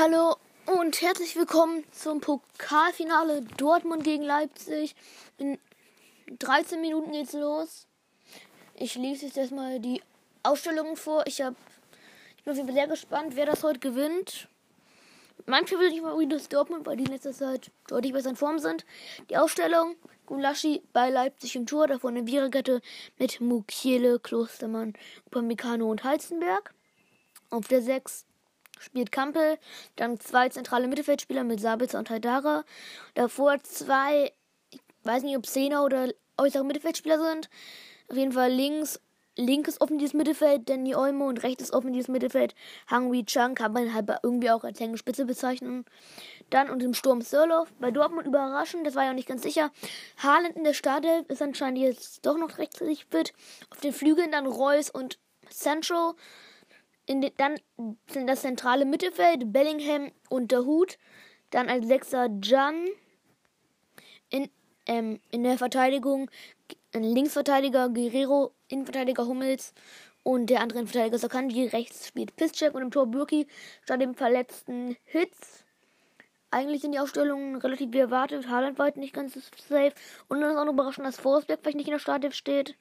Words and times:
Hallo 0.00 0.36
und 0.66 1.02
herzlich 1.02 1.34
willkommen 1.34 1.82
zum 1.90 2.20
Pokalfinale 2.20 3.42
Dortmund 3.56 4.04
gegen 4.04 4.22
Leipzig. 4.22 4.94
In 5.38 5.58
13 6.38 6.80
Minuten 6.80 7.10
geht's 7.10 7.32
los. 7.32 7.88
Ich 8.76 8.94
lese 8.94 9.26
jetzt 9.26 9.36
erstmal 9.36 9.80
die 9.80 10.00
Ausstellungen 10.44 10.94
vor. 10.94 11.26
Ich, 11.26 11.40
hab, 11.40 11.56
ich 12.36 12.44
bin 12.44 12.72
sehr 12.72 12.86
gespannt, 12.86 13.34
wer 13.34 13.46
das 13.46 13.64
heute 13.64 13.80
gewinnt. 13.80 14.46
Mein 15.46 15.64
persönlicher 15.64 16.04
Favorit 16.04 16.32
ist 16.32 16.52
Dortmund, 16.52 16.86
weil 16.86 16.96
die 16.96 17.02
in 17.02 17.10
letzter 17.10 17.32
Zeit 17.32 17.72
deutlich 17.88 18.12
besser 18.12 18.30
in 18.30 18.36
Form 18.36 18.60
sind. 18.60 18.86
Die 19.30 19.36
Ausstellung: 19.36 19.96
Gulaschi 20.26 20.80
bei 20.92 21.10
Leipzig 21.10 21.56
im 21.56 21.66
Tor, 21.66 21.88
davon 21.88 22.16
eine 22.16 22.24
Viererkette 22.24 22.82
mit 23.18 23.40
Mukiele, 23.40 24.20
Klostermann, 24.20 24.94
Upamecano 25.26 25.90
und 25.90 26.04
Halzenberg. 26.04 26.72
Auf 27.50 27.66
der 27.66 27.82
6 27.82 28.27
spielt 28.80 29.12
Kampel, 29.12 29.58
dann 29.96 30.20
zwei 30.20 30.48
zentrale 30.48 30.88
Mittelfeldspieler 30.88 31.44
mit 31.44 31.60
Sabitzer 31.60 31.98
und 31.98 32.10
Haidara. 32.10 32.64
Davor 33.14 33.62
zwei, 33.62 34.32
ich 34.70 34.80
weiß 35.04 35.22
nicht, 35.22 35.36
ob 35.36 35.46
Zehner 35.46 35.84
oder 35.84 36.08
äußere 36.36 36.64
Mittelfeldspieler 36.64 37.18
sind. 37.18 37.50
Auf 38.08 38.16
jeden 38.16 38.32
Fall 38.32 38.50
links, 38.50 39.00
linkes 39.36 39.80
offensives 39.80 40.14
Mittelfeld 40.14 40.68
Danny 40.68 40.94
Olmo 40.94 41.28
und 41.28 41.42
rechtes 41.42 41.72
offensives 41.72 42.08
Mittelfeld 42.08 42.54
Hangui 42.90 43.24
Chang 43.24 43.54
kann 43.54 43.72
man 43.72 43.94
halt 43.94 44.10
irgendwie 44.22 44.50
auch 44.50 44.64
als 44.64 44.80
Hängespitze 44.80 45.24
bezeichnen. 45.24 45.84
Dann 46.50 46.70
und 46.70 46.82
im 46.82 46.94
Sturm 46.94 47.22
Sörloff. 47.22 47.72
Bei 47.78 47.90
Dortmund 47.90 48.26
überraschend, 48.26 48.86
das 48.86 48.94
war 48.94 49.04
ja 49.04 49.10
auch 49.10 49.14
nicht 49.14 49.28
ganz 49.28 49.42
sicher. 49.42 49.70
Haaland 50.18 50.56
in 50.56 50.64
der 50.64 50.74
Startelf 50.74 51.28
ist 51.28 51.42
anscheinend 51.42 51.78
jetzt 51.78 52.24
doch 52.26 52.36
noch 52.36 52.58
rechtzeitig 52.58 53.06
fit. 53.06 53.32
Auf 53.70 53.80
den 53.80 53.92
Flügeln 53.92 54.32
dann 54.32 54.46
Reus 54.46 54.90
und 54.90 55.18
in 55.50 55.82
den, 57.08 57.30
dann 57.36 57.58
sind 58.10 58.26
das 58.26 58.42
zentrale 58.42 58.84
Mittelfeld 58.84 59.52
Bellingham 59.52 60.12
und 60.28 60.52
der 60.52 60.64
Hut. 60.64 60.98
Dann 61.50 61.68
als 61.68 61.86
Sechser 61.86 62.28
Jan. 62.42 62.86
In, 64.30 64.50
ähm, 64.86 65.20
in 65.30 65.42
der 65.42 65.56
Verteidigung 65.56 66.30
Linksverteidiger 66.94 67.88
Guerrero, 67.90 68.52
Innenverteidiger 68.68 69.26
Hummels 69.26 69.74
und 70.22 70.50
der 70.50 70.60
andere 70.60 70.80
Innenverteidiger 70.80 71.18
Sakanji. 71.18 71.66
Rechts 71.66 72.08
spielt 72.08 72.36
Piszczek 72.36 72.74
und 72.74 72.82
im 72.82 72.90
Tor 72.90 73.06
Bürki 73.06 73.46
statt 73.82 74.00
dem 74.00 74.14
verletzten 74.14 74.96
Hitz. 75.04 75.64
Eigentlich 76.50 76.80
sind 76.80 76.92
die 76.92 76.98
Aufstellungen 76.98 77.56
relativ 77.56 77.92
wie 77.92 77.98
erwartet. 77.98 78.48
Haaland 78.48 78.78
war 78.78 78.86
halt 78.86 78.96
nicht 78.96 79.12
ganz 79.12 79.34
safe. 79.34 79.92
Und 80.28 80.40
dann 80.40 80.52
ist 80.52 80.56
auch 80.56 80.64
noch 80.64 80.72
überraschend, 80.72 81.06
dass 81.06 81.20
Forsberg 81.20 81.60
vielleicht 81.60 81.76
nicht 81.76 81.88
in 81.88 81.92
der 81.92 81.98
Startelf 81.98 82.34
steht. 82.34 82.74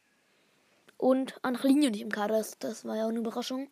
Und 0.98 1.36
Angelino 1.44 1.90
nicht 1.90 2.02
im 2.02 2.12
Kader 2.12 2.40
ist. 2.40 2.64
Das 2.64 2.86
war 2.86 2.95
ja 2.95 3.06
auch 3.06 3.09
eine 3.09 3.20
Überraschung. 3.20 3.70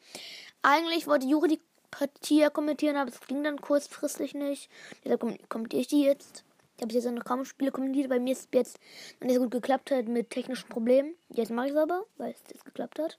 Eigentlich 0.61 1.07
wollte 1.07 1.27
Juri 1.27 1.47
die 1.47 1.61
Partie 1.91 2.39
ja 2.39 2.49
kommentieren, 2.49 2.97
aber 2.97 3.09
es 3.09 3.19
ging 3.21 3.43
dann 3.43 3.59
kurzfristig 3.59 4.33
nicht. 4.33 4.69
Deshalb 5.03 5.21
kommentiere 5.49 5.81
ich 5.81 5.87
die 5.87 6.03
jetzt. 6.03 6.43
Ich 6.77 6.83
habe 6.83 6.93
jetzt 6.93 7.05
noch 7.05 7.23
kaum 7.23 7.45
Spiele 7.45 7.71
kommentiert, 7.71 8.09
weil 8.09 8.19
mir 8.19 8.33
es 8.33 8.47
jetzt 8.53 8.79
noch 9.19 9.27
nicht 9.27 9.35
so 9.35 9.43
gut 9.43 9.51
geklappt 9.51 9.91
hat 9.91 10.07
mit 10.07 10.29
technischen 10.29 10.67
Problemen. 10.67 11.15
Jetzt 11.29 11.51
mache 11.51 11.67
ich 11.67 11.71
es 11.71 11.77
aber, 11.77 12.05
weil 12.17 12.31
es 12.31 12.43
jetzt 12.51 12.65
geklappt 12.65 12.99
hat. 12.99 13.17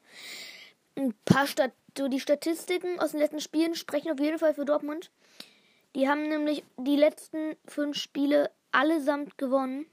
Ein 0.94 1.14
paar 1.24 1.46
Stat 1.46 1.72
die 1.98 2.20
Statistiken 2.20 3.00
aus 3.00 3.12
den 3.12 3.20
letzten 3.20 3.40
Spielen 3.40 3.74
sprechen 3.74 4.12
auf 4.12 4.20
jeden 4.20 4.38
Fall 4.38 4.52
für 4.52 4.66
Dortmund. 4.66 5.10
Die 5.94 6.06
haben 6.10 6.28
nämlich 6.28 6.62
die 6.76 6.96
letzten 6.96 7.56
fünf 7.64 7.96
Spiele 7.96 8.50
allesamt 8.70 9.38
gewonnen. 9.38 9.86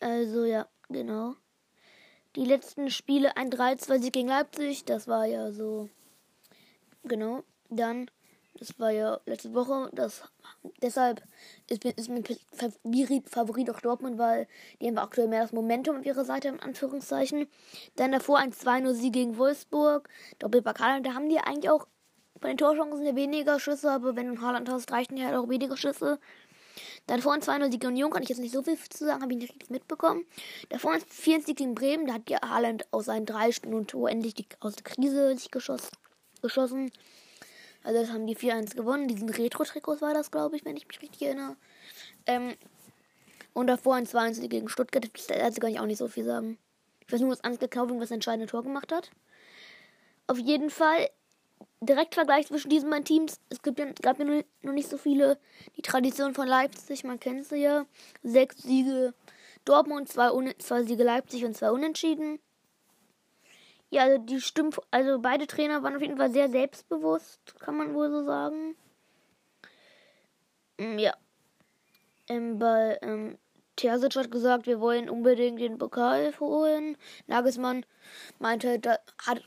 Also 0.00 0.44
ja, 0.44 0.68
genau 0.90 1.36
die 2.36 2.44
letzten 2.44 2.90
Spiele 2.90 3.36
ein 3.36 3.50
3-2-Sieg 3.50 4.12
gegen 4.12 4.28
Leipzig. 4.28 4.84
Das 4.84 5.08
war 5.08 5.24
ja 5.24 5.50
so. 5.52 5.88
Genau. 7.04 7.42
Dann, 7.70 8.10
das 8.54 8.78
war 8.78 8.90
ja 8.90 9.20
letzte 9.26 9.54
Woche. 9.54 9.90
Das, 9.92 10.22
deshalb 10.82 11.22
ist, 11.68 11.84
ist 11.84 12.08
mein 12.08 12.24
Favorit, 13.24 13.70
auch 13.70 13.80
Dortmund, 13.80 14.18
weil 14.18 14.46
die 14.80 14.86
haben 14.86 14.98
aktuell 14.98 15.28
mehr 15.28 15.42
das 15.42 15.52
Momentum 15.52 15.96
auf 15.96 16.06
ihrer 16.06 16.24
Seite, 16.24 16.48
in 16.48 16.60
Anführungszeichen. 16.60 17.46
Dann 17.96 18.12
davor 18.12 18.38
ein 18.38 18.52
2-0-Sieg 18.52 19.12
gegen 19.12 19.38
Wolfsburg. 19.38 20.08
Doppelpack 20.38 20.80
Haaland. 20.80 21.06
Da 21.06 21.14
haben 21.14 21.28
die 21.28 21.38
eigentlich 21.38 21.70
auch 21.70 21.86
bei 22.40 22.48
den 22.48 22.58
Torchancen 22.58 23.06
ja 23.06 23.16
weniger 23.16 23.58
Schüsse, 23.58 23.90
aber 23.90 24.14
wenn 24.14 24.34
du 24.34 24.40
Haaland 24.40 24.68
hast, 24.68 24.92
reichen 24.92 25.16
ja 25.16 25.26
halt 25.26 25.36
auch 25.36 25.48
weniger 25.48 25.76
Schüsse. 25.76 26.18
Dann 27.06 27.22
vorhin 27.22 27.42
2-0 27.42 27.70
Sieg 27.70 27.84
Union, 27.84 28.10
kann 28.10 28.22
ich 28.22 28.28
jetzt 28.28 28.38
nicht 28.38 28.52
so 28.52 28.62
viel 28.62 28.78
zu 28.78 29.04
sagen, 29.04 29.22
habe 29.22 29.32
ich 29.32 29.38
nicht 29.38 29.70
mitbekommen. 29.70 30.24
Davor 30.68 30.96
4 31.08 31.42
Sieg 31.42 31.56
gegen 31.56 31.74
Bremen, 31.74 32.06
da 32.06 32.14
hat 32.14 32.30
ja 32.30 32.40
Haaland 32.42 32.86
aus 32.92 33.06
seinen 33.06 33.26
drei 33.26 33.52
Stunden 33.52 33.86
Tor 33.86 34.10
endlich 34.10 34.34
die, 34.34 34.46
aus 34.60 34.76
der 34.76 34.84
Krise 34.84 35.36
sich 35.36 35.50
geschoss, 35.50 35.90
geschossen. 36.42 36.90
Also 37.82 38.00
das 38.00 38.10
haben 38.10 38.26
die 38.26 38.36
4-1 38.36 38.74
gewonnen. 38.74 39.06
Diesen 39.08 39.28
Retro-Trikots 39.28 40.02
war 40.02 40.12
das, 40.12 40.30
glaube 40.30 40.56
ich, 40.56 40.64
wenn 40.64 40.76
ich 40.76 40.88
mich 40.88 41.00
richtig 41.00 41.22
erinnere. 41.22 41.56
Ähm, 42.26 42.54
und 43.52 43.68
davor 43.68 43.94
ein 43.94 44.06
2-1 44.06 44.48
gegen 44.48 44.68
Stuttgart, 44.68 45.08
dazu 45.28 45.60
kann 45.60 45.70
ich 45.70 45.80
auch 45.80 45.86
nicht 45.86 45.98
so 45.98 46.08
viel 46.08 46.24
sagen. 46.24 46.58
Ich 47.06 47.12
weiß 47.12 47.20
nur, 47.20 47.30
dass 47.30 47.44
Ansgar 47.44 47.68
Kaufing 47.68 48.00
das 48.00 48.10
entscheidende 48.10 48.50
Tor 48.50 48.64
gemacht 48.64 48.92
hat. 48.92 49.10
Auf 50.26 50.38
jeden 50.38 50.70
Fall 50.70 51.08
Direktvergleich 51.80 52.46
zwischen 52.46 52.70
diesen 52.70 52.90
beiden 52.90 53.04
Teams. 53.04 53.40
Es 53.50 53.62
gibt 53.62 53.78
ja, 53.78 53.86
gab 54.02 54.18
ja 54.18 54.24
noch 54.24 54.72
nicht 54.72 54.88
so 54.88 54.96
viele. 54.96 55.38
Die 55.76 55.82
Tradition 55.82 56.34
von 56.34 56.48
Leipzig, 56.48 57.04
man 57.04 57.20
kennt 57.20 57.44
sie 57.46 57.56
ja. 57.56 57.86
Sechs 58.22 58.62
Siege 58.62 59.14
Dortmund, 59.64 60.08
zwei, 60.08 60.30
zwei 60.58 60.82
Siege 60.84 61.04
Leipzig 61.04 61.44
und 61.44 61.56
zwei 61.56 61.70
Unentschieden. 61.70 62.38
Ja, 63.90 64.02
also 64.02 64.18
die 64.18 64.40
stimmt, 64.40 64.78
also 64.90 65.20
beide 65.20 65.46
Trainer 65.46 65.82
waren 65.82 65.94
auf 65.94 66.02
jeden 66.02 66.16
Fall 66.16 66.30
sehr 66.30 66.48
selbstbewusst, 66.48 67.58
kann 67.60 67.76
man 67.76 67.94
wohl 67.94 68.10
so 68.10 68.24
sagen. 68.24 68.76
Mm, 70.78 70.98
ja. 70.98 71.14
Ähm, 72.28 72.58
bei 72.58 72.98
ähm, 73.02 73.38
Terzic 73.76 74.16
hat 74.16 74.30
gesagt, 74.30 74.66
wir 74.66 74.80
wollen 74.80 75.08
unbedingt 75.08 75.60
den 75.60 75.78
Pokal 75.78 76.32
holen. 76.40 76.96
Nagelsmann 77.26 77.86
meinte, 78.38 78.78
da 78.78 78.98
hat 79.24 79.42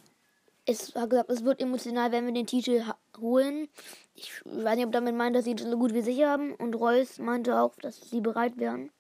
es 0.69 0.94
hat 0.96 1.09
gesagt, 1.09 1.31
es 1.31 1.44
wird 1.44 1.62
emotional, 1.62 2.12
wenn 2.12 2.25
wir 2.25 2.34
den 2.34 2.46
Titel 2.46 2.84
holen. 3.19 3.69
Ich 4.13 4.31
weiß 4.46 4.75
nicht, 4.75 4.85
ob 4.85 4.91
damit 4.91 5.16
meint, 5.16 5.35
dass 5.35 5.46
sie 5.46 5.56
so 5.57 5.78
gut 5.78 5.94
wie 5.94 6.02
sicher 6.02 6.30
haben. 6.30 6.53
Und 6.56 6.75
Reus 6.75 7.18
meinte 7.18 7.59
auch, 7.59 7.75
dass 7.78 8.09
sie 8.09 8.22
bereit 8.22 8.57
wären. 8.57 8.91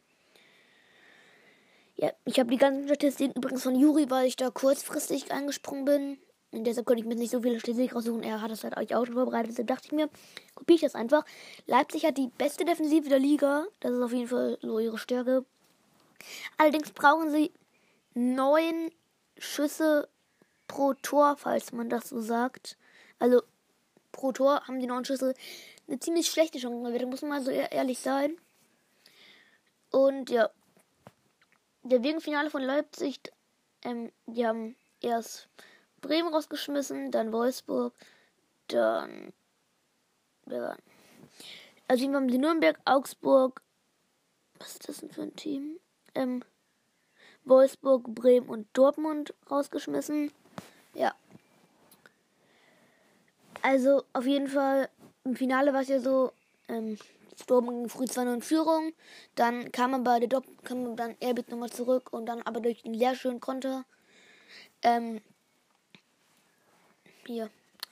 Ja, 1.95 2.11
ich 2.25 2.39
habe 2.39 2.49
die 2.49 2.57
ganzen 2.57 2.85
Statistiken 2.85 3.33
übrigens 3.35 3.63
von 3.63 3.75
Juri, 3.75 4.09
weil 4.09 4.27
ich 4.27 4.35
da 4.35 4.49
kurzfristig 4.49 5.31
eingesprungen 5.31 5.85
bin. 5.85 6.17
Und 6.51 6.63
deshalb 6.65 6.87
konnte 6.87 7.01
ich 7.01 7.07
mir 7.07 7.15
nicht 7.15 7.31
so 7.31 7.41
viele 7.41 7.59
Statistiken 7.59 7.93
raussuchen. 7.93 8.23
Er 8.23 8.41
hat 8.41 8.49
das 8.49 8.63
halt 8.63 8.75
euch 8.75 8.95
auch 8.95 9.05
schon 9.05 9.13
vorbereitet. 9.13 9.51
Deshalb 9.51 9.67
dachte 9.67 9.87
ich 9.87 9.91
mir, 9.91 10.09
kopiere 10.55 10.75
ich 10.75 10.81
das 10.81 10.95
einfach. 10.95 11.23
Leipzig 11.67 12.05
hat 12.05 12.17
die 12.17 12.31
beste 12.37 12.65
Defensive 12.65 13.09
der 13.09 13.19
Liga. 13.19 13.65
Das 13.81 13.91
ist 13.91 14.01
auf 14.01 14.13
jeden 14.13 14.27
Fall 14.27 14.57
so 14.61 14.79
ihre 14.79 14.97
Stärke. 14.97 15.45
Allerdings 16.57 16.89
brauchen 16.91 17.29
sie 17.31 17.51
neun 18.15 18.89
Schüsse 19.37 20.09
pro 20.69 20.93
Tor, 20.93 21.35
falls 21.35 21.73
man 21.73 21.89
das 21.89 22.07
so 22.07 22.21
sagt. 22.21 22.77
Also 23.17 23.41
pro 24.13 24.31
Tor 24.31 24.65
haben 24.65 24.79
die 24.79 24.87
neuen 24.87 25.03
Schüsse 25.03 25.33
eine 25.87 25.99
ziemlich 25.99 26.29
schlechte 26.29 26.59
Chance. 26.59 26.97
Da 26.97 27.05
muss 27.05 27.21
man 27.21 27.31
mal 27.31 27.41
so 27.41 27.51
ehrlich 27.51 27.99
sein. 27.99 28.37
Und 29.91 30.29
ja, 30.29 30.49
der 31.83 32.03
Wegenfinale 32.03 32.49
von 32.49 32.61
Leipzig, 32.61 33.19
ähm, 33.81 34.11
die 34.27 34.45
haben 34.45 34.75
erst 35.01 35.49
Bremen 35.99 36.33
rausgeschmissen, 36.33 37.11
dann 37.11 37.33
Wolfsburg, 37.33 37.93
dann 38.67 39.33
wer? 40.45 40.77
Also 41.87 42.05
hier 42.05 42.13
haben 42.13 42.29
sie 42.29 42.37
Nürnberg, 42.37 42.79
Augsburg, 42.85 43.63
was 44.59 44.73
ist 44.73 44.87
das 44.87 44.97
denn 44.99 45.09
für 45.09 45.23
ein 45.23 45.35
Team? 45.35 45.79
Ähm, 46.13 46.43
Wolfsburg, 47.45 48.03
Bremen 48.13 48.47
und 48.47 48.67
Dortmund 48.73 49.33
rausgeschmissen. 49.49 50.31
Ja. 50.93 51.13
Also 53.61 54.03
auf 54.13 54.25
jeden 54.25 54.47
Fall 54.47 54.89
im 55.23 55.35
Finale 55.35 55.73
war 55.73 55.81
es 55.81 55.89
ja 55.89 55.99
so, 55.99 56.31
ähm, 56.67 56.97
Dortmund 57.47 57.91
früh 57.91 58.03
2-0 58.03 58.33
in 58.35 58.41
Führung, 58.41 58.93
dann 59.35 59.71
kam 59.71 59.91
man 59.91 60.03
bei 60.03 60.19
der 60.19 60.29
Dopp 60.29 60.45
kam 60.63 60.95
dann 60.95 61.15
Erbit 61.19 61.49
nochmal 61.49 61.69
zurück 61.69 62.11
und 62.11 62.25
dann 62.25 62.41
aber 62.41 62.59
durch 62.59 62.83
den 62.83 62.97
sehr 62.97 63.15
schönen 63.15 63.39
Konter 63.39 63.85
ähm, 64.81 65.21
hier 67.25 67.49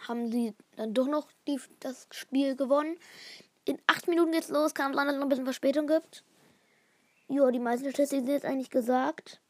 haben 0.07 0.31
sie 0.31 0.53
dann 0.75 0.93
doch 0.93 1.07
noch 1.07 1.27
die, 1.47 1.59
das 1.79 2.07
Spiel 2.11 2.55
gewonnen. 2.55 2.97
In 3.65 3.79
acht 3.87 4.07
Minuten 4.07 4.31
geht's 4.31 4.49
los, 4.49 4.73
kam 4.73 4.91
es 4.91 4.95
noch 4.97 5.05
ein 5.05 5.29
bisschen 5.29 5.45
Verspätung 5.45 5.87
gibt. 5.87 6.23
Ja, 7.27 7.51
die 7.51 7.59
meisten 7.59 7.89
Statistiken 7.89 8.25
sind 8.25 8.33
jetzt 8.33 8.45
eigentlich 8.45 8.69
gesagt. 8.69 9.41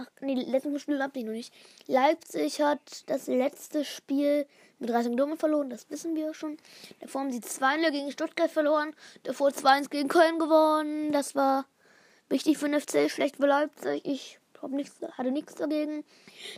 Ach, 0.00 0.06
nee, 0.20 0.34
letzten 0.34 0.78
Spiel 0.78 1.02
habt 1.02 1.16
ich 1.16 1.24
noch 1.24 1.32
nicht. 1.32 1.52
Leipzig 1.86 2.62
hat 2.62 2.80
das 3.06 3.26
letzte 3.26 3.84
Spiel 3.84 4.46
mit 4.78 4.90
Reisung 4.90 5.16
Dumme 5.16 5.36
verloren, 5.36 5.68
das 5.68 5.90
wissen 5.90 6.14
wir 6.16 6.32
schon. 6.32 6.56
Davor 7.00 7.20
haben 7.20 7.32
sie 7.32 7.40
2-0 7.40 7.90
gegen 7.90 8.10
Stuttgart 8.10 8.50
verloren, 8.50 8.94
davor 9.24 9.48
2-1 9.48 9.90
gegen 9.90 10.08
Köln 10.08 10.38
gewonnen. 10.38 11.12
Das 11.12 11.34
war 11.34 11.66
wichtig 12.30 12.56
für 12.56 12.68
den 12.68 12.80
FC, 12.80 13.10
schlecht 13.10 13.36
für 13.36 13.46
Leipzig. 13.46 14.00
Ich 14.06 14.38
hab 14.62 14.70
nichts, 14.70 14.96
hatte 15.18 15.30
nichts 15.30 15.54
dagegen. 15.54 16.04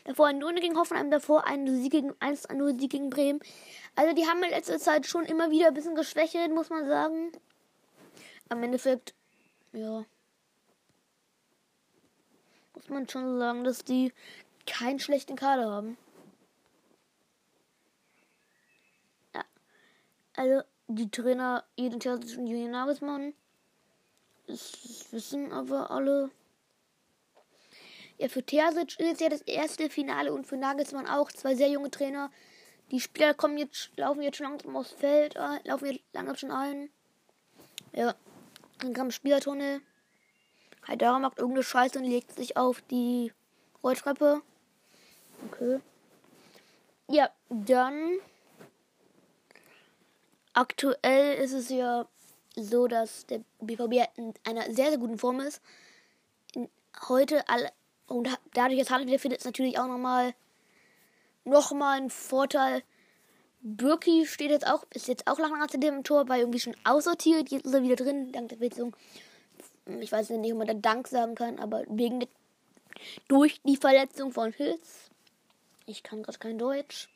davor 0.04 0.28
ein 0.28 0.38
0 0.38 0.54
gegen 0.56 0.78
Hoffenheim, 0.78 1.10
davor 1.10 1.46
ein 1.46 1.66
Sieg 1.82 1.90
gegen 1.90 2.12
1-0 2.12 2.78
Sieg 2.78 2.90
gegen 2.90 3.10
Bremen. 3.10 3.40
Also 3.96 4.14
die 4.14 4.26
haben 4.26 4.42
in 4.44 4.50
letzter 4.50 4.78
Zeit 4.78 5.06
schon 5.06 5.24
immer 5.24 5.50
wieder 5.50 5.68
ein 5.68 5.74
bisschen 5.74 5.96
geschwächelt, 5.96 6.54
muss 6.54 6.70
man 6.70 6.86
sagen. 6.86 7.32
Am 8.48 8.62
Endeffekt, 8.62 9.14
ja. 9.72 10.04
Muss 12.82 12.90
man 12.90 13.08
schon 13.08 13.38
sagen, 13.38 13.64
dass 13.64 13.84
die 13.84 14.12
keinen 14.66 14.98
schlechten 14.98 15.36
Kader 15.36 15.70
haben. 15.70 15.96
Ja. 19.34 19.44
Also 20.34 20.62
die 20.88 21.10
Trainer 21.10 21.64
Eden 21.76 22.00
Terzic 22.00 22.38
und 22.38 22.46
Julian 22.46 22.72
Nagelsmann. 22.72 23.34
Das 24.46 25.06
wissen 25.12 25.52
aber 25.52 25.90
alle. 25.90 26.30
Ja, 28.18 28.28
für 28.28 28.44
Terzic 28.44 28.98
ist 28.98 29.14
es 29.14 29.20
ja 29.20 29.28
das 29.28 29.42
erste 29.42 29.88
Finale 29.88 30.32
und 30.32 30.46
für 30.46 30.56
Nagelsmann 30.56 31.06
auch. 31.06 31.30
Zwei 31.30 31.54
sehr 31.54 31.68
junge 31.68 31.90
Trainer. 31.90 32.30
Die 32.90 33.00
Spieler 33.00 33.32
kommen 33.32 33.56
jetzt, 33.58 33.90
laufen 33.96 34.22
jetzt 34.22 34.36
schon 34.36 34.48
langsam 34.48 34.76
aufs 34.76 34.92
Feld, 34.92 35.36
äh, 35.36 35.60
laufen 35.64 35.86
jetzt 35.86 36.02
langsam 36.12 36.36
schon 36.36 36.50
ein. 36.50 36.90
Ja, 37.92 38.14
dann 38.80 38.92
kam 38.92 39.10
Spielertunnel. 39.10 39.80
Haidara 40.86 41.18
macht 41.18 41.38
irgendeine 41.38 41.64
Scheiße 41.64 41.98
und 41.98 42.04
legt 42.04 42.36
sich 42.36 42.56
auf 42.56 42.82
die 42.90 43.32
Rolltreppe. 43.82 44.42
Okay. 45.46 45.80
Ja, 47.08 47.30
dann 47.48 48.18
Aktuell 50.54 51.38
ist 51.38 51.52
es 51.52 51.70
ja 51.70 52.06
so, 52.56 52.86
dass 52.86 53.24
der 53.26 53.40
BVB 53.60 54.06
in 54.16 54.34
einer 54.44 54.64
sehr, 54.64 54.90
sehr 54.90 54.98
guten 54.98 55.18
Form 55.18 55.40
ist. 55.40 55.62
heute 57.08 57.48
alle, 57.48 57.70
und 58.06 58.28
dadurch, 58.52 58.78
dass 58.78 58.90
Haaland 58.90 59.08
wieder 59.08 59.18
fit 59.18 59.32
ist, 59.32 59.46
natürlich 59.46 59.78
auch 59.78 59.86
nochmal 59.86 60.34
noch 61.44 61.72
mal 61.72 61.98
ein 61.98 62.10
Vorteil. 62.10 62.82
Birki 63.62 64.26
steht 64.26 64.50
jetzt 64.50 64.66
auch, 64.66 64.84
ist 64.92 65.08
jetzt 65.08 65.26
auch 65.26 65.38
lange 65.38 65.58
nach 65.58 65.68
dem 65.68 66.04
Tor, 66.04 66.28
war 66.28 66.36
irgendwie 66.36 66.60
schon 66.60 66.76
aussortiert. 66.84 67.50
Jetzt 67.50 67.64
ist 67.64 67.72
er 67.72 67.82
wieder 67.82 67.96
drin, 67.96 68.30
dank 68.32 68.50
der 68.50 68.58
Verletzung. 68.58 68.94
Ich 69.86 70.12
weiß 70.12 70.30
nicht, 70.30 70.52
ob 70.52 70.58
man 70.58 70.66
da 70.66 70.74
Dank 70.74 71.08
sagen 71.08 71.34
kann, 71.34 71.58
aber 71.58 71.84
wegen 71.88 72.20
der, 72.20 72.28
durch 73.28 73.60
die 73.62 73.76
Verletzung 73.76 74.32
von 74.32 74.52
Hills. 74.52 75.10
Ich 75.86 76.02
kann 76.02 76.22
gerade 76.22 76.38
kein 76.38 76.58
Deutsch. 76.58 77.08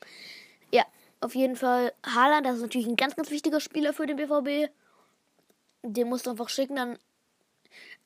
Ja, 0.72 0.84
auf 1.20 1.34
jeden 1.34 1.56
Fall 1.56 1.92
Haaland, 2.04 2.46
das 2.46 2.56
ist 2.56 2.62
natürlich 2.62 2.88
ein 2.88 2.96
ganz, 2.96 3.14
ganz 3.14 3.30
wichtiger 3.30 3.60
Spieler 3.60 3.92
für 3.92 4.06
den 4.06 4.16
BVB. 4.16 4.72
Den 5.82 6.08
musst 6.08 6.26
du 6.26 6.30
einfach 6.30 6.48
schicken, 6.48 6.76
dann. 6.76 6.98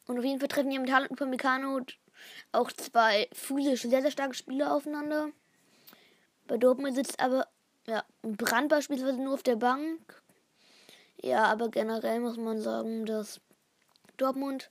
Und 0.07 0.19
auf 0.19 0.25
jeden 0.25 0.41
Fall 0.41 0.49
treffen 0.49 0.71
hier 0.71 0.81
mit 0.81 0.93
Haaland 0.93 1.11
und 1.11 1.19
Pamecano 1.19 1.81
auch 2.53 2.71
zwei 2.73 3.29
physisch 3.33 3.83
sehr, 3.83 4.03
sehr 4.03 4.11
starke 4.11 4.35
Spieler 4.35 4.75
aufeinander. 4.75 5.31
Bei 6.47 6.59
Dortmund 6.59 6.95
sitzt 6.95 7.21
aber, 7.21 7.47
ja, 7.87 8.05
Brand 8.23 8.69
beispielsweise 8.69 9.23
nur 9.23 9.35
auf 9.35 9.43
der 9.43 9.57
Bank. 9.57 10.23
Ja, 11.23 11.45
aber 11.45 11.69
generell 11.69 12.21
muss 12.21 12.37
man 12.37 12.61
sagen, 12.61 13.07
dass 13.07 13.41
Dortmund 14.21 14.71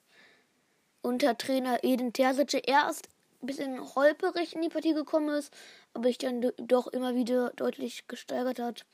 unter 1.01 1.37
Trainer 1.37 1.83
Eden 1.83 2.13
Terzic 2.13 2.67
erst 2.67 3.09
ein 3.41 3.47
bisschen 3.47 3.95
holperig 3.95 4.55
in 4.55 4.61
die 4.61 4.69
Partie 4.69 4.93
gekommen 4.93 5.29
ist, 5.29 5.53
aber 5.93 6.07
sich 6.07 6.17
dann 6.17 6.51
doch 6.57 6.87
immer 6.87 7.15
wieder 7.15 7.51
deutlich 7.55 8.07
gesteigert 8.07 8.59
hat. 8.59 8.85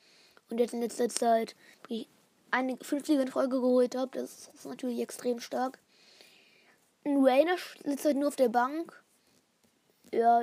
Und 0.48 0.58
jetzt 0.58 0.72
in 0.72 0.80
letzter 0.80 1.08
Zeit 1.08 1.56
eine 2.52 2.76
50 2.80 3.18
in 3.18 3.28
Folge 3.28 3.60
geholt 3.60 3.96
habe. 3.96 4.18
Das 4.18 4.48
ist 4.54 4.64
natürlich 4.64 5.00
extrem 5.00 5.40
stark. 5.40 5.80
Rainer 7.04 7.56
sitzt 7.84 8.04
halt 8.04 8.16
nur 8.16 8.28
auf 8.28 8.36
der 8.36 8.48
Bank. 8.48 9.02
Ja. 10.12 10.42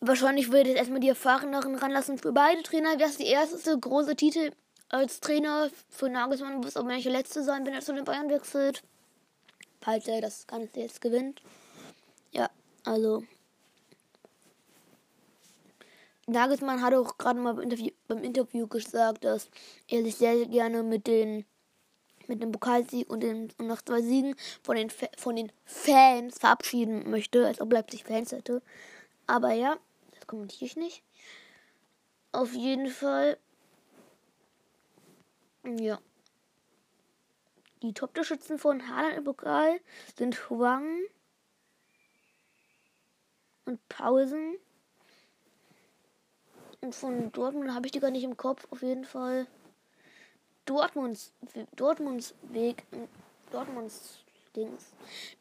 Wahrscheinlich 0.00 0.52
würde 0.52 0.70
ich 0.70 0.76
erstmal 0.76 1.00
die 1.00 1.08
Erfahreneren 1.08 1.74
ranlassen. 1.74 2.18
Für 2.18 2.32
beide 2.32 2.62
Trainer 2.62 2.98
wäre 2.98 3.08
es 3.08 3.16
die 3.16 3.26
erste 3.26 3.78
große 3.78 4.16
Titel 4.16 4.52
als 4.88 5.20
Trainer. 5.20 5.70
Für 5.88 6.08
Nagelsmann 6.08 6.62
es 6.64 6.76
auch 6.76 6.86
der 6.86 7.12
letzte 7.12 7.42
sein, 7.42 7.66
wenn 7.66 7.74
er 7.74 7.80
zu 7.80 7.94
den 7.94 8.04
Bayern 8.04 8.30
wechselt. 8.30 8.82
Falls 9.80 10.08
er 10.08 10.20
das 10.20 10.46
Ganze 10.46 10.80
jetzt 10.80 11.00
gewinnt. 11.00 11.42
Ja, 12.32 12.50
also. 12.84 13.24
Nagelsmann 16.26 16.82
hat 16.82 16.94
auch 16.94 17.18
gerade 17.18 17.38
mal 17.38 17.54
beim 17.54 17.64
Interview, 17.64 17.90
beim 18.08 18.24
Interview 18.24 18.66
gesagt, 18.66 19.24
dass 19.24 19.48
er 19.86 20.02
sich 20.02 20.16
sehr, 20.16 20.36
sehr 20.36 20.46
gerne 20.46 20.82
mit 20.82 21.06
den 21.06 21.44
mit 22.28 22.42
dem 22.42 22.52
Pokalsieg 22.52 23.08
und, 23.08 23.20
den, 23.20 23.52
und 23.58 23.66
nach 23.68 23.82
zwei 23.82 24.02
Siegen 24.02 24.34
von 24.62 24.76
den, 24.76 24.90
von 24.90 25.36
den 25.36 25.52
Fans 25.64 26.38
verabschieden 26.38 27.08
möchte, 27.08 27.46
als 27.46 27.60
ob 27.60 27.72
Leipzig 27.72 28.04
Fans 28.04 28.32
hätte. 28.32 28.62
Aber 29.26 29.52
ja, 29.52 29.76
das 30.14 30.26
kommentiere 30.26 30.64
ich 30.64 30.76
nicht. 30.76 31.02
Auf 32.32 32.54
jeden 32.54 32.88
Fall. 32.88 33.38
Ja. 35.66 36.00
Die 37.82 37.92
Top-Torschützen 37.92 38.58
von 38.58 38.88
Haaland 38.88 39.18
im 39.18 39.24
Pokal 39.24 39.80
sind 40.16 40.48
Huang, 40.48 41.02
und 43.66 43.86
Pausen. 43.88 44.56
Und 46.80 46.94
von 46.94 47.32
Dortmund 47.32 47.74
habe 47.74 47.86
ich 47.86 47.92
die 47.92 48.00
gar 48.00 48.10
nicht 48.10 48.24
im 48.24 48.36
Kopf. 48.36 48.66
Auf 48.70 48.82
jeden 48.82 49.04
Fall 49.04 49.46
Dortmunds, 50.64 51.32
Dortmunds 51.74 52.34
Weg, 52.42 52.84
Dortmunds 53.50 54.20
Dings. 54.54 54.92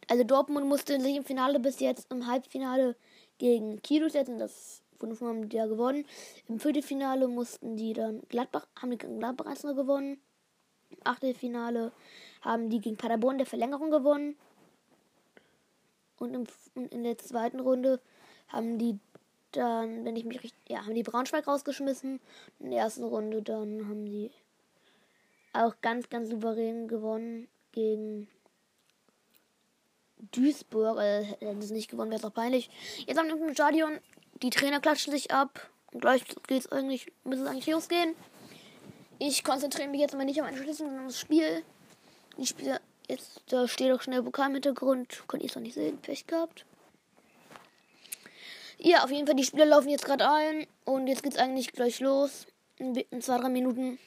Also 0.10 0.24
Dortmund 0.24 0.68
musste 0.68 1.00
sich 1.00 1.16
im 1.16 1.24
Finale 1.24 1.60
bis 1.60 1.80
jetzt 1.80 2.12
im 2.12 2.28
Halbfinale 2.28 2.96
gegen 3.38 3.82
Kiel 3.82 4.10
setzen. 4.10 4.40
Das 4.40 4.82
von 5.14 5.28
haben 5.28 5.50
die 5.50 5.58
ja 5.58 5.68
gewonnen. 5.68 6.06
Im 6.48 6.60
Viertelfinale 6.60 7.28
mussten 7.28 7.76
die 7.78 7.94
dann 7.94 8.22
Gladbach, 8.30 8.68
haben 8.82 8.92
die 8.92 8.98
gegen 8.98 9.20
Gladbach 9.20 9.46
1 9.46 9.62
gewonnen. 9.62 10.20
Im 10.90 10.98
Achtelfinale 11.04 11.92
haben 12.42 12.70
die 12.70 12.80
gegen 12.80 12.98
Paderborn 12.98 13.38
der 13.38 13.48
Verlängerung 13.48 13.92
gewonnen. 13.92 14.36
Und, 16.18 16.34
im, 16.34 16.46
in 16.90 17.04
der 17.04 17.18
zweiten 17.18 17.60
Runde 17.60 18.00
haben 18.48 18.78
die 18.78 19.00
dann, 19.52 20.06
wenn 20.06 20.16
ich 20.16 20.26
mich 20.26 20.44
richtig, 20.44 20.62
ja, 20.70 20.86
haben 20.86 20.96
die 20.96 21.04
Braunschweig 21.04 21.48
rausgeschmissen. 21.48 22.20
In 22.60 22.72
der 22.72 22.82
ersten 22.82 23.04
Runde 23.04 23.42
dann 23.42 23.88
haben 23.88 24.06
die 24.06 24.32
auch 25.54 25.76
ganz, 25.82 26.10
ganz 26.10 26.30
souverän 26.30 26.88
gewonnen 26.88 27.48
gegen 27.72 28.28
Duisburg. 30.32 30.98
Also, 30.98 31.36
hätten 31.40 31.62
sie 31.62 31.74
nicht 31.74 31.90
gewonnen, 31.90 32.12
wäre 32.12 32.20
es 32.20 32.26
auch 32.26 32.34
peinlich. 32.34 32.70
Jetzt 33.08 33.18
am 33.18 33.28
dem 33.28 33.54
Stadion, 33.54 34.00
die 34.42 34.50
Trainer 34.50 34.80
klatschen 34.80 35.12
sich 35.12 35.32
ab. 35.32 35.70
Und 35.92 36.02
gleich 36.02 36.24
geht's 36.48 36.72
eigentlich, 36.72 37.12
müsste 37.24 37.46
es 37.46 37.50
eigentlich 37.50 37.68
losgehen. 37.68 38.16
Ich 39.18 39.44
konzentriere 39.44 39.88
mich 39.88 40.02
jetzt 40.02 40.16
mal 40.16 40.26
nicht 40.26 40.42
auf 40.42 40.48
ein 40.48 40.58
Schlüssel, 40.58 40.88
sondern 40.88 41.08
das 41.08 41.20
Spiel. 41.20 41.64
Ich 42.38 42.50
spiele 42.50 42.82
jetzt, 43.08 43.42
da 43.48 43.68
steht 43.68 43.94
auch 43.94 44.02
schnell 44.02 44.22
Pokal 44.22 44.48
im 44.48 44.56
Hintergrund. 44.56 45.24
Könnt 45.28 45.44
ihr 45.44 45.50
es 45.50 45.56
noch 45.56 45.62
nicht 45.62 45.76
sehen? 45.76 45.98
Pech 46.00 46.28
gehabt. 46.28 46.66
Ja, 48.78 49.06
auf 49.06 49.12
jeden 49.12 49.26
Fall, 49.26 49.36
die 49.36 49.46
Spieler 49.46 49.66
laufen 49.66 49.90
jetzt 49.90 50.04
gerade 50.04 50.30
ein 50.30 50.68
und 50.84 51.08
jetzt 51.08 51.24
geht's 51.24 51.38
eigentlich 51.38 51.72
gleich 51.72 52.02
los. 52.02 52.46
In, 52.78 52.94
in 52.94 53.22
zwei, 53.22 53.38
drei 53.38 53.50
Minuten 53.50 53.98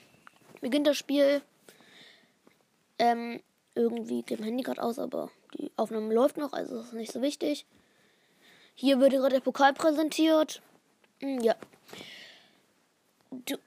beginnt 0.60 0.86
das 0.86 0.98
Spiel. 0.98 1.40
Ähm, 2.98 3.40
irgendwie 3.74 4.22
geht 4.22 4.40
mein 4.40 4.48
Handy 4.48 4.62
gerade 4.62 4.82
aus, 4.82 4.98
aber 4.98 5.30
die 5.58 5.70
Aufnahme 5.76 6.12
läuft 6.12 6.36
noch, 6.36 6.52
also 6.52 6.80
ist 6.80 6.92
nicht 6.92 7.12
so 7.12 7.22
wichtig. 7.22 7.64
Hier 8.80 9.00
wird 9.00 9.10
gerade 9.10 9.34
der 9.34 9.40
Pokal 9.40 9.72
präsentiert. 9.72 10.62
Hm, 11.18 11.40
ja. 11.40 11.56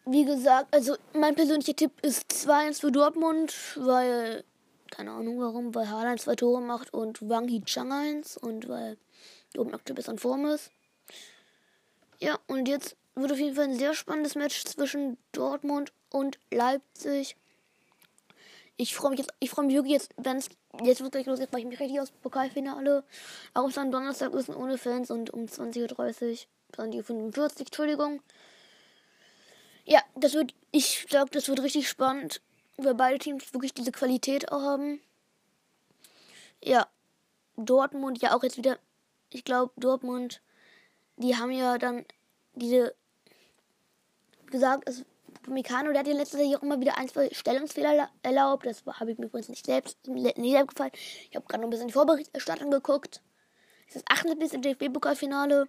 Wie 0.06 0.24
gesagt, 0.24 0.74
also 0.74 0.96
mein 1.12 1.36
persönlicher 1.36 1.75
Tipp 1.75 1.91
ist 2.01 2.32
2-1 2.32 2.80
für 2.80 2.94
Dortmund, 2.94 3.53
weil, 3.75 4.46
keine 4.89 5.12
Ahnung 5.12 5.41
warum, 5.41 5.75
weil 5.75 5.89
Haaland 5.89 6.22
zwei 6.22 6.38
Tore 6.38 6.62
macht 6.62 6.94
und 6.94 7.27
Wang 7.27 7.50
Hee 7.50 7.60
Chang 7.60 7.91
1 7.91 8.38
und 8.38 8.70
weil 8.70 8.98
Dortmund 9.53 9.75
aktuell 9.75 9.96
besser 9.96 10.13
in 10.13 10.18
Form 10.18 10.46
ist. 10.46 10.72
Ja, 12.22 12.39
und 12.48 12.70
jetzt 12.70 12.96
wird 13.13 13.34
auf 13.34 13.39
jeden 13.39 13.56
Fall 13.58 13.65
ein 13.65 13.77
sehr 13.77 13.94
spannendes 13.94 14.36
Match 14.36 14.63
zwischen 14.63 15.18
Dortmund 15.34 15.91
und 16.10 16.39
Leipzig. 16.51 17.36
Ich 18.82 18.96
freue 18.96 19.12
mich 19.12 19.20
jetzt, 19.20 19.32
ich 19.40 19.52
freue 19.52 19.68
mich 19.68 19.76
wirklich 19.76 19.94
jetzt, 19.94 20.12
wenn 20.18 20.38
es 20.38 20.50
jetzt 20.84 21.02
wird 21.02 21.12
gleich 21.12 21.28
los, 21.28 21.38
jetzt 21.38 21.52
mache 21.52 21.62
ich 21.62 21.68
mich 21.68 21.80
richtig 21.80 22.00
aus 22.00 22.10
Pokalfinale. 22.10 23.04
Auch 23.54 23.70
am 23.78 23.92
Donnerstag 23.92 24.34
ist 24.34 24.50
ohne 24.50 24.80
Fans 24.80 25.12
und 25.12 25.30
um 25.30 25.46
20.30 25.46 25.86
Uhr, 25.92 26.84
20.45 26.84 27.38
Uhr, 27.38 27.60
Entschuldigung. 27.60 28.24
Ja, 29.86 30.02
das 30.16 30.34
wird, 30.34 30.56
ich 30.72 31.06
glaube, 31.06 31.30
das 31.30 31.48
wird 31.48 31.62
richtig 31.62 31.88
spannend, 31.88 32.42
weil 32.78 32.96
beide 32.96 33.20
Teams 33.20 33.54
wirklich 33.54 33.76
diese 33.76 33.92
Qualität 33.92 34.52
auch 34.52 34.64
haben. 34.64 35.00
Ja, 36.64 36.88
Dortmund 37.58 38.20
ja 38.20 38.36
auch 38.36 38.42
jetzt 38.42 38.58
wieder, 38.58 38.80
ich 39.30 39.44
glaube, 39.44 39.74
Dortmund 39.78 40.42
die 41.18 41.36
haben 41.36 41.52
ja 41.52 41.78
dann 41.78 42.04
diese 42.56 42.96
gesagt, 44.48 44.90
es 44.90 45.06
Mikano, 45.48 45.91
der 45.91 46.01
hat 46.01 46.07
in 46.07 46.17
letzter 46.17 46.38
Zeit 46.38 46.55
auch 46.55 46.62
immer 46.62 46.79
wieder 46.79 46.98
ein, 46.98 47.07
zwei 47.07 47.29
Stellungsfehler 47.31 48.10
erlaubt. 48.21 48.65
Das 48.65 48.83
habe 48.86 49.12
ich 49.12 49.17
mir 49.17 49.25
übrigens 49.25 49.50
nicht 49.50 49.65
selbst, 49.65 49.98
nicht 50.07 50.36
selbst 50.38 50.75
gefallen. 50.75 50.91
Ich 51.29 51.36
habe 51.36 51.45
gerade 51.48 51.62
noch 51.62 51.67
ein 51.67 51.71
bisschen 51.71 51.88
die 51.88 51.93
Vorberichterstattung 51.93 52.71
geguckt. 52.71 53.21
Das 53.93 54.03
78. 54.07 54.62
DFB-Pokalfinale. 54.62 55.67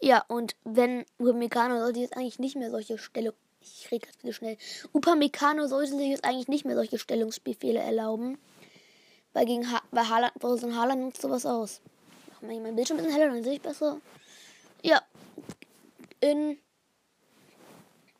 Ja, 0.00 0.24
und 0.28 0.54
wenn 0.64 1.04
Upamecano 1.18 1.78
sollte 1.80 2.00
jetzt 2.00 2.16
eigentlich 2.16 2.38
nicht 2.38 2.56
mehr 2.56 2.70
solche 2.70 2.98
Stellung. 2.98 3.34
Ich 3.60 3.90
rede 3.90 4.06
gerade 4.06 4.22
wieder 4.22 4.32
schnell. 4.32 4.56
Upamecano 4.92 5.66
sollte 5.66 5.96
sich 5.96 6.08
jetzt 6.08 6.24
eigentlich 6.24 6.48
nicht 6.48 6.64
mehr 6.64 6.76
solche 6.76 6.98
Stellungsbefehle 6.98 7.80
erlauben. 7.80 8.38
Weil 9.32 9.46
gegen 9.46 9.70
ha 9.70 9.82
bei 9.90 10.02
Haaland, 10.02 10.32
so 10.40 10.66
ein 10.66 10.76
Haaland 10.76 11.02
nutzt 11.02 11.22
sowas 11.22 11.46
aus. 11.46 11.80
Mach 12.32 12.42
mal 12.42 12.60
mein 12.60 12.76
Bildschirm 12.76 12.98
ein 12.98 13.04
bisschen 13.04 13.18
heller, 13.18 13.32
dann 13.32 13.42
sehe 13.42 13.54
ich 13.54 13.62
besser. 13.62 14.00
Ja. 14.82 15.02
In 16.20 16.58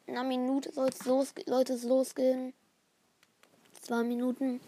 einer 0.08 0.24
Minute 0.24 0.72
soll 0.72 0.88
es 0.88 1.04
los, 1.04 1.34
sollte 1.46 1.74
es 1.74 1.82
losgehen. 1.84 2.54
Zwei 3.80 4.02
Minuten. 4.02 4.60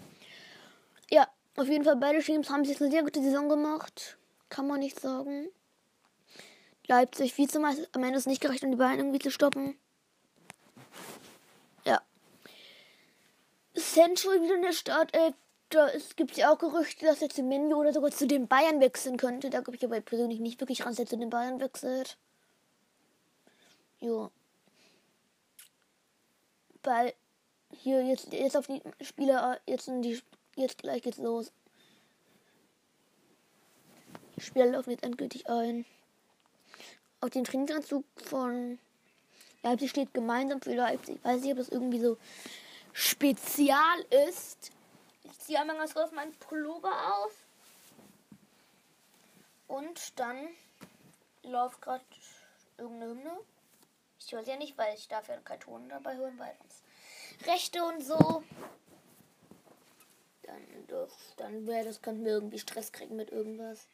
Ja, 1.10 1.28
auf 1.56 1.68
jeden 1.68 1.84
Fall 1.84 1.96
beide 1.96 2.22
Teams 2.22 2.50
haben 2.50 2.64
sich 2.64 2.80
eine 2.80 2.90
sehr 2.90 3.02
gute 3.02 3.22
Saison 3.22 3.48
gemacht. 3.48 4.16
Kann 4.48 4.66
man 4.66 4.80
nicht 4.80 5.00
sagen. 5.00 5.48
Leipzig 6.86 7.36
Vizemeister 7.36 7.86
am 7.92 8.02
Ende 8.02 8.18
ist 8.18 8.26
nicht 8.26 8.40
gerecht, 8.40 8.64
um 8.64 8.70
die 8.70 8.76
Bayern 8.76 8.98
irgendwie 8.98 9.18
zu 9.20 9.30
stoppen. 9.30 9.78
Ja. 11.84 12.02
Central 13.74 14.42
wieder 14.42 14.56
in 14.56 14.62
der 14.62 14.72
Startelf. 14.72 15.34
Da 15.68 15.88
gibt 16.16 16.32
es 16.32 16.36
ja 16.38 16.52
auch 16.52 16.58
Gerüchte, 16.58 17.06
dass 17.06 17.22
er 17.22 17.28
zu 17.28 17.44
Menu 17.44 17.76
oder 17.76 17.92
sogar 17.92 18.10
zu 18.10 18.26
den 18.26 18.48
Bayern 18.48 18.80
wechseln 18.80 19.16
könnte. 19.16 19.50
Da 19.50 19.60
glaube 19.60 19.76
ich 19.76 19.84
aber 19.84 20.00
persönlich 20.00 20.40
nicht 20.40 20.60
wirklich 20.60 20.80
ran, 20.80 20.90
dass 20.90 20.98
er 20.98 21.06
zu 21.06 21.16
den 21.16 21.30
Bayern 21.30 21.60
wechselt. 21.60 22.18
Jo. 24.00 24.32
Weil 26.82 27.14
hier 27.72 28.04
jetzt, 28.04 28.32
jetzt 28.32 28.56
auf 28.56 28.66
die 28.66 28.82
Spieler, 29.00 29.60
jetzt 29.66 29.84
sind 29.84 30.02
die, 30.02 30.20
jetzt 30.56 30.78
gleich 30.78 31.02
geht's 31.02 31.18
los. 31.18 31.52
Die 34.36 34.40
Spieler 34.40 34.66
laufen 34.66 34.90
jetzt 34.90 35.04
endgültig 35.04 35.48
ein. 35.48 35.84
Auf 37.20 37.30
den 37.30 37.44
Trainingsanzug 37.44 38.04
von 38.24 38.78
Leipzig 39.62 39.90
steht 39.90 40.14
gemeinsam 40.14 40.62
für 40.62 40.74
Leipzig. 40.74 41.16
Ich 41.16 41.24
weiß 41.24 41.42
nicht, 41.42 41.52
ob 41.52 41.58
das 41.58 41.68
irgendwie 41.68 42.00
so 42.00 42.16
spezial 42.92 44.00
ist. 44.26 44.70
Ich 45.24 45.38
ziehe 45.38 45.60
einmal 45.60 45.76
ganz 45.76 45.94
kurz 45.94 46.12
meinen 46.12 46.32
Pullover 46.36 46.92
aus. 47.14 47.32
Und 49.68 50.18
dann 50.18 50.48
läuft 51.42 51.82
gerade 51.82 52.04
irgendeine 52.78 53.10
Hymne. 53.12 53.38
Ich 54.24 54.32
höre 54.32 54.44
sie 54.44 54.50
ja 54.50 54.56
nicht, 54.56 54.76
weil 54.78 54.94
ich 54.94 55.08
darf 55.08 55.28
ja 55.28 55.36
keinen 55.38 55.60
Ton 55.60 55.88
dabei 55.88 56.16
hören, 56.16 56.38
weil 56.38 56.54
Rechte 57.46 57.82
und 57.84 58.02
so. 58.02 58.42
Dann, 60.42 60.66
dann 61.36 61.66
wäre 61.66 61.84
das, 61.84 62.02
könnten 62.02 62.24
wir 62.24 62.32
irgendwie 62.32 62.58
Stress 62.58 62.92
kriegen 62.92 63.16
mit 63.16 63.30
irgendwas. 63.30 63.86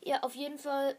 Ja, 0.00 0.22
auf 0.22 0.34
jeden 0.34 0.58
Fall. 0.58 0.96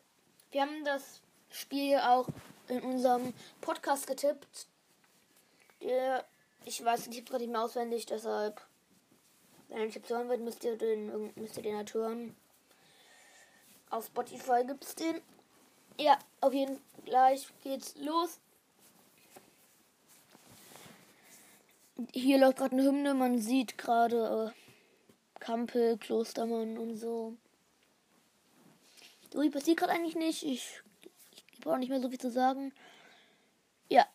Wir 0.52 0.62
haben 0.62 0.84
das 0.84 1.22
Spiel 1.50 1.98
auch 1.98 2.28
in 2.68 2.82
unserem 2.82 3.34
Podcast 3.62 4.08
getippt. 4.08 4.68
Der, 5.82 6.26
ich 6.66 6.84
weiß 6.84 7.08
nicht, 7.08 7.20
ich 7.20 7.26
gerade 7.26 7.44
nicht 7.44 7.52
mehr 7.52 7.64
auswendig, 7.64 8.06
deshalb, 8.06 8.62
wenn 9.70 9.80
den 9.80 9.92
Tipp 9.92 10.10
hören 10.10 10.28
wollt, 10.28 10.42
müsst 10.42 10.64
ihr 10.64 10.78
den, 10.78 11.32
müsst 11.36 11.58
ihr 11.58 11.64
den 11.64 11.78
halt 11.78 11.94
hören. 11.94 12.36
Auf 13.90 14.08
Spotify 14.08 14.64
gibt 14.66 14.84
es 14.84 14.96
den. 14.96 15.22
Ja, 16.00 16.18
auf 16.42 16.54
jeden 16.54 16.76
Fall 16.76 17.04
gleich 17.06 17.48
geht's 17.64 17.96
los. 17.96 18.40
Hier 22.14 22.38
läuft 22.38 22.58
gerade 22.58 22.74
eine 22.74 22.84
Hymne, 22.84 23.14
man 23.14 23.40
sieht 23.40 23.78
gerade 23.78 24.54
äh, 24.54 25.40
Kampel, 25.40 25.98
Klostermann 25.98 26.78
und 26.78 26.96
so. 26.96 27.36
So, 29.34 29.50
passiert 29.50 29.78
gerade 29.78 29.94
eigentlich 29.94 30.16
nicht. 30.16 30.44
Ich 30.44 30.82
brauche 31.62 31.80
nicht 31.80 31.90
mehr 31.90 32.02
so 32.02 32.10
viel 32.10 32.20
zu 32.20 32.32
sagen. 32.32 32.72
Ja, 33.90 34.06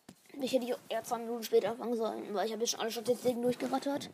ich 0.41 0.53
hätte 0.53 0.65
ich 0.65 0.75
eher 0.89 1.03
zwei 1.03 1.19
Minuten 1.19 1.43
später 1.43 1.71
anfangen 1.71 1.95
sollen, 1.95 2.33
weil 2.33 2.47
ich 2.47 2.51
habe 2.51 2.61
jetzt 2.61 2.71
schon 2.71 2.79
alle 2.79 2.91
Statistiken 2.91 3.41
durchgerattert. 3.41 4.09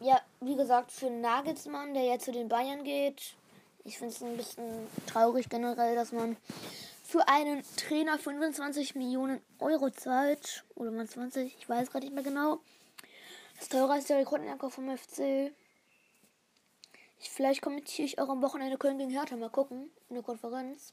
Ja, 0.00 0.20
wie 0.40 0.54
gesagt, 0.54 0.92
für 0.92 1.10
Nagelsmann, 1.10 1.94
der 1.94 2.04
jetzt 2.04 2.26
zu 2.26 2.32
den 2.32 2.48
Bayern 2.48 2.84
geht, 2.84 3.34
ich 3.84 3.98
finde 3.98 4.14
es 4.14 4.22
ein 4.22 4.36
bisschen 4.36 4.86
traurig 5.06 5.48
generell, 5.48 5.94
dass 5.96 6.12
man 6.12 6.36
für 7.08 7.26
einen 7.26 7.64
Trainer 7.76 8.18
25 8.18 8.94
Millionen 8.94 9.40
Euro 9.60 9.88
zahlt. 9.88 10.66
Oder 10.74 10.90
mal 10.90 11.08
20, 11.08 11.56
ich 11.58 11.66
weiß 11.66 11.90
gerade 11.90 12.04
nicht 12.04 12.14
mehr 12.14 12.22
genau. 12.22 12.60
Das 13.58 13.70
teurer 13.70 13.96
ist 13.96 14.10
der 14.10 14.18
Rekordanker 14.18 14.68
vom 14.68 14.94
FC. 14.94 15.50
Ich, 17.18 17.30
vielleicht 17.30 17.62
kommentiere 17.62 18.04
ich 18.04 18.18
auch 18.18 18.28
am 18.28 18.42
Wochenende 18.42 18.76
Köln 18.76 18.98
gegen 18.98 19.08
Hertha. 19.08 19.36
Mal 19.36 19.48
gucken. 19.48 19.90
In 20.10 20.16
der 20.16 20.22
Konferenz. 20.22 20.92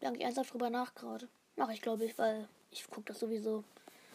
Denke 0.00 0.16
ich 0.16 0.24
ernsthaft 0.24 0.54
drüber 0.54 0.70
nach 0.70 0.94
gerade. 0.94 1.28
Mache 1.56 1.74
ich, 1.74 1.82
glaube 1.82 2.06
ich, 2.06 2.16
weil 2.16 2.48
ich 2.70 2.88
gucke 2.88 3.12
das 3.12 3.20
sowieso. 3.20 3.62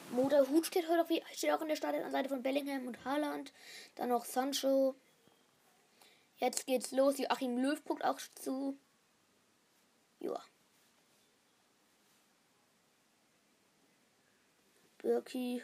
Motor 0.10 0.50
Hut 0.50 0.66
steht 0.66 0.90
heute 0.90 1.04
auf, 1.04 1.10
steht 1.36 1.52
auch 1.52 1.62
in 1.62 1.68
der 1.68 1.76
Startanseite 1.76 2.30
von 2.30 2.42
Bellingham 2.42 2.88
und 2.88 3.06
Haaland. 3.06 3.54
Dann 3.94 4.10
noch 4.10 4.26
Sancho. 4.26 4.96
Jetzt 6.38 6.66
geht's 6.66 6.92
los. 6.92 7.20
Joachim 7.20 7.60
Löw 7.60 7.80
guckt 7.86 8.04
auch 8.04 8.20
zu. 8.34 8.76
Joa. 10.26 10.42
Birki. 14.98 15.62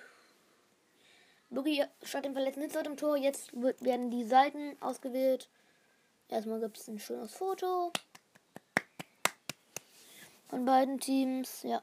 Birki 1.50 1.84
statt 2.04 2.26
dem 2.26 2.34
verletzten 2.34 2.62
Hitzer 2.62 2.86
im 2.86 2.96
Tor. 2.96 3.18
Jetzt 3.18 3.52
werden 3.54 4.12
die 4.12 4.24
Seiten 4.24 4.80
ausgewählt. 4.82 5.50
Erstmal 6.30 6.60
gibt 6.60 6.78
es 6.78 6.88
ein 6.88 7.00
schönes 7.00 7.34
Foto 7.34 7.92
von 10.50 10.64
beiden 10.64 11.00
Teams. 11.00 11.64
Ja. 11.64 11.82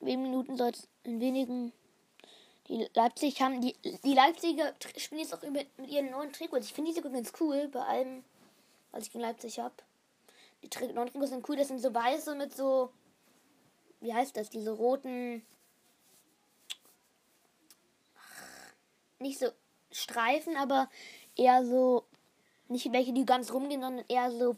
Wenigen 0.00 0.22
Minuten 0.22 0.56
soll 0.56 0.70
es 0.70 0.88
in 1.02 1.20
wenigen. 1.20 1.72
Die 2.68 2.88
Leipzig 2.94 3.42
haben 3.42 3.60
die, 3.60 3.76
die 4.04 4.14
Leipziger 4.14 4.74
spielen 4.96 5.20
jetzt 5.20 5.34
auch 5.34 5.42
mit, 5.42 5.76
mit 5.76 5.90
ihren 5.90 6.10
neuen 6.10 6.32
Trikots. 6.32 6.66
Ich 6.66 6.72
finde 6.72 6.90
die 6.90 6.96
sogar 6.96 7.12
ganz 7.12 7.32
cool 7.40 7.68
bei 7.68 7.80
allem, 7.80 8.24
was 8.92 9.04
ich 9.04 9.12
gegen 9.12 9.22
Leipzig 9.22 9.58
habe. 9.58 9.74
Die 10.62 10.68
Tri 10.68 10.86
sind 10.86 11.48
cool, 11.48 11.56
das 11.56 11.68
sind 11.68 11.80
so 11.80 11.94
weiße 11.94 12.34
mit 12.34 12.54
so 12.54 12.90
wie 14.00 14.14
heißt 14.14 14.36
das, 14.36 14.50
diese 14.50 14.70
roten 14.70 15.42
nicht 19.18 19.38
so 19.38 19.50
Streifen, 19.92 20.56
aber 20.56 20.88
eher 21.36 21.64
so 21.64 22.04
nicht 22.68 22.92
welche, 22.92 23.12
die 23.12 23.26
ganz 23.26 23.52
rumgehen, 23.52 23.82
sondern 23.82 24.04
eher 24.08 24.30
so 24.30 24.56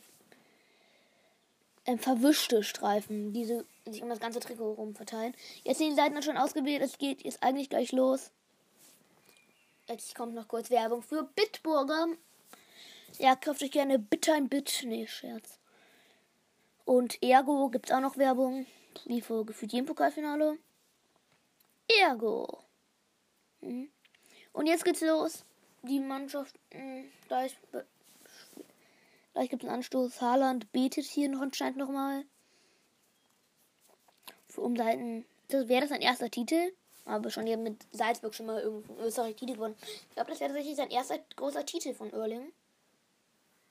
ähm, 1.87 1.99
verwischte 1.99 2.62
Streifen, 2.62 3.32
die 3.32 3.44
sich 3.44 4.02
um 4.02 4.09
das 4.09 4.21
ganze 4.21 4.40
Trikot 4.40 4.75
rum 4.75 4.94
verteilen. 4.94 5.35
Jetzt 5.64 5.78
sind 5.78 5.90
die 5.90 5.97
Seiten 5.97 6.23
schon 6.23 6.37
ausgewählt, 6.37 6.82
es 6.82 6.99
geht 6.99 7.25
jetzt 7.25 7.42
eigentlich 7.42 7.71
gleich 7.71 7.92
los. 7.92 8.30
Jetzt 9.88 10.14
kommt 10.14 10.35
noch 10.35 10.47
kurz 10.47 10.71
Werbung 10.71 11.02
für 11.02 11.25
Bitburger. 11.25 12.09
Ja, 13.18 13.35
kauft 13.35 13.62
euch 13.62 13.73
gerne 13.73 13.99
Bitter 13.99 14.35
ein 14.35 14.49
Bit. 14.49 14.85
Nee, 14.87 15.06
Scherz. 15.06 15.59
Und 16.85 17.23
Ergo 17.23 17.69
gibt 17.71 17.87
es 17.87 17.95
auch 17.95 18.01
noch 18.01 18.17
Werbung. 18.17 18.67
Wie 19.07 19.21
vor 19.21 19.47
gefühlt 19.47 19.73
jedem 19.73 19.87
Pokalfinale. 19.87 20.59
Ergo. 22.01 22.62
Mhm. 23.61 23.91
Und 24.53 24.67
jetzt 24.67 24.85
geht's 24.85 25.01
los. 25.01 25.45
Die 25.83 26.01
Mannschaft 26.01 26.59
mh, 26.73 27.05
gleich 27.27 27.57
Gleich 29.33 29.49
gibt 29.49 29.62
es 29.62 29.69
einen 29.69 29.77
Anstoß. 29.77 30.21
Haaland 30.21 30.71
betet 30.73 31.07
hier 31.07 31.29
noch 31.29 31.41
anscheinend 31.41 31.79
nochmal. 31.79 32.25
Um 34.57 34.77
seinen. 34.77 35.25
Das 35.49 35.69
wäre 35.69 35.83
das 35.83 35.91
sein 35.91 36.03
erster 36.03 36.31
Titel. 36.31 36.73
Aber 37.05 37.31
schon 37.31 37.47
hier 37.47 37.57
mit 37.57 37.85
Salzburg 37.93 38.35
schon 38.35 38.47
mal 38.47 38.61
irgendein 38.61 38.99
Österreich 38.99 39.37
Titel 39.37 39.55
gewonnen. 39.55 39.77
Ich 39.81 40.15
glaube, 40.15 40.31
das 40.31 40.41
wäre 40.41 40.51
tatsächlich 40.51 40.77
sein 40.77 40.91
erster 40.91 41.19
großer 41.37 41.65
Titel 41.65 41.95
von 41.95 42.12
Erling. 42.12 42.53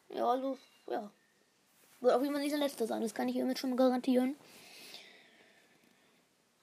Ja, 0.10 0.30
also, 0.30 0.58
ja. 0.89 1.10
Wird 2.01 2.13
auf 2.13 2.22
jeden 2.22 2.34
Fall 2.34 2.41
nicht 2.41 2.51
sein 2.51 2.60
letzter 2.60 2.88
sein. 2.88 3.01
Das 3.01 3.13
kann 3.13 3.29
ich 3.29 3.36
hiermit 3.36 3.60
schon 3.60 3.77
garantieren. 3.77 4.36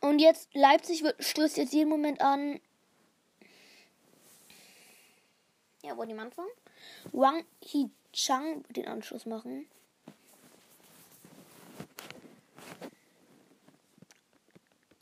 Und 0.00 0.18
jetzt, 0.18 0.48
Leipzig 0.54 1.02
wird, 1.02 1.22
stößt 1.22 1.56
jetzt 1.56 1.72
jeden 1.72 1.88
Moment 1.88 2.20
an. 2.20 2.60
Ja, 5.82 5.96
wollen 5.96 6.08
die 6.08 6.18
anfangen? 6.18 6.50
Wang 7.12 7.44
Hee 7.62 7.88
Chang 8.12 8.64
den 8.70 8.88
Anschluss 8.88 9.26
machen. 9.26 9.66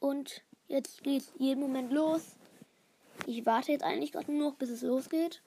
Und 0.01 0.43
jetzt 0.69 1.03
geht 1.03 1.25
jeden 1.39 1.61
Moment 1.61 1.93
los. 1.93 2.37
Ich 3.27 3.47
warte 3.47 3.73
jetzt 3.73 3.83
eigentlich 3.83 4.13
gerade 4.13 4.31
nur 4.31 4.51
noch, 4.51 4.57
bis 4.57 4.71
es 4.71 4.83
losgeht. 4.83 5.41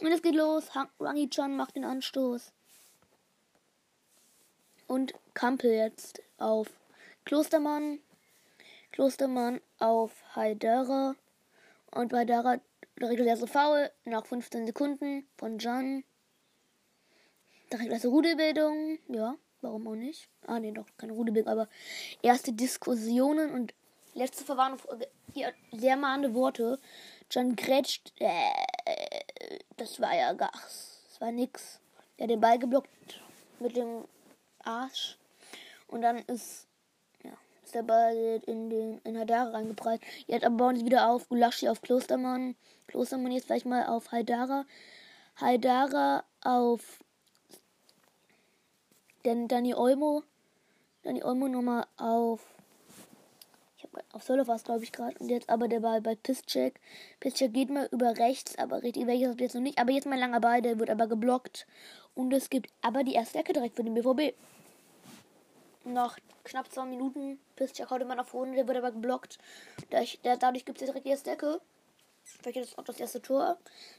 Und 0.00 0.12
es 0.12 0.22
geht 0.22 0.34
los. 0.34 0.70
Rangi 1.00 1.28
Chan 1.30 1.56
macht 1.56 1.76
den 1.76 1.84
Anstoß. 1.84 2.52
Und 4.86 5.14
Kampel 5.34 5.72
jetzt 5.72 6.22
auf 6.38 6.68
Klostermann. 7.24 8.00
Klostermann 8.92 9.60
auf 9.78 10.12
Haidara. 10.34 11.16
Und 11.90 12.10
bei 12.10 12.24
Dara 12.24 12.60
Direkt 12.98 13.20
das 13.20 13.26
erste 13.26 13.46
Foul 13.46 13.90
nach 14.04 14.24
15 14.24 14.66
Sekunden 14.66 15.26
von 15.36 15.58
Jan. 15.58 16.02
Direkt 17.70 17.92
erste 17.92 18.08
Rudelbildung. 18.08 18.98
Ja, 19.08 19.36
warum 19.60 19.86
auch 19.86 19.94
nicht? 19.94 20.30
Ah, 20.46 20.58
nee, 20.58 20.72
doch, 20.72 20.86
keine 20.96 21.12
Rudelbildung, 21.12 21.52
aber 21.52 21.68
erste 22.22 22.54
Diskussionen 22.54 23.50
und 23.50 23.74
letzte 24.14 24.44
Verwarnung. 24.44 24.78
Hier, 25.34 25.52
sehr 25.72 25.98
mahnende 25.98 26.32
Worte. 26.32 26.78
Jan 27.30 27.56
grätscht. 27.56 28.12
Äh, 28.18 28.50
das 29.76 30.00
war 30.00 30.14
ja 30.14 30.32
gar. 30.32 30.52
Das 30.52 31.20
war 31.20 31.32
nix. 31.32 31.80
Er 32.16 32.24
hat 32.24 32.30
den 32.30 32.40
Ball 32.40 32.58
geblockt 32.58 33.20
mit 33.60 33.76
dem 33.76 34.04
Arsch. 34.60 35.18
Und 35.88 36.02
dann 36.02 36.18
ist, 36.18 36.66
ja, 37.22 37.32
ist 37.64 37.74
der 37.74 37.82
Ball 37.82 38.42
in 38.46 38.70
den 38.70 38.98
in 39.04 39.18
Hadara 39.18 39.50
reingeprallt. 39.50 40.00
Jetzt 40.26 40.44
aber 40.44 40.56
bauen 40.56 40.76
sie 40.76 40.84
wieder 40.84 41.08
auf. 41.10 41.28
Gulaschi 41.28 41.68
auf 41.68 41.82
Klostermann. 41.82 42.56
Klostermann 42.86 43.32
jetzt 43.32 43.46
gleich 43.46 43.64
mal 43.64 43.86
auf 43.86 44.12
Haidara. 44.12 44.64
Haidara 45.40 46.24
auf 46.42 47.00
denn 49.26 49.48
Dani 49.48 49.74
Olmo. 49.74 50.22
Dani 51.02 51.22
Olmo 51.24 51.48
nochmal 51.48 51.84
auf. 51.96 52.55
Auf 54.12 54.22
Solo 54.22 54.46
war 54.46 54.58
glaube 54.58 54.84
ich, 54.84 54.92
gerade. 54.92 55.18
Und 55.18 55.28
jetzt 55.28 55.48
aber 55.48 55.68
der 55.68 55.80
Ball 55.80 56.00
bei 56.00 56.14
Piszczek. 56.14 56.80
Piszczek 57.20 57.52
geht 57.52 57.70
mal 57.70 57.88
über 57.90 58.16
rechts, 58.18 58.56
aber 58.58 58.82
richtig 58.82 59.06
welches 59.06 59.36
jetzt 59.38 59.54
noch 59.54 59.62
nicht. 59.62 59.78
Aber 59.78 59.92
jetzt 59.92 60.06
mal 60.06 60.18
langer 60.18 60.40
Ball, 60.40 60.62
der 60.62 60.78
wird 60.78 60.90
aber 60.90 61.06
geblockt. 61.06 61.66
Und 62.14 62.32
es 62.32 62.50
gibt 62.50 62.70
aber 62.82 63.04
die 63.04 63.14
erste 63.14 63.38
Ecke 63.38 63.52
direkt 63.52 63.76
für 63.76 63.84
den 63.84 63.94
BVB. 63.94 64.34
Noch 65.84 66.16
knapp 66.44 66.70
zwei 66.72 66.84
Minuten. 66.84 67.38
Piszczek 67.56 67.90
haut 67.90 68.02
immer 68.02 68.14
nach 68.14 68.26
vorne, 68.26 68.54
der 68.54 68.66
wird 68.66 68.78
aber 68.78 68.92
geblockt. 68.92 69.38
Dadurch, 69.90 70.18
dadurch 70.22 70.64
gibt 70.64 70.80
es 70.80 70.86
direkt 70.86 71.06
die 71.06 71.10
erste 71.10 71.30
Ecke. 71.30 71.60
Vielleicht 72.24 72.58
ist 72.58 72.78
auch 72.78 72.84
das 72.84 72.98
erste 72.98 73.22
Tor. 73.22 73.56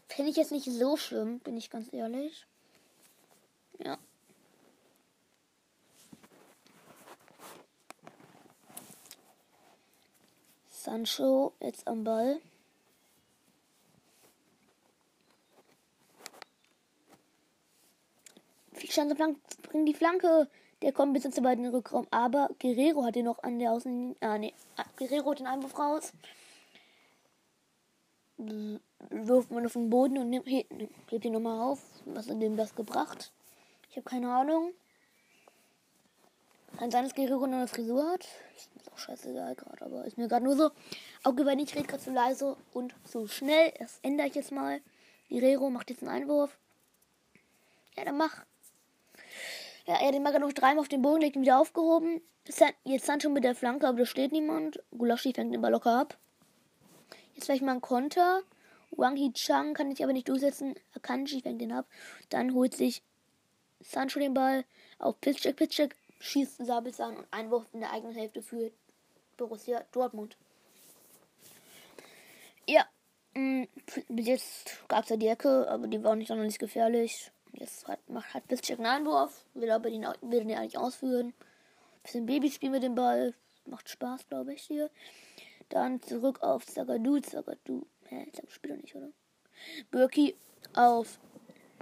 Finde 0.08 0.32
ich 0.32 0.38
jetzt 0.38 0.52
nicht 0.52 0.66
so 0.66 0.98
schlimm, 0.98 1.40
bin 1.40 1.56
ich 1.56 1.70
ganz 1.70 1.92
ehrlich. 1.94 2.46
Ja. 3.80 3.98
Sancho 10.88 11.52
jetzt 11.60 11.86
am 11.86 12.06
Ball. 12.06 12.40
Viel 18.72 18.90
Chance 18.90 19.16
bringen 19.64 19.86
die 19.86 19.94
Flanke. 19.94 20.50
Der 20.82 20.94
kommt 20.94 21.14
bis 21.14 21.26
ins 21.26 21.36
zweiten 21.36 21.66
Rückraum. 21.66 22.08
Aber 22.10 22.50
Guerrero 22.62 23.04
hat 23.04 23.16
den 23.16 23.26
noch 23.26 23.44
an 23.44 23.60
der 23.60 23.74
Außen. 23.74 24.16
Ah, 24.22 24.38
nee. 24.38 24.54
Ah, 24.78 24.86
Guerrero 24.96 25.32
hat 25.32 25.40
den 25.40 25.48
Einwurf 25.48 25.78
raus. 25.78 26.14
Wirft 29.10 29.52
man 29.52 29.66
auf 29.66 29.74
den 29.74 29.90
Boden 29.90 30.18
und 30.18 30.30
nimmt, 30.30 30.48
hebt 30.48 31.26
ihn 31.26 31.34
nochmal 31.34 31.60
auf. 31.60 31.82
Was 32.06 32.30
hat 32.30 32.42
dem 32.42 32.56
das 32.56 32.76
gebracht? 32.76 33.34
Ich 33.90 33.98
habe 33.98 34.10
keine 34.10 34.32
Ahnung. 34.34 34.72
Ein 36.80 36.92
seines 36.92 37.16
Guerrero 37.16 37.46
eine 37.46 37.68
Frisur 37.68 38.08
hat. 38.12 38.28
Ist 38.56 38.70
auch 38.94 38.98
scheißegal 39.00 39.56
gerade, 39.56 39.84
aber 39.84 40.06
ist 40.06 40.18
mir 40.18 40.28
gerade 40.28 40.46
nur 40.46 40.56
so 40.56 40.70
aufgefallen. 41.24 41.60
Ich 41.60 41.74
rede 41.76 41.88
gerade 41.88 42.04
zu 42.04 42.12
leise 42.12 42.56
und 42.74 42.94
zu 43.04 43.28
schnell. 43.28 43.74
Das 43.80 44.00
ändere 44.04 44.28
ich 44.28 44.36
jetzt 44.36 44.52
mal. 44.52 44.80
Guerrero 45.30 45.72
macht 45.72 45.90
jetzt 45.90 46.04
einen 46.04 46.12
Einwurf. 46.12 46.56
Ja, 47.96 48.06
dann 48.06 48.18
mach. 48.18 48.46
Ja, 49.88 49.96
er 49.96 50.08
hat 50.08 50.14
den 50.14 50.22
Maga 50.22 50.38
noch 50.38 50.54
dreimal 50.54 50.80
auf 50.80 50.88
den 50.88 51.02
Boden, 51.02 51.22
legt 51.22 51.36
ihn 51.36 51.42
wieder 51.42 51.60
aufgehoben. 51.60 52.22
Jetzt 52.84 53.06
Sancho 53.08 53.30
mit 53.30 53.44
der 53.44 53.56
Flanke, 53.56 53.88
aber 53.88 54.00
da 54.00 54.06
steht 54.06 54.32
niemand. 54.32 54.80
Gulaschi 54.96 55.34
fängt 55.34 55.54
den 55.54 55.62
Ball 55.62 55.72
locker 55.72 56.00
ab. 56.00 56.18
Jetzt 57.34 57.46
vielleicht 57.46 57.64
mal 57.64 57.72
ein 57.72 57.82
Konter. 57.82 58.44
Wang 58.92 59.18
Chang 59.34 59.74
kann 59.74 59.90
ich 59.92 60.04
aber 60.04 60.14
nicht 60.14 60.30
durchsetzen. 60.30 60.76
Akanji 60.96 61.42
fängt 61.42 61.60
den 61.60 61.72
ab. 61.72 61.88
Dann 62.30 62.54
holt 62.54 62.76
sich 62.76 63.02
Sancho 63.80 64.20
den 64.20 64.34
Ball 64.34 64.64
auf 65.00 65.20
Pitchcheck. 65.20 65.56
Pitchcheck 65.56 65.96
schießt 66.20 66.66
Sabitzer 66.66 67.08
und 67.08 67.26
Einwurf 67.32 67.66
in 67.74 67.82
der 67.82 67.92
eigenen 67.92 68.16
Hälfte 68.16 68.42
für 68.42 68.72
Borussia 69.38 69.84
Dortmund. 69.92 70.38
Ja, 72.68 72.86
mm, 73.34 73.64
bis 74.10 74.28
jetzt 74.28 74.88
gab 74.88 75.04
es 75.04 75.10
ja 75.10 75.18
die 75.18 75.28
Ecke, 75.28 75.68
aber 75.70 75.88
die 75.88 76.04
war 76.04 76.16
nicht 76.16 76.28
sonderlich 76.28 76.60
gefährlich. 76.60 77.32
Jetzt 77.54 77.88
hat, 77.88 78.00
macht 78.10 78.34
hat 78.34 78.48
Piszczek 78.48 78.78
einen 78.80 78.88
Einwurf, 78.88 79.46
will 79.54 79.72
aber 79.72 79.90
den, 79.90 80.06
will 80.22 80.44
den 80.44 80.58
eigentlich 80.58 80.78
ausführen. 80.78 81.34
Bisschen 82.04 82.26
Babyspiel 82.26 82.70
mit 82.70 82.84
dem 82.84 82.96
Ball, 82.96 83.34
macht 83.66 83.90
Spaß, 83.90 84.28
glaube 84.28 84.54
ich, 84.54 84.64
hier. 84.64 84.90
Dann 85.70 86.02
zurück 86.02 86.42
auf 86.42 86.66
Zagadou, 86.66 87.20
Zagadou, 87.20 87.86
hä, 88.06 88.28
Zagadou 88.32 88.52
spielt 88.52 88.74
er 88.74 88.82
nicht, 88.82 88.96
oder? 88.96 89.10
Birki 89.92 90.36
auf 90.74 91.20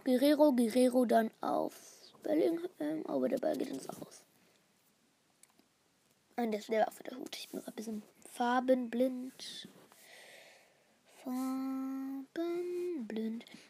Guerrero, 0.03 0.53
Guerrero 0.53 1.05
dann 1.05 1.31
auf 1.41 1.73
Bellingham, 2.23 3.05
aber 3.05 3.29
der 3.29 3.37
Ball 3.37 3.55
geht 3.57 3.69
ins 3.69 3.89
Aus. 3.89 4.24
Und 6.37 6.51
das 6.53 6.69
wäre 6.69 6.87
auch 6.87 6.99
wieder 6.99 7.15
gut. 7.15 7.35
Ich 7.37 7.49
bin 7.49 7.61
ein 7.65 7.73
bisschen 7.73 8.03
farbenblind. 8.33 9.69
Farbenblind. 11.23 12.25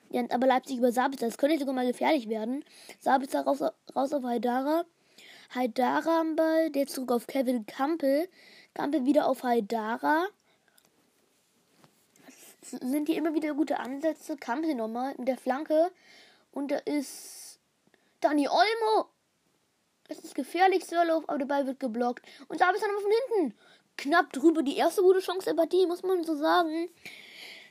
Ja, 0.09 0.23
aber 0.29 0.47
Leipzig 0.47 0.79
über 0.79 0.91
Sabitzer. 0.91 1.27
Das 1.27 1.37
könnte 1.37 1.59
sogar 1.59 1.75
mal 1.75 1.85
gefährlich 1.85 2.27
werden. 2.27 2.65
Sabitzer 2.99 3.41
raus, 3.41 3.61
raus 3.95 4.13
auf 4.13 4.23
Haidara. 4.23 4.85
Haidara 5.53 6.21
am 6.21 6.35
Ball. 6.35 6.71
Der 6.71 6.87
zurück 6.87 7.11
auf 7.11 7.27
Kevin 7.27 7.67
Kampel. 7.67 8.27
Kampel 8.73 9.05
wieder 9.05 9.27
auf 9.27 9.43
Haidara. 9.43 10.25
sind 12.61 13.07
hier 13.07 13.17
immer 13.17 13.35
wieder 13.35 13.53
gute 13.53 13.79
Ansätze. 13.79 14.37
Kampel 14.37 14.73
nochmal 14.73 15.13
mit 15.17 15.27
der 15.27 15.37
Flanke. 15.37 15.91
Und 16.51 16.71
da 16.71 16.77
ist 16.77 17.59
Dani 18.21 18.47
Olmo. 18.47 19.09
Es 20.07 20.19
ist 20.19 20.35
gefährlich, 20.35 20.85
Sirlof, 20.85 21.23
aber 21.27 21.39
der 21.39 21.45
Ball 21.45 21.65
wird 21.65 21.79
geblockt. 21.79 22.25
Und 22.47 22.61
da 22.61 22.69
ist 22.69 22.83
dann 22.83 22.91
von 22.91 23.11
hinten. 23.39 23.57
Knapp 23.97 24.31
drüber. 24.33 24.61
Die 24.61 24.77
erste 24.77 25.01
gute 25.01 25.19
Chance 25.19 25.45
der 25.45 25.55
Partie, 25.55 25.87
muss 25.87 26.03
man 26.03 26.23
so 26.23 26.35
sagen. 26.35 26.89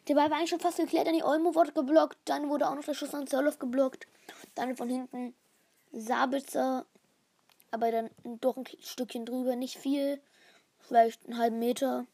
Der 0.09 0.14
Ball 0.14 0.31
war 0.31 0.38
eigentlich 0.38 0.51
schon 0.51 0.61
fast 0.61 0.79
geklärt. 0.79 1.07
Dann 1.07 1.14
die 1.14 1.23
Olmo 1.23 1.55
wurde 1.55 1.73
geblockt. 1.73 2.18
Dann 2.25 2.49
wurde 2.49 2.68
auch 2.68 2.75
noch 2.75 2.85
der 2.85 2.94
Schuss 2.94 3.14
an 3.14 3.27
Sirlof 3.27 3.59
geblockt. 3.59 4.07
Dann 4.55 4.77
von 4.77 4.88
hinten 4.88 5.35
Sabitzer. 5.92 6.87
Aber 7.70 7.92
dann 7.92 8.11
doch 8.40 8.57
ein 8.57 8.64
Stückchen 8.81 9.27
drüber. 9.27 9.55
Nicht 9.55 9.79
viel. 9.79 10.20
Vielleicht 10.81 11.25
einen 11.27 11.38
halben 11.38 11.59
Meter. 11.59 12.07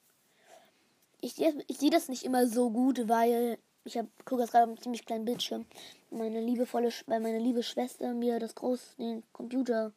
Ich, 1.23 1.41
ich 1.41 1.79
sehe 1.79 1.91
das 1.91 2.09
nicht 2.09 2.25
immer 2.25 2.47
so 2.47 2.71
gut, 2.71 3.09
weil 3.09 3.59
ich 3.85 3.99
gucke 4.25 4.43
das 4.43 4.53
gerade 4.53 4.65
auf 4.65 4.71
einem 4.71 4.81
ziemlich 4.81 5.07
kleinen 5.07 5.25
Bildschirm. 5.25 5.67
Meine 6.11 6.41
liebevolle, 6.41 6.91
weil 7.07 7.21
meine 7.21 7.39
liebe 7.39 7.63
Schwester 7.63 8.13
mir 8.13 8.39
das 8.39 8.55
groß 8.55 8.97
den 8.99 9.23
Computer 9.33 9.93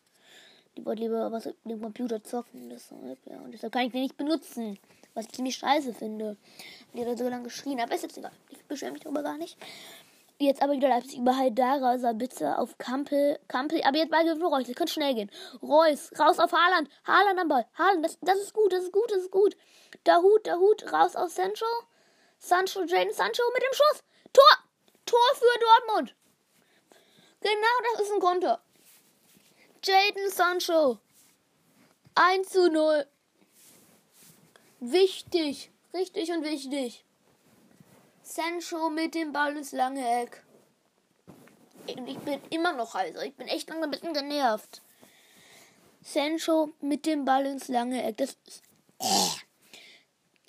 die 0.77 0.85
wollte 0.85 1.03
lieber 1.03 1.31
was 1.31 1.45
mit 1.45 1.55
dem 1.65 1.81
Computer 1.81 2.23
zocken. 2.23 2.69
Deshalb, 2.69 3.19
ja. 3.25 3.37
Und 3.39 3.51
deshalb 3.51 3.73
kann 3.73 3.85
ich 3.85 3.91
den 3.91 4.01
nicht 4.01 4.17
benutzen. 4.17 4.79
Was 5.13 5.25
ich 5.25 5.31
ziemlich 5.31 5.55
scheiße 5.55 5.93
finde. 5.93 6.37
Und 6.91 6.99
die 6.99 7.05
hat 7.05 7.17
so 7.17 7.29
lange 7.29 7.43
geschrien. 7.43 7.79
Aber 7.79 7.93
ist 7.93 8.03
jetzt 8.03 8.17
egal. 8.17 8.31
Ich 8.49 8.63
beschwere 8.65 8.91
mich 8.91 9.03
darüber 9.03 9.21
gar 9.21 9.37
nicht. 9.37 9.57
Jetzt 10.39 10.63
aber 10.63 10.73
wieder 10.73 10.89
Leipzig 10.89 11.19
über 11.19 11.37
Haidara, 11.37 11.99
Sabitzer 11.99 12.57
auf 12.57 12.77
Kampel. 12.79 13.39
Kampel, 13.47 13.81
aber 13.83 13.97
jetzt 13.97 14.09
Ball 14.09 14.25
für 14.25 14.45
Reus. 14.45 14.65
Das 14.65 14.75
könnte 14.75 14.91
schnell 14.91 15.13
gehen. 15.13 15.31
Reus, 15.61 16.11
raus 16.19 16.39
auf 16.39 16.51
Haaland. 16.51 16.89
Haaland 17.05 17.39
am 17.39 17.47
Ball. 17.47 17.65
Haaland, 17.75 18.03
das, 18.03 18.17
das 18.21 18.39
ist 18.39 18.53
gut, 18.53 18.73
das 18.73 18.83
ist 18.83 18.91
gut, 18.91 19.09
das 19.11 19.19
ist 19.19 19.31
gut. 19.31 19.55
Der 20.05 20.21
Hut, 20.21 20.45
der 20.45 20.57
Hut, 20.57 20.91
raus 20.91 21.15
aus 21.15 21.35
Sancho. 21.35 21.65
Sancho, 22.39 22.83
Jane 22.83 23.13
Sancho 23.13 23.43
mit 23.53 23.63
dem 23.63 23.73
Schuss. 23.73 24.03
Tor! 24.33 24.63
Tor 25.05 25.19
für 25.35 25.59
Dortmund. 25.59 26.15
Genau, 27.41 27.91
das 27.93 28.01
ist 28.01 28.13
ein 28.13 28.19
Konter. 28.19 28.61
Jaden 29.85 30.29
Sancho. 30.29 30.97
1 32.15 32.47
zu 32.47 32.69
0. 32.71 33.05
Wichtig. 34.79 35.71
Richtig 35.93 36.31
und 36.31 36.45
wichtig. 36.45 37.03
Sancho 38.21 38.89
mit 38.89 39.13
dem 39.13 39.33
Ball 39.33 39.57
ins 39.57 39.73
lange 39.73 40.21
Eck. 40.21 40.41
Ich 41.85 41.95
bin 42.19 42.41
immer 42.49 42.71
noch 42.71 42.93
heiser. 42.93 43.25
Ich 43.25 43.35
bin 43.35 43.49
echt 43.49 43.69
lange 43.69 43.83
ein 43.83 43.91
bisschen 43.91 44.13
genervt. 44.13 44.81
Sancho 46.01 46.71
mit 46.79 47.05
dem 47.05 47.25
Ball 47.25 47.45
ins 47.45 47.67
lange 47.67 48.03
Eck. 48.03 48.15
Das 48.17 48.37
ist. 48.47 48.63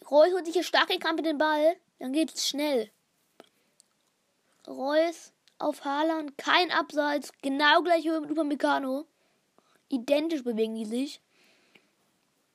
Reus 0.09 0.33
holt 0.33 0.45
sich 0.45 0.55
hier 0.55 0.63
stark 0.63 0.91
in 0.91 1.17
mit 1.17 1.27
dem 1.27 1.39
Ball. 1.39 1.77
Dann 1.99 2.13
geht 2.13 2.33
es 2.33 2.49
schnell. 2.49 2.89
Reus 4.69 5.33
auf 5.59 5.85
Haaland. 5.85 6.39
Kein 6.39 6.71
Abseits. 6.71 7.33
Genau 7.43 7.83
gleich 7.83 8.05
wie 8.05 8.21
mit 8.21 8.31
Upamecano. 8.31 9.09
Identisch 9.89 10.43
bewegen 10.43 10.75
die 10.75 10.85
sich. 10.85 11.21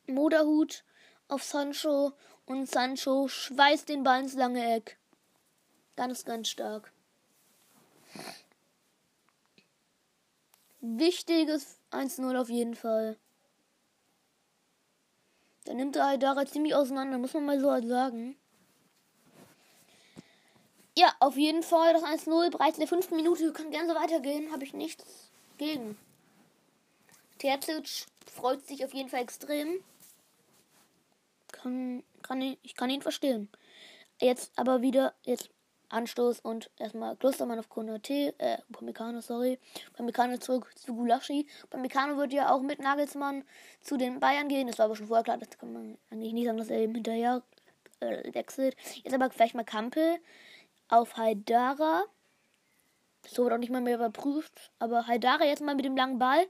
Moderhut 0.07 0.83
auf 1.27 1.43
Sancho 1.43 2.13
und 2.45 2.69
Sancho 2.69 3.27
schweißt 3.27 3.89
den 3.89 4.03
Ball 4.03 4.21
ins 4.21 4.33
lange 4.33 4.75
Eck. 4.75 4.97
Ganz, 5.95 6.25
ganz 6.25 6.47
stark. 6.49 6.91
Wichtiges 10.81 11.79
1-0 11.91 12.39
auf 12.39 12.49
jeden 12.49 12.75
Fall. 12.75 13.17
Da 15.65 15.73
nimmt 15.73 15.95
der 15.95 16.07
Haidara 16.07 16.45
ziemlich 16.45 16.73
auseinander, 16.73 17.17
muss 17.17 17.33
man 17.33 17.45
mal 17.45 17.59
so 17.59 17.69
halt 17.69 17.85
sagen. 17.85 18.37
Ja, 20.97 21.13
auf 21.19 21.37
jeden 21.37 21.63
Fall 21.63 21.93
das 21.93 22.03
1-0. 22.03 22.49
Bereits 22.49 22.77
in 22.77 22.81
der 22.81 22.87
fünften 22.87 23.15
Minute 23.15 23.53
kann 23.53 23.71
gerne 23.71 23.87
so 23.87 23.95
weitergehen. 23.95 24.51
Habe 24.51 24.63
ich 24.63 24.73
nichts 24.73 25.31
gegen. 25.57 25.97
Terzic 27.39 28.05
freut 28.31 28.65
sich 28.67 28.85
auf 28.85 28.93
jeden 28.93 29.09
Fall 29.09 29.21
extrem. 29.21 29.83
Kann, 31.51 32.03
kann 32.21 32.41
ich, 32.41 32.59
ich 32.61 32.75
kann 32.75 32.89
ihn 32.89 33.01
verstehen. 33.01 33.49
Jetzt 34.21 34.51
aber 34.55 34.81
wieder, 34.81 35.15
jetzt 35.23 35.49
Anstoß 35.89 36.41
und 36.41 36.69
erstmal 36.77 37.15
Klostermann 37.15 37.57
auf 37.57 37.69
Konate, 37.69 38.35
äh, 38.37 38.57
Pamecano, 38.71 39.21
sorry. 39.21 39.57
Pamecano 39.93 40.37
zurück 40.37 40.71
zu 40.77 40.93
Gulaschi. 40.95 41.47
Pamecano 41.69 42.17
wird 42.17 42.31
ja 42.31 42.53
auch 42.53 42.61
mit 42.61 42.79
Nagelsmann 42.79 43.43
zu 43.81 43.97
den 43.97 44.19
Bayern 44.19 44.47
gehen. 44.47 44.67
Das 44.67 44.77
war 44.77 44.85
aber 44.85 44.95
schon 44.95 45.07
vorher 45.07 45.23
klar, 45.23 45.37
das 45.37 45.57
kann 45.57 45.73
man 45.73 45.97
eigentlich 46.11 46.33
nicht 46.33 46.45
sagen, 46.45 46.59
dass 46.59 46.69
er 46.69 46.79
eben 46.79 46.93
hinterher 46.93 47.41
äh, 48.01 48.33
wechselt. 48.33 48.75
Jetzt 49.03 49.13
aber 49.13 49.29
vielleicht 49.31 49.55
mal 49.55 49.63
Kampel 49.63 50.19
auf 50.89 51.17
Haidara. 51.17 52.03
So 53.27 53.43
wird 53.43 53.53
auch 53.53 53.57
nicht 53.57 53.71
mal 53.71 53.81
mehr 53.81 53.95
überprüft. 53.95 54.71
Aber 54.79 55.07
Haidara 55.07 55.45
jetzt 55.45 55.61
mal 55.61 55.75
mit 55.75 55.85
dem 55.85 55.95
langen 55.95 56.19
Ball 56.19 56.45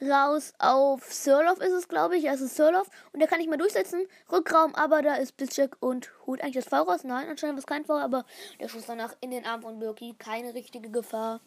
raus 0.00 0.52
auf 0.58 1.12
Surloff 1.12 1.60
ist 1.60 1.72
es, 1.72 1.88
glaube 1.88 2.16
ich. 2.16 2.24
Ist 2.24 2.56
Surloff. 2.56 2.88
Und 3.12 3.20
der 3.20 3.28
kann 3.28 3.38
nicht 3.38 3.48
mehr 3.48 3.58
durchsetzen. 3.58 4.06
Rückraum, 4.30 4.74
aber 4.74 5.02
da 5.02 5.16
ist 5.16 5.36
Bischek 5.36 5.76
und 5.80 6.10
holt 6.26 6.42
eigentlich 6.42 6.64
das 6.64 6.68
Foul 6.68 6.90
raus. 6.90 7.04
Nein, 7.04 7.28
anscheinend 7.28 7.58
war 7.58 7.64
kein 7.64 7.84
Foul, 7.84 8.00
aber 8.00 8.24
der 8.60 8.68
Schuss 8.68 8.86
danach 8.86 9.14
in 9.20 9.30
den 9.30 9.44
Arm 9.44 9.62
von 9.62 9.78
Birki. 9.78 10.14
Keine 10.18 10.54
richtige 10.54 10.90
Gefahr. 10.90 11.40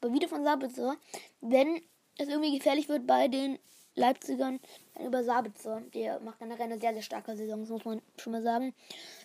Aber 0.00 0.12
wieder 0.12 0.28
von 0.28 0.44
Sabitzer. 0.44 0.96
Wenn 1.40 1.82
es 2.18 2.28
irgendwie 2.28 2.56
gefährlich 2.56 2.88
wird 2.88 3.06
bei 3.06 3.28
den 3.28 3.58
Leipzigern, 3.94 4.60
dann 4.94 5.06
über 5.06 5.22
Sabitzer. 5.22 5.82
Der 5.94 6.20
macht 6.20 6.38
generell 6.38 6.66
eine 6.66 6.80
sehr, 6.80 6.92
sehr 6.92 7.02
starke 7.02 7.36
Saison, 7.36 7.60
das 7.60 7.68
muss 7.68 7.84
man 7.84 8.02
schon 8.16 8.32
mal 8.32 8.42
sagen. 8.42 8.74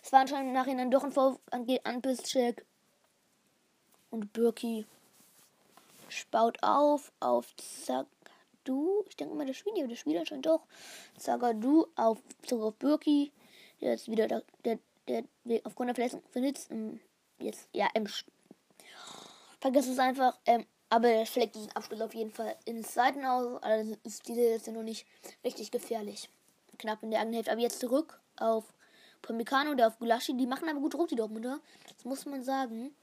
Es 0.02 0.12
war 0.12 0.20
anscheinend 0.20 0.48
im 0.48 0.54
Nachhinein 0.54 0.90
doch 0.90 1.04
ein 1.04 1.12
Vorwurf 1.12 1.40
an, 1.50 1.66
an 1.84 2.00
Bischek 2.00 2.64
und 4.10 4.32
Birki 4.32 4.86
spaut 6.08 6.62
auf 6.62 7.12
auf 7.20 7.54
Zagadu. 7.56 9.04
Ich 9.08 9.16
denke 9.16 9.34
mal, 9.34 9.46
der 9.46 9.54
Spieler, 9.54 9.86
der 9.86 9.96
Spieler 9.96 10.24
scheint 10.26 10.46
doch. 10.46 10.62
Zagadu 11.18 11.86
auf 11.96 12.18
zurück 12.42 12.64
auf 12.64 12.74
Birki. 12.76 13.32
Jetzt 13.80 14.10
wieder 14.10 14.26
der, 14.26 14.42
der, 14.64 14.78
der, 15.06 15.24
der 15.44 15.60
aufgrund 15.64 15.96
der 15.96 16.20
Verletzung 16.30 16.70
ähm, 16.70 17.00
jetzt 17.38 17.68
ja 17.72 17.88
im 17.94 18.06
vergiss 19.60 19.88
es 19.88 19.98
einfach. 19.98 20.38
Ähm, 20.46 20.66
aber 20.90 21.08
er 21.08 21.26
schlägt 21.26 21.54
diesen 21.54 21.72
Abschluss 21.72 22.00
auf 22.00 22.14
jeden 22.14 22.30
Fall 22.30 22.56
ins 22.64 22.94
Seiten 22.94 23.24
aus. 23.24 23.62
Also 23.62 23.96
ist 24.04 24.26
diese 24.26 24.40
jetzt 24.40 24.68
noch 24.68 24.82
nicht 24.82 25.06
richtig 25.44 25.70
gefährlich. 25.70 26.28
Knapp 26.78 27.02
in 27.02 27.10
der 27.10 27.20
eigenen 27.20 27.34
Hälfte. 27.34 27.52
Aber 27.52 27.60
jetzt 27.60 27.80
zurück 27.80 28.20
auf 28.36 28.72
Pamicano 29.20 29.72
oder 29.72 29.88
auf 29.88 29.98
Gulaschi. 29.98 30.36
Die 30.36 30.46
machen 30.46 30.68
aber 30.68 30.80
gut 30.80 30.94
Druck, 30.94 31.08
die 31.08 31.16
Dortmunder. 31.16 31.60
Das 31.88 32.04
muss 32.04 32.24
man 32.24 32.42
sagen. 32.42 32.94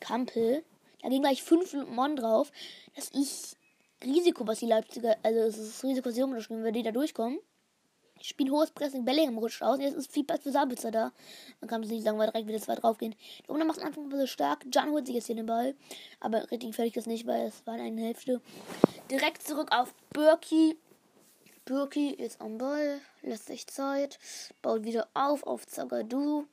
Kampel. 0.00 0.64
Da 1.02 1.08
gehen 1.08 1.22
gleich 1.22 1.42
fünf 1.42 1.74
Mon 1.74 2.16
drauf. 2.16 2.52
Das 2.94 3.08
ist 3.10 3.56
Risiko, 4.04 4.46
was 4.46 4.60
die 4.60 4.66
Leipziger, 4.66 5.16
also 5.22 5.40
es 5.40 5.58
ist 5.58 5.84
Risiko, 5.84 6.08
was 6.08 6.14
die 6.14 6.20
Dortmunder 6.20 6.64
wenn 6.64 6.74
die 6.74 6.82
da 6.82 6.92
durchkommen. 6.92 7.38
Spielen 8.20 8.52
hohes 8.52 8.70
Pressing, 8.70 9.04
Bellingham 9.04 9.38
rutscht 9.38 9.62
aus. 9.62 9.80
Jetzt 9.80 9.96
ist 9.96 10.12
viel 10.12 10.22
Platz 10.22 10.44
für 10.44 10.52
Sabitzer 10.52 10.92
da. 10.92 11.12
Man 11.60 11.68
kann 11.68 11.82
es 11.82 11.90
nicht 11.90 12.04
sagen, 12.04 12.18
weil 12.18 12.30
direkt 12.30 12.46
wieder 12.46 12.60
zwei 12.60 12.76
draufgehen. 12.76 13.16
Die 13.38 13.42
Dortmunder 13.46 13.64
macht 13.64 13.80
einfach 13.80 14.00
ein 14.00 14.08
bisschen 14.08 14.28
stark. 14.28 14.64
Jan 14.72 14.90
holt 14.90 15.06
sich 15.06 15.16
jetzt 15.16 15.26
hier 15.26 15.34
den 15.34 15.46
Ball. 15.46 15.74
Aber 16.20 16.48
richtig 16.52 16.74
fertig 16.74 16.96
ist 16.96 17.08
nicht, 17.08 17.26
weil 17.26 17.48
es 17.48 17.66
war 17.66 17.74
eine 17.74 18.00
Hälfte. 18.00 18.40
Direkt 19.10 19.42
zurück 19.42 19.68
auf 19.72 19.92
Birki. 20.10 20.76
Birki 21.64 22.10
ist 22.10 22.40
am 22.40 22.58
Ball, 22.58 23.00
lässt 23.22 23.46
sich 23.46 23.68
Zeit, 23.68 24.18
baut 24.62 24.84
wieder 24.84 25.08
auf 25.14 25.44
auf 25.44 25.64
Zagadou. 25.66 26.46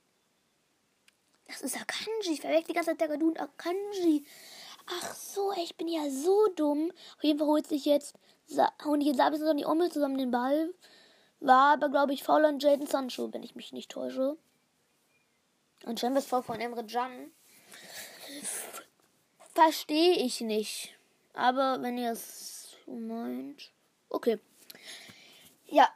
Das 1.49 1.62
ist 1.62 1.81
Akanji. 1.81 2.33
Ich 2.33 2.41
verwechsel 2.41 2.67
die 2.67 2.73
ganze 2.73 2.91
Zeit 2.91 2.99
Tagadun 2.99 3.29
und 3.29 3.39
Akanji. 3.41 4.23
Ach 4.85 5.15
so, 5.15 5.51
ich 5.53 5.75
bin 5.75 5.88
ja 5.88 6.09
so 6.09 6.47
dumm. 6.55 6.91
Auf 7.17 7.23
jeden 7.23 7.39
Fall 7.39 7.47
holt 7.47 7.67
sich 7.67 7.85
jetzt, 7.85 8.15
die 8.99 9.07
jetzt 9.07 9.17
und 9.51 9.57
die 9.57 9.65
Ommel 9.65 9.91
zusammen 9.91 10.17
den 10.17 10.31
Ball. 10.31 10.73
War 11.39 11.73
aber, 11.73 11.89
glaube 11.89 12.13
ich, 12.13 12.23
faul 12.23 12.45
an 12.45 12.59
Jaden 12.59 12.85
Sancho, 12.85 13.33
wenn 13.33 13.43
ich 13.43 13.55
mich 13.55 13.73
nicht 13.73 13.89
täusche. 13.89 14.38
Und 15.85 15.99
Chambers 15.99 16.25
Foul 16.25 16.43
von 16.43 16.59
Emre 16.59 16.85
Can. 16.85 17.31
Verstehe 19.55 20.13
ich 20.17 20.41
nicht. 20.41 20.95
Aber 21.33 21.81
wenn 21.81 21.97
ihr 21.97 22.12
es 22.12 22.75
meint. 22.85 23.71
Okay. 24.09 24.39
Ja. 25.65 25.89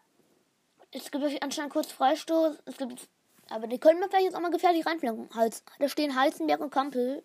Es 0.92 1.10
gibt 1.12 1.24
anscheinend 1.42 1.74
kurz 1.74 1.92
Freistoß. 1.92 2.58
Es 2.66 2.78
gibt 2.78 3.08
aber 3.54 3.68
die 3.68 3.78
können 3.78 4.00
wir 4.00 4.10
vielleicht 4.10 4.26
jetzt 4.26 4.36
auch 4.36 4.40
mal 4.40 4.50
gefährlich 4.50 4.84
reinflanken. 4.84 5.30
Hals. 5.36 5.64
Da 5.78 5.88
stehen 5.88 6.20
Halzenberg 6.20 6.60
und 6.60 6.72
Kampel. 6.72 7.24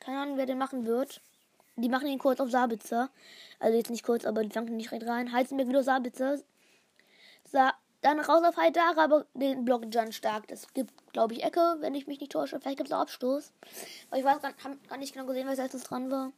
Keine 0.00 0.20
Ahnung, 0.20 0.38
wer 0.38 0.46
den 0.46 0.56
machen 0.56 0.86
wird. 0.86 1.20
Die 1.76 1.90
machen 1.90 2.08
ihn 2.08 2.18
kurz 2.18 2.40
auf 2.40 2.50
Sabitzer. 2.50 3.10
Also 3.60 3.76
jetzt 3.76 3.90
nicht 3.90 4.04
kurz, 4.04 4.24
aber 4.24 4.42
die 4.42 4.48
flanken 4.48 4.74
nicht 4.74 4.90
recht 4.90 5.06
rein. 5.06 5.30
Halzenberg 5.30 5.68
wieder 5.68 5.82
Sabitzer. 5.82 6.38
Sa 7.44 7.74
dann 8.00 8.20
raus 8.20 8.42
auf 8.42 8.56
Haidara, 8.56 9.04
aber 9.04 9.26
den 9.34 9.66
Block 9.66 9.84
Jan 9.92 10.12
stark. 10.12 10.48
Das 10.48 10.72
gibt, 10.72 11.12
glaube 11.12 11.34
ich, 11.34 11.44
Ecke, 11.44 11.76
wenn 11.80 11.94
ich 11.94 12.06
mich 12.06 12.18
nicht 12.18 12.32
täusche. 12.32 12.58
Vielleicht 12.58 12.78
gibt 12.78 12.88
es 12.88 12.94
auch 12.94 13.02
Abstoß. 13.02 13.52
Aber 14.10 14.18
ich 14.18 14.24
weiß 14.24 14.40
gar, 14.40 14.54
gar 14.88 14.96
nicht 14.96 15.12
genau 15.12 15.26
gesehen, 15.26 15.46
was 15.46 15.58
als 15.58 15.72
dran 15.84 16.10
war. 16.10 16.32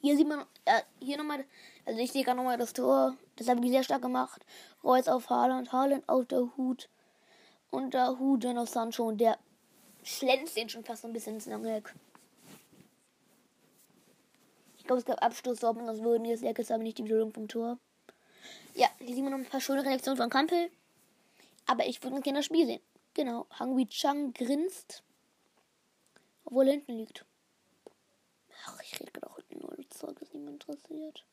Hier 0.00 0.16
sieht 0.16 0.28
man, 0.28 0.44
äh, 0.64 0.82
hier 1.00 1.16
nochmal, 1.16 1.44
also 1.84 2.00
ich 2.00 2.12
sehe 2.12 2.24
gerade 2.24 2.36
nochmal 2.36 2.58
das 2.58 2.72
Tor. 2.72 3.16
Das 3.36 3.48
habe 3.48 3.64
ich 3.64 3.70
sehr 3.70 3.82
stark 3.82 4.02
gemacht. 4.02 4.44
Reus 4.84 5.08
auf 5.08 5.30
Haaland, 5.30 5.72
Haaland 5.72 6.08
auf 6.08 6.26
der 6.26 6.56
Hut. 6.56 6.88
Und 7.70 7.94
der 7.94 8.18
Hut 8.18 8.44
dann 8.44 8.58
auf 8.58 8.68
Sancho. 8.68 9.04
Und 9.04 9.18
der 9.18 9.38
schlänzt 10.02 10.56
den 10.56 10.68
schon 10.68 10.84
fast 10.84 11.04
ein 11.04 11.12
bisschen 11.12 11.34
ins 11.34 11.46
lange 11.46 11.76
Eck. 11.76 11.94
Ich 14.78 14.84
glaube, 14.84 15.00
es 15.00 15.06
gab 15.06 15.22
Abstoß, 15.22 15.58
Dortmund 15.58 15.88
aus 15.88 16.00
würden 16.00 16.24
jetzt 16.26 16.44
Eck 16.44 16.60
ist 16.60 16.70
aber 16.70 16.82
nicht 16.82 16.98
die 16.98 17.04
Wiederholung 17.04 17.32
vom 17.32 17.48
Tor. 17.48 17.78
Ja, 18.74 18.88
hier 18.98 19.14
sieht 19.14 19.24
man 19.24 19.32
noch 19.32 19.38
ein 19.38 19.46
paar 19.46 19.60
schöne 19.60 19.84
Reaktionen 19.84 20.16
von 20.16 20.30
Kampel. 20.30 20.70
Aber 21.66 21.86
ich 21.86 22.02
würde 22.02 22.20
gerne 22.20 22.38
das 22.38 22.46
Spiel 22.46 22.66
sehen. 22.66 22.80
Genau, 23.14 23.46
Hang 23.50 23.76
Wei 23.76 23.86
Chang 23.86 24.32
grinst. 24.32 25.02
Obwohl 26.44 26.68
er 26.68 26.74
hinten 26.74 26.92
liegt. 26.92 27.24
Ach, 28.66 28.80
ich 28.82 29.00
rede 29.00 29.10
gerade 29.10 29.28
auch 29.30 29.38
Zeug, 29.96 30.18
das 30.20 30.32
niemand 30.32 30.64
interessiert. 30.64 31.24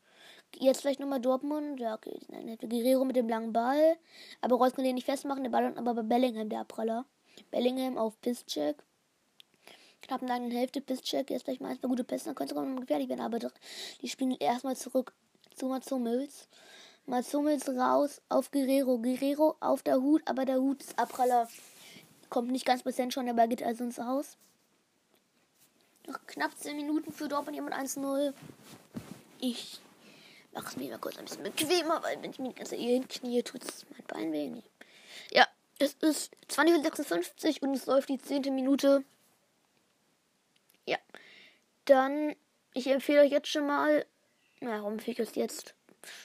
Jetzt 0.59 0.81
vielleicht 0.81 0.99
nochmal 0.99 1.19
Dortmund. 1.19 1.79
Ja, 1.79 1.95
okay. 1.95 2.19
Dann 2.29 2.47
hätte 2.47 2.67
Guerrero 2.67 3.05
mit 3.05 3.15
dem 3.15 3.27
langen 3.27 3.53
Ball. 3.53 3.97
Aber 4.41 4.57
Reus 4.57 4.73
kann 4.73 4.85
den 4.85 4.95
nicht 4.95 5.05
festmachen. 5.05 5.43
Der 5.43 5.49
Ball 5.49 5.65
und 5.65 5.77
aber 5.77 5.93
bei 5.95 6.03
Bellingham 6.03 6.49
der 6.49 6.61
Abpraller. 6.61 7.05
Bellingham 7.51 7.97
auf 7.97 8.19
Pisscheck. 8.21 8.77
Knapp 10.01 10.21
in 10.21 10.27
der 10.27 10.37
Hälfte 10.59 10.81
Pisscheck. 10.81 11.29
Jetzt 11.29 11.43
vielleicht 11.43 11.61
mal 11.61 11.71
ein 11.71 11.81
gute 11.81 12.03
Pässe. 12.03 12.25
Dann 12.25 12.35
könnte 12.35 12.53
sogar 12.53 12.69
noch 12.69 12.81
gefährlich 12.81 13.09
werden. 13.09 13.21
Aber 13.21 13.39
die 14.01 14.07
spielen 14.07 14.35
erstmal 14.39 14.75
zurück 14.75 15.13
zu 15.55 15.67
Mazummels. 15.67 16.47
Mazummels 17.05 17.67
raus 17.69 18.21
auf 18.29 18.51
Guerrero. 18.51 18.99
Guerrero 18.99 19.55
auf 19.59 19.81
der 19.81 20.01
Hut. 20.01 20.21
Aber 20.25 20.45
der 20.45 20.59
Hut 20.59 20.81
ist 20.81 20.99
Abpraller. 20.99 21.47
Kommt 22.29 22.51
nicht 22.51 22.65
ganz 22.65 22.83
präsent 22.83 23.13
schon. 23.13 23.25
Der 23.25 23.33
Ball 23.33 23.47
geht 23.47 23.63
also 23.63 23.83
ins 23.83 23.97
Haus. 23.97 24.37
Noch 26.07 26.19
knapp 26.27 26.57
10 26.57 26.75
Minuten 26.75 27.11
für 27.13 27.27
Dortmund 27.27 27.55
jemand 27.55 27.75
1-0. 27.75 28.33
Ich 29.39 29.79
mache 30.53 30.67
es 30.67 30.77
mir 30.77 30.89
mal 30.89 30.99
kurz 30.99 31.17
ein 31.17 31.25
bisschen 31.25 31.43
bequemer, 31.43 32.03
weil 32.03 32.21
wenn 32.21 32.31
ich 32.31 32.39
mir 32.39 32.49
die 32.49 32.55
ganze 32.55 32.75
hier 32.75 32.93
hinknie, 32.93 33.43
tut 33.43 33.63
es 33.63 33.85
mein 33.91 34.03
Bein 34.07 34.33
weh. 34.33 34.61
Ja, 35.31 35.47
es 35.79 35.93
ist 35.95 36.33
20.56 36.49 37.61
und 37.61 37.73
es 37.73 37.85
läuft 37.85 38.09
die 38.09 38.17
10. 38.17 38.53
Minute. 38.53 39.03
Ja. 40.85 40.97
Dann, 41.85 42.35
ich 42.73 42.87
empfehle 42.87 43.21
euch 43.21 43.31
jetzt 43.31 43.49
schon 43.49 43.67
mal, 43.67 44.05
warum 44.61 44.93
empfehle 44.93 45.23
es 45.23 45.35
jetzt? 45.35 45.73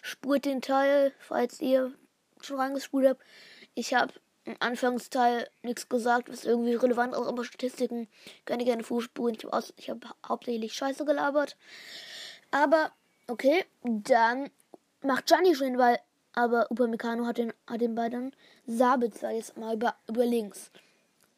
Spurt 0.02 0.44
den 0.44 0.60
Teil, 0.60 1.14
falls 1.20 1.60
ihr 1.60 1.94
schon 2.40 2.56
reingespult 2.56 3.06
habt. 3.06 3.22
Ich 3.74 3.94
habe 3.94 4.12
im 4.48 4.56
Anfangsteil 4.60 5.48
nichts 5.62 5.88
gesagt, 5.88 6.30
was 6.30 6.44
irgendwie 6.44 6.74
relevant 6.74 7.12
ist, 7.12 7.26
aber 7.26 7.44
Statistiken 7.44 8.08
könnt 8.46 8.62
ihr 8.62 8.66
gerne 8.66 8.82
vorspulen. 8.82 9.36
Ich 9.76 9.90
habe 9.90 10.06
hab 10.06 10.16
hauptsächlich 10.26 10.72
Scheiße 10.72 11.04
gelabert. 11.04 11.56
Aber, 12.50 12.92
okay, 13.26 13.64
dann 13.82 14.50
macht 15.02 15.26
Gianni 15.26 15.54
schon 15.54 15.68
den 15.68 15.76
Ball. 15.76 15.98
Aber 16.32 16.70
Upamecano 16.70 17.26
hat 17.26 17.38
den, 17.38 17.52
hat 17.66 17.80
den 17.80 17.94
Ball 17.94 18.10
dann. 18.10 18.32
Sabitzer 18.66 19.30
jetzt 19.30 19.56
mal 19.58 19.74
über, 19.74 19.96
über 20.08 20.24
links. 20.24 20.70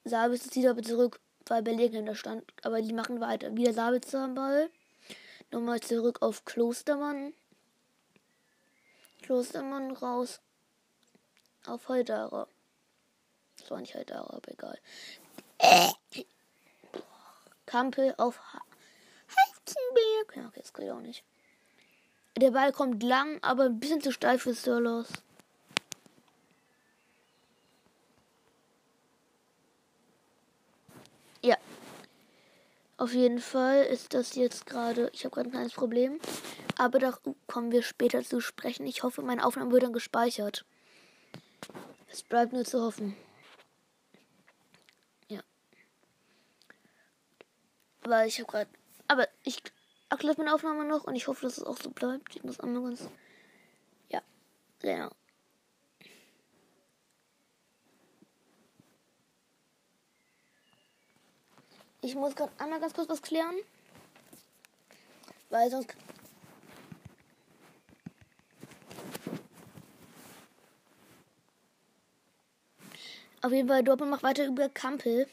Sabitzer 0.05 0.51
zieht 0.51 0.67
aber 0.67 0.83
zurück, 0.83 1.21
weil 1.47 1.63
Bellingham 1.63 2.07
da 2.07 2.15
stand. 2.15 2.45
Aber 2.63 2.81
die 2.81 2.93
machen 2.93 3.21
weiter. 3.21 3.57
Wieder 3.57 3.73
Sabitzer 3.73 4.21
am 4.21 4.35
Ball. 4.35 4.71
Nochmal 5.51 5.81
zurück 5.81 6.23
auf 6.23 6.45
Klostermann. 6.45 7.33
Klostermann 9.23 9.91
raus 9.93 10.41
auf 11.67 11.89
Heudarer. 11.89 12.47
War 13.71 13.81
nicht 13.81 13.95
halt 13.95 14.13
auch, 14.13 14.31
aber 14.31 14.51
egal. 14.51 14.79
Äh. 15.59 15.91
Kampel 17.67 18.15
auf 18.19 18.41
Halzenberg. 19.29 20.37
Ja, 20.37 20.49
okay, 20.49 20.61
das 20.61 20.73
geht 20.75 20.91
auch 20.91 21.01
nicht. 21.01 21.23
Der 22.37 22.51
Ball 22.51 22.73
kommt 22.73 23.03
lang, 23.05 23.39
aber 23.43 23.65
ein 23.65 23.79
bisschen 23.79 24.01
zu 24.01 24.11
steif 24.11 24.43
für 24.43 24.55
Sirlos. 24.55 25.07
Ja. 31.43 31.57
Auf 32.97 33.15
jeden 33.15 33.41
Fall 33.41 33.85
ist 33.85 34.15
das 34.15 34.35
jetzt 34.35 34.67
gerade. 34.67 35.11
Ich 35.13 35.25
habe 35.25 35.35
gerade 35.35 35.49
ein 35.49 35.53
kleines 35.53 35.75
Problem. 35.75 36.19
Aber 36.77 36.99
da 36.99 37.17
kommen 37.47 37.71
wir 37.71 37.83
später 37.83 38.25
zu 38.25 38.41
sprechen. 38.41 38.85
Ich 38.87 39.05
hoffe, 39.05 39.23
meine 39.23 39.45
Aufnahme 39.45 39.71
wird 39.71 39.85
dann 39.85 39.93
gespeichert. 39.93 40.65
Es 42.09 42.25
bleibt 42.25 42.53
nur 42.53 42.65
zu 42.65 42.83
hoffen. 42.83 43.17
Weil 48.11 48.27
ich 48.27 48.41
habe 48.41 48.51
gerade, 48.51 48.71
aber 49.07 49.29
ich 49.45 49.63
erkläre 50.09 50.35
meine 50.37 50.53
Aufnahme 50.53 50.85
noch 50.85 51.05
und 51.05 51.15
ich 51.15 51.29
hoffe, 51.29 51.43
dass 51.43 51.59
es 51.59 51.63
auch 51.63 51.77
so 51.77 51.91
bleibt. 51.91 52.35
Ich 52.35 52.43
muss 52.43 52.59
einmal 52.59 52.83
ganz, 52.83 53.09
ja, 54.09 54.21
genau. 54.81 55.11
Ich 62.01 62.17
muss 62.17 62.35
gerade 62.35 62.51
einmal 62.59 62.81
ganz 62.81 62.95
kurz 62.95 63.09
was 63.09 63.23
klären. 63.23 63.55
Weil 65.51 65.71
sonst. 65.71 65.95
Auf 73.41 73.53
jeden 73.53 73.69
Fall, 73.69 73.85
Dortmund 73.85 74.11
macht 74.11 74.25
weiter 74.25 74.47
über 74.47 74.69
Kampel. 74.69 75.29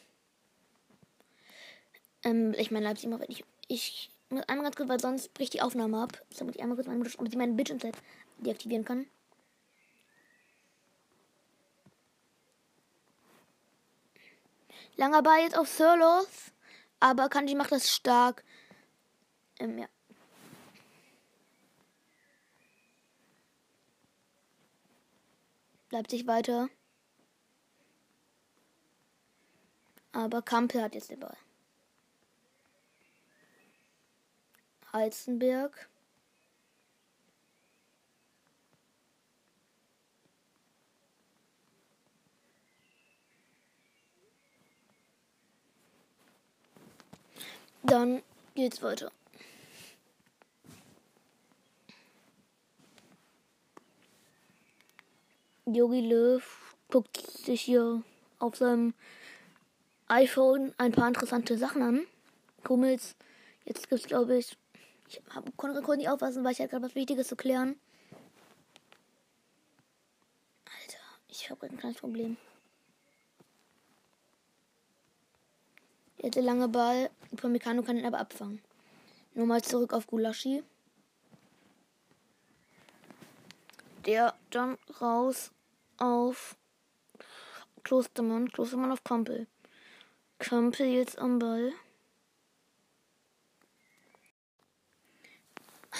Ähm, 2.27 2.53
ich 2.57 2.71
meine, 2.71 2.85
Leipzig 2.85 3.09
macht 3.09 3.23
ich, 3.29 3.45
ich 3.69 4.11
muss 4.29 4.43
einmal 4.49 4.65
ganz 4.65 4.75
kurz, 4.75 4.89
weil 4.89 4.99
sonst 4.99 5.33
bricht 5.33 5.53
die 5.53 5.61
Aufnahme 5.61 6.01
ab. 6.01 6.21
Damit 6.37 6.55
ich 6.55 6.61
einmal 6.61 6.75
kurz 6.75 6.87
meine 6.87 6.99
Mutter, 6.99 7.11
damit 7.15 7.31
ich 7.31 7.37
meinen 7.37 7.55
Bildschirmzeit 7.55 7.95
deaktivieren 8.39 8.83
kann. 8.83 9.07
Langer 14.97 15.23
Ball 15.23 15.39
jetzt 15.41 15.57
auf 15.57 15.69
Sirlos. 15.69 16.51
Aber 16.99 17.29
Kanji 17.29 17.55
macht 17.55 17.71
das 17.71 17.89
stark. 17.93 18.43
Ähm, 19.59 19.77
ja. 19.77 19.87
Sich 26.09 26.27
weiter. 26.27 26.67
Aber 30.11 30.41
Kampel 30.41 30.81
hat 30.81 30.93
jetzt 30.95 31.09
den 31.09 31.19
Ball. 31.19 31.37
Heizenberg. 34.97 35.89
Dann 47.83 48.23
geht's 48.55 48.81
weiter. 48.81 49.11
Yogi 55.65 56.01
Löw 56.01 56.43
guckt 56.89 57.17
sich 57.17 57.61
hier 57.61 58.01
auf 58.39 58.55
seinem 58.55 58.93
iPhone 60.07 60.73
ein 60.77 60.91
paar 60.91 61.07
interessante 61.07 61.57
Sachen 61.57 61.81
an. 61.81 62.07
Kummels, 62.63 63.15
jetzt 63.65 63.89
gibt's 63.89 64.07
glaube 64.07 64.37
ich, 64.37 64.57
ich 65.07 65.21
konnte 65.55 65.81
kurz 65.81 65.97
nicht 65.97 66.09
aufpassen, 66.09 66.43
weil 66.43 66.51
ich 66.51 66.59
hatte 66.59 66.69
gerade 66.69 66.85
was 66.85 66.95
Wichtiges 66.95 67.27
zu 67.27 67.35
klären. 67.35 67.79
Alter, 70.65 71.03
ich 71.27 71.49
habe 71.49 71.65
ein 71.67 71.77
kleines 71.77 71.99
Problem. 71.99 72.37
Jetzt 76.17 76.35
der 76.35 76.43
lange 76.43 76.67
Ball. 76.67 77.09
Upamecano 77.31 77.83
kann 77.83 77.97
ihn 77.97 78.05
aber 78.05 78.19
abfangen. 78.19 78.61
Nur 79.33 79.45
mal 79.45 79.61
zurück 79.61 79.93
auf 79.93 80.07
Gulaschi. 80.07 80.63
Der 84.05 84.33
dann 84.49 84.77
raus 84.99 85.51
auf 85.97 86.55
Klostermann. 87.83 88.51
Klostermann 88.51 88.91
auf 88.91 89.03
Kampel. 89.03 89.47
Kampel 90.39 90.87
jetzt 90.87 91.19
am 91.19 91.39
Ball. 91.39 91.71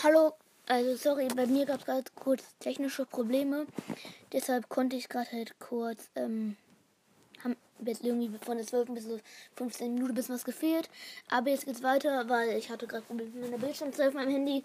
Hallo, 0.04 0.34
also 0.68 0.96
sorry, 0.96 1.28
bei 1.36 1.48
mir 1.48 1.66
gab 1.66 1.80
es 1.80 1.86
gerade 1.86 2.04
kurz 2.14 2.44
technische 2.60 3.06
Probleme. 3.06 3.66
Deshalb 4.32 4.70
konnte 4.70 4.96
ich 4.96 5.10
gerade 5.10 5.32
halt 5.32 5.58
kurz 5.60 6.12
ähm, 6.16 6.56
jetzt 7.84 8.04
irgendwie 8.04 8.30
von 8.42 8.58
der 8.58 8.68
12. 8.68 8.90
bis 8.90 9.06
zur 9.08 9.20
15 9.56 9.96
Minuten 9.96 10.14
bis 10.14 10.30
was 10.30 10.46
gefehlt. 10.46 10.88
Aber 11.30 11.50
jetzt 11.50 11.66
geht's 11.66 11.82
weiter, 11.82 12.30
weil 12.30 12.58
ich 12.58 12.70
hatte 12.70 12.86
gerade 12.86 13.06
Probleme 13.06 13.32
mit 13.32 13.52
der 13.52 13.58
Bildschirmzeit 13.58 14.10
auf 14.10 14.14
meinem 14.14 14.30
Handy. 14.30 14.64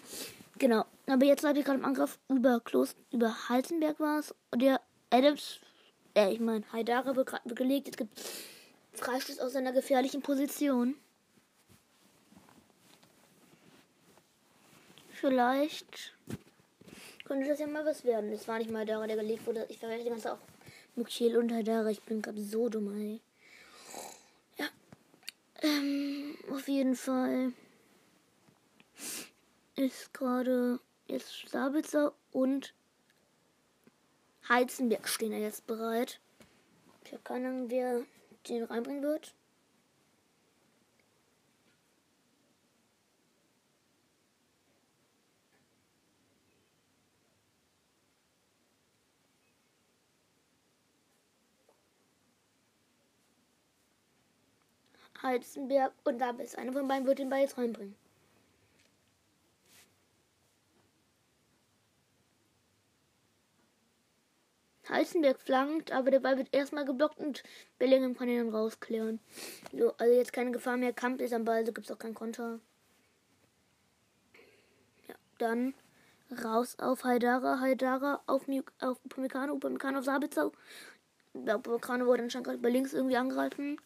Genau. 0.59 0.85
Aber 1.07 1.25
jetzt 1.25 1.45
hatte 1.45 1.61
ich 1.61 1.64
gerade 1.64 1.79
im 1.79 1.87
Angriff 1.87 2.18
über 2.29 2.61
Klos, 2.61 2.95
über 3.11 3.49
Halzenberg 3.49 4.01
war 4.01 4.18
es. 4.18 4.35
Und 4.51 4.61
der 4.61 4.83
Adams, 5.09 5.61
äh, 6.14 6.31
ich 6.31 6.40
meine, 6.40 6.64
Haidara 6.73 7.16
wird 7.16 7.29
gerade 7.29 7.55
gelegt. 7.55 7.88
Es 7.88 7.97
gibt 7.97 8.21
Freistoß 8.92 9.38
aus 9.38 9.57
einer 9.57 9.73
gefährlichen 9.73 10.21
Position. 10.21 10.97
Vielleicht 15.23 16.15
könnte 17.23 17.47
das 17.47 17.61
ja 17.61 17.69
mal 17.69 17.87
was 17.87 18.03
werden. 18.03 18.33
Es 18.33 18.49
war 18.49 18.59
nicht 18.59 18.73
mal 18.73 18.81
Haidara, 18.81 19.07
der 19.07 19.15
gelegt 19.15 19.47
wurde. 19.47 19.67
Ich 19.69 19.79
verwende 19.79 20.03
die 20.03 20.11
ganze 20.11 20.33
auch 20.33 20.39
Mukiel 20.97 21.37
und 21.37 21.53
Haidara. 21.53 21.91
Ich 21.91 22.03
bin 22.03 22.21
gerade 22.21 22.43
so 22.43 22.69
dumm, 22.69 22.93
ey. 22.97 23.21
Ja. 24.59 24.67
Ähm, 25.63 26.37
auf 26.51 26.67
jeden 26.67 26.97
Fall 26.97 27.53
ist 29.77 30.13
gerade 30.13 30.81
jetzt 31.07 31.49
Sabitzer 31.49 32.13
und 32.33 32.75
Heizenberg 34.49 35.07
stehen 35.07 35.31
ja 35.31 35.39
jetzt 35.39 35.69
bereit. 35.69 36.19
Ich 37.05 37.13
habe 37.13 37.23
keine 37.23 37.47
Ahnung, 37.47 37.71
wer 37.71 38.03
den 38.49 38.65
reinbringen 38.65 39.05
wird. 39.05 39.35
Heizenberg 55.23 55.93
und 56.05 56.19
Labis. 56.19 56.55
Einer 56.55 56.73
von 56.73 56.89
beiden 56.89 57.07
wird 57.07 57.19
den 57.19 57.31
Ball 57.31 57.41
jetzt 57.41 57.59
reinbringen. 57.59 57.97
Heizenberg 64.89 65.41
flankt, 65.41 65.91
aber 65.93 66.11
der 66.11 66.21
Ball 66.21 66.37
wird 66.37 66.49
erstmal 66.53 66.85
geblockt 66.85 67.19
und 67.19 67.43
Bellingham 67.79 68.17
kann 68.17 68.29
ihn 68.29 68.39
dann 68.39 68.55
rausklären. 68.55 69.21
So, 69.73 69.95
also 69.97 70.13
jetzt 70.13 70.33
keine 70.33 70.51
Gefahr 70.51 70.77
mehr. 70.77 70.93
Kampf 70.93 71.21
ist 71.21 71.33
am 71.33 71.45
Ball, 71.45 71.65
so 71.65 71.73
gibt 71.73 71.87
es 71.87 71.93
auch 71.93 71.99
keinen 71.99 72.15
Konter. 72.15 72.61
Ja, 75.09 75.15
dann 75.39 75.75
raus 76.45 76.77
auf 76.79 77.05
Haidara, 77.05 77.61
Haidara 77.61 78.23
auf, 78.27 78.47
auf 78.81 79.05
Upamecano, 79.05 79.55
Upamecano 79.55 80.01
auf 80.01 80.05
Sabitzer. 80.05 80.51
Upamecano 81.35 82.07
wurde 82.07 82.25
anscheinend 82.25 82.47
gerade 82.47 82.59
bei 82.59 82.71
links 82.71 82.93
irgendwie 82.93 83.17
angreifen. 83.17 83.79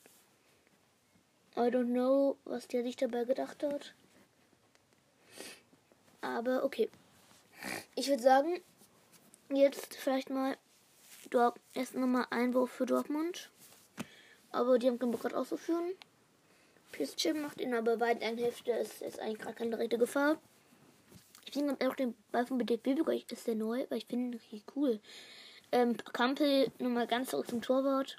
I 1.56 1.70
don't 1.70 1.92
know, 1.92 2.36
was 2.44 2.68
der 2.68 2.82
sich 2.82 2.96
dabei 2.96 3.24
gedacht 3.24 3.62
hat. 3.62 3.94
Aber 6.20 6.64
okay. 6.64 6.90
Ich 7.94 8.08
würde 8.08 8.22
sagen, 8.22 8.60
jetzt 9.48 9.94
vielleicht 9.94 10.28
mal 10.28 10.56
Dort 11.30 11.58
erst 11.74 11.94
nochmal 11.94 12.26
Einwurf 12.30 12.70
für 12.70 12.86
Dortmund. 12.86 13.50
Aber 14.52 14.78
die 14.78 14.86
haben 14.86 14.98
keinen 14.98 15.10
Bock 15.10 15.22
gerade 15.22 15.36
auszuführen. 15.36 15.92
PSG 16.92 17.34
macht 17.34 17.60
ihn 17.60 17.74
aber 17.74 17.98
weit 18.00 18.22
ein 18.22 18.38
Hälfte. 18.38 18.70
Ist, 18.72 19.02
ist 19.02 19.18
eigentlich 19.18 19.40
gerade 19.40 19.56
keine 19.56 19.70
direkte 19.70 19.98
Gefahr. 19.98 20.38
Ich 21.44 21.52
finde 21.52 21.76
auch 21.88 21.96
den 21.96 22.14
Ball 22.32 22.46
von 22.46 22.58
BDB 22.58 23.00
ist 23.30 23.46
der 23.46 23.54
neu, 23.54 23.86
weil 23.88 23.98
ich 23.98 24.06
finde 24.06 24.28
ihn 24.28 24.34
richtig 24.34 24.64
cool. 24.76 25.00
Ähm, 25.72 25.96
Kampel 26.12 26.70
nochmal 26.78 27.06
ganz 27.06 27.30
zurück 27.30 27.48
zum 27.48 27.60
Torwart. 27.60 28.16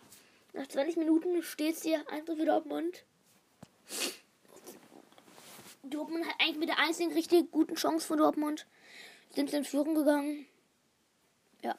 Nach 0.53 0.67
20 0.67 0.97
Minuten 0.97 1.41
steht 1.43 1.75
es 1.75 1.83
hier 1.83 2.09
einfach 2.09 2.35
für 2.35 2.45
Dortmund. 2.45 3.03
Dortmund 5.83 6.25
hat 6.25 6.35
eigentlich 6.39 6.57
mit 6.57 6.69
der 6.69 6.79
einzigen 6.79 7.13
richtig 7.13 7.51
guten 7.51 7.75
Chance 7.75 8.07
von 8.07 8.17
Dortmund. 8.17 8.65
Sind 9.33 9.49
sie 9.49 9.57
in 9.57 9.63
Führung 9.63 9.95
gegangen. 9.95 10.45
Ja. 11.61 11.75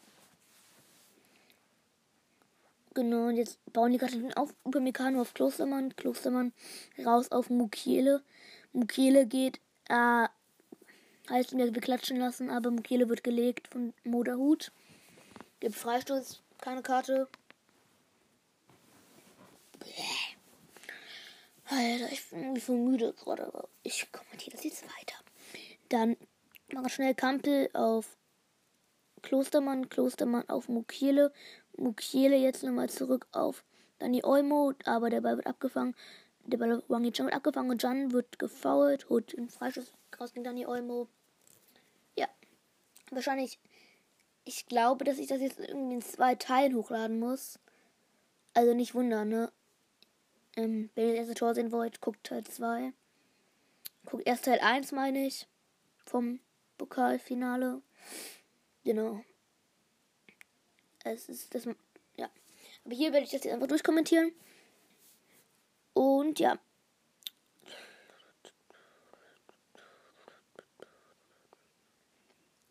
Genau, 2.95 3.29
und 3.29 3.37
jetzt 3.37 3.59
bauen 3.73 3.93
die 3.93 3.99
gerade 3.99 4.31
auf 4.37 4.55
Upamecano 4.65 5.21
auf 5.21 5.35
Klostermann. 5.35 5.95
Klostermann 5.97 6.53
raus 7.05 7.31
auf 7.31 7.51
Mukiele. 7.51 8.23
Mukiele 8.73 9.27
geht, 9.27 9.61
äh, 9.89 10.29
heißt 11.29 11.55
mir 11.55 11.71
beklatschen 11.71 12.19
lassen, 12.19 12.51
aber 12.51 12.71
Mukiele 12.71 13.09
wird 13.09 13.25
gelegt 13.25 13.69
von 13.69 13.93
Moderhut. 14.05 14.73
Gibt 15.61 15.75
Freistoß, 15.75 16.43
keine 16.61 16.83
Karte. 16.83 17.29
Alter, 21.71 22.11
ich 22.11 22.31
bin 22.31 22.41
irgendwie 22.41 22.61
so 22.61 22.73
müde 22.73 23.13
gerade, 23.13 23.47
aber 23.47 23.69
ich 23.83 24.11
kommentiere 24.11 24.57
das 24.57 24.65
jetzt 24.65 24.85
weiter. 24.85 25.17
Dann 25.91 26.17
machen 26.73 26.89
schnell 26.89 27.15
Kampel 27.15 27.69
auf 27.75 28.17
Klostermann, 29.21 29.89
Klostermann 29.91 30.49
auf 30.49 30.69
Mukiele, 30.69 31.33
Mukiele 31.77 32.37
jetzt 32.37 32.63
nochmal 32.63 32.89
zurück 32.89 33.27
auf 33.33 33.65
Dani 33.99 34.25
Olmo, 34.25 34.73
aber 34.85 35.11
der 35.11 35.21
Ball 35.21 35.37
wird 35.37 35.47
abgefangen. 35.47 35.95
Der 36.45 36.57
Ball 36.57 36.83
Wang 36.89 37.05
Yichan 37.05 37.27
wird 37.27 37.35
abgefangen 37.35 37.71
und 37.71 37.83
Jan 37.83 38.13
wird 38.13 38.39
gefoult, 38.39 39.11
holt 39.11 39.37
den 39.37 39.51
Freischuss 39.51 39.93
raus 40.19 40.33
gegen 40.33 40.45
Dani 40.45 40.67
Olmo. 40.67 41.09
Ja, 42.17 42.29
wahrscheinlich. 43.11 43.59
Ich 44.45 44.65
glaube, 44.65 45.05
dass 45.05 45.19
ich 45.19 45.27
das 45.27 45.43
jetzt 45.43 45.59
irgendwie 45.59 45.97
in 45.97 46.03
zwei 46.03 46.35
Teilen 46.35 46.75
hochladen 46.75 47.19
muss. 47.19 47.59
Also 48.55 48.73
nicht 48.73 48.95
wundern, 48.95 49.29
ne? 49.29 49.53
Ähm, 50.59 50.91
wenn 50.97 51.05
ihr 51.05 51.11
das 51.13 51.19
erste 51.21 51.35
Tor 51.35 51.55
sehen 51.55 51.71
wollt, 51.71 52.01
guckt 52.01 52.25
Teil 52.25 52.43
2. 52.43 52.93
Guckt 54.07 54.27
erst 54.27 54.47
Teil 54.47 54.59
1, 54.59 54.91
meine 54.91 55.25
ich. 55.25 55.47
Vom 56.05 56.41
Pokalfinale. 56.79 57.81
Genau. 58.83 59.23
Es 61.05 61.29
ist 61.29 61.55
das. 61.55 61.69
Ja. 62.17 62.29
Aber 62.85 62.93
hier 62.93 63.13
werde 63.13 63.25
ich 63.25 63.31
das 63.31 63.45
jetzt 63.45 63.53
einfach 63.53 63.69
durchkommentieren. 63.69 64.33
Und 65.95 66.41
ja. 66.41 66.59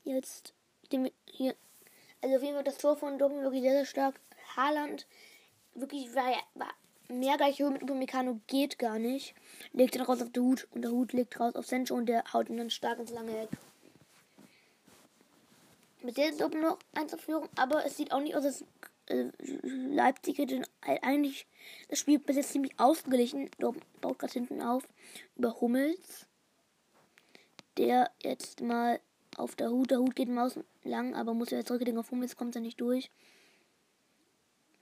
Jetzt 0.04 0.54
hier. 1.26 1.56
Also 2.22 2.36
auf 2.36 2.44
jeden 2.44 2.56
Fall 2.56 2.66
das 2.66 2.80
Tor 2.80 2.98
von 2.98 3.18
Dortmund 3.18 3.44
wirklich 3.44 3.62
sehr, 3.62 3.72
sehr 3.72 3.86
stark. 3.86 4.20
Haaland 4.58 5.08
wirklich 5.74 6.14
war, 6.14 6.36
war 6.56 6.74
mehr 7.10 7.38
gleiche 7.38 7.64
Höhe 7.64 7.72
mit 7.72 7.84
Upamecano 7.84 8.40
geht 8.48 8.80
gar 8.80 9.00
nicht. 9.00 9.36
Legt 9.74 9.96
ihn 9.96 10.02
raus 10.02 10.22
auf 10.22 10.32
den 10.32 10.44
Hut 10.44 10.68
und 10.72 10.82
der 10.82 10.92
Hut 10.92 11.14
legt 11.14 11.40
raus 11.40 11.56
auf 11.56 11.66
Sancho 11.66 11.96
und 11.96 12.08
der 12.08 12.24
haut 12.34 12.50
ihn 12.50 12.58
dann 12.58 12.70
stark 12.70 13.00
ins 13.00 13.12
lange 13.12 13.44
Eck. 13.44 13.50
Mit 16.04 16.18
der 16.18 16.34
oben 16.46 16.62
noch 16.62 16.80
eins 16.94 17.14
auf 17.14 17.22
Führung, 17.22 17.50
aber 17.56 17.86
es 17.86 17.98
sieht 17.98 18.12
auch 18.12 18.22
nicht 18.22 18.36
aus, 18.36 18.46
als 18.46 18.66
äh, 19.08 19.26
Leipzig 19.64 20.38
hätte 20.38 20.62
eigentlich 20.82 21.48
das 21.90 22.00
Spiel 22.00 22.20
bis 22.20 22.36
jetzt 22.36 22.52
ziemlich 22.52 22.80
ausgeglichen. 22.80 23.50
Dort 23.60 23.78
baut 24.02 24.20
gerade 24.20 24.34
hinten 24.34 24.62
auf 24.62 24.88
über 25.36 25.60
Hummels, 25.60 26.28
der 27.78 28.12
jetzt 28.22 28.62
mal 28.62 29.00
auf 29.38 29.56
der 29.56 29.70
Hut, 29.70 29.92
der 29.92 30.00
Hut 30.00 30.16
geht 30.16 30.30
Maus 30.30 30.60
lang, 30.84 31.16
aber 31.16 31.34
muss 31.34 31.52
ja 31.52 31.64
zurücklegen 31.64 32.00
auf 32.00 32.12
Hummels, 32.12 32.36
kommt 32.36 32.56
er 32.56 32.62
nicht 32.62 32.80
durch. 32.82 33.12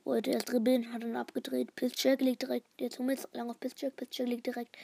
Wollte 0.05 0.31
erst 0.31 0.51
dribbeln, 0.51 0.93
hat 0.93 1.03
dann 1.03 1.15
abgedreht. 1.15 1.75
Piszczek 1.75 2.21
liegt 2.21 2.43
direkt, 2.43 2.67
jetzt 2.79 2.99
Hummels 2.99 3.27
lang 3.33 3.49
auf 3.49 3.59
Piszczek, 3.59 3.95
Piszczek 3.95 4.27
liegt 4.27 4.45
direkt 4.45 4.77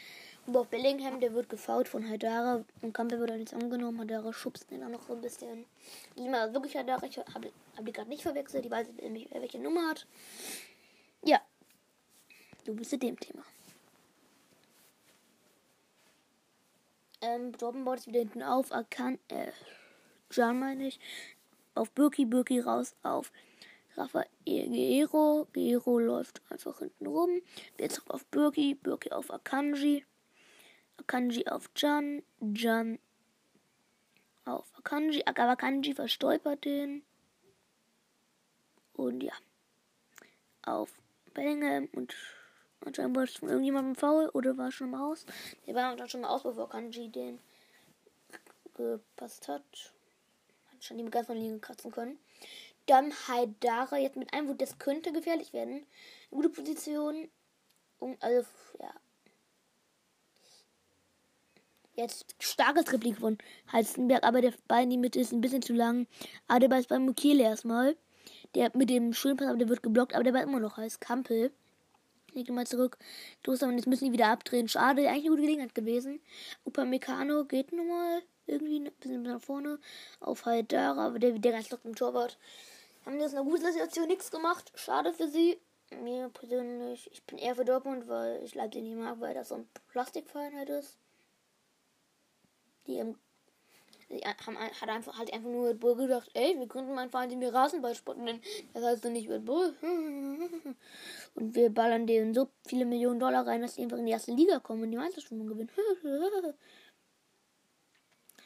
und 0.48 0.58
auf 0.58 0.68
Bellingham, 0.68 1.20
der 1.20 1.34
wird 1.34 1.50
gefault 1.50 1.88
von 1.88 2.08
Haidara 2.08 2.66
und 2.82 2.94
Campbell 2.94 3.20
wird 3.20 3.30
dann 3.30 3.40
jetzt 3.40 3.54
angenommen. 3.54 4.00
Haidara 4.00 4.34
schubst 4.34 4.72
ihn 4.72 4.82
dann 4.82 4.92
noch 4.92 5.04
so 5.04 5.14
ein 5.14 5.22
bisschen. 5.22 5.66
Diesmal 6.18 6.52
wirklich 6.54 6.76
Haidara, 6.76 7.06
ich 7.06 7.18
habe 7.18 7.52
hab 7.78 7.86
die 7.86 7.92
gerade 7.92 8.10
nicht 8.10 8.24
verwechselt, 8.24 8.66
die 8.66 8.72
weiß 8.72 8.88
nämlich, 9.02 9.30
welche 9.32 9.60
Nummer 9.60 9.90
hat. 9.90 10.08
Ja, 11.24 11.40
du 12.66 12.76
bist 12.76 12.92
in 12.94 13.00
dem 13.02 13.20
Thema. 13.20 13.44
Ähm, 17.22 17.52
Dortmund 17.52 18.00
es 18.00 18.08
wieder 18.08 18.20
hinten 18.20 18.42
auf. 18.42 18.72
Akan, 18.72 19.20
äh, 19.28 19.52
Jan 20.32 20.60
meine 20.60 20.88
ich. 20.88 21.00
Auf 21.76 21.92
Birki, 21.92 22.26
Birki 22.26 22.60
raus 22.60 22.96
auf 23.04 23.32
Rafael 23.96 24.28
Guerrero. 24.46 25.48
Guerrero 25.54 26.00
läuft 26.00 26.42
einfach 26.50 26.80
hinten 26.80 27.08
rum. 27.08 27.42
Jetzt 27.78 28.02
auf 28.10 28.26
Birki, 28.26 28.76
Birki 28.76 29.12
auf 29.12 29.32
Akanji. 29.32 30.06
Akanji 30.98 31.48
auf 31.48 31.70
Jan. 31.76 32.24
Jan 32.40 33.00
auf 34.46 34.72
Akanji. 34.78 35.24
Aber 35.26 35.50
Akanji 35.50 35.94
verstolpert 35.94 36.66
den. 36.66 37.04
Und 38.94 39.24
ja. 39.24 39.34
Auf 40.64 40.92
Bellingham 41.34 41.88
und 41.94 42.14
anscheinend 42.86 43.16
war 43.16 43.24
es 43.24 43.38
von 43.38 43.50
irgendjemandem 43.50 43.96
faul 43.96 44.30
oder 44.30 44.58
war 44.58 44.72
schon 44.72 44.92
mal 44.92 45.12
aus. 45.12 45.26
Der 45.66 45.74
war 45.74 45.96
dann 45.96 46.10
schon 46.10 46.22
mal 46.22 46.30
aus, 46.30 46.44
bevor 46.44 46.70
Kanji 46.70 47.10
den 47.10 47.40
gepasst 48.76 49.48
hat. 49.48 49.64
Hat 50.72 50.84
schon 50.84 50.98
die 50.98 51.24
von 51.24 51.38
Linie 51.38 51.60
kratzen 51.60 51.92
können. 51.92 52.20
Dann 52.88 53.14
Haidara 53.28 53.98
jetzt 53.98 54.18
mit 54.18 54.34
einem 54.34 54.48
Wut, 54.48 54.62
das 54.62 54.78
könnte 54.80 55.12
gefährlich 55.12 55.54
werden. 55.54 55.86
Gute 56.30 56.50
Position. 56.50 57.30
Also, 58.20 58.48
ja. 58.80 58.94
Jetzt 61.96 62.36
starkes 62.40 62.86
Tripling 62.86 63.16
von 63.16 63.38
Halstenberg, 63.72 64.24
aber 64.24 64.42
der 64.42 64.54
Ball 64.68 64.84
in 64.84 64.90
die 64.90 64.98
Mitte 64.98 65.20
ist 65.20 65.32
ein 65.34 65.42
bisschen 65.42 65.62
zu 65.62 65.74
lang. 65.74 66.08
Aber 66.48 66.60
der 66.60 66.70
Ball 66.70 66.80
ist 66.80 66.90
beim 66.90 67.06
Mukele 67.06 67.44
erstmal. 67.44 67.96
Der 68.56 68.72
mit 68.76 68.90
dem 68.90 69.14
schönen 69.14 69.38
Pass, 69.38 69.48
aber 69.48 69.58
der 69.58 69.70
wird 69.70 69.84
geblockt, 69.84 70.14
aber 70.14 70.24
der 70.24 70.32
Ball 70.32 70.44
immer 70.44 70.60
noch 70.60 70.78
heiß. 70.78 71.00
Kampel. 71.00 71.52
Legt 72.34 72.50
mal 72.50 72.66
zurück. 72.66 72.98
und 73.46 73.78
jetzt 73.78 73.88
müssen 73.88 74.06
die 74.06 74.14
wieder 74.14 74.28
abdrehen. 74.28 74.70
Schade, 74.70 75.02
eigentlich 75.02 75.26
eine 75.26 75.30
gute 75.30 75.42
Gelegenheit 75.42 75.76
gewesen. 75.76 76.22
Upamecano 76.66 77.44
geht 77.44 77.74
nochmal 77.74 78.22
irgendwie 78.46 78.80
ein 78.80 78.92
bisschen 79.00 79.24
nach 79.24 79.42
vorne 79.42 79.80
auf 80.22 80.46
Haidara, 80.46 81.08
aber 81.08 81.20
der, 81.20 81.32
der 81.40 81.52
ganz 81.52 81.70
locker 81.70 81.90
im 81.90 81.96
Torwart. 81.96 82.38
Haben 83.06 83.20
jetzt 83.20 83.36
eine 83.36 83.50
gute 83.50 83.72
Situation 83.72 84.08
nichts 84.08 84.32
gemacht. 84.32 84.72
Schade 84.76 85.14
für 85.14 85.28
sie. 85.28 85.60
Mir 86.02 86.30
persönlich, 86.30 87.10
ich 87.12 87.24
bin 87.24 87.38
eher 87.38 87.56
für 87.56 87.66
Dortmund, 87.66 88.08
weil 88.08 88.42
ich 88.44 88.56
Leipzig 88.56 88.84
nicht 88.84 88.96
mag, 88.96 89.20
weil 89.20 89.34
das 89.34 89.50
so 89.50 89.56
ein 89.56 89.68
Plastikfeinheit 89.90 90.70
ist. 90.70 90.98
Die 92.88 92.98
im 92.98 93.18
haben, 94.46 94.58
hat 94.58 94.90
einfach 94.90 95.18
halt 95.18 95.34
einfach 95.34 95.50
nur 95.50 95.70
Red 95.70 95.80
Bull 95.80 95.96
gedacht, 95.96 96.30
ey, 96.34 96.58
wir 96.60 96.68
gründen 96.68 96.94
mal 96.94 97.02
einen 97.02 97.12
Verein, 97.12 97.30
den 97.30 97.42
wir 97.42 97.54
Rasenballsport 97.54 98.18
nennen. 98.18 98.42
Das 98.74 98.84
heißt 98.84 99.06
dann 99.06 99.14
nicht 99.14 99.30
Red 99.30 99.46
Bull. 99.46 99.74
Und 101.36 101.56
wir 101.56 101.70
ballern 101.70 102.08
denen 102.08 102.34
so 102.34 102.50
viele 102.66 102.86
Millionen 102.86 103.20
Dollar 103.20 103.48
rein, 103.48 103.62
dass 103.62 103.76
die 103.76 103.84
einfach 103.84 103.98
in 103.98 104.06
die 104.06 104.12
erste 104.12 104.34
Liga 104.34 104.60
kommen 104.60 104.84
und 104.84 104.92
die 104.92 104.98
Meisterschaft 104.98 105.32
gewinnen. 105.32 105.70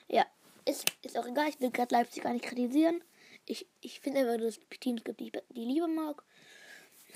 ja, 0.08 0.24
ist, 0.66 0.86
ist 1.02 1.18
auch 1.18 1.26
egal. 1.26 1.50
Ich 1.50 1.60
will 1.60 1.72
gerade 1.72 1.96
Leipzig 1.96 2.22
gar 2.22 2.34
nicht 2.34 2.46
kritisieren. 2.46 3.02
Ich, 3.46 3.68
ich 3.82 4.00
finde 4.00 4.22
einfach, 4.22 4.38
dass 4.38 4.58
es 4.58 4.80
Teams 4.80 5.04
gibt, 5.04 5.20
die 5.20 5.28
ich 5.28 5.34
die 5.50 5.66
lieber 5.66 5.88
mag. 5.88 6.24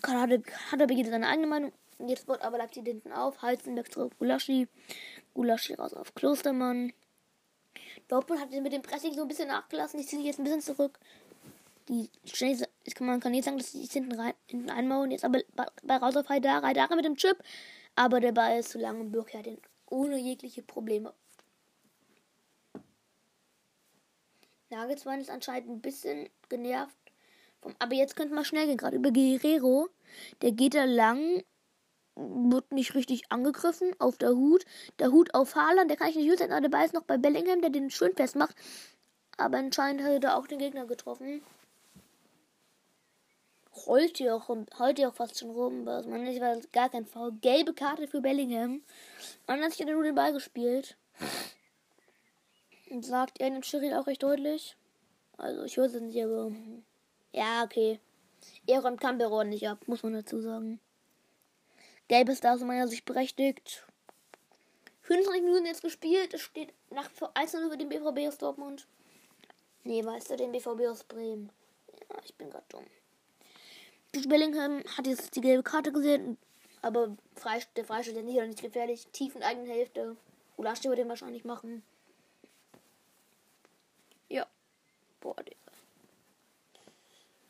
Gerade 0.01 0.41
hat 0.71 0.79
er 0.79 0.91
jeder 0.91 1.09
seine 1.09 1.27
eigene 1.27 1.47
Meinung. 1.47 1.73
Jetzt 2.07 2.27
baut 2.27 2.41
aber 2.41 2.57
Leipzig 2.57 2.85
hinten 2.85 3.11
auf. 3.11 3.41
Halzenberg 3.41 3.91
zurück 3.91 4.13
Gulaschi. 4.19 4.67
Gulaschi 5.33 5.73
raus 5.73 5.93
auf 5.93 6.15
Klostermann. 6.15 6.93
Dortmund 8.07 8.41
hat 8.41 8.51
mit 8.51 8.71
dem 8.71 8.81
Pressing 8.81 9.13
so 9.13 9.23
ein 9.23 9.27
bisschen 9.27 9.49
nachgelassen. 9.49 9.99
Die 9.99 10.05
ziehen 10.05 10.23
jetzt 10.23 10.39
ein 10.39 10.43
bisschen 10.43 10.61
zurück. 10.61 10.99
Die 11.89 12.09
kann 12.93 13.07
man 13.07 13.19
kann 13.19 13.33
jetzt 13.33 13.45
sagen, 13.45 13.57
dass 13.57 13.71
sie 13.71 13.83
hinten 13.85 14.13
rein 14.13 14.33
hinten 14.47 14.69
einmauern. 14.69 15.11
Jetzt 15.11 15.25
aber 15.25 15.41
bei 15.83 15.97
raus 15.97 16.15
auf 16.15 16.29
Haidara. 16.29 16.65
Haidara 16.65 16.95
mit 16.95 17.05
dem 17.05 17.17
Chip. 17.17 17.37
Aber 17.95 18.19
der 18.19 18.31
Ball 18.31 18.59
ist 18.59 18.69
zu 18.69 18.77
lang 18.77 19.01
und 19.01 19.11
Birki 19.11 19.37
hat 19.37 19.45
den 19.45 19.57
ohne 19.87 20.17
jegliche 20.17 20.61
Probleme. 20.61 21.13
Nagelsmann 24.69 25.21
ist 25.21 25.29
anscheinend 25.29 25.69
ein 25.69 25.81
bisschen 25.81 26.29
genervt. 26.47 26.95
Vom, 27.61 27.75
aber 27.79 27.95
jetzt 27.95 28.15
könnte 28.15 28.33
man 28.33 28.45
schnell 28.45 28.67
gehen, 28.67 28.77
gerade 28.77 28.97
über 28.97 29.11
Guerrero. 29.11 29.89
Der 30.41 30.51
geht 30.51 30.75
da 30.75 30.85
lang 30.85 31.43
wird 32.15 32.71
nicht 32.71 32.95
richtig 32.95 33.31
angegriffen 33.31 33.95
auf 33.99 34.17
der 34.17 34.31
Hut. 34.31 34.65
Der 34.99 35.11
Hut 35.11 35.33
auf 35.33 35.55
Haaland, 35.55 35.89
der 35.89 35.97
kann 35.97 36.09
ich 36.09 36.15
nicht 36.15 36.29
hören, 36.29 36.51
aber 36.51 36.69
Ball 36.69 36.85
ist 36.85 36.93
noch 36.93 37.03
bei 37.03 37.17
Bellingham, 37.17 37.61
der 37.61 37.69
den 37.69 37.89
schön 37.89 38.13
festmacht. 38.15 38.55
Aber 39.37 39.57
anscheinend 39.57 40.03
hat 40.03 40.23
er 40.23 40.37
auch 40.37 40.47
den 40.47 40.59
Gegner 40.59 40.85
getroffen. 40.85 41.41
Rollt 43.87 44.17
hier 44.17 44.35
auch, 44.35 44.49
heult 44.49 44.97
hier 44.97 45.09
auch 45.09 45.13
fast 45.13 45.39
schon 45.39 45.51
rum. 45.51 45.87
Also 45.87 46.09
man 46.09 46.27
ist 46.27 46.41
war 46.41 46.57
gar 46.73 46.89
kein 46.89 47.05
Foul. 47.05 47.31
Gelbe 47.39 47.73
Karte 47.73 48.07
für 48.07 48.19
Bellingham. 48.19 48.81
Man 49.47 49.61
hat 49.61 49.71
sich 49.71 49.85
nur 49.85 50.03
den 50.03 50.15
Ball 50.15 50.33
gespielt. 50.33 50.97
Sagt 53.01 53.39
er 53.39 53.49
dem 53.49 53.63
Schiri 53.63 53.93
auch 53.93 54.07
recht 54.07 54.23
deutlich. 54.23 54.75
Also 55.37 55.63
ich 55.63 55.77
höre 55.77 55.85
es 55.85 55.93
nicht, 55.93 56.21
aber. 56.23 56.51
Ja, 57.33 57.63
okay. 57.63 57.99
Er 58.67 58.81
räumt 58.81 58.99
Campbell 58.99 59.45
nicht 59.45 59.67
ab, 59.67 59.79
muss 59.87 60.03
man 60.03 60.13
dazu 60.13 60.41
sagen. 60.41 60.79
Gelb 62.07 62.29
ist 62.29 62.43
da 62.43 62.55
aus 62.55 62.61
meiner 62.61 62.87
Sicht 62.87 63.05
berechtigt. 63.05 63.85
25 65.03 65.43
Minuten 65.43 65.65
jetzt 65.65 65.81
gespielt. 65.81 66.33
Es 66.33 66.41
steht 66.41 66.73
nach 66.89 67.09
1 67.33 67.53
über 67.53 67.77
den 67.77 67.89
BVB 67.89 68.27
aus 68.27 68.37
Dortmund. 68.37 68.87
Nee, 69.83 70.03
weißt 70.03 70.31
du, 70.31 70.35
den 70.35 70.51
BVB 70.51 70.87
aus 70.87 71.03
Bremen. 71.03 71.51
Ja, 72.09 72.17
ich 72.23 72.35
bin 72.35 72.49
gerade 72.49 72.65
dumm. 72.69 72.85
Bellingham 74.27 74.83
hat 74.97 75.07
jetzt 75.07 75.35
die 75.35 75.41
gelbe 75.41 75.63
Karte 75.63 75.91
gesehen, 75.91 76.37
aber 76.81 77.15
der 77.75 77.85
Freistoß 77.85 78.15
ist 78.15 78.23
nicht, 78.23 78.41
nicht 78.41 78.61
gefährlich. 78.61 79.07
Tief 79.11 79.35
in 79.35 79.43
eigenen 79.43 79.69
Hälfte. 79.69 80.15
Ulasch 80.57 80.83
wird 80.83 80.97
den 80.97 81.09
wahrscheinlich 81.09 81.45
machen. 81.45 81.83
Ja. 84.29 84.47
Boah, 85.19 85.35
Digga. 85.43 85.71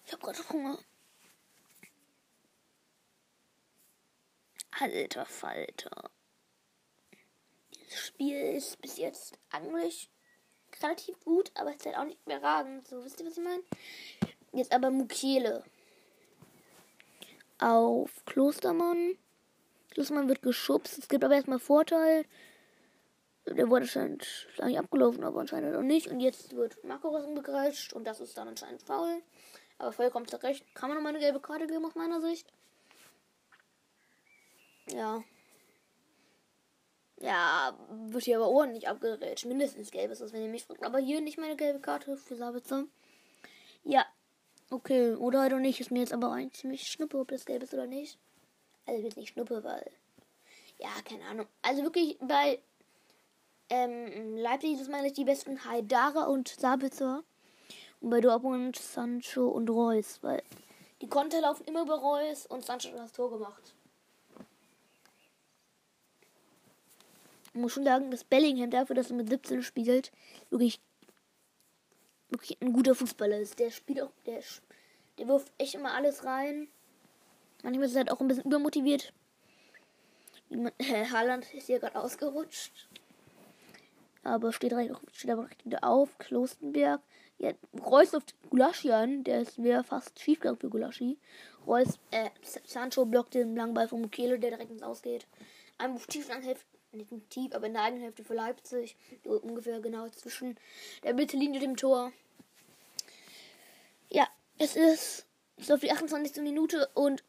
Ich 0.05 0.13
hab 0.13 0.21
gerade 0.21 0.49
Hunger. 0.49 0.79
Alter 4.79 5.25
Falter. 5.25 6.09
Spiel 7.89 8.39
ist 8.55 8.81
bis 8.81 8.97
jetzt 8.97 9.37
eigentlich 9.49 10.09
relativ 10.81 11.19
gut, 11.21 11.51
aber 11.55 11.71
es 11.71 11.77
ist 11.77 11.85
halt 11.85 11.97
auch 11.97 12.05
nicht 12.05 12.25
mehr 12.27 12.41
ragend. 12.41 12.87
So, 12.87 13.03
wisst 13.03 13.19
ihr, 13.19 13.25
was 13.25 13.37
ich 13.37 13.43
meine? 13.43 13.63
Jetzt 14.53 14.71
aber 14.71 14.89
Mukele. 14.89 15.63
Auf 17.59 18.23
Klostermann. 18.25 19.17
Klostermann 19.91 20.29
wird 20.29 20.41
geschubst. 20.41 20.97
Es 20.97 21.07
gibt 21.07 21.23
aber 21.23 21.35
erstmal 21.35 21.59
Vorteil. 21.59 22.25
Der 23.55 23.69
wurde 23.69 23.83
anscheinend 23.83 24.47
abgelaufen, 24.59 25.23
aber 25.23 25.39
anscheinend 25.39 25.75
auch 25.75 25.81
nicht. 25.81 26.07
Und 26.07 26.19
jetzt 26.19 26.55
wird 26.55 26.83
Marco 26.83 27.09
umgegrätscht 27.09 27.93
und 27.93 28.05
das 28.05 28.19
ist 28.19 28.37
dann 28.37 28.47
anscheinend 28.47 28.83
faul. 28.83 29.21
Aber 29.77 29.91
vollkommen 29.91 30.27
zurecht. 30.27 30.63
Kann 30.75 30.89
man 30.89 30.97
noch 30.97 31.03
mal 31.03 31.09
eine 31.09 31.19
gelbe 31.19 31.39
Karte 31.39 31.65
geben 31.65 31.85
aus 31.85 31.95
meiner 31.95 32.21
Sicht? 32.21 32.51
Ja. 34.91 35.23
Ja, 37.21 37.77
wird 37.89 38.23
hier 38.23 38.37
aber 38.37 38.47
ordentlich 38.47 38.87
abgerätscht. 38.87 39.45
Mindestens 39.45 39.91
gelb 39.91 40.11
ist 40.11 40.21
das, 40.21 40.31
wenn 40.31 40.41
ihr 40.41 40.49
mich 40.49 40.65
fragt. 40.65 40.83
Aber 40.83 40.99
hier 40.99 41.21
nicht 41.21 41.37
meine 41.37 41.55
gelbe 41.55 41.79
Karte 41.79 42.17
für 42.17 42.35
Sabitzer. 42.35 42.85
Ja. 43.83 44.05
Okay, 44.69 45.15
oder 45.15 45.41
halt 45.41 45.53
auch 45.53 45.59
nicht. 45.59 45.79
Ist 45.79 45.91
mir 45.91 45.99
jetzt 45.99 46.13
aber 46.13 46.31
eigentlich 46.31 46.61
ziemlich 46.61 46.87
schnuppe, 46.87 47.17
ob 47.17 47.29
das 47.29 47.45
gelb 47.45 47.63
ist 47.63 47.73
oder 47.73 47.87
nicht. 47.87 48.19
Also 48.85 49.03
wird 49.03 49.17
nicht 49.17 49.33
schnuppe, 49.33 49.63
weil. 49.63 49.91
Ja, 50.77 50.89
keine 51.03 51.25
Ahnung. 51.25 51.47
Also 51.61 51.83
wirklich 51.83 52.17
bei 52.21 52.61
ähm, 53.69 54.37
Leipzig 54.37 54.79
ist 54.79 54.89
meine 54.89 55.07
ich 55.07 55.13
die 55.13 55.25
besten 55.25 55.63
Haidara 55.65 56.25
und 56.25 56.47
Sabitzer. 56.47 57.23
Und 58.01 58.09
bei 58.09 58.21
Dortmund 58.21 58.77
Sancho 58.77 59.47
und 59.47 59.69
Reus. 59.69 60.19
Weil 60.21 60.41
die 61.01 61.07
Konter 61.07 61.41
laufen 61.41 61.65
immer 61.65 61.83
über 61.83 61.95
Reus 61.95 62.45
und 62.45 62.65
Sancho 62.65 62.89
hat 62.89 62.99
das 62.99 63.11
Tor 63.11 63.29
gemacht. 63.29 63.73
Ich 67.53 67.59
muss 67.59 67.73
schon 67.73 67.83
sagen, 67.83 68.11
dass 68.11 68.23
Bellingham 68.23 68.69
dafür, 68.69 68.95
dass 68.95 69.09
er 69.09 69.15
mit 69.15 69.29
17 69.29 69.63
spielt, 69.63 70.11
wirklich, 70.49 70.79
wirklich 72.29 72.57
ein 72.61 72.73
guter 72.73 72.95
Fußballer 72.95 73.39
ist. 73.39 73.59
Der 73.59 73.71
spielt 73.71 74.01
auch, 74.01 74.11
der, 74.25 74.41
der 75.17 75.27
wirft 75.27 75.51
echt 75.57 75.75
immer 75.75 75.93
alles 75.93 76.23
rein. 76.23 76.67
Manchmal 77.63 77.87
ist 77.87 77.95
er 77.95 77.99
halt 77.99 78.11
auch 78.11 78.21
ein 78.21 78.27
bisschen 78.27 78.45
übermotiviert. 78.45 79.13
Äh, 80.49 81.05
Haaland 81.11 81.51
ist 81.53 81.67
hier 81.67 81.79
gerade 81.79 81.99
ausgerutscht. 81.99 82.87
Aber 84.23 84.51
steht, 84.51 84.73
recht, 84.73 84.91
steht 85.13 85.31
aber 85.31 85.49
recht 85.49 85.65
wieder 85.65 85.83
auf. 85.83 86.17
Klostenberg. 86.17 87.01
Ja, 87.37 87.53
Reus 87.85 88.13
auf 88.13 88.23
Gulaschi 88.49 88.91
an. 88.91 89.23
Der 89.23 89.41
ist 89.41 89.61
wäre 89.63 89.83
fast 89.83 90.19
schiefgegangen 90.19 90.59
für 90.59 90.69
Gulaschi. 90.69 91.17
Reus, 91.65 91.99
äh, 92.11 92.29
Sancho 92.65 93.05
blockt 93.05 93.33
den 93.33 93.55
langen 93.55 93.73
Ball 93.73 93.87
von 93.87 94.01
Mukele, 94.01 94.39
der 94.39 94.51
direkt 94.51 94.71
ins 94.71 94.83
Ausgeht. 94.83 95.25
Ein 95.77 95.97
tief 96.07 96.29
hilft 96.41 96.65
nicht 96.91 97.29
tief, 97.29 97.53
aber 97.53 97.67
in 97.67 97.73
der 97.73 97.83
eigenen 97.83 98.03
Hälfte 98.03 98.23
für 98.23 98.33
Leipzig. 98.33 98.97
Ungefähr 99.23 99.79
genau 99.79 100.09
zwischen 100.09 100.57
der 101.03 101.13
Mittellinie 101.13 101.59
dem 101.59 101.75
Tor. 101.75 102.11
Ja, 104.09 104.27
es 104.57 104.75
ist, 104.75 105.25
es 105.57 105.69
auf 105.69 105.81
die 105.81 105.91
28. 105.91 106.41
Minute 106.41 106.89
und 106.95 107.23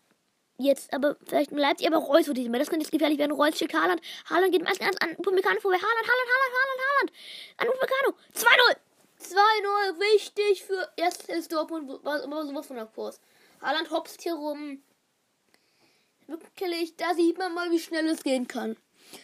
jetzt 0.61 0.93
aber 0.93 1.17
vielleicht 1.27 1.51
Leipzig, 1.51 1.87
aber 1.87 1.99
Reus 1.99 2.27
wird 2.27 2.39
nicht 2.39 2.51
mehr. 2.51 2.61
Das 2.61 2.69
könnte 2.69 2.85
jetzt 2.85 2.93
gefährlich 2.93 3.19
werden. 3.19 3.33
Reus 3.33 3.59
schickt 3.59 3.75
Haaland. 3.75 4.01
Haaland 4.29 4.53
geht 4.53 4.63
meist 4.63 4.81
ganz 4.81 4.97
an 4.99 5.11
Upamecano 5.17 5.61
vorbei. 5.61 5.79
Haaland, 5.79 6.09
Haaland, 6.09 6.29
Haaland, 6.31 6.55
Haaland, 6.57 6.81
Haaland. 6.87 7.13
An 7.57 7.69
Upamecano. 7.69 8.15
2-0. 8.35 8.77
2-0. 9.95 10.01
Wichtig 10.15 10.65
für 10.65 10.89
erstes 10.97 11.49
Dortmund. 11.49 12.05
War 12.05 12.23
immer 12.23 12.47
sowas 12.47 12.67
von 12.67 12.77
der 12.77 12.87
Kurs. 12.87 13.21
Haaland 13.61 13.91
hopst 13.91 14.23
hier 14.23 14.35
rum. 14.35 14.83
Wirklich, 16.27 16.97
da 16.97 17.15
sieht 17.15 17.39
man 17.39 17.53
mal, 17.55 17.71
wie 17.71 17.81
schnell 17.81 18.07
es 18.09 18.23
gehen 18.23 18.47
kann. 18.47 18.77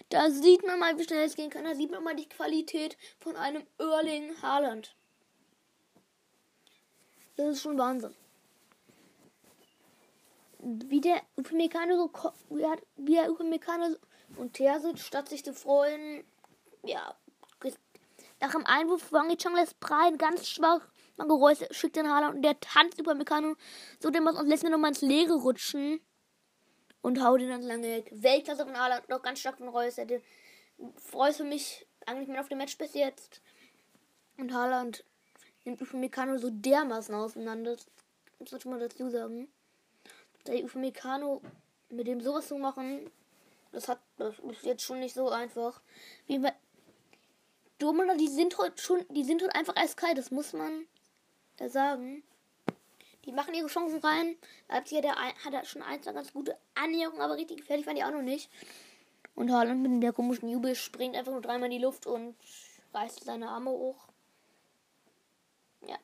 Da 0.08 0.30
sieht 0.30 0.66
man 0.66 0.78
mal, 0.78 0.98
wie 0.98 1.04
schnell 1.04 1.24
es 1.24 1.36
gehen 1.36 1.50
kann. 1.50 1.64
Da 1.64 1.74
sieht 1.74 1.90
man 1.90 2.02
mal 2.02 2.16
die 2.16 2.28
Qualität 2.28 2.96
von 3.20 3.36
einem 3.36 3.64
Erling 3.78 4.34
Haaland. 4.42 4.96
Das 7.36 7.48
ist 7.48 7.62
schon 7.62 7.78
Wahnsinn. 7.78 8.14
Wie 10.68 11.00
der 11.00 11.22
Upamecano 11.36 11.96
so, 11.96 12.10
wie, 12.48 13.14
der 13.14 13.30
Upamecano 13.30 13.96
und 14.36 14.54
Terzic, 14.54 14.98
statt 14.98 15.28
sich 15.28 15.44
zu 15.44 15.54
freuen, 15.54 16.24
ja, 16.84 17.14
nach 18.40 18.50
dem 18.50 18.66
Einwurf 18.66 19.12
Wangi 19.12 19.36
Chong 19.36 19.54
lässt 19.54 19.80
Brian 19.80 20.18
ganz 20.18 20.46
schwach 20.48 20.80
man 21.16 21.28
Geräusch 21.28 21.64
schickt 21.70 21.96
den 21.96 22.10
Haaland 22.10 22.36
und 22.36 22.42
der 22.42 22.58
tanzt 22.60 22.98
über 23.00 23.14
Meccano 23.14 23.56
so 24.00 24.10
dem 24.10 24.26
und 24.26 24.46
lässt 24.46 24.62
mir 24.62 24.70
nochmal 24.70 24.90
ins 24.90 25.00
Leere 25.00 25.34
rutschen 25.34 26.00
und 27.02 27.22
haut 27.22 27.40
ihn 27.40 27.48
dann 27.48 27.62
lange 27.62 27.84
weg. 27.84 28.10
Weltklasse 28.12 28.64
von 28.64 28.78
Haaland, 28.78 29.08
noch 29.08 29.22
ganz 29.22 29.40
stark 29.40 29.58
von 29.58 29.68
Reus. 29.68 29.96
Hätte 29.96 30.22
Reus 31.14 31.38
für 31.38 31.44
mich 31.44 31.86
eigentlich 32.04 32.28
mehr 32.28 32.40
auf 32.40 32.48
dem 32.48 32.58
Match 32.58 32.76
bis 32.76 32.94
jetzt. 32.94 33.40
Und 34.36 34.52
Haaland 34.52 35.04
nimmt 35.64 35.80
Upamecano 35.80 36.36
so 36.38 36.50
dermaßen 36.50 37.14
auseinander. 37.14 37.76
Das 38.38 38.50
sollte 38.50 38.68
man 38.68 38.80
dazu 38.80 39.08
sagen. 39.08 39.48
Der 40.46 40.64
Upamecano 40.64 41.42
mit 41.90 42.06
dem 42.06 42.20
sowas 42.20 42.48
zu 42.48 42.56
machen, 42.56 43.10
das 43.72 43.88
hat 43.88 44.00
das 44.16 44.38
ist 44.38 44.64
jetzt 44.64 44.82
schon 44.82 45.00
nicht 45.00 45.14
so 45.14 45.28
einfach. 45.28 45.80
Wie 46.26 46.38
bei 46.38 46.54
Domina, 47.78 48.16
die 48.16 48.28
sind 48.28 48.56
heute 48.58 48.80
schon, 48.80 49.04
die 49.10 49.24
sind 49.24 49.42
heute 49.42 49.54
einfach 49.54 49.76
eiskalt, 49.76 50.16
das 50.16 50.30
muss 50.30 50.52
man 50.52 50.86
ja 51.60 51.68
sagen. 51.68 52.22
Die 53.24 53.32
machen 53.32 53.54
ihre 53.54 53.66
Chancen 53.66 53.98
rein. 53.98 54.36
Leipzig 54.68 54.98
hat, 54.98 55.04
der, 55.04 55.16
hat 55.16 55.66
schon 55.66 55.82
eins 55.82 56.06
ganz 56.06 56.32
gute 56.32 56.56
Annäherung, 56.74 57.20
aber 57.20 57.36
richtig 57.36 57.58
gefährlich 57.58 57.86
waren 57.86 57.96
die 57.96 58.04
auch 58.04 58.12
noch 58.12 58.22
nicht. 58.22 58.50
Und 59.34 59.52
Haaland 59.52 59.82
mit 59.82 60.02
der 60.02 60.12
komischen 60.12 60.48
Jubel 60.48 60.74
springt 60.74 61.16
einfach 61.16 61.32
nur 61.32 61.42
dreimal 61.42 61.66
in 61.66 61.72
die 61.78 61.84
Luft 61.84 62.06
und 62.06 62.36
reißt 62.94 63.24
seine 63.24 63.48
Arme 63.48 63.70
hoch. 63.70 64.08
Ja. 65.86 65.96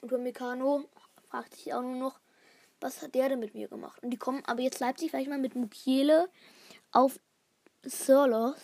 Und 0.00 0.22
Meccano 0.22 0.84
fragt 1.28 1.54
sich 1.54 1.74
auch 1.74 1.82
nur 1.82 1.96
noch, 1.96 2.21
was 2.82 3.02
hat 3.02 3.14
der 3.14 3.28
denn 3.28 3.40
mit 3.40 3.54
mir 3.54 3.68
gemacht? 3.68 4.02
Und 4.02 4.10
die 4.10 4.18
kommen 4.18 4.42
aber 4.46 4.60
jetzt 4.62 4.80
Leipzig 4.80 5.10
vielleicht 5.10 5.30
mal 5.30 5.38
mit 5.38 5.54
Mukiele 5.54 6.28
auf 6.90 7.18
Sirlos. 7.82 8.56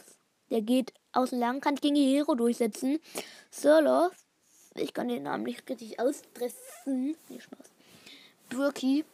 Der 0.50 0.62
geht 0.62 0.92
aus 1.12 1.30
dem 1.30 1.40
Langkant 1.40 1.82
gegen 1.82 1.96
Hero 1.96 2.34
durchsetzen. 2.34 2.98
Sirlos 3.50 4.12
ich 4.80 4.94
kann 4.94 5.08
den 5.08 5.24
Namen 5.24 5.44
nicht 5.44 5.68
richtig 5.68 5.98
ausdressen. 6.00 7.16
Nee, 7.28 7.40
Spaß. 7.40 7.70
Burki 8.50 9.04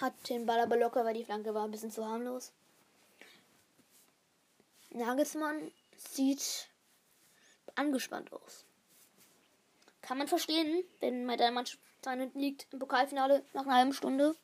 hat 0.00 0.12
den 0.28 0.46
Ball 0.46 0.60
aber 0.60 0.76
locker, 0.76 1.04
weil 1.04 1.14
die 1.14 1.24
Flanke 1.24 1.54
war 1.54 1.64
ein 1.64 1.70
bisschen 1.70 1.90
zu 1.90 2.04
harmlos. 2.04 2.52
Nagelsmann 4.90 5.70
sieht 5.96 6.68
angespannt 7.74 8.32
aus. 8.32 8.64
Kann 10.02 10.18
man 10.18 10.28
verstehen, 10.28 10.84
wenn 11.00 11.26
bei 11.26 11.36
der 11.36 11.50
Mannschaft 11.50 11.80
hinten 12.10 12.40
liegt 12.40 12.66
im 12.72 12.78
Pokalfinale 12.78 13.44
nach 13.52 13.62
einer 13.62 13.74
halben 13.74 13.92
Stunde. 13.92 14.34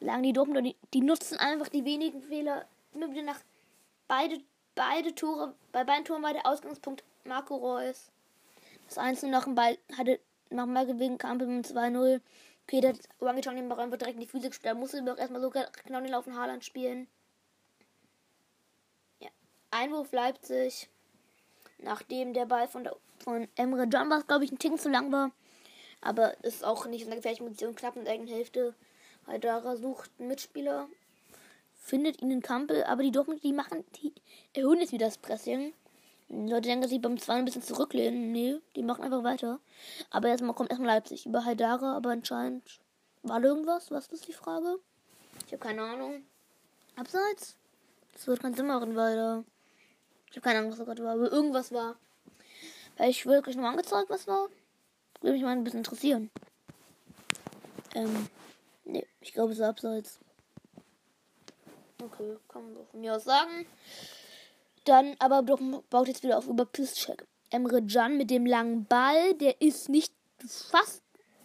Lagen 0.00 0.22
die 0.22 0.32
Dortmunder, 0.32 0.62
die, 0.62 0.76
die 0.92 1.00
nutzen 1.00 1.38
einfach 1.38 1.68
die 1.68 1.84
wenigen 1.84 2.22
Fehler. 2.22 2.66
Immer 2.92 3.08
nach 3.22 3.40
beide, 4.08 4.38
beide 4.74 5.14
Tore, 5.14 5.54
bei 5.72 5.84
beiden 5.84 6.04
Toren 6.04 6.22
war 6.22 6.32
der 6.32 6.46
Ausgangspunkt 6.46 7.04
Marco 7.24 7.56
Reus. 7.56 8.10
Das 8.86 8.98
1 8.98 9.22
nach 9.24 9.44
dem 9.44 9.54
Ball 9.54 9.78
hatte 9.96 10.20
nach 10.50 10.64
dem 10.64 10.74
Ballgewinn 10.74 11.18
Kampel 11.18 11.46
mit 11.46 11.66
2-0. 11.66 12.20
Okay, 12.66 12.80
der 12.80 12.94
Wangichong 13.18 13.56
den 13.56 13.68
Ball 13.68 13.90
wird 13.90 14.00
direkt 14.00 14.16
in 14.16 14.22
die 14.22 14.26
Füße 14.26 14.48
gespielt. 14.48 14.72
Da 14.72 14.78
musste 14.78 15.02
doch 15.02 15.18
erstmal 15.18 15.40
so 15.40 15.50
genau 15.50 16.00
den 16.00 16.10
Laufen 16.10 16.36
Haaland 16.36 16.64
spielen. 16.64 17.06
Ja. 19.20 19.28
Einwurf 19.70 20.12
Leipzig. 20.12 20.88
Nachdem 21.78 22.32
der 22.32 22.46
Ball 22.46 22.68
von, 22.68 22.84
der, 22.84 22.96
von 23.18 23.48
Emre 23.56 23.88
Can 23.88 24.08
was, 24.08 24.26
glaube 24.26 24.44
ich, 24.44 24.52
ein 24.52 24.58
Ticken 24.58 24.78
zu 24.78 24.88
lang 24.88 25.12
war. 25.12 25.30
Aber 26.04 26.42
ist 26.44 26.64
auch 26.64 26.86
nicht 26.86 27.02
in 27.02 27.08
der 27.08 27.16
gefährlichen 27.16 27.46
Position, 27.46 27.74
knapp 27.74 27.96
in 27.96 28.04
der 28.04 28.12
eigenen 28.12 28.32
Hälfte. 28.32 28.74
Haidara 29.26 29.76
sucht 29.76 30.10
einen 30.18 30.28
Mitspieler, 30.28 30.86
findet 31.80 32.20
ihn 32.20 32.30
in 32.30 32.42
Kampel, 32.42 32.84
aber 32.84 33.02
die 33.02 33.10
Dortmund, 33.10 33.42
die 33.42 33.54
machen, 33.54 33.84
die 33.96 34.12
erhöhen 34.52 34.80
jetzt 34.80 34.92
wieder 34.92 35.06
das 35.06 35.16
Pressing. 35.16 35.72
Leute 36.28 36.68
denken, 36.68 36.88
sie 36.88 36.98
beim 36.98 37.18
2 37.18 37.34
ein 37.34 37.44
bisschen 37.46 37.62
zurücklehnen. 37.62 38.32
Nee, 38.32 38.60
die 38.76 38.82
machen 38.82 39.02
einfach 39.02 39.24
weiter. 39.24 39.60
Aber 40.10 40.28
erstmal 40.28 40.54
kommt 40.54 40.70
erstmal 40.70 40.94
Leipzig 40.94 41.26
über 41.26 41.44
Haidara, 41.44 41.96
aber 41.96 42.10
anscheinend 42.10 42.80
war 43.22 43.40
da 43.40 43.48
irgendwas? 43.48 43.90
Was 43.90 44.08
ist 44.08 44.28
die 44.28 44.32
Frage? 44.32 44.76
Ich 45.46 45.52
habe 45.52 45.62
keine 45.62 45.82
Ahnung. 45.82 46.22
Abseits? 46.96 47.56
Das 48.12 48.26
wird 48.26 48.42
machen, 48.42 48.94
weil 48.94 49.16
da. 49.16 49.44
Ich 50.30 50.36
habe 50.36 50.42
keine 50.42 50.58
Ahnung, 50.58 50.72
was 50.72 50.78
da 50.78 50.84
gerade 50.84 51.02
war, 51.02 51.14
aber 51.14 51.32
irgendwas 51.32 51.72
war. 51.72 51.96
Weil 52.96 53.10
ich 53.10 53.24
wirklich 53.26 53.56
nur 53.56 53.68
angezeigt, 53.68 54.10
was 54.10 54.26
war. 54.26 54.48
Würde 55.24 55.36
mich 55.36 55.42
mal 55.42 55.52
ein 55.52 55.64
bisschen 55.64 55.78
interessieren. 55.78 56.30
Ähm, 57.94 58.28
nee, 58.84 59.06
ich 59.22 59.32
glaube, 59.32 59.52
es 59.52 59.58
ist 59.58 59.64
abseits. 59.64 60.20
Okay, 62.02 62.36
kann 62.46 62.74
man 62.74 62.86
von 62.90 63.00
mir 63.00 63.16
aus 63.16 63.24
sagen. 63.24 63.64
Dann 64.84 65.16
aber 65.20 65.40
doch 65.40 65.60
baut 65.88 66.08
jetzt 66.08 66.24
wieder 66.24 66.36
auf 66.36 66.46
über 66.46 66.66
Piszczek. 66.66 67.26
Emre 67.48 67.82
Can 67.86 68.18
mit 68.18 68.28
dem 68.28 68.44
langen 68.44 68.84
Ball, 68.84 69.32
der 69.32 69.62
ist 69.62 69.88
nicht 69.88 70.12
fast 70.46 71.04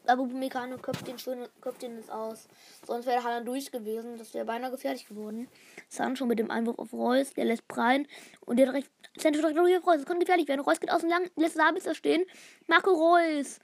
aber 0.10 0.24
Upamecano 0.24 0.78
köpft 0.78 1.08
den 1.08 1.20
schön, 1.20 1.48
köpft 1.62 1.84
den 1.84 1.98
jetzt 1.98 2.12
aus. 2.12 2.48
Sonst 2.86 3.06
wäre 3.06 3.24
Haaland 3.24 3.48
durch 3.48 3.72
gewesen. 3.72 4.18
Das 4.18 4.34
wäre 4.34 4.46
beinahe 4.46 4.72
gefährlich 4.72 5.08
geworden. 5.08 5.48
Sancho 5.88 6.26
mit 6.26 6.40
dem 6.40 6.50
Einwurf 6.50 6.80
auf 6.80 6.94
Reus, 6.94 7.34
der 7.34 7.46
lässt 7.46 7.68
prallen 7.68 8.08
und 8.42 8.58
der 8.58 8.66
direkt 8.66 8.90
Sancho 9.18 9.42
direkt 9.42 9.60
auf 9.60 9.88
Reus. 9.88 9.98
Das 9.98 10.06
könnte 10.06 10.26
gefährlich 10.26 10.48
werden. 10.48 10.62
Reus 10.62 10.80
geht 10.80 10.92
außen 10.92 11.10
lang, 11.10 11.30
lässt 11.36 11.56
Sabitzer 11.56 11.94
stehen. 11.94 12.26
Marco 12.68 12.92
Reus. 12.92 13.60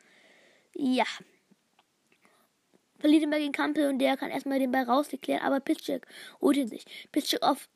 Ja. 0.75 1.05
Verliert 2.99 3.23
immer 3.23 3.39
gegen 3.39 3.51
Kampel 3.51 3.89
und 3.89 3.99
der 3.99 4.17
kann 4.17 4.31
erstmal 4.31 4.59
den 4.59 4.71
Ball 4.71 4.83
rausklären, 4.83 5.41
aber 5.41 5.59
Pitschek 5.59 6.05
holt 6.41 6.57
ihn 6.57 6.67
sich. 6.67 6.85
Pitschek 7.11 7.41
auf. 7.41 7.67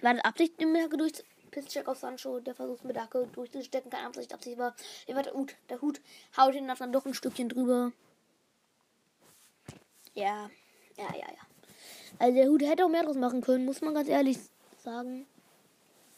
War 0.00 0.14
das 0.14 0.24
Absicht, 0.24 0.60
den 0.60 0.72
Ball 0.72 0.88
durch 0.88 1.24
Pisscheck 1.50 1.88
auf 1.88 1.98
Sancho, 1.98 2.40
der 2.40 2.54
versucht 2.54 2.84
mit 2.84 2.96
der 2.96 3.04
Hacke 3.04 3.26
durchzustecken, 3.32 3.90
keine 3.90 4.06
Absicht, 4.06 4.32
Absicht 4.32 4.58
war. 4.58 4.74
Immer 5.06 5.22
der 5.22 5.34
Hut, 5.34 5.56
der 5.68 5.80
Hut 5.80 6.00
haut 6.36 6.54
ihn 6.54 6.68
dann 6.68 6.92
doch 6.92 7.06
ein 7.06 7.14
Stückchen 7.14 7.48
drüber. 7.48 7.92
Ja, 10.14 10.50
ja, 10.96 11.08
ja, 11.12 11.26
ja. 11.26 11.46
Also 12.18 12.34
der 12.34 12.48
Hut 12.48 12.62
hätte 12.62 12.84
auch 12.84 12.88
mehr 12.88 13.04
draus 13.04 13.16
machen 13.16 13.40
können, 13.40 13.64
muss 13.64 13.80
man 13.80 13.94
ganz 13.94 14.08
ehrlich 14.08 14.38
sagen. 14.78 15.26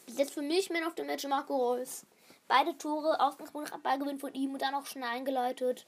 Bis 0.05 0.17
jetzt 0.17 0.33
für 0.33 0.41
mich 0.41 0.69
Man 0.69 0.83
of 0.83 0.93
the 0.97 1.03
Match 1.03 1.25
Marco 1.27 1.55
Reus. 1.55 2.05
Beide 2.51 2.77
Tore, 2.77 3.17
Ausgangspunkt 3.21 3.71
nach 3.71 3.79
Ballgewinn 3.79 4.19
von 4.19 4.33
ihm 4.33 4.51
und 4.51 4.61
dann 4.61 4.75
auch 4.75 4.85
schnell 4.85 5.05
eingeleitet. 5.05 5.85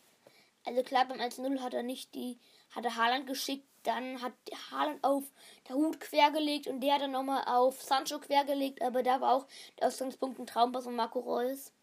Also 0.66 0.82
klar, 0.82 1.06
beim 1.06 1.20
1-0 1.20 1.60
hat 1.60 1.74
er 1.74 1.84
nicht 1.84 2.16
die, 2.16 2.40
hat 2.74 2.86
er 2.86 2.96
Haaland 2.96 3.28
geschickt, 3.28 3.68
dann 3.84 4.22
hat 4.22 4.32
Haaland 4.72 5.04
auf 5.04 5.26
der 5.68 5.76
Hut 5.76 6.00
quergelegt 6.00 6.68
und 6.68 6.80
der 6.80 6.94
hat 6.94 7.02
dann 7.02 7.12
nochmal 7.12 7.44
auf 7.48 7.82
Sancho 7.82 8.18
quergelegt, 8.18 8.82
aber 8.82 9.04
da 9.04 9.20
war 9.20 9.34
auch 9.34 9.46
der 9.78 9.90
Ausgangspunkt 9.90 10.40
ein 10.40 10.48
Traumpass 10.48 10.86
von 10.86 10.96
Marco 10.96 11.20
Reus. 11.20 11.74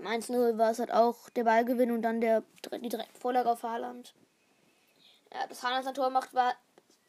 Im 0.00 0.08
1-0 0.08 0.58
war 0.58 0.72
es 0.72 0.80
halt 0.80 0.90
auch 0.90 1.30
der 1.30 1.44
Ballgewinn 1.44 1.92
und 1.92 2.02
dann 2.02 2.20
der, 2.20 2.42
die 2.64 2.88
direkte 2.88 3.20
Vorlage 3.20 3.48
auf 3.48 3.62
Haaland. 3.62 4.12
Ja, 5.32 5.46
dass 5.46 5.62
Haaland 5.62 5.84
sein 5.84 5.94
Tor 5.94 6.10
macht, 6.10 6.34
war 6.34 6.56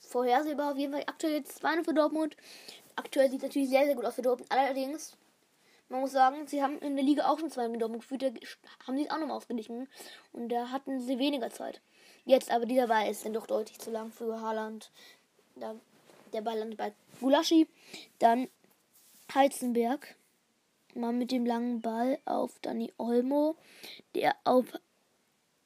vorhersehbar 0.02 0.74
auf 0.74 0.78
jeden 0.78 0.94
Fall. 0.94 1.04
Aktuell 1.08 1.34
jetzt 1.34 1.58
2 1.58 1.84
für 1.84 1.96
Dortmund. 1.96 2.38
Aktuell 2.96 3.32
sieht 3.32 3.40
es 3.40 3.48
natürlich 3.48 3.70
sehr, 3.70 3.86
sehr 3.86 3.96
gut 3.96 4.06
aus 4.06 4.14
für 4.14 4.22
Dortmund. 4.22 4.52
Allerdings, 4.52 5.18
man 5.90 6.02
muss 6.02 6.12
sagen, 6.12 6.48
sie 6.48 6.64
haben 6.64 6.80
in 6.80 6.96
der 6.96 7.06
Liga 7.06 7.30
auch 7.30 7.40
schon 7.40 7.52
zwei 7.52 7.68
geführt. 7.68 8.24
Da 8.24 8.32
haben 8.88 8.98
sie 8.98 9.06
es 9.06 9.12
auch 9.12 9.20
nochmal 9.20 9.38
ausgeglichen. 9.38 9.88
Und 10.32 10.50
da 10.50 10.70
hatten 10.70 11.00
sie 11.00 11.20
weniger 11.20 11.50
Zeit. 11.50 11.82
Jetzt 12.26 12.52
aber 12.52 12.66
dieser 12.66 12.88
Ball 12.88 13.10
ist 13.10 13.26
dann 13.26 13.34
doch 13.34 13.48
deutlich 13.48 13.80
zu 13.80 13.92
lang 13.92 14.12
für 14.12 14.40
Haaland. 14.42 14.92
Da, 15.56 15.76
der 16.32 16.42
Ball 16.42 16.58
landet 16.58 16.78
bei 16.78 16.94
Gulaschi. 17.20 17.68
Dann 18.20 18.48
Heizenberg. 19.34 20.16
Mal 20.96 21.14
mit 21.14 21.32
dem 21.32 21.46
langen 21.46 21.82
Ball 21.82 22.20
auf 22.26 22.60
Dani 22.60 22.94
Olmo. 22.98 23.56
Der 24.16 24.36
auf. 24.44 24.66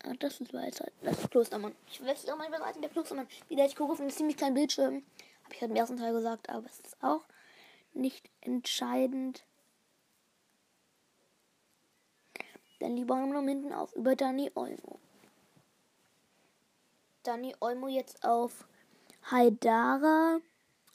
Ah, 0.04 0.14
das 0.20 0.40
ist 0.40 0.54
Weisheit. 0.54 0.94
Das 1.02 1.20
ist 1.20 1.32
Klostermann. 1.32 1.76
Ich 1.92 2.04
wechsle 2.04 2.34
auch 2.34 2.38
manchmal 2.38 2.60
Seiten 2.60 2.82
der 2.82 2.90
Klostermann. 2.90 3.28
Wieder, 3.50 3.66
ich 3.66 3.76
gucke 3.76 3.94
auf 3.94 4.00
einen 4.00 4.10
ziemlich 4.10 4.38
kleinen 4.38 4.56
Bildschirm. 4.56 5.04
Habe 5.44 5.56
ich 5.56 5.62
halt 5.62 5.72
im 5.72 5.78
ersten 5.78 5.98
Teil 5.98 6.14
gesagt, 6.14 6.50
aber 6.50 6.66
es 6.66 6.80
ist 6.80 6.98
auch 7.02 7.24
nicht 7.94 8.30
entscheidend. 8.42 9.44
Dann 12.80 12.96
lieber 12.96 13.16
noch 13.16 13.44
hinten 13.44 13.74
auf 13.74 13.96
über 13.96 14.16
Dani 14.16 14.52
Olmo. 14.56 15.00
Dani 17.24 17.56
Olmo 17.60 17.88
jetzt 17.88 18.24
auf 18.24 18.68
Haidara. 19.32 20.40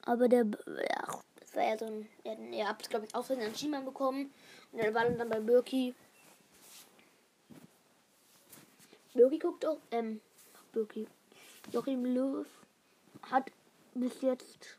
Aber 0.05 0.29
der, 0.29 0.45
ja, 0.45 1.21
das 1.41 1.55
war 1.55 1.65
ja 1.65 1.79
so 1.79 1.87
ein, 1.87 2.09
er, 2.25 2.39
er 2.39 2.69
hat, 2.69 2.89
glaube 2.89 3.07
ich, 3.07 3.13
Versehen 3.13 3.41
an 3.41 3.55
Schiemann 3.55 3.85
bekommen. 3.85 4.33
Und 4.73 4.83
der 4.83 4.95
war 4.95 5.09
dann 5.09 5.29
bei 5.29 5.41
Birki. 5.41 5.95
Birki 9.15 9.39
guckt 9.39 9.67
auch, 9.67 9.79
ähm, 9.91 10.21
Birki. 10.73 11.07
Joachim 11.71 12.05
Löw 12.05 12.47
hat 13.31 13.53
bis 13.95 14.21
jetzt 14.23 14.79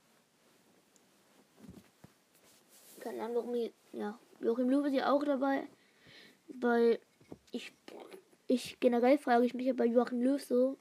keine 3.03 3.21
Ahnung, 3.21 3.35
warum 3.35 3.53
die, 3.53 3.73
ja, 3.91 4.17
Joachim 4.39 4.69
Löw 4.69 4.85
ist 4.85 4.93
ja 4.93 5.11
auch 5.11 5.23
dabei, 5.23 5.67
weil 6.59 6.99
ich, 7.51 7.73
ich 8.47 8.79
generell 8.79 9.17
frage 9.17 9.45
ich 9.45 9.53
mich 9.53 9.67
ja 9.67 9.73
bei 9.73 9.85
Joachim 9.85 10.21
Löw 10.21 10.41
so, 10.41 10.77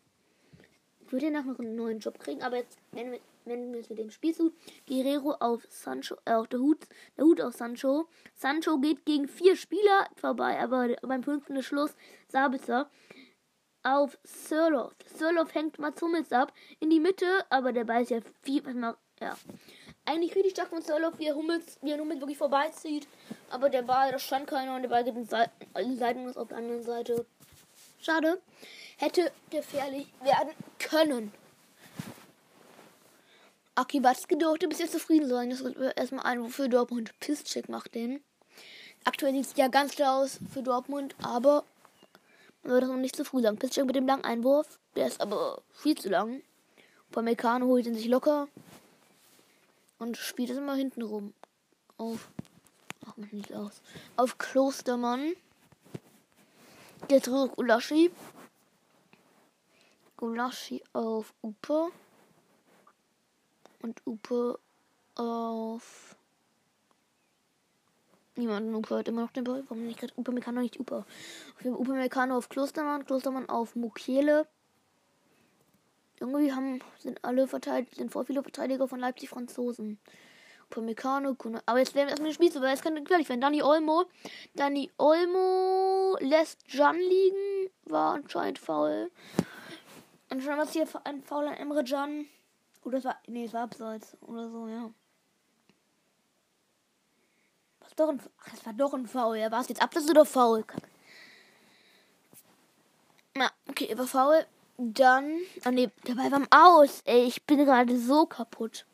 würde 1.08 1.26
er 1.26 1.42
noch 1.42 1.58
einen 1.58 1.76
neuen 1.76 1.98
Job 1.98 2.18
kriegen, 2.18 2.42
aber 2.42 2.56
jetzt 2.56 2.78
wenn 2.92 3.12
wir, 3.12 3.20
wenn 3.44 3.72
wir 3.72 3.80
es 3.80 3.90
mit 3.90 3.98
dem 3.98 4.10
Spiel 4.10 4.34
zu. 4.34 4.52
Guerrero 4.86 5.32
auf 5.40 5.66
Sancho, 5.68 6.16
äh, 6.24 6.32
auf 6.32 6.48
der 6.48 6.60
Hut, 6.60 6.86
der 7.16 7.24
Hut 7.24 7.40
auf 7.40 7.54
Sancho. 7.54 8.08
Sancho 8.34 8.78
geht 8.78 9.04
gegen 9.04 9.28
vier 9.28 9.56
Spieler 9.56 10.08
vorbei, 10.16 10.58
aber 10.58 10.96
beim 11.02 11.22
fünften 11.22 11.62
Schluss 11.62 11.94
Sabitzer 12.28 12.90
auf 13.82 14.18
Sirloff. 14.22 14.94
Sirloff 15.06 15.54
hängt 15.54 15.78
Mats 15.78 16.00
Hummels 16.00 16.32
ab 16.32 16.52
in 16.80 16.90
die 16.90 17.00
Mitte, 17.00 17.26
aber 17.50 17.72
der 17.72 17.84
Ball 17.84 18.02
ist 18.02 18.10
ja 18.10 18.20
viel, 18.42 18.62
ja. 19.20 19.36
Eigentlich 20.04 20.34
richtig 20.34 20.52
stark 20.52 20.68
von 20.68 20.82
Sirloff, 20.82 21.18
wie 21.18 21.26
er 21.26 21.36
Hummels, 21.36 21.78
wie 21.80 21.92
er 21.92 21.98
Hummels 21.98 22.20
wirklich 22.20 22.38
vorbeizieht. 22.38 23.06
Aber 23.50 23.70
der 23.70 23.82
Ball, 23.82 24.10
da 24.10 24.18
stand 24.18 24.48
keiner 24.48 24.74
und 24.74 24.82
der 24.82 24.88
Ball 24.88 25.04
geht 25.04 25.16
in 25.16 25.26
Seiten 25.96 26.28
ist 26.28 26.36
auf 26.36 26.48
der 26.48 26.58
anderen 26.58 26.82
Seite. 26.82 27.24
Schade 28.00 28.40
hätte 28.96 29.30
gefährlich 29.50 30.08
werden 30.22 30.50
können. 30.78 31.32
Aki 33.76 34.02
Watzke 34.02 34.36
durfte 34.36 34.68
bis 34.68 34.80
jetzt 34.80 34.92
zufrieden 34.92 35.28
sein. 35.28 35.50
Das 35.50 35.62
wird 35.62 35.96
erstmal 35.96 36.26
ein 36.26 36.48
für 36.48 36.68
Dortmund. 36.68 37.18
Pisscheck 37.20 37.68
macht 37.68 37.94
den. 37.94 38.22
Aktuell 39.04 39.32
sieht 39.32 39.46
es 39.46 39.56
ja 39.56 39.68
ganz 39.68 39.94
klar 39.94 40.18
aus 40.18 40.38
für 40.52 40.62
Dortmund, 40.62 41.14
aber 41.22 41.64
man 42.64 42.80
das 42.80 42.88
noch 42.88 42.96
nicht 42.96 43.16
zu 43.16 43.24
früh 43.24 43.40
sagen. 43.40 43.56
Pisscheck 43.56 43.86
mit 43.86 43.96
dem 43.96 44.06
langen 44.06 44.24
Einwurf. 44.24 44.78
Der 44.96 45.06
ist 45.06 45.20
aber 45.20 45.62
viel 45.72 45.96
zu 45.96 46.08
lang. 46.08 46.42
Upamecano 47.10 47.66
holt 47.66 47.86
ihn 47.86 47.94
sich 47.94 48.08
locker 48.08 48.48
und 50.02 50.16
spielt 50.16 50.50
es 50.50 50.56
immer 50.56 50.74
hinten 50.74 51.02
rum. 51.02 51.32
Auf. 51.96 52.28
Mach 53.06 53.16
mich 53.16 53.32
nicht 53.32 53.54
aus. 53.54 53.82
Auf 54.16 54.36
Klostermann. 54.36 55.34
Der 57.08 57.22
zurück 57.22 57.56
Ulaschi. 57.56 58.10
Gulaschi 60.16 60.82
auf 60.92 61.32
Upe. 61.40 61.90
Und 63.80 64.02
Upe 64.04 64.58
auf. 65.14 66.16
Niemanden 68.34 68.74
Upe 68.74 68.96
hat 68.96 69.08
immer 69.08 69.22
noch 69.22 69.32
den 69.32 69.44
Ball. 69.44 69.62
Warum 69.68 69.86
nicht 69.86 70.00
gerade 70.00 70.14
Upe 70.16 70.32
Meccano 70.32 70.62
nicht 70.62 70.80
Upe? 70.80 71.04
Auf 71.58 71.64
Upe 71.64 71.92
Meccano 71.92 72.36
auf 72.36 72.48
Klostermann, 72.48 73.04
Klostermann 73.04 73.48
auf 73.48 73.76
Mukiele. 73.76 74.48
Irgendwie 76.22 76.52
haben, 76.52 76.80
sind 77.00 77.24
alle 77.24 77.48
verteidigt, 77.48 77.96
sind 77.96 78.12
vor 78.12 78.24
viele 78.24 78.44
Verteidiger 78.44 78.86
von 78.86 79.00
Leipzig 79.00 79.28
Franzosen. 79.28 79.98
Upamecano, 80.70 81.36
aber 81.66 81.80
jetzt 81.80 81.96
werden 81.96 82.06
wir 82.06 82.10
erstmal 82.10 82.32
Spiel, 82.32 82.54
weil 82.62 82.74
es 82.74 82.80
kann 82.80 82.94
gefährlich 82.94 83.28
werden. 83.28 83.40
Dani 83.40 83.60
Olmo. 83.60 84.04
Dani 84.54 84.88
Olmo 84.98 86.16
lässt 86.20 86.60
Jan 86.68 86.96
liegen. 86.96 87.70
War 87.86 88.14
anscheinend 88.14 88.60
faul. 88.60 89.10
Und 90.30 90.42
schon 90.42 90.56
was 90.56 90.72
hier 90.72 90.86
ein 91.02 91.24
Foul 91.24 91.48
an 91.48 91.54
Emre 91.54 91.82
Can. 91.82 92.28
Gut, 92.82 92.94
das 92.94 93.04
war. 93.04 93.18
Nee, 93.26 93.46
es 93.46 93.52
war 93.52 93.64
abseits 93.64 94.16
oder 94.20 94.48
so, 94.48 94.68
ja. 94.68 94.90
Was 97.80 97.94
doch 97.96 98.08
ein. 98.10 98.22
Ach, 98.40 98.48
das 98.48 98.64
war 98.64 98.72
doch 98.74 98.94
ein 98.94 99.08
Foul. 99.08 99.38
Ja, 99.38 99.50
war 99.50 99.60
es 99.60 99.68
jetzt 99.68 99.82
abseits 99.82 100.08
oder 100.08 100.24
faul? 100.24 100.64
Na, 103.34 103.50
okay, 103.68 103.98
war 103.98 104.06
faul. 104.06 104.46
Dann. 104.84 105.38
Ah, 105.64 105.70
nee, 105.70 105.88
dabei 106.04 106.30
war 106.30 106.42
Aus. 106.50 107.02
Ey, 107.04 107.24
ich 107.24 107.44
bin 107.44 107.58
gerade 107.58 107.98
so 107.98 108.26
kaputt. 108.26 108.84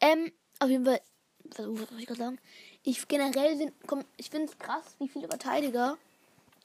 Ähm, 0.00 0.32
auf 0.58 0.68
jeden 0.68 0.84
Fall. 0.84 1.00
Was 1.44 1.66
soll 1.66 2.00
ich 2.00 2.06
gerade 2.06 2.18
sagen? 2.18 2.38
Ich 2.82 3.06
generell 3.06 3.56
sind. 3.56 3.72
Komm, 3.86 4.04
ich 4.16 4.30
finde 4.30 4.46
es 4.46 4.58
krass, 4.58 4.96
wie 4.98 5.08
viele 5.08 5.28
Verteidiger 5.28 5.96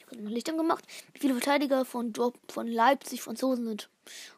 gerade 0.07 0.23
mal 0.23 0.33
Licht 0.33 0.49
angemacht, 0.49 0.85
wie 1.13 1.19
viele 1.19 1.33
Verteidiger 1.33 1.85
von, 1.85 2.13
von 2.49 2.67
Leipzig 2.67 3.21
Franzosen 3.21 3.65
sind. 3.65 3.89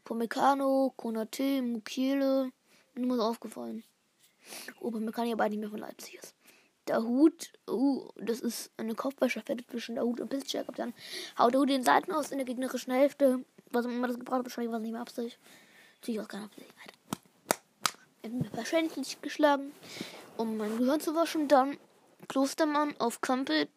Von 0.03 0.17
Meccano, 0.17 0.93
Konate, 0.97 1.61
Mukiele. 1.61 2.51
Mir 2.95 3.15
so 3.15 3.21
aufgefallen. 3.21 3.83
Ober 4.79 4.99
Meccano 4.99 5.29
ja 5.29 5.35
beide 5.35 5.51
nicht 5.51 5.61
mehr 5.61 5.69
von 5.69 5.79
Leipzig 5.79 6.15
ist. 6.15 6.33
Der 6.89 7.03
Hut, 7.03 7.53
uh, 7.69 8.09
das 8.15 8.41
ist 8.41 8.71
eine 8.77 8.95
Kopfballstaffette 8.95 9.65
zwischen 9.67 9.93
der 9.93 10.03
Hut 10.03 10.19
und 10.19 10.29
Piszczek. 10.29 10.65
Dann 10.75 10.95
haut 11.37 11.53
der 11.53 11.61
Hut 11.61 11.69
den 11.69 11.83
Seiten 11.83 12.11
aus 12.11 12.31
in 12.31 12.39
der 12.39 12.45
gegnerischen 12.45 12.91
Hälfte. 12.91 13.45
Was 13.69 13.85
immer 13.85 14.07
das 14.07 14.17
gebraucht 14.17 14.39
hat, 14.39 14.45
wahrscheinlich 14.45 14.71
war 14.71 14.79
es 14.79 14.83
nicht 14.83 14.91
mehr 14.91 15.01
Absicht. 15.01 15.37
Natürlich 15.97 16.19
auch 16.19 16.27
keine 16.27 16.45
Absicht. 16.45 16.67
Er 18.23 18.31
hat 18.31 18.41
mir 18.41 18.57
wahrscheinlich 18.57 19.21
geschlagen, 19.21 19.71
um 20.35 20.57
mein 20.57 20.79
Gehirn 20.79 20.99
zu 20.99 21.13
waschen. 21.13 21.47
Dann 21.47 21.77
Klostermann 22.27 22.95
auf 22.97 23.21
Kampel, 23.21 23.67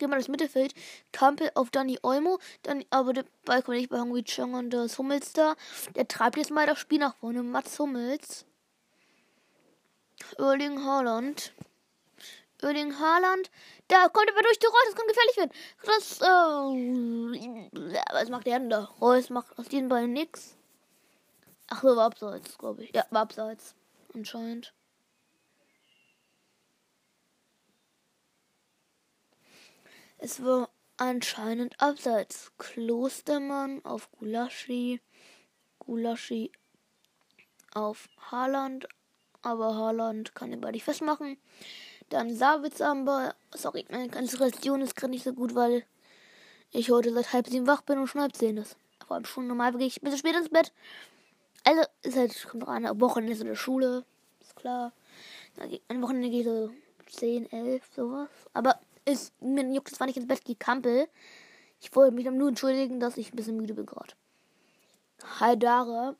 gehen 0.00 0.10
wir 0.10 0.16
das 0.16 0.26
Mittelfeld. 0.26 0.74
Kampel 1.12 1.52
auf 1.54 1.70
Dani 1.70 2.00
Olmo. 2.02 2.40
Dann, 2.64 2.84
aber 2.90 3.12
der 3.12 3.26
Ball 3.44 3.62
kommt 3.62 3.76
nicht 3.76 3.90
bei 3.90 4.00
Hungry 4.00 4.24
Chong 4.24 4.54
und 4.54 4.70
das 4.70 4.98
Hummels 4.98 5.32
da. 5.34 5.54
Der 5.94 6.08
treibt 6.08 6.36
jetzt 6.36 6.50
mal 6.50 6.66
das 6.66 6.80
Spiel 6.80 6.98
nach 6.98 7.14
vorne. 7.14 7.44
Mats 7.44 7.78
Hummels. 7.78 8.44
Erling 10.36 10.84
Haaland. 10.84 11.52
Öling 12.62 12.98
Haaland. 12.98 13.50
Da 13.88 14.08
kommt 14.08 14.30
aber 14.30 14.42
durch 14.42 14.58
die 14.58 14.66
Reus, 14.66 14.84
das 14.86 14.94
kann 14.94 15.06
gefährlich 15.06 15.36
werden. 15.36 15.52
Das, 15.84 16.20
äh, 16.20 18.12
was 18.12 18.28
macht 18.28 18.46
der 18.46 18.58
denn 18.58 18.70
da? 18.70 18.84
Reus 19.00 19.30
macht 19.30 19.58
aus 19.58 19.68
diesen 19.68 19.88
beiden 19.88 20.12
nix. 20.12 20.56
Ach 21.68 21.82
so, 21.82 21.96
war 21.96 22.06
abseits, 22.06 22.58
glaube 22.58 22.84
ich. 22.84 22.94
Ja, 22.94 23.06
war 23.10 23.22
abseits. 23.22 23.74
Anscheinend. 24.12 24.74
Es 30.18 30.44
war 30.44 30.68
anscheinend 30.96 31.80
abseits. 31.80 32.52
Klostermann 32.58 33.84
auf 33.84 34.10
Gulaschi. 34.12 35.00
Gulaschi 35.78 36.52
auf 37.72 38.08
Haaland. 38.30 38.88
Aber 39.42 39.74
Haaland 39.76 40.34
kann 40.34 40.50
den 40.50 40.60
Ball 40.60 40.72
nicht 40.72 40.84
festmachen. 40.84 41.38
Dann 42.10 42.34
Savitz 42.34 42.78
Ball. 42.78 43.34
Sorry, 43.54 43.86
meine 43.88 44.08
Konzentration 44.08 44.80
ist 44.80 44.96
gerade 44.96 45.12
nicht 45.12 45.24
so 45.24 45.32
gut, 45.32 45.54
weil 45.54 45.84
ich 46.72 46.90
heute 46.90 47.12
seit 47.12 47.32
halb 47.32 47.46
sieben 47.46 47.68
wach 47.68 47.82
bin 47.82 47.98
und 47.98 48.08
schon 48.08 48.20
halb 48.20 48.34
zehn 48.36 48.56
ist. 48.56 48.76
Vor 49.06 49.14
allem 49.14 49.24
schon 49.24 49.46
normal 49.46 49.72
gehe 49.72 49.86
ich 49.86 49.98
ein 49.98 50.04
bisschen 50.04 50.18
spät 50.18 50.34
ins 50.34 50.48
Bett. 50.48 50.72
Also, 51.62 51.82
ist 52.02 52.16
halt, 52.16 52.48
kommt 52.48 52.64
noch 52.64 52.68
eine 52.68 53.00
Wochenende 53.00 53.40
in 53.40 53.46
der 53.46 53.54
Schule. 53.54 54.04
Ist 54.40 54.56
klar. 54.56 54.92
Ein 55.88 56.02
Wochenende 56.02 56.28
ich 56.28 56.44
so 56.44 56.70
10, 57.06 57.52
11, 57.52 57.82
sowas. 57.94 58.28
Aber 58.54 58.80
ist, 59.04 59.32
mir 59.40 59.64
juckt 59.72 59.92
es, 59.92 60.00
wann 60.00 60.08
ich 60.08 60.16
ins 60.16 60.26
Bett 60.26 60.44
gehe, 60.44 60.56
Kampel. 60.56 61.08
Ich 61.80 61.94
wollte 61.94 62.14
mich 62.14 62.28
nur 62.28 62.48
entschuldigen, 62.48 62.98
dass 62.98 63.18
ich 63.18 63.32
ein 63.32 63.36
bisschen 63.36 63.56
müde 63.56 63.74
bin 63.74 63.86
gerade. 63.86 64.14
Haidara 65.38 66.16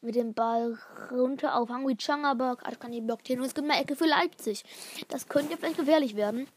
mit 0.00 0.14
dem 0.14 0.34
Ball 0.34 0.78
runter 1.10 1.56
auf 1.56 1.68
Hangui 1.68 1.96
Chang, 1.96 2.24
aber 2.24 2.56
kann 2.56 2.92
die 2.92 3.00
blockt 3.00 3.26
hin 3.26 3.40
und 3.40 3.46
es 3.46 3.54
gibt 3.54 3.68
eine 3.68 3.80
Ecke 3.80 3.96
für 3.96 4.06
Leipzig. 4.06 4.64
Das 5.08 5.28
könnte 5.28 5.52
ja 5.52 5.56
vielleicht 5.56 5.78
gefährlich 5.78 6.16
werden. 6.16 6.48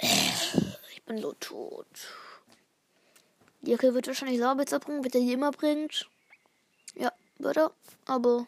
Ich 0.00 1.02
bin 1.04 1.18
so 1.18 1.32
tot. 1.40 1.86
Die 3.62 3.72
Ecke 3.72 3.94
wird 3.94 4.06
wahrscheinlich 4.06 4.38
Sabitzer 4.38 4.78
bringen, 4.78 5.02
wird 5.02 5.14
er 5.14 5.20
die 5.20 5.32
immer 5.32 5.50
bringt. 5.50 6.08
Ja, 6.94 7.12
wird 7.38 7.56
er. 7.56 7.72
Aber 8.06 8.46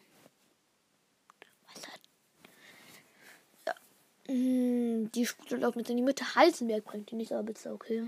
Hm, 4.30 5.10
die 5.10 5.26
läuft 5.48 5.76
jetzt 5.76 5.90
in 5.90 5.96
die 5.96 6.04
Mitte. 6.04 6.36
Halzenberg 6.36 6.84
bringt 6.84 7.10
die 7.10 7.16
nicht 7.16 7.30
Sabitzer, 7.30 7.74
okay. 7.74 8.04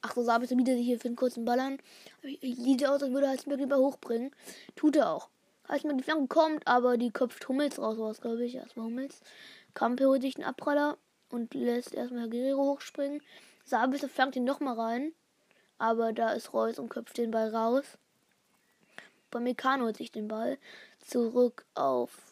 Ach 0.00 0.14
so, 0.14 0.22
Sabitzer 0.22 0.56
bietet 0.56 0.76
sich 0.76 0.86
hier 0.86 0.98
für 0.98 1.08
einen 1.08 1.16
kurzen 1.16 1.44
Ballern. 1.44 1.78
Sieht 2.40 2.86
aus, 2.86 3.02
als 3.02 3.12
würde 3.12 3.28
Halzenberg 3.28 3.60
lieber 3.60 3.76
hochbringen. 3.76 4.30
Tut 4.74 4.96
er 4.96 5.10
auch. 5.10 5.28
Halzenberg 5.68 5.98
die 5.98 6.04
Flanke 6.04 6.28
kommt, 6.28 6.66
aber 6.66 6.96
die 6.96 7.10
köpft 7.10 7.46
Hummels 7.48 7.78
raus, 7.78 7.96
was 7.98 8.20
glaube 8.20 8.44
ich. 8.44 8.54
Erstmal 8.54 8.86
Hummels. 8.86 9.20
Kampe 9.74 10.06
holt 10.06 10.22
sich 10.22 10.34
den 10.34 10.44
Abpraller 10.44 10.96
und 11.28 11.54
lässt 11.54 11.94
erstmal 11.94 12.28
Guerrero 12.28 12.62
hochspringen. 12.62 13.22
Sabitzer 13.64 14.08
flankt 14.08 14.36
ihn 14.36 14.44
nochmal 14.44 14.78
rein. 14.78 15.12
Aber 15.78 16.12
da 16.12 16.32
ist 16.32 16.52
Reus 16.52 16.78
und 16.78 16.88
köpft 16.88 17.18
den 17.18 17.30
Ball 17.30 17.54
raus. 17.54 17.84
Bei 19.30 19.40
Meccano 19.40 19.84
holt 19.84 19.96
sich 19.96 20.12
den 20.12 20.28
Ball. 20.28 20.58
Zurück 21.00 21.64
auf 21.74 22.31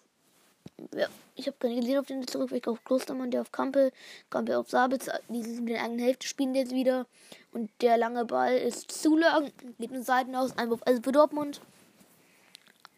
ja, 0.95 1.07
ich 1.37 1.47
habe 1.47 1.57
keine 1.59 1.77
gesehen 1.81 1.99
auf 1.99 2.07
den 2.07 2.27
Zurückweg 2.27 2.69
auf 2.69 2.85
Klostermann, 2.85 3.31
der 3.31 3.43
auf 3.43 3.53
Kampel, 3.53 3.93
Kampel 4.29 4.57
auf 4.57 4.71
Sabitz, 4.71 5.09
die 5.29 5.43
sind 5.43 5.61
in 5.61 5.67
der 5.67 5.83
eigenen 5.83 6.05
Hälfte, 6.05 6.27
spielen 6.27 6.55
jetzt 6.55 6.73
wieder. 6.73 7.07
Und 7.53 7.71
der 7.81 7.97
lange 7.97 8.25
Ball 8.25 8.57
ist 8.57 8.91
zu 8.91 9.17
lang, 9.17 9.53
geht 9.79 9.91
in 9.91 10.03
Seiten 10.03 10.35
aus, 10.35 10.57
Einwurf 10.57 10.83
also 10.85 11.03
für 11.03 11.13
Dortmund. 11.13 11.61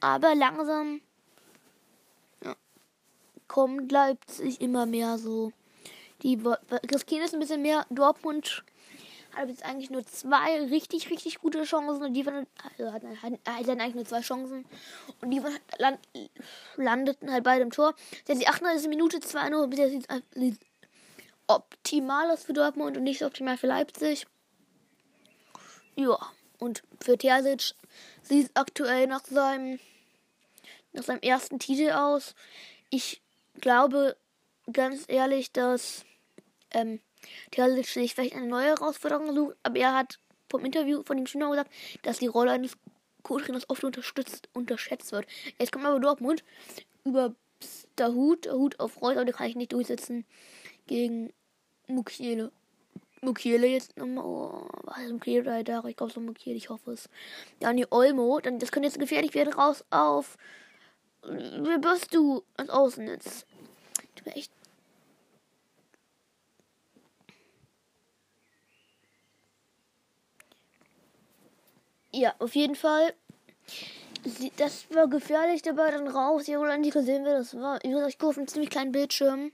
Aber 0.00 0.34
langsam 0.34 1.00
ja, 2.44 2.56
kommt 3.48 3.90
Leipzig 3.92 4.60
immer 4.60 4.86
mehr 4.86 5.18
so. 5.18 5.52
Die 6.22 6.38
riskieren 6.92 7.24
ist 7.24 7.34
ein 7.34 7.40
bisschen 7.40 7.62
mehr. 7.62 7.86
Dortmund 7.90 8.64
hat 9.34 9.48
jetzt 9.48 9.64
eigentlich 9.64 9.90
nur 9.90 10.04
zwei 10.06 10.64
richtig, 10.66 11.10
richtig 11.10 11.40
gute 11.40 11.62
Chancen 11.64 12.02
und 12.02 12.14
die 12.14 12.26
waren, 12.26 12.46
also 12.78 12.92
hatten, 12.92 13.22
hatten, 13.22 13.38
hatten 13.46 13.80
eigentlich 13.80 13.94
nur 13.94 14.04
zwei 14.04 14.20
Chancen 14.20 14.64
und 15.20 15.30
die 15.30 15.42
waren, 15.42 15.58
land, 15.78 15.98
landeten 16.76 17.32
halt 17.32 17.44
beide 17.44 17.62
im 17.62 17.70
Tor. 17.70 17.94
Jetzt 18.26 18.40
die 18.40 18.48
38. 18.48 18.88
Minute 18.88 19.18
2-0, 19.18 19.66
bis 19.68 19.78
jetzt 19.78 20.08
sieht 20.34 20.58
optimal 21.46 22.30
aus 22.30 22.44
für 22.44 22.52
Dortmund 22.52 22.96
und 22.96 23.04
nicht 23.04 23.18
so 23.18 23.26
optimal 23.26 23.56
für 23.56 23.66
Leipzig. 23.66 24.26
Ja, 25.96 26.18
und 26.58 26.82
für 27.00 27.18
Terzic 27.18 27.74
sieht 28.22 28.46
es 28.46 28.56
aktuell 28.56 29.06
nach 29.06 29.24
seinem, 29.24 29.78
nach 30.92 31.02
seinem 31.02 31.20
ersten 31.20 31.58
Titel 31.58 31.90
aus. 31.90 32.34
Ich 32.90 33.20
glaube 33.60 34.16
ganz 34.72 35.04
ehrlich, 35.08 35.52
dass 35.52 36.04
ähm, 36.70 37.00
der 37.56 37.70
sich 37.74 38.14
vielleicht 38.14 38.34
eine 38.34 38.46
neue 38.46 38.68
Herausforderung 38.68 39.34
sucht, 39.34 39.56
aber 39.62 39.78
er 39.78 39.94
hat 39.94 40.18
vom 40.48 40.64
Interview 40.64 41.02
von 41.04 41.16
dem 41.16 41.26
Schüler 41.26 41.50
gesagt, 41.50 41.72
dass 42.02 42.18
die 42.18 42.26
Rolle 42.26 42.52
eines 42.52 42.76
Co-Trainers 43.22 43.68
oft 43.70 43.84
unterstützt, 43.84 44.48
unterschätzt 44.52 45.12
wird. 45.12 45.26
Jetzt 45.58 45.72
kommt 45.72 45.84
aber 45.84 46.00
Dortmund 46.00 46.44
über 47.04 47.34
der 47.98 48.12
Hut, 48.12 48.48
auf 48.48 49.00
Reus, 49.00 49.16
aber 49.16 49.24
den 49.24 49.34
kann 49.34 49.48
ich 49.48 49.56
nicht 49.56 49.72
durchsetzen 49.72 50.24
gegen 50.86 51.32
Mukiele. 51.86 52.50
Mukiele 53.20 53.68
jetzt 53.68 53.96
nochmal. 53.96 54.24
Oh, 54.24 54.68
was 54.82 54.98
ist 54.98 55.12
Mukiele 55.12 55.44
da? 55.44 55.62
da 55.62 55.88
ich 55.88 55.96
glaube, 55.96 56.12
ist 56.12 56.18
Mukiele, 56.18 56.56
ich 56.56 56.70
hoffe 56.70 56.92
es. 56.92 57.08
Dani 57.60 57.86
Olmo, 57.90 58.40
dann, 58.40 58.58
das 58.58 58.72
könnte 58.72 58.88
jetzt 58.88 58.98
gefährlich 58.98 59.34
werden, 59.34 59.52
raus 59.52 59.84
auf. 59.90 60.36
Wer 61.22 61.78
bist 61.78 62.12
du? 62.14 62.42
Als 62.56 62.68
Außennetz. 62.68 63.46
Ich 64.16 64.24
bin 64.24 64.32
echt 64.32 64.52
Ja, 72.14 72.34
auf 72.38 72.54
jeden 72.54 72.76
Fall. 72.76 73.14
Das 74.58 74.84
war 74.90 75.08
gefährlich 75.08 75.62
dabei, 75.62 75.90
dann 75.90 76.06
raus. 76.06 76.46
Ja, 76.46 76.58
oder 76.58 76.76
nicht 76.76 76.92
gesehen 76.92 77.24
wird, 77.24 77.38
das 77.38 77.54
war, 77.54 77.82
ich 77.82 77.92
weiß, 77.92 78.08
ich 78.08 78.22
auf 78.22 78.36
einen 78.36 78.46
ziemlich 78.46 78.70
kleinen 78.70 78.92
Bildschirm. 78.92 79.50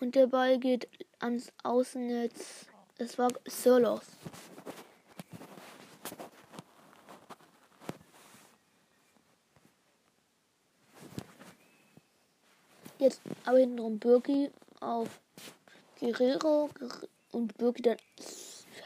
Und 0.00 0.14
der 0.14 0.26
Ball 0.26 0.58
geht 0.58 0.88
ans 1.20 1.52
Außennetz. 1.62 2.66
Es 2.98 3.18
war 3.18 3.28
Solos. 3.46 4.02
Jetzt 12.98 13.20
aber 13.44 13.58
hintenrum 13.58 13.98
Birki 13.98 14.50
auf 14.80 15.08
Guerrero 16.00 16.70
und 17.32 17.56
Birki 17.58 17.82
dann 17.82 17.98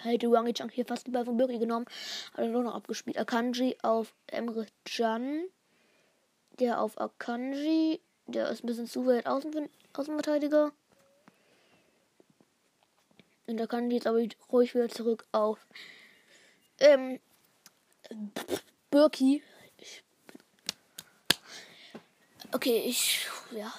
hätte 0.03 0.30
Wangi 0.30 0.53
Chang 0.53 0.70
hier 0.70 0.84
fast 0.84 1.07
den 1.07 1.12
Ball 1.12 1.24
von 1.24 1.36
Birki 1.36 1.59
genommen. 1.59 1.86
Hat 2.32 2.44
er 2.44 2.53
doch 2.53 2.62
noch 2.62 2.74
abgespielt. 2.74 3.18
Akanji 3.18 3.76
auf 3.82 4.14
Emre 4.26 4.66
Can. 4.84 5.44
Der 6.59 6.80
auf 6.80 7.01
Akanji. 7.01 8.01
Der 8.26 8.49
ist 8.51 8.62
ein 8.62 8.66
bisschen 8.66 8.86
zu 8.86 9.07
weit 9.07 9.26
außen, 9.26 9.68
Außenverteidiger. 9.94 10.72
Und 13.46 13.61
Akanji 13.61 13.96
jetzt 13.96 14.07
aber 14.07 14.22
ruhig 14.53 14.74
wieder 14.74 14.88
zurück 14.88 15.24
auf 15.32 15.66
ähm, 16.80 17.18
Birki. 18.90 19.42
okay, 22.53 22.84
ich. 22.86 23.26
Ja. 23.51 23.72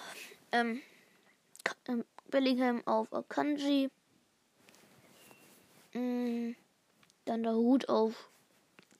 Ähm, 0.52 0.82
ähm, 1.88 2.04
Bellingham 2.30 2.86
auf 2.88 3.14
Akanji. 3.14 3.90
Mm, 5.94 6.52
dann 7.26 7.44
der 7.44 7.56
Hut 7.56 7.90
auf. 7.90 8.30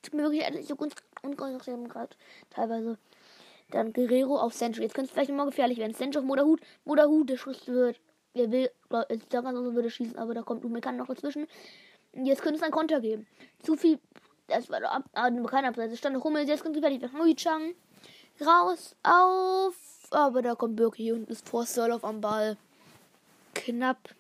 Tut 0.02 0.14
mir 0.14 0.24
wirklich 0.24 0.68
so 0.68 0.76
unkonzentriert 1.22 1.90
gerade 1.90 2.16
teilweise. 2.50 2.98
Dann 3.72 3.94
Guerrero 3.94 4.40
auf 4.40 4.54
Century. 4.56 4.84
Jetzt 4.84 4.96
könnte 4.96 5.08
es 5.08 5.12
vielleicht 5.12 5.32
mal 5.32 5.46
gefährlich 5.46 5.78
werden. 5.78 5.94
Century 5.94 6.22
auf 6.22 6.28
Moderhut. 6.28 6.62
Moderhut, 6.86 7.30
der 7.30 7.38
Schuss 7.38 7.68
wird. 7.68 8.00
Er 8.34 8.52
will, 8.52 8.70
ist 9.10 9.34
da 9.34 9.42
ganz 9.42 9.58
so 9.58 9.74
würde 9.74 9.90
schießen, 9.90 10.18
aber 10.18 10.34
da 10.34 10.42
kommt 10.42 10.64
Umekan 10.64 10.98
noch 10.98 11.08
dazwischen. 11.08 11.48
Jetzt 12.14 12.42
könnte 12.42 12.58
es 12.58 12.64
einen 12.64 12.72
Konter 12.72 13.02
geben. 13.02 13.28
Zu 13.62 13.76
viel. 13.76 14.00
Das 14.48 14.70
war 14.70 14.82
ab, 14.84 15.04
ah, 15.14 15.30
kein 15.30 15.66
Abseits. 15.66 15.94
Es 15.94 16.00
stand 16.00 16.16
noch 16.16 16.24
Hummel. 16.24 16.48
Jetzt 16.48 16.64
könnte 16.64 16.80
es 16.80 16.84
gefährlich 16.84 17.02
werden. 17.02 17.20
Hui. 17.20 17.36
Raus. 18.42 18.96
Auf. 19.04 19.76
Aber 20.12 20.42
da 20.42 20.56
kommt 20.56 20.76
Birki 20.76 21.12
und 21.12 21.30
ist 21.30 21.48
vor 21.48 21.66
Sörloff 21.66 22.04
am 22.04 22.22
Ball. 22.22 22.58
Knapp 23.54 24.16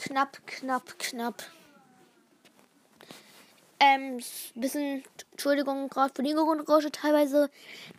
knapp, 0.00 0.38
knapp, 0.46 0.98
knapp. 0.98 1.42
Ähm, 3.82 4.20
bisschen, 4.54 5.02
Entschuldigung, 5.32 5.88
gerade 5.88 6.12
für 6.14 6.22
die 6.22 6.28
Hintergrundgeräusche 6.28 6.90
teilweise. 6.90 7.50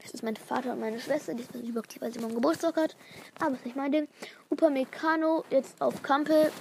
Das 0.02 0.12
ist 0.12 0.24
mein 0.24 0.36
Vater 0.36 0.74
und 0.74 0.80
meine 0.80 0.99
Schwester, 0.99 1.34
die 1.34 1.41
ist 1.41 1.56
ein 1.56 1.64
überaktiv, 1.64 2.02
weil 2.02 2.14
sie 2.14 2.20
morgen 2.20 2.36
Geburtstag 2.36 2.78
hat. 2.78 2.95
Aber 3.39 3.56
ist 3.56 3.66
nicht 3.66 3.76
mein 3.76 3.91
Ding. 3.91 4.08
Upamecano 4.49 5.43
jetzt 5.49 5.82
auf 5.82 6.04
Kampel. 6.04 6.52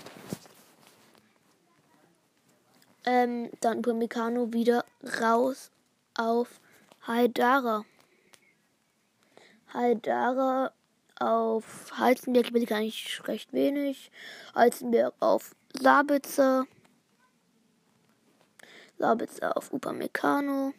Ähm, 3.04 3.50
dann 3.60 3.78
Upamecano 3.78 4.52
wieder 4.52 4.84
raus 5.20 5.70
auf 6.14 6.60
Haidara. 7.06 7.84
Haidara 9.72 10.72
auf 11.20 11.92
Halzenberg 11.96 12.52
bin 12.52 12.62
ich 12.62 12.74
eigentlich 12.74 13.20
recht 13.28 13.52
wenig. 13.52 14.10
Halzenberg 14.54 15.14
auf 15.20 15.54
Sabitzer. 15.74 16.66
Sabitzer 18.98 19.56
auf 19.56 19.72
Upamecano. 19.72 20.72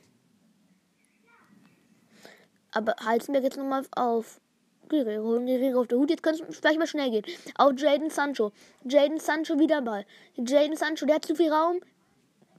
Aber 2.71 2.95
Halzenberg 3.03 3.43
jetzt 3.43 3.57
nochmal 3.57 3.85
auf 3.95 4.41
Guerrero. 4.89 5.39
Guerrero 5.39 5.81
auf 5.81 5.87
der 5.87 5.97
Hut. 5.97 6.09
Jetzt 6.09 6.23
könnte 6.23 6.43
es 6.49 6.57
vielleicht 6.57 6.79
mal 6.79 6.87
schnell 6.87 7.11
gehen. 7.11 7.25
Auf 7.55 7.79
Jaden 7.79 8.09
Sancho. 8.09 8.51
Jaden 8.83 9.19
Sancho 9.19 9.59
wieder 9.59 9.81
Ball. 9.81 10.05
Jaden 10.35 10.75
Sancho, 10.75 11.05
der 11.05 11.15
hat 11.15 11.25
zu 11.25 11.35
viel 11.35 11.51
Raum. 11.51 11.81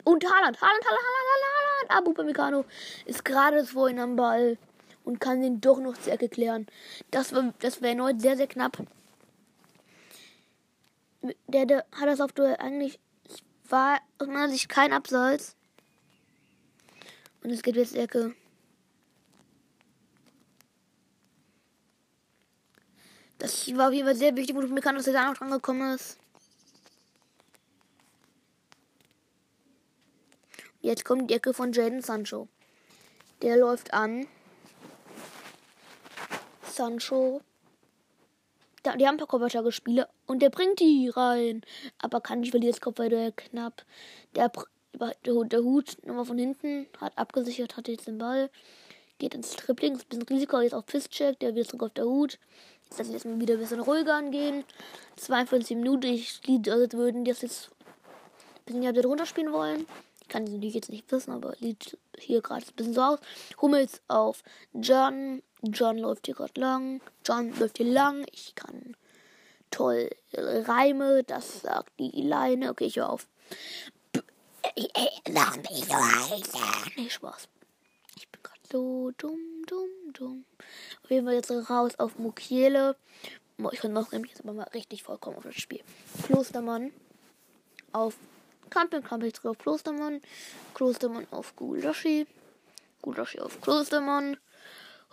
Und 0.05 0.25
Haaland. 0.25 0.61
Haaland, 0.61 0.85
Haaland, 0.85 1.03
Haaland, 1.03 1.43
Haaland. 1.89 1.97
Aber 1.97 2.11
Upamecano 2.11 2.65
ist 3.05 3.25
gerade 3.25 3.65
vorhin 3.65 3.99
am 3.99 4.15
Ball 4.15 4.57
und 5.03 5.19
kann 5.19 5.41
den 5.41 5.61
doch 5.61 5.79
noch 5.79 5.97
zur 5.97 6.13
Ecke 6.13 6.29
klären. 6.29 6.67
Das, 7.11 7.33
war, 7.33 7.53
das 7.59 7.81
wäre 7.81 7.91
erneut 7.91 8.21
sehr, 8.21 8.37
sehr 8.37 8.47
knapp. 8.47 8.77
Der, 11.47 11.65
der 11.65 11.85
hat 11.91 12.07
das 12.07 12.21
auf 12.21 12.33
Duell 12.33 12.57
eigentlich. 12.57 12.99
War 13.69 13.99
aus 14.19 14.27
meiner 14.27 14.49
Sicht 14.49 14.69
kein 14.69 14.91
Abseits. 14.91 15.55
Und 17.43 17.49
es 17.49 17.61
geht 17.61 17.75
jetzt 17.75 17.95
Ecke. 17.95 18.35
Das 23.39 23.75
war 23.75 23.89
auf 23.89 23.93
jeden 23.93 24.05
Fall 24.05 24.15
sehr 24.15 24.35
wichtig, 24.35 24.55
wo 24.55 24.61
du 24.61 24.67
mir 24.67 24.79
kann, 24.79 24.95
dass 24.95 25.07
er 25.07 25.13
da 25.13 25.27
noch 25.27 25.37
dran 25.37 25.51
gekommen 25.51 25.93
ist. 25.93 26.17
Jetzt 30.79 31.03
kommt 31.05 31.29
die 31.29 31.33
Ecke 31.33 31.53
von 31.53 31.71
Jaden 31.73 32.01
Sancho. 32.01 32.47
Der 33.41 33.57
läuft 33.57 33.93
an. 33.93 34.27
Sancho. 36.73 37.41
Die 38.85 38.89
haben 39.07 39.15
ein 39.15 39.17
paar 39.17 39.27
Kopfballspiele 39.27 40.09
und 40.25 40.41
der 40.41 40.49
bringt 40.49 40.79
die 40.79 41.07
rein. 41.07 41.61
Aber 41.99 42.19
kann 42.19 42.41
nicht, 42.41 42.53
weil 42.53 42.59
die 42.59 42.67
das 42.67 42.81
Kopfball 42.81 43.31
knapp. 43.35 43.85
Der, 44.35 44.51
der, 45.25 45.43
der 45.45 45.63
Hut 45.63 45.97
nochmal 46.05 46.25
von 46.25 46.37
hinten 46.37 46.87
hat 46.99 47.17
abgesichert, 47.17 47.77
hat 47.77 47.87
jetzt 47.87 48.07
den 48.07 48.17
Ball. 48.17 48.49
Geht 49.19 49.35
ins 49.35 49.51
Tripling, 49.51 49.93
ist 49.95 50.03
ein 50.03 50.09
bisschen 50.09 50.23
Risiko, 50.23 50.59
jetzt 50.59 50.73
auf 50.73 50.85
Pisscheck, 50.85 51.39
der 51.39 51.55
wieder 51.55 51.65
zurück 51.65 51.83
auf 51.83 51.93
der 51.93 52.05
Hut. 52.05 52.39
Jetzt 52.85 52.97
lasse 52.97 53.09
ich 53.09 53.13
jetzt 53.13 53.25
mal 53.25 53.39
wieder 53.39 53.53
ein 53.53 53.59
bisschen 53.59 53.79
ruhiger 53.79 54.15
angehen. 54.15 54.65
42 55.15 55.77
Minuten, 55.77 56.07
ich 56.07 56.41
sieht, 56.45 56.67
als 56.67 56.93
würden 56.93 57.23
die 57.23 57.31
das 57.31 57.41
jetzt 57.41 57.69
ein 57.69 58.65
bisschen 58.65 58.85
halbzeit 58.85 59.05
runterspielen 59.05 59.53
wollen. 59.53 59.85
Ich 60.21 60.27
kann 60.27 60.43
es 60.43 60.51
natürlich 60.51 60.75
jetzt 60.75 60.89
nicht 60.89 61.09
wissen, 61.11 61.31
aber 61.31 61.55
sieht 61.55 61.97
hier 62.17 62.41
gerade 62.41 62.65
ein 62.65 62.75
bisschen 62.75 62.93
so 62.93 63.01
aus. 63.01 63.19
Hummels 63.61 64.01
auf 64.07 64.43
John, 64.73 65.41
John 65.63 65.97
läuft 65.97 66.25
hier 66.25 66.35
gerade 66.35 66.59
lang. 66.59 67.01
John 67.25 67.57
läuft 67.57 67.77
hier 67.77 67.85
lang. 67.85 68.25
Ich 68.31 68.53
kann 68.55 68.95
toll 69.71 70.09
Reime. 70.33 71.23
Das 71.23 71.61
sagt 71.61 71.97
die 71.99 72.21
Leine. 72.21 72.71
Okay, 72.71 72.85
ich 72.85 72.97
höre 72.97 73.09
auf. 73.09 73.27
Nee, 76.95 77.09
Spaß. 77.09 77.47
Ich 78.15 78.27
bin 78.29 78.41
gerade 78.43 78.59
so 78.71 79.11
dumm, 79.17 79.63
dumm, 79.67 80.13
dumm. 80.13 80.45
Auf 81.03 81.09
jeden 81.09 81.25
Fall 81.25 81.35
jetzt 81.35 81.51
raus 81.51 81.93
auf 81.97 82.17
Mukiele. 82.17 82.95
Ich 83.71 83.79
konzentriere 83.79 84.21
mich 84.21 84.31
jetzt 84.31 84.41
aber 84.41 84.53
mal 84.53 84.63
richtig 84.73 85.03
vollkommen 85.03 85.37
auf 85.37 85.43
das 85.43 85.55
Spiel. 85.55 85.81
Klostermann 86.25 86.91
auf 87.91 88.15
Kampel, 88.69 89.01
Kampel 89.01 89.31
zurück 89.31 89.51
auf 89.51 89.57
Klostermann. 89.59 90.21
Klostermann 90.73 91.27
auf 91.31 91.55
Gulashi. 91.55 92.27
Gulashi 93.01 93.39
auf 93.39 93.61
Klostermann. 93.61 94.37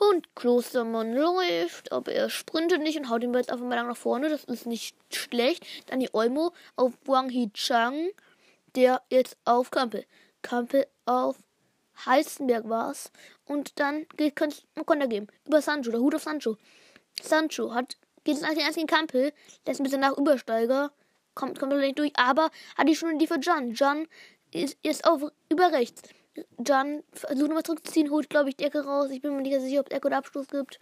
Und 0.00 0.34
Klostermann 0.34 1.14
läuft, 1.14 1.92
aber 1.92 2.12
er 2.12 2.30
sprintet 2.30 2.80
nicht 2.80 2.96
und 2.96 3.10
haut 3.10 3.22
ihn 3.22 3.34
jetzt 3.34 3.52
einfach 3.52 3.66
mal 3.66 3.74
lang 3.74 3.86
nach 3.86 3.98
vorne. 3.98 4.30
Das 4.30 4.44
ist 4.44 4.64
nicht 4.64 4.96
schlecht. 5.12 5.66
Dann 5.86 6.00
die 6.00 6.08
Olmo 6.14 6.54
auf 6.74 6.94
Wang 7.04 7.28
Hee 7.28 7.50
Chang, 7.52 8.08
der 8.74 9.02
jetzt 9.10 9.36
auf 9.44 9.70
Kampel. 9.70 10.06
Kampel 10.40 10.86
auf 11.04 11.36
Heißenberg 12.06 12.66
war's. 12.66 13.12
Und 13.44 13.78
dann 13.78 14.06
geht 14.16 14.36
Konter 14.36 15.06
geben. 15.06 15.26
Über 15.46 15.60
Sancho, 15.60 15.90
der 15.90 16.00
Hut 16.00 16.14
auf 16.14 16.22
Sancho. 16.22 16.56
Sancho 17.20 17.74
hat, 17.74 17.98
geht 18.24 18.36
jetzt 18.36 18.42
nach 18.42 18.54
den 18.54 18.60
ersten 18.60 18.86
Kampel, 18.86 19.34
lässt 19.66 19.80
ein 19.80 19.84
bisschen 19.84 20.00
nach 20.00 20.16
Übersteiger. 20.16 20.92
Kommt, 21.34 21.58
kommt 21.60 21.76
nicht 21.76 21.98
durch, 21.98 22.12
aber 22.14 22.50
hat 22.74 22.88
die 22.88 22.96
schon 22.96 23.18
die 23.18 23.26
für 23.26 23.38
Jan. 23.38 23.74
Jan 23.74 24.08
ist, 24.50 24.78
ist 24.82 25.06
auf 25.06 25.30
über 25.50 25.72
rechts. 25.72 26.02
Jan 26.64 27.02
versucht 27.12 27.48
nochmal 27.48 27.62
zurückzuziehen, 27.62 28.10
holt, 28.10 28.30
glaube 28.30 28.50
ich, 28.50 28.56
die 28.56 28.64
Ecke 28.64 28.84
raus. 28.84 29.10
Ich 29.10 29.20
bin 29.20 29.34
mir 29.34 29.42
nicht 29.42 29.60
sicher, 29.60 29.80
ob 29.80 29.88
es 29.88 29.96
Ecke 29.96 30.06
oder 30.06 30.18
Abstoß 30.18 30.48
gibt. 30.48 30.78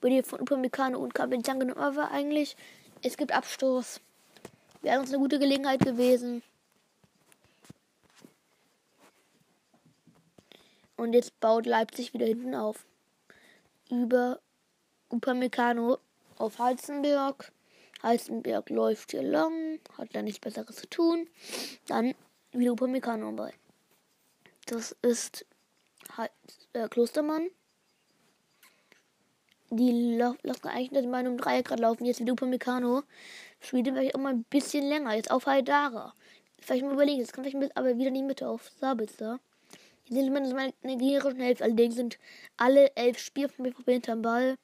Bei 0.00 0.08
dir 0.08 0.24
von 0.24 0.40
Upamecano 0.40 0.98
und 0.98 1.14
Kapitän 1.14 1.58
genommen. 1.58 1.80
Aber 1.80 2.10
eigentlich, 2.10 2.56
es 3.02 3.16
gibt 3.16 3.32
Abstoß. 3.32 4.00
Wäre 4.82 5.00
uns 5.00 5.10
eine 5.10 5.18
gute 5.18 5.38
Gelegenheit 5.38 5.80
gewesen. 5.80 6.42
Und 10.96 11.12
jetzt 11.12 11.38
baut 11.40 11.66
Leipzig 11.66 12.14
wieder 12.14 12.26
hinten 12.26 12.54
auf. 12.54 12.86
Über 13.90 14.40
Upamecano 15.10 15.98
auf 16.38 16.58
Halzenberg. 16.58 17.52
Halzenberg 18.02 18.70
läuft 18.70 19.10
hier 19.10 19.22
lang, 19.22 19.80
hat 19.98 20.14
da 20.14 20.22
nichts 20.22 20.40
Besseres 20.40 20.76
zu 20.76 20.88
tun. 20.88 21.28
Dann 21.86 22.14
wieder 22.52 22.72
Upamecano 22.72 23.32
bei. 23.32 23.52
Das 24.66 24.96
ist 25.02 25.46
halt, 26.16 26.32
äh, 26.72 26.88
Klostermann. 26.88 27.48
Die 29.70 30.16
lassen 30.42 30.68
eigentlich 30.68 31.04
in 31.04 31.10
meinem 31.10 31.38
Dreieck 31.38 31.70
laufen. 31.70 32.04
Jetzt 32.04 32.20
wieder 32.20 32.32
Upamecano. 32.32 33.02
Spielt 33.60 33.88
vielleicht 33.88 34.14
auch 34.14 34.20
mal 34.20 34.32
ein 34.32 34.44
bisschen 34.44 34.88
länger. 34.88 35.14
Jetzt 35.14 35.30
auf 35.30 35.46
Haidara. 35.46 36.14
Vielleicht 36.60 36.84
mal 36.84 36.94
überlegen. 36.94 37.20
Jetzt 37.20 37.32
kann 37.32 37.44
ich 37.44 37.54
mit, 37.54 37.76
aber 37.76 37.96
wieder 37.96 38.08
in 38.08 38.14
die 38.14 38.22
Mitte 38.22 38.48
auf 38.48 38.68
Sabitzer. 38.80 39.38
Hier 40.04 40.22
sind 40.22 40.26
zumindest 40.26 40.54
meine 40.54 40.96
gegnerischen 40.96 41.40
Elf. 41.40 41.60
Allerdings 41.60 41.94
sind 41.94 42.18
alle 42.56 42.94
elf 42.96 43.18
Spieler 43.18 43.48
von 43.48 43.64
BVB 43.64 43.86
hinterm 43.86 44.22
Ball. 44.22 44.56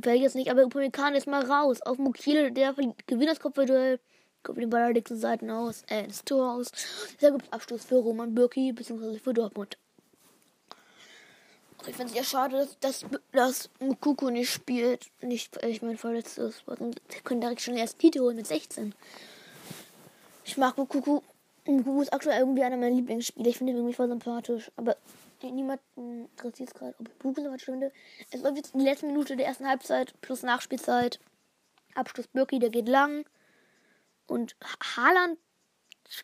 Vielleicht 0.00 0.22
jetzt 0.22 0.36
nicht, 0.36 0.50
aber 0.50 0.64
Upamecano 0.64 1.16
ist 1.16 1.26
mal 1.26 1.44
raus. 1.44 1.82
Auf 1.82 1.98
Mukile, 1.98 2.50
der 2.50 2.72
gewinnt 2.72 3.30
das 3.30 3.40
Kopfballduell. 3.40 4.00
Kommt 4.42 4.58
den 4.58 4.70
Ball 4.70 4.94
zu 5.04 5.16
Seiten 5.16 5.50
aus. 5.50 5.84
Äh, 5.88 6.06
das 6.08 6.24
Tor 6.24 6.52
aus. 6.52 6.70
Sehr 7.18 7.30
gut 7.30 7.42
Abschluss 7.50 7.84
für 7.84 7.96
Roman 7.96 8.34
Birki, 8.34 8.72
beziehungsweise 8.72 9.18
für 9.18 9.32
Dortmund. 9.32 9.76
Ich 11.86 11.96
finde 11.96 12.12
es 12.12 12.16
ja 12.16 12.24
schade, 12.24 12.56
dass, 12.56 12.78
dass, 12.78 13.04
dass 13.32 13.70
Mukuku 13.80 14.30
nicht 14.30 14.50
spielt. 14.50 15.10
Nicht, 15.20 15.62
ich 15.64 15.82
meine, 15.82 15.96
verletzt 15.96 16.38
ist. 16.38 16.64
Wir 16.66 16.76
können 17.24 17.40
direkt 17.40 17.60
schon 17.60 17.76
erst 17.76 17.98
Titel 17.98 18.20
holen 18.20 18.36
mit 18.36 18.46
16. 18.46 18.94
Ich 20.44 20.56
mag 20.56 20.76
Mukuku. 20.76 21.20
Mukuku 21.66 22.02
ist 22.02 22.12
aktuell 22.12 22.40
irgendwie 22.40 22.62
einer 22.62 22.76
meiner 22.76 22.94
Lieblingsspieler. 22.94 23.48
Ich 23.48 23.58
finde 23.58 23.72
ihn 23.72 23.78
irgendwie 23.78 23.94
voll 23.94 24.08
sympathisch. 24.08 24.70
Aber 24.76 24.96
niemand 25.42 25.80
interessiert 25.96 26.68
es 26.68 26.74
gerade, 26.74 26.94
ob 26.98 27.08
ich 27.08 27.24
Mukuku 27.24 27.58
so 27.58 27.64
finde. 27.64 27.92
Es 28.30 28.42
läuft 28.42 28.56
jetzt 28.56 28.74
die 28.74 28.80
letzte 28.80 29.06
Minute 29.06 29.36
der 29.36 29.46
ersten 29.46 29.66
Halbzeit 29.66 30.14
plus 30.20 30.42
Nachspielzeit. 30.42 31.18
Abschluss 31.94 32.28
Birki, 32.28 32.58
der 32.60 32.70
geht 32.70 32.88
lang. 32.88 33.24
Und 34.32 34.56
Haaland 34.96 35.38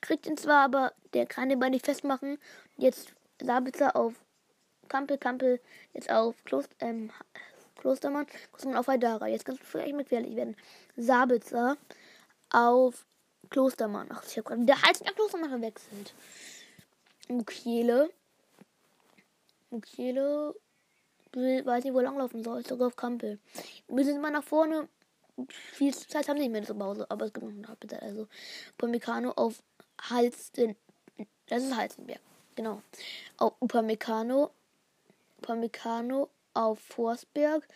kriegt 0.00 0.26
ihn 0.26 0.38
zwar, 0.38 0.64
aber 0.64 0.94
der 1.12 1.26
kann 1.26 1.50
den 1.50 1.58
Ball 1.58 1.68
nicht 1.68 1.84
festmachen. 1.84 2.38
Jetzt 2.78 3.12
Sabitzer 3.38 3.94
auf 3.96 4.14
Kampel, 4.88 5.18
Kampel 5.18 5.60
jetzt 5.92 6.10
auf 6.10 6.42
Kloster, 6.44 6.74
ähm, 6.78 7.12
Klostermann, 7.76 8.26
Klostermann 8.50 8.78
auf 8.78 8.86
Haidara. 8.86 9.26
Jetzt 9.26 9.44
kann 9.44 9.56
es 9.56 9.60
vielleicht 9.62 9.98
gefährlich 9.98 10.36
werden. 10.36 10.56
Sabitzer 10.96 11.76
auf 12.48 13.04
Klostermann. 13.50 14.08
Ach, 14.10 14.24
ich 14.26 14.38
habe 14.38 14.48
gerade 14.48 14.64
der 14.64 14.80
Hals 14.80 15.02
nach 15.04 15.14
Klostermann 15.14 15.50
verwechselt. 15.50 16.14
Mukiele. 17.28 18.10
Mukiele 19.68 20.54
weiß 21.34 21.84
nicht, 21.84 21.92
wo 21.92 22.00
langlaufen 22.00 22.42
soll. 22.42 22.64
Sogar 22.64 22.86
auf 22.86 22.96
Kampel. 22.96 23.38
Wir 23.86 24.18
mal 24.18 24.30
nach 24.30 24.44
vorne 24.44 24.88
viel 25.46 25.94
Zeit 25.94 26.28
haben 26.28 26.38
sie 26.38 26.48
nicht 26.48 26.52
mehr 26.52 26.64
zu 26.64 26.78
Hause, 26.78 27.10
aber 27.10 27.26
es 27.26 27.32
gibt 27.32 27.44
noch 27.44 27.52
eine 27.52 27.68
Halbzeit. 27.68 28.02
Also 28.02 28.26
Upamecano 28.76 29.32
auf 29.32 29.62
Halsten. 30.00 30.76
Das 31.46 31.62
ist 31.62 31.76
Halstenberg. 31.76 32.20
Genau. 32.54 32.82
Auf 33.36 33.54
Upamecano. 33.60 34.50
Upamecano 35.38 36.28
auf 36.54 36.80
Forsberg. 36.80 37.66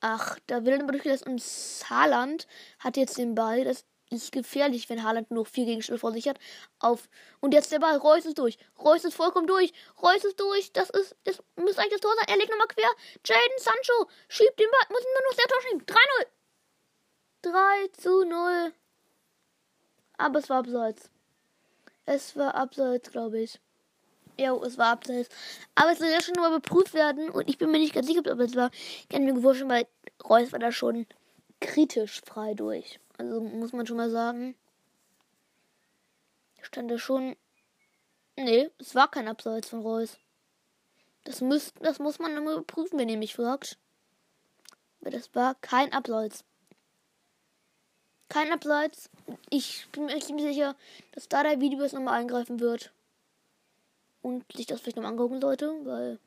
Ach, 0.00 0.38
da 0.48 0.64
will 0.64 0.74
aber 0.74 0.92
durchgelassen. 0.92 1.28
Und 1.28 1.42
Haaland 1.88 2.46
hat 2.80 2.96
jetzt 2.96 3.18
den 3.18 3.34
Ball. 3.34 3.64
Das 3.64 3.84
ist 4.10 4.32
gefährlich, 4.32 4.90
wenn 4.90 5.04
Haaland 5.04 5.30
nur 5.30 5.46
vier 5.46 5.64
Gegenstände 5.64 6.00
vor 6.00 6.12
sich 6.12 6.28
hat. 6.28 6.38
Auf. 6.80 7.08
Und 7.40 7.54
jetzt 7.54 7.70
der 7.70 7.78
Ball. 7.78 7.96
Reus 7.96 8.26
ist 8.26 8.38
durch. 8.38 8.58
Reus 8.78 9.04
ist 9.04 9.14
vollkommen 9.14 9.46
durch. 9.46 9.72
Reus 10.02 10.24
ist 10.24 10.40
durch. 10.40 10.72
Das 10.72 10.90
ist. 10.90 11.16
Das 11.24 11.42
müsste 11.56 11.80
eigentlich 11.80 11.92
das 11.92 12.00
Tor 12.00 12.14
sein. 12.16 12.26
Er 12.28 12.36
legt 12.36 12.50
nochmal 12.50 12.66
quer. 12.68 12.90
Jaden 13.24 13.58
Sancho 13.58 14.10
schiebt 14.28 14.58
den 14.58 14.70
Ball. 14.70 14.86
Muss 14.90 15.04
ihn 15.04 15.12
nur 15.14 15.30
noch 15.30 15.36
sehr 15.36 15.46
Tor 15.46 15.62
schieben. 15.62 15.86
3-0. 15.86 16.26
3 17.42 17.88
zu 17.98 18.24
0. 18.24 18.72
Aber 20.16 20.38
es 20.38 20.48
war 20.48 20.58
abseits. 20.58 21.10
Es 22.06 22.36
war 22.36 22.54
abseits, 22.54 23.10
glaube 23.10 23.40
ich. 23.40 23.60
ja, 24.38 24.54
es 24.56 24.78
war 24.78 24.92
abseits. 24.92 25.28
Aber 25.74 25.92
es 25.92 25.98
soll 25.98 26.08
ja 26.08 26.20
schon 26.20 26.34
mal 26.36 26.50
überprüft 26.50 26.94
werden 26.94 27.30
und 27.30 27.48
ich 27.48 27.58
bin 27.58 27.70
mir 27.70 27.78
nicht 27.78 27.94
ganz 27.94 28.06
sicher, 28.06 28.20
ob 28.20 28.40
es 28.40 28.54
war. 28.56 28.70
Ich 28.72 29.08
kann 29.08 29.24
mir 29.24 29.40
vorstellen, 29.40 29.70
weil 29.70 29.86
Reus 30.24 30.52
war 30.52 30.58
da 30.58 30.72
schon 30.72 31.06
kritisch 31.60 32.20
frei 32.24 32.54
durch. 32.54 33.00
Also 33.18 33.40
muss 33.40 33.72
man 33.72 33.86
schon 33.86 33.96
mal 33.96 34.10
sagen. 34.10 34.56
Stand 36.60 36.90
da 36.90 36.98
schon. 36.98 37.36
Nee, 38.36 38.70
es 38.78 38.94
war 38.94 39.10
kein 39.10 39.28
Abseits 39.28 39.68
von 39.68 39.80
Reus. 39.80 40.18
Das, 41.24 41.40
müsst, 41.40 41.74
das 41.80 41.98
muss 41.98 42.18
man 42.18 42.36
immer 42.36 42.52
überprüfen, 42.52 42.98
wenn 42.98 43.08
ihr 43.08 43.18
mich 43.18 43.34
fragt. 43.34 43.78
Aber 45.00 45.10
das 45.10 45.34
war 45.34 45.54
kein 45.56 45.92
Abseits. 45.92 46.44
Kein 48.32 48.50
Abseits. 48.50 49.10
Ich 49.50 49.86
bin 49.92 50.06
mir 50.06 50.18
ziemlich 50.18 50.46
sicher, 50.46 50.74
dass 51.12 51.28
da 51.28 51.42
der 51.42 51.60
Video 51.60 51.82
jetzt 51.82 51.92
nochmal 51.92 52.18
eingreifen 52.18 52.60
wird. 52.60 52.90
Und 54.22 54.50
sich 54.56 54.64
das 54.64 54.80
vielleicht 54.80 54.96
nochmal 54.96 55.12
angucken 55.12 55.38
sollte, 55.38 55.70
weil 55.84 56.18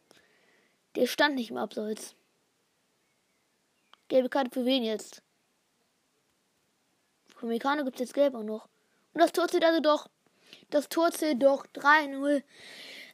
der 0.93 1.07
stand 1.07 1.33
nicht 1.33 1.49
im 1.49 1.57
Abseits. 1.57 2.13
Gelbe 4.07 4.29
Karte 4.29 4.51
für 4.51 4.65
wen 4.65 4.83
jetzt? 4.83 5.23
Für 7.35 7.47
Mekano 7.47 7.83
gibt 7.83 7.95
es 7.95 8.01
jetzt 8.01 8.13
gelb 8.13 8.35
auch 8.35 8.43
noch. 8.43 8.67
Und 9.15 9.21
das 9.21 9.31
Tor 9.31 9.47
zählt 9.47 9.65
also 9.65 9.79
doch. 9.79 10.07
Das 10.69 10.89
Tor 10.89 11.09
zählt 11.11 11.41
doch 11.41 11.65
3-0. 11.73 12.43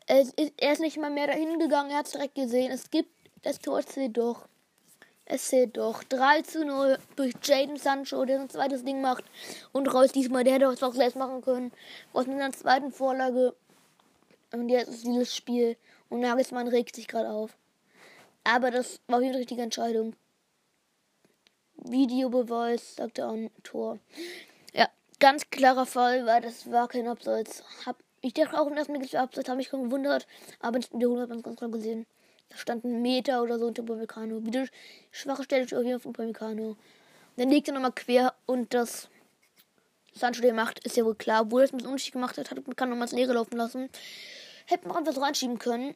Er 0.05 0.71
ist 0.73 0.81
nicht 0.81 0.97
mal 0.97 1.11
mehr 1.11 1.27
dahin 1.27 1.59
gegangen, 1.59 1.91
er 1.91 1.99
hat 1.99 2.07
es 2.07 2.11
direkt 2.11 2.35
gesehen. 2.35 2.73
Es 2.73 2.89
gibt 2.89 3.09
das 3.43 3.59
Tor 3.59 3.81
zählt 3.83 4.17
doch. 4.17 4.49
Es 5.33 5.47
zählt 5.47 5.77
doch 5.77 6.03
3 6.03 6.41
zu 6.41 6.65
0 6.65 6.99
durch 7.15 7.33
Jaden 7.41 7.77
Sancho, 7.77 8.25
der 8.25 8.41
ein 8.41 8.49
zweites 8.49 8.83
Ding 8.83 8.99
macht. 8.99 9.23
Und 9.71 9.87
Reus 9.87 10.11
diesmal, 10.11 10.43
der 10.43 10.55
hätte 10.55 10.65
es 10.65 10.83
auch 10.83 10.93
selbst 10.93 11.15
machen 11.15 11.41
können. 11.41 11.71
Aus 12.11 12.27
einer 12.27 12.51
zweiten 12.51 12.91
Vorlage. 12.91 13.55
Und 14.51 14.67
jetzt 14.67 14.89
ist 14.89 15.05
dieses 15.05 15.33
Spiel. 15.33 15.77
Und 16.09 16.19
Nagelsmann 16.19 16.67
regt 16.67 16.97
sich 16.97 17.07
gerade 17.07 17.29
auf. 17.29 17.55
Aber 18.43 18.71
das 18.71 18.99
war 19.07 19.19
auf 19.19 19.23
die 19.23 19.29
richtige 19.29 19.61
Entscheidung. 19.61 20.17
Videobeweis, 21.77 22.97
sagt 22.97 23.17
er 23.17 23.29
ein 23.29 23.51
Tor. 23.63 23.99
Ja, 24.73 24.89
ganz 25.21 25.49
klarer 25.49 25.85
Fall, 25.85 26.25
weil 26.25 26.41
das 26.41 26.69
war 26.69 26.89
kein 26.89 27.07
Abseits. 27.07 27.63
Hab, 27.85 27.95
ich 28.19 28.33
dachte 28.33 28.59
auch 28.59 28.67
im 28.67 28.75
ersten 28.75 28.91
Mal 28.91 29.15
Abseits, 29.15 29.47
habe 29.47 29.59
mich 29.59 29.69
schon 29.69 29.85
gewundert, 29.85 30.27
aber 30.59 30.79
der 30.79 31.07
100 31.07 31.21
hat 31.21 31.29
man 31.29 31.41
ganz 31.41 31.57
klar 31.57 31.71
gesehen. 31.71 32.05
Da 32.51 32.57
stand 32.57 32.83
ein 32.83 33.01
Meter 33.01 33.41
oder 33.41 33.57
so 33.57 33.67
unter 33.67 33.81
Upamecano. 33.81 34.45
Wieder 34.45 34.67
schwache 35.09 35.43
Stelle 35.43 35.63
auf 35.63 35.83
jeden 35.83 35.99
Fall. 35.99 36.75
Dann 37.37 37.49
legt 37.49 37.69
er 37.69 37.73
nochmal 37.73 37.93
quer 37.93 38.35
und 38.45 38.73
das 38.73 39.09
Sancho 40.13 40.41
der 40.41 40.53
macht, 40.53 40.79
ist 40.85 40.97
ja 40.97 41.05
wohl 41.05 41.15
klar. 41.15 41.43
Obwohl 41.43 41.61
er 41.61 41.65
es 41.65 41.71
mit 41.71 41.85
Unterschied 41.85 42.11
gemacht 42.13 42.37
hat, 42.37 42.51
hat 42.51 42.67
man 42.67 42.75
kann 42.75 42.89
nochmal 42.89 43.07
ins 43.07 43.13
Leere 43.13 43.33
laufen 43.33 43.55
lassen. 43.55 43.89
Hätte 44.65 44.87
man 44.87 44.97
einfach 44.97 45.13
so 45.13 45.21
reinschieben 45.21 45.57
können. 45.57 45.95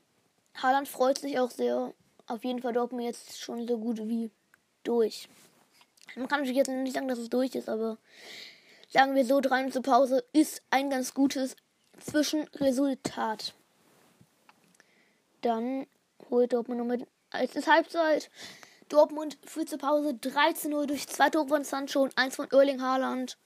Haaland 0.55 0.87
freut 0.87 1.17
sich 1.17 1.37
auch 1.37 1.51
sehr. 1.51 1.93
Auf 2.27 2.45
jeden 2.45 2.61
Fall 2.61 2.73
Dortmund 2.73 3.03
jetzt 3.03 3.37
schon 3.37 3.67
so 3.67 3.77
gut 3.77 3.97
wie 4.07 4.31
durch. 4.83 5.27
Man 6.15 6.29
kann 6.29 6.39
natürlich 6.39 6.57
jetzt 6.57 6.69
nicht 6.69 6.93
sagen, 6.93 7.09
dass 7.09 7.19
es 7.19 7.29
durch 7.29 7.53
ist, 7.55 7.67
aber 7.67 7.97
sagen 8.89 9.13
wir 9.15 9.25
so, 9.25 9.41
3 9.41 9.69
zur 9.71 9.81
Pause 9.81 10.23
ist 10.31 10.61
ein 10.69 10.89
ganz 10.89 11.13
gutes 11.13 11.57
Zwischenresultat. 11.99 13.53
Dann 15.41 15.85
holt 16.29 16.53
Dortmund 16.53 16.79
nochmal. 16.79 17.05
Es 17.31 17.55
ist 17.55 17.67
Halbzeit. 17.67 18.29
Dortmund 18.89 19.37
führt 19.45 19.69
zur 19.69 19.79
Pause 19.79 20.13
13 20.13 20.71
0 20.71 20.87
durch 20.87 21.07
zwei 21.07 21.29
Tore 21.29 21.47
von 21.47 21.63
Sancho 21.63 22.03
und 22.03 22.17
eins 22.17 22.35
von 22.35 22.47
Erling 22.51 22.81
Haaland. 22.81 23.37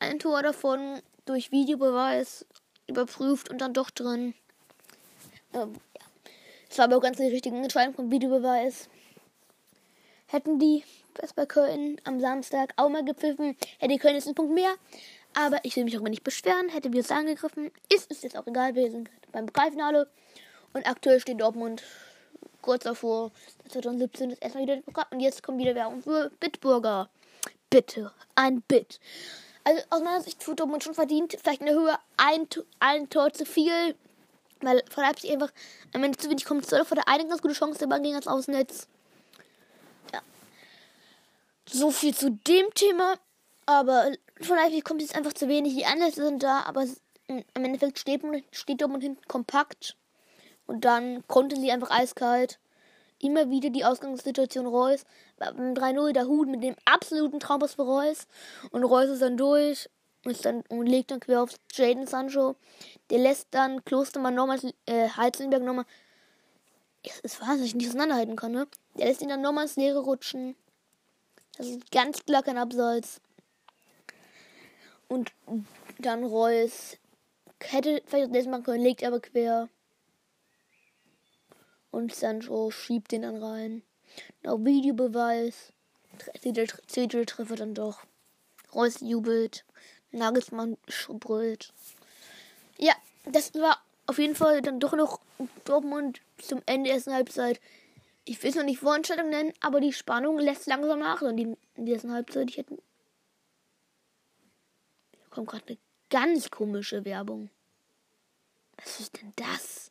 Ein 0.00 0.18
Tor 0.18 0.42
davon 0.42 1.00
durch 1.24 1.52
Videobeweis 1.52 2.46
überprüft 2.86 3.48
und 3.48 3.60
dann 3.60 3.72
doch 3.72 3.90
drin. 3.90 4.34
Ähm, 5.52 5.74
ja. 5.96 6.06
Es 6.68 6.78
war 6.78 6.86
aber 6.86 6.96
auch 6.96 7.02
ganz 7.02 7.18
die 7.18 7.24
richtige 7.24 7.56
Entscheidung 7.56 7.94
vom 7.94 8.10
Videobeweis. 8.10 8.88
Hätten 10.26 10.58
die 10.58 10.82
das 11.14 11.32
bei 11.32 11.46
Köln 11.46 12.00
am 12.04 12.18
Samstag 12.18 12.72
auch 12.76 12.88
mal 12.88 13.04
gepfiffen, 13.04 13.56
hätte 13.78 13.96
Köln 13.98 14.16
jetzt 14.16 14.26
einen 14.26 14.34
Punkt 14.34 14.52
mehr. 14.52 14.74
Aber 15.34 15.58
ich 15.62 15.74
will 15.76 15.84
mich 15.84 15.96
auch 15.96 16.02
mal 16.02 16.10
nicht 16.10 16.24
beschweren, 16.24 16.68
hätte 16.68 16.92
wir 16.92 17.00
es 17.00 17.10
angegriffen. 17.10 17.70
Ist 17.92 18.10
es 18.10 18.22
jetzt 18.22 18.36
auch 18.36 18.46
egal, 18.46 18.74
sind 18.74 19.10
beim 19.32 19.46
Pokalfinale. 19.46 20.08
Und 20.74 20.86
aktuell 20.86 21.20
steht 21.20 21.40
Dortmund 21.40 21.82
kurz 22.60 22.84
davor. 22.84 23.30
2017 23.68 24.30
ist 24.30 24.42
erstmal 24.42 24.64
wieder 24.64 24.76
Pokal. 24.82 25.06
Und 25.10 25.20
jetzt 25.20 25.42
kommt 25.42 25.58
wieder 25.58 25.74
Werbung 25.74 26.02
für 26.02 26.30
Bitburger. 26.40 27.08
Bitte, 27.70 28.12
ein 28.34 28.60
Bit. 28.62 29.00
Also 29.62 29.82
aus 29.90 30.02
meiner 30.02 30.20
Sicht 30.20 30.40
tut 30.40 30.60
Dortmund 30.60 30.82
schon 30.82 30.94
verdient. 30.94 31.36
Vielleicht 31.40 31.60
in 31.60 31.66
der 31.66 31.76
Höhe 31.76 31.96
ein, 32.16 32.48
ein 32.80 33.08
Tor 33.08 33.32
zu 33.32 33.46
viel. 33.46 33.94
Weil 34.60 34.82
von 34.90 35.04
Leipzig 35.04 35.30
einfach 35.30 35.52
am 35.92 36.02
Ende 36.02 36.18
zu 36.18 36.28
wenig 36.28 36.44
kommt. 36.44 36.66
Soll 36.66 36.84
vor 36.84 36.96
der 36.96 37.08
eine 37.08 37.26
ganz 37.26 37.40
gute 37.40 37.54
Chance, 37.54 37.78
der 37.78 37.86
Ball 37.86 38.02
ging 38.02 38.12
ans 38.12 38.26
Außennetz. 38.26 38.88
Ja. 40.12 40.20
So 41.66 41.92
viel 41.92 42.14
zu 42.14 42.30
dem 42.30 42.74
Thema. 42.74 43.14
Aber 43.66 44.10
von 44.40 44.56
Leipzig 44.56 44.84
kommt 44.84 45.02
jetzt 45.02 45.14
einfach 45.14 45.34
zu 45.34 45.48
wenig. 45.48 45.74
Die 45.74 45.86
Anlässe 45.86 46.24
sind 46.24 46.42
da, 46.42 46.62
aber 46.62 46.84
im 47.28 47.44
Endeffekt 47.54 47.98
steht, 47.98 48.22
steht 48.50 48.80
Dortmund 48.80 49.04
hinten 49.04 49.26
kompakt. 49.28 49.96
Und 50.66 50.84
dann 50.84 51.26
konnte 51.26 51.56
sie 51.56 51.70
einfach 51.70 51.90
eiskalt 51.90 52.58
immer 53.20 53.50
wieder 53.50 53.70
die 53.70 53.84
Ausgangssituation 53.84 54.66
Reus. 54.66 55.04
Beim 55.38 55.74
3-0 55.74 56.12
der 56.12 56.26
Hut 56.26 56.48
mit 56.48 56.62
dem 56.62 56.76
absoluten 56.84 57.40
Traumpass 57.40 57.74
für 57.74 57.82
Reus. 57.82 58.26
Und 58.70 58.84
Reus 58.84 59.08
ist 59.08 59.22
dann 59.22 59.36
durch 59.36 59.88
ist 60.30 60.44
dann, 60.44 60.62
und 60.68 60.86
legt 60.86 61.10
dann 61.10 61.20
quer 61.20 61.42
auf 61.42 61.50
Jaden 61.72 62.06
Sancho. 62.06 62.56
Der 63.10 63.18
lässt 63.18 63.48
dann 63.50 63.84
Klostermann 63.84 64.34
nochmal, 64.34 64.58
äh, 64.86 65.08
Heizenberg 65.08 65.62
nochmal. 65.62 65.84
Es 67.02 67.20
ist 67.20 67.40
wahnsinnig, 67.40 67.70
ich 67.70 67.74
nicht 67.74 67.88
auseinanderhalten 67.88 68.36
kann, 68.36 68.52
ne? 68.52 68.66
Der 68.96 69.06
lässt 69.06 69.20
ihn 69.20 69.28
dann 69.28 69.42
nochmal 69.42 69.64
ins 69.64 69.76
Leere 69.76 70.00
rutschen. 70.00 70.56
Das 71.58 71.66
ist 71.66 71.90
ganz 71.90 72.24
klar 72.24 72.42
kein 72.42 72.58
Abseits. 72.58 73.20
Und 75.08 75.32
dann 75.98 76.24
Reus 76.24 76.96
hätte 77.60 78.02
vielleicht 78.06 78.34
das 78.34 78.46
machen 78.46 78.64
können, 78.64 78.82
legt 78.82 79.04
aber 79.04 79.20
quer. 79.20 79.68
Und 81.94 82.12
Sancho 82.12 82.72
schiebt 82.72 83.12
den 83.12 83.22
dann 83.22 83.40
rein. 83.40 83.82
Noch 84.42 84.58
Videobeweis. 84.58 85.72
Zettel 86.88 87.24
dann 87.54 87.74
doch. 87.74 88.04
Reus 88.74 88.98
jubelt. 89.00 89.64
Nagelsmann 90.10 90.76
brüllt. 91.20 91.72
Ja, 92.78 92.94
das 93.26 93.54
war 93.54 93.80
auf 94.06 94.18
jeden 94.18 94.34
Fall 94.34 94.60
dann 94.60 94.80
doch 94.80 94.94
noch 94.94 95.20
Dortmund 95.64 96.20
zum 96.38 96.62
Ende 96.66 96.88
der 96.88 96.96
ersten 96.96 97.14
Halbzeit. 97.14 97.60
Ich 98.24 98.42
will 98.42 98.50
es 98.50 98.56
noch 98.56 98.64
nicht 98.64 98.80
Vorentscheidung 98.80 99.28
nennen, 99.28 99.52
aber 99.60 99.80
die 99.80 99.92
Spannung 99.92 100.40
lässt 100.40 100.66
langsam 100.66 100.98
nach 100.98 101.22
in, 101.22 101.36
die, 101.36 101.56
in 101.76 101.86
der 101.86 101.94
ersten 101.94 102.12
Halbzeit. 102.12 102.50
Ich 102.50 102.56
hätte. 102.56 102.74
Hier 105.12 105.30
kommt 105.30 105.48
gerade 105.48 105.64
eine 105.68 105.78
ganz 106.10 106.50
komische 106.50 107.04
Werbung. 107.04 107.50
Was 108.78 108.98
ist 108.98 109.20
denn 109.20 109.32
das? 109.36 109.83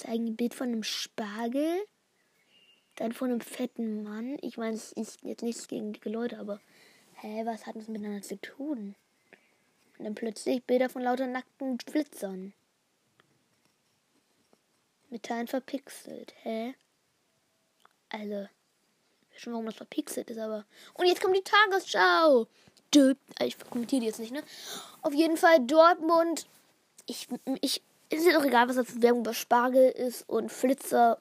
Zeigen 0.00 0.26
ein 0.26 0.36
Bild 0.36 0.54
von 0.54 0.68
einem 0.68 0.82
Spargel. 0.82 1.84
Dann 2.96 3.12
von 3.12 3.30
einem 3.30 3.40
fetten 3.40 4.02
Mann. 4.02 4.36
Ich 4.40 4.56
meine, 4.56 4.76
es 4.76 4.92
ist 4.92 5.22
jetzt 5.22 5.42
nichts 5.42 5.66
gegen 5.66 5.92
dicke 5.92 6.10
Leute, 6.10 6.38
aber 6.38 6.60
hä, 7.14 7.42
was 7.44 7.66
hat 7.66 7.76
das 7.76 7.88
miteinander 7.88 8.22
zu 8.22 8.40
tun? 8.40 8.94
Und 9.98 10.04
dann 10.04 10.14
plötzlich 10.14 10.62
Bilder 10.64 10.88
von 10.88 11.02
lauter 11.02 11.26
nackten 11.26 11.78
Flitzern. 11.80 12.52
Mit 15.10 15.24
Teilen 15.24 15.48
verpixelt, 15.48 16.34
hä? 16.42 16.74
Also, 18.08 18.48
ich 19.28 19.34
weiß 19.34 19.40
schon, 19.40 19.52
warum 19.52 19.66
das 19.66 19.76
verpixelt 19.76 20.30
ist, 20.30 20.38
aber. 20.38 20.64
Und 20.94 21.06
jetzt 21.06 21.20
kommt 21.20 21.36
die 21.36 21.42
Tagesschau! 21.42 22.46
Ich 23.40 23.58
kommentiere 23.70 24.00
die 24.00 24.06
jetzt 24.06 24.20
nicht, 24.20 24.32
ne? 24.32 24.42
Auf 25.02 25.12
jeden 25.12 25.36
Fall 25.36 25.58
Dortmund. 25.66 26.46
Ich, 27.06 27.28
ich 27.60 27.82
ist 28.10 28.26
ja 28.26 28.32
doch 28.32 28.44
egal, 28.44 28.68
was 28.68 28.76
das 28.76 28.88
für 28.88 29.02
Werbung 29.02 29.20
über 29.22 29.34
Spargel 29.34 29.90
ist 29.90 30.28
und 30.28 30.50
Flitzer. 30.50 31.18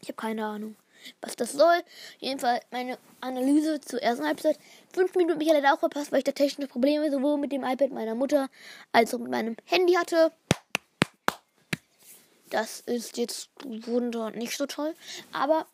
Ich 0.00 0.08
habe 0.08 0.16
keine 0.16 0.44
Ahnung, 0.44 0.76
was 1.20 1.36
das 1.36 1.52
soll. 1.52 1.82
Jedenfalls 2.18 2.64
meine 2.70 2.98
Analyse 3.20 3.80
zur 3.80 4.02
ersten 4.02 4.26
Halbzeit. 4.26 4.58
Fünf 4.92 5.14
Minuten 5.14 5.34
habe 5.34 5.44
ich 5.44 5.50
leider 5.50 5.74
auch 5.74 5.80
verpasst, 5.80 6.12
weil 6.12 6.18
ich 6.18 6.24
da 6.24 6.32
technische 6.32 6.68
Probleme 6.68 7.10
sowohl 7.10 7.38
mit 7.38 7.52
dem 7.52 7.64
iPad 7.64 7.92
meiner 7.92 8.14
Mutter 8.14 8.48
als 8.92 9.14
auch 9.14 9.18
mit 9.18 9.30
meinem 9.30 9.56
Handy 9.64 9.94
hatte. 9.94 10.32
Das 12.50 12.80
ist 12.80 13.16
jetzt 13.16 13.50
wunder 13.64 14.30
nicht 14.30 14.56
so 14.56 14.66
toll. 14.66 14.94
Aber 15.32 15.66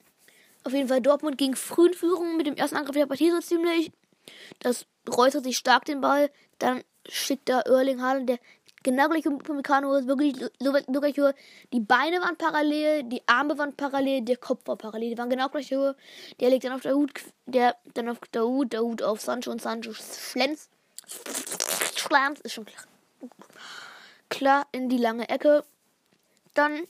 auf 0.65 0.73
jeden 0.73 0.89
Fall 0.89 1.01
Dortmund 1.01 1.39
ging 1.39 1.55
früh 1.55 1.89
in 1.89 1.95
Führung 1.95 2.37
mit 2.37 2.47
dem 2.47 2.57
ersten 2.57 2.77
Angriff 2.77 2.97
der 2.97 3.07
Partie 3.07 3.31
so 3.31 3.41
ziemlich. 3.41 3.93
Das 4.61 4.87
räuchert 5.09 5.45
sich 5.45 5.57
stark 5.57 5.85
den 5.85 6.01
Ball. 6.01 6.31
Dann 6.59 6.83
schickt 7.09 7.49
da 7.49 7.61
Erling 7.61 8.01
Haaland, 8.01 8.29
der 8.29 8.39
genau 8.83 9.09
gleich 9.09 9.25
wie 9.25 9.53
Meccano 9.53 9.95
ist 9.95 10.07
wirklich 10.07 10.35
gleich 10.59 11.17
Höhe. 11.17 11.35
Die 11.73 11.81
Beine 11.81 12.21
waren 12.21 12.37
parallel, 12.37 13.05
die 13.05 13.23
Arme 13.27 13.57
waren 13.59 13.75
parallel, 13.75 14.23
der 14.23 14.37
Kopf 14.37 14.67
war 14.67 14.77
parallel. 14.77 15.11
Die 15.11 15.19
waren 15.19 15.31
genau 15.31 15.49
gleich 15.49 15.71
Höhe. 15.71 15.97
Der 16.41 16.51
legt 16.51 16.65
dann 16.65 16.73
auf 16.73 16.83
der 16.83 16.95
Hut, 16.95 17.13
der 17.47 17.77
dann 17.95 18.09
auf 18.09 18.19
der 18.33 18.45
Hut, 18.45 18.73
der 18.73 18.83
Hut 18.83 19.03
auf 19.03 19.21
Sancho 19.21 19.51
und 19.51 19.63
Sancho 19.63 19.93
Schlenz. 19.93 20.69
Schlenz 21.97 22.41
ist 22.41 22.53
schon 22.53 22.65
klar. 22.65 22.85
klar 24.29 24.67
in 24.73 24.89
die 24.89 24.99
lange 24.99 25.29
Ecke. 25.29 25.65
Dann 26.55 26.83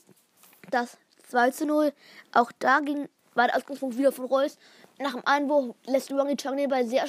das 0.71 0.97
2 1.29 1.51
zu 1.51 1.65
0. 1.65 1.93
Auch 2.33 2.51
da 2.59 2.79
ging, 2.79 3.07
war 3.33 3.47
der 3.47 3.57
Ausgangspunkt 3.57 3.97
wieder 3.97 4.11
von 4.11 4.25
Reus. 4.25 4.57
Nach 4.99 5.13
dem 5.13 5.25
Einwurf 5.25 5.75
lässt 5.85 6.11
Wangi 6.11 6.35
Chang 6.37 6.67
Ball 6.69 6.85
sehr 6.85 7.07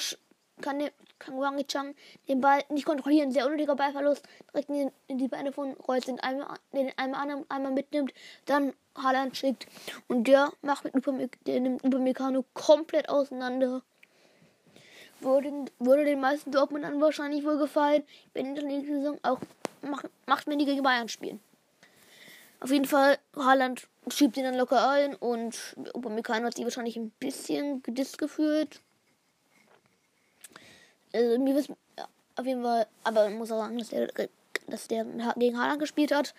kann, 0.61 0.83
kann 1.19 1.39
Wangi 1.39 1.65
Chang 1.65 1.95
den 2.29 2.41
Ball 2.41 2.63
nicht 2.69 2.87
kontrollieren. 2.87 3.33
Sehr 3.33 3.47
unnötiger 3.47 3.77
Ballverlust. 3.77 4.25
Direkt 4.53 4.71
in, 5.09 5.19
die 5.19 5.29
Beine 5.29 5.53
von 5.53 5.73
Reus, 5.73 6.05
den 6.05 6.21
einmal, 6.21 6.59
den 6.73 6.91
einmal, 6.97 7.45
einmal 7.49 7.73
mitnimmt. 7.73 8.13
Dann 8.47 8.73
Haaland 8.97 9.37
schickt. 9.37 9.67
Und 10.09 10.29
der 10.29 10.53
macht 10.63 10.85
mit 10.85 10.95
Upamecano, 10.95 11.29
der 11.47 11.61
nimmt 11.61 12.55
komplett 12.55 13.09
auseinander. 13.09 13.83
Würde, 15.21 15.67
würde 15.79 16.05
den 16.05 16.21
meisten 16.21 16.51
Dortmundern 16.51 17.01
wahrscheinlich 17.01 17.45
wohl 17.45 17.59
gefallen, 17.59 18.03
wenn 18.35 18.47
in 18.47 18.55
der 18.57 18.65
nächsten 18.65 19.01
Saison 19.01 19.19
auch 19.23 19.39
macht, 19.83 20.11
macht 20.27 20.47
wenn 20.47 20.59
die 20.59 20.67
gegen 20.67 20.83
Bayern 20.83 21.09
spielen. 21.09 21.41
Auf 22.61 22.71
jeden 22.71 22.85
Fall, 22.85 23.19
Haaland 23.37 23.89
schiebt 24.09 24.37
ihn 24.37 24.45
dann 24.45 24.55
locker 24.55 24.89
ein 24.89 25.15
und 25.15 25.77
Upamecano 25.95 26.47
hat 26.47 26.55
sich 26.55 26.65
wahrscheinlich 26.65 26.97
ein 26.97 27.11
bisschen 27.11 27.83
gedisst 27.83 28.19
gefühlt. 28.19 28.81
Also, 31.15 31.39
mir 31.39 31.55
wissen, 31.55 31.77
ja, 31.97 32.09
auf 32.37 32.45
jeden 32.45 32.63
Fall, 32.63 32.87
aber 33.05 33.25
man 33.25 33.39
muss 33.39 33.53
auch 33.53 33.61
sagen, 33.61 33.79
dass 33.79 33.89
der, 33.89 34.09
dass 34.67 34.89
der 34.89 35.05
gegen 35.37 35.59
Haaland 35.59 35.79
gespielt 35.79 36.13
hat. 36.13 36.35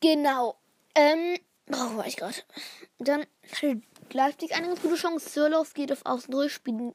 Genau. 0.00 0.56
Ähm, 0.94 1.38
oh, 1.70 1.96
war 1.96 2.06
ich 2.06 2.16
gerade. 2.16 2.34
Dann 2.98 3.24
hatte 3.50 3.80
Leipzig 4.12 4.54
eine 4.54 4.66
ganz 4.66 4.82
gute 4.82 4.96
Chance. 4.96 5.28
Sirloff 5.28 5.74
geht 5.74 5.92
auf 5.92 6.04
Außen 6.04 6.32
durchspielen 6.32 6.94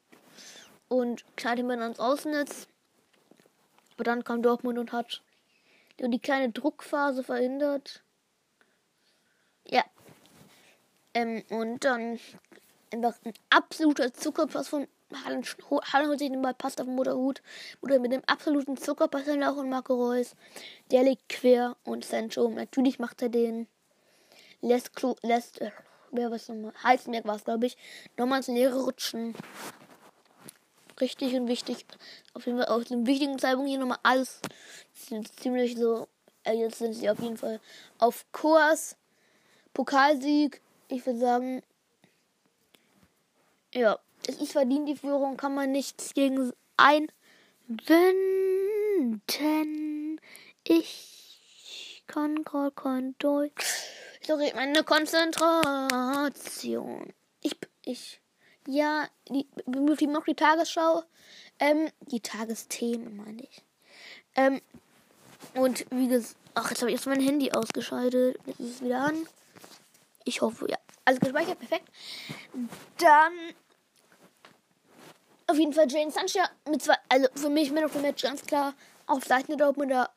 und 0.89 1.23
knallt 1.37 1.59
ihn 1.59 1.71
ans 1.71 1.99
Außennetz. 1.99 2.67
Aber 3.95 4.03
dann 4.03 4.23
kam 4.23 4.41
Dortmund 4.41 4.79
und 4.79 4.91
hat 4.91 5.21
die 5.99 6.19
kleine 6.19 6.51
Druckphase 6.51 7.23
verhindert. 7.23 8.03
Ja. 9.67 9.83
Ähm, 11.13 11.43
und 11.49 11.85
dann 11.85 12.19
einfach 12.91 13.15
ein 13.23 13.33
absoluter 13.49 14.13
Zuckerpass 14.13 14.67
von 14.67 14.87
Hallen, 15.23 15.43
Hallen 15.91 16.07
holt 16.07 16.19
sich 16.19 16.29
den 16.29 16.41
Ball, 16.41 16.53
passt 16.53 16.79
auf 16.79 16.87
den 16.87 16.95
Mutterhut. 16.95 17.41
Oder 17.81 17.99
mit 17.99 18.11
dem 18.11 18.23
absoluten 18.25 18.77
Zuckerpass 18.77 19.27
in 19.27 19.39
Lauch 19.39 19.57
und 19.57 19.69
Marco 19.69 19.93
Reus. 19.93 20.35
Der 20.91 21.03
liegt 21.03 21.29
quer 21.29 21.75
und 21.83 22.05
Sancho, 22.05 22.49
natürlich 22.49 22.99
macht 22.99 23.21
er 23.21 23.29
den. 23.29 23.67
Lässt, 24.61 24.95
Klo, 24.95 25.15
lässt, 25.21 25.61
äh, 25.61 25.71
wer 26.11 26.31
was 26.31 26.47
nochmal, 26.47 26.73
Heizenberg 26.83 27.25
war 27.25 27.35
es, 27.35 27.43
glaube 27.43 27.65
ich, 27.65 27.77
nochmal 28.17 28.37
ins 28.37 28.47
Leere 28.47 28.83
rutschen. 28.83 29.35
Richtig 31.01 31.33
und 31.35 31.47
wichtig. 31.47 31.85
Auf 32.33 32.45
jeden 32.45 32.59
Fall 32.59 32.67
aus 32.67 32.85
dem 32.85 33.05
wichtigen 33.07 33.39
Zeitpunkt 33.39 33.69
hier 33.69 33.79
nochmal 33.79 33.99
alles. 34.03 34.39
Ziemlich 34.93 35.75
so, 35.75 36.07
äh, 36.43 36.53
jetzt 36.53 36.77
sind 36.77 36.93
sie 36.93 37.09
auf 37.09 37.19
jeden 37.19 37.37
Fall 37.37 37.59
auf 37.97 38.25
Kurs. 38.31 38.95
Pokalsieg, 39.73 40.61
ich 40.87 41.05
würde 41.05 41.19
sagen, 41.19 41.63
ja, 43.73 43.97
es 44.27 44.37
ist 44.37 44.51
verdient, 44.53 44.87
die 44.87 44.95
Führung, 44.95 45.37
kann 45.37 45.55
man 45.55 45.71
nichts 45.71 46.13
gegen 46.13 46.53
einwenden. 46.77 47.11
Ich 50.63 52.03
kann 52.07 52.43
gerade 52.43 52.71
kein 52.71 53.15
Deutsch. 53.19 53.65
Sorry, 54.25 54.51
meine 54.55 54.83
Konzentration. 54.83 57.13
Ich, 57.41 57.55
ich, 57.83 58.21
ja, 58.67 59.07
die, 59.29 59.47
die 59.65 60.07
noch 60.07 60.23
die 60.23 60.35
Tagesschau. 60.35 61.03
Ähm, 61.59 61.89
die 62.01 62.21
Tagesthemen, 62.21 63.17
meine 63.17 63.43
ich. 63.43 63.61
Ähm, 64.35 64.61
und 65.55 65.85
wie 65.91 66.07
gesagt, 66.07 66.35
ach, 66.55 66.69
jetzt 66.69 66.81
habe 66.81 66.91
ich 66.91 66.95
erst 66.95 67.07
mein 67.07 67.19
Handy 67.19 67.51
ausgeschaltet. 67.51 68.37
Jetzt 68.45 68.59
ist 68.59 68.75
es 68.75 68.81
wieder 68.81 69.01
an. 69.01 69.27
Ich 70.23 70.41
hoffe, 70.41 70.67
ja. 70.69 70.77
Also 71.05 71.19
gespeichert, 71.19 71.59
perfekt. 71.59 71.89
Dann 72.97 73.33
auf 75.47 75.57
jeden 75.57 75.73
Fall 75.73 75.87
Jane 75.89 76.11
Sancho 76.11 76.39
mit 76.69 76.81
zwei, 76.81 76.95
also 77.09 77.27
für 77.35 77.49
mich 77.49 77.71
mit 77.71 77.83
dem 77.83 78.01
Match 78.01 78.23
ganz 78.23 78.45
klar 78.45 78.73
auf 79.07 79.23
Seiten 79.23 79.47
der 79.47 79.57
Dortmunder 79.57 80.09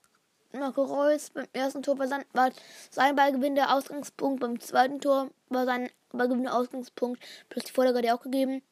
Marco 0.53 0.85
Reus 0.85 1.31
beim 1.31 1.47
ersten 1.53 1.83
Tor 1.83 1.99
war 1.99 2.09
sein, 2.09 2.25
war 2.33 2.51
sein 2.91 3.17
Ballgewinn 3.17 3.55
der 3.55 3.75
Ausgangspunkt, 3.75 4.41
beim 4.41 4.61
zweiten 4.61 5.01
Tor 5.01 5.31
war 5.49 5.65
sein 5.67 5.91
Ballgewinn 6.13 6.45
der 6.45 6.55
Ausgangspunkt, 6.55 7.23
plus 7.49 7.65
die 7.65 7.73
Vorlage 7.73 7.99
hat 7.99 8.05
er 8.05 8.15
auch 8.15 8.23
gegeben. 8.23 8.63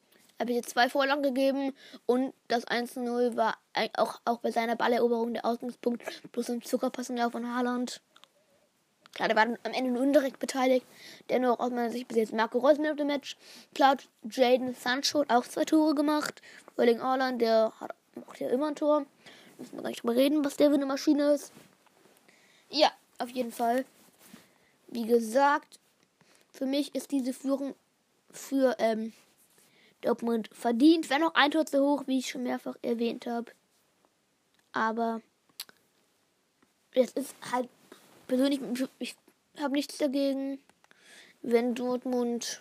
Habe 0.40 0.50
ich 0.50 0.56
jetzt 0.56 0.70
zwei 0.70 0.88
Vorlagen 0.88 1.22
gegeben 1.22 1.74
und 2.06 2.34
das 2.48 2.66
1-0 2.66 3.36
war 3.36 3.56
auch, 3.96 4.20
auch 4.24 4.38
bei 4.38 4.50
seiner 4.50 4.74
Balleroberung 4.74 5.32
der 5.32 5.44
Ausgangspunkt, 5.44 6.02
plus 6.32 6.50
ein 6.50 6.60
Zuckerpassenlauf 6.60 7.32
von 7.32 7.54
Haaland. 7.54 8.00
Klar, 9.14 9.28
der 9.28 9.36
war 9.36 9.44
am 9.44 9.72
Ende 9.72 9.90
nur 9.90 10.02
indirekt 10.02 10.40
beteiligt. 10.40 10.84
Dennoch 11.28 11.60
aus 11.60 11.70
meiner 11.70 11.90
Sicht 11.90 12.08
bis 12.08 12.16
jetzt 12.16 12.32
Marco 12.32 12.58
Reus 12.58 12.78
mit 12.78 12.98
dem 12.98 13.06
Match. 13.06 13.36
Klar, 13.74 13.96
Jaden 14.28 14.74
Sancho 14.74 15.20
hat 15.20 15.30
auch 15.30 15.44
zwei 15.44 15.64
Tore 15.64 15.94
gemacht. 15.94 16.42
Erling 16.76 17.00
Haaland, 17.00 17.40
der 17.40 17.72
hat, 17.78 17.94
macht 18.16 18.40
ja 18.40 18.48
immer 18.48 18.68
ein 18.68 18.74
Tor. 18.74 19.06
Müssen 19.58 19.76
wir 19.76 19.82
gar 19.82 19.90
nicht 19.90 20.02
drüber 20.02 20.16
reden, 20.16 20.44
was 20.44 20.56
der 20.56 20.68
für 20.68 20.74
eine 20.74 20.86
Maschine 20.86 21.34
ist. 21.34 21.52
Ja, 22.70 22.90
auf 23.18 23.30
jeden 23.30 23.52
Fall. 23.52 23.84
Wie 24.88 25.06
gesagt, 25.06 25.78
für 26.52 26.66
mich 26.66 26.94
ist 26.94 27.12
diese 27.12 27.32
Führung 27.32 27.76
für 28.30 28.74
ähm, 28.80 29.12
Dortmund 30.00 30.50
verdient. 30.52 31.08
Wenn 31.08 31.20
noch 31.20 31.34
ein 31.34 31.52
Tor 31.52 31.66
zu 31.66 31.80
hoch, 31.80 32.04
wie 32.06 32.18
ich 32.18 32.30
schon 32.30 32.42
mehrfach 32.42 32.74
erwähnt 32.82 33.26
habe. 33.26 33.52
Aber 34.72 35.20
es 36.92 37.12
ist 37.12 37.34
halt 37.52 37.68
persönlich, 38.26 38.60
ich 38.98 39.16
habe 39.58 39.74
nichts 39.74 39.98
dagegen, 39.98 40.58
wenn 41.42 41.74
Dortmund 41.74 42.60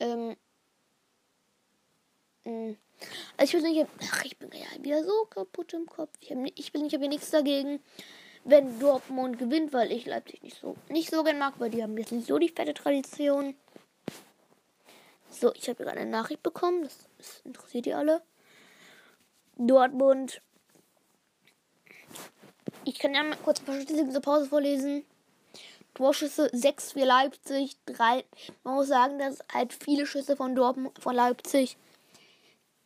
ähm, 0.00 0.36
mh, 2.44 2.76
also 3.36 3.44
ich 3.44 3.62
persönlich, 3.62 3.86
ach, 4.10 4.24
ich 4.24 4.36
bin 4.38 4.50
ja 4.52 4.82
wieder 4.82 5.04
so 5.04 5.24
kaputt 5.26 5.72
im 5.72 5.86
Kopf. 5.86 6.10
Ich, 6.20 6.30
hab, 6.30 6.38
ich 6.54 6.72
bin, 6.72 6.86
ich 6.86 6.94
habe 6.94 7.08
nichts 7.08 7.30
dagegen, 7.30 7.80
wenn 8.44 8.78
Dortmund 8.78 9.38
gewinnt, 9.38 9.72
weil 9.72 9.90
ich 9.90 10.06
Leipzig 10.06 10.42
nicht 10.42 10.58
so 10.60 10.76
nicht 10.88 11.10
so 11.10 11.24
gern 11.24 11.38
mag, 11.38 11.54
weil 11.58 11.70
die 11.70 11.82
haben 11.82 11.96
jetzt 11.98 12.12
nicht 12.12 12.28
so 12.28 12.38
die 12.38 12.48
fette 12.48 12.74
Tradition. 12.74 13.56
So, 15.30 15.52
ich 15.54 15.68
habe 15.68 15.82
gerade 15.82 16.00
eine 16.00 16.10
Nachricht 16.10 16.42
bekommen, 16.42 16.84
das, 16.84 17.08
das 17.18 17.40
interessiert 17.44 17.86
die 17.86 17.94
alle. 17.94 18.22
Dortmund 19.56 20.40
ich 22.84 22.98
kann 22.98 23.14
ja 23.14 23.22
mal 23.22 23.36
kurz 23.44 23.60
ein 23.60 23.66
paar 23.66 23.76
Statistiken 23.76 24.12
zur 24.12 24.22
Pause 24.22 24.46
vorlesen. 24.46 25.04
Torschüsse 25.94 26.50
6 26.52 26.92
für 26.92 27.04
Leipzig, 27.04 27.76
3. 27.86 28.24
Man 28.64 28.74
muss 28.74 28.88
sagen, 28.88 29.18
dass 29.18 29.38
halt 29.52 29.72
viele 29.72 30.06
Schüsse 30.06 30.36
von 30.36 30.54
Dortmund, 30.54 30.98
von 30.98 31.14
Leipzig 31.14 31.76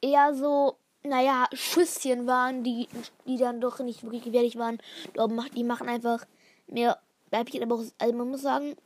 eher 0.03 0.35
so, 0.35 0.77
naja, 1.03 1.47
Schüsschen 1.53 2.27
waren, 2.27 2.63
die, 2.63 2.87
die 3.27 3.39
dann 3.39 3.61
doch 3.61 3.79
nicht 3.81 4.03
wirklich 4.03 4.25
gefährlich 4.25 4.57
waren. 4.57 4.79
Dortmund, 5.15 5.51
die 5.57 5.65
machen 5.65 5.89
einfach 5.89 6.27
mehr 6.67 6.99
Leipzig, 7.31 7.63
aber 7.63 7.77
auch, 7.77 7.85
also 7.99 8.15
man 8.15 8.31
muss 8.31 8.43
sagen, 8.43 8.77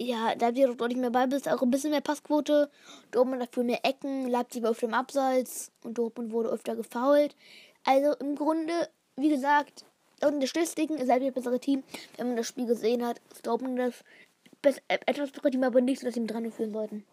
ja, 0.00 0.34
da 0.34 0.54
wird 0.54 0.80
doch 0.80 0.88
nicht 0.88 1.00
mehr 1.00 1.10
Ballbesitz, 1.10 1.46
auch 1.46 1.62
ein 1.62 1.70
bisschen 1.70 1.90
mehr 1.90 2.00
Passquote. 2.00 2.70
Dortmund 3.10 3.42
dafür 3.42 3.64
mehr 3.64 3.84
Ecken, 3.84 4.28
Leipzig 4.28 4.62
war 4.62 4.70
öfter 4.70 4.86
im 4.86 4.94
Abseits 4.94 5.72
und 5.82 5.98
Dortmund 5.98 6.32
wurde 6.32 6.50
öfter 6.50 6.76
gefoult. 6.76 7.34
Also 7.84 8.14
im 8.14 8.34
Grunde, 8.34 8.88
wie 9.16 9.28
gesagt, 9.28 9.84
und 10.22 10.40
der 10.40 10.46
Statistiken 10.46 10.96
ist 10.96 11.10
halt 11.10 11.22
das 11.22 11.34
bessere 11.34 11.60
Team. 11.60 11.82
Wenn 12.16 12.28
man 12.28 12.36
das 12.36 12.46
Spiel 12.46 12.66
gesehen 12.66 13.04
hat, 13.04 13.20
ist 13.32 13.46
Dortmund 13.46 13.78
das 14.62 14.78
äh, 14.88 14.98
etwas 15.06 15.30
bessere 15.30 15.50
Team, 15.50 15.64
aber 15.64 15.80
nicht 15.80 16.00
so, 16.00 16.06
dass 16.06 16.14
sie 16.14 16.26
dran 16.26 16.50
führen 16.50 16.72
sollten. 16.72 17.04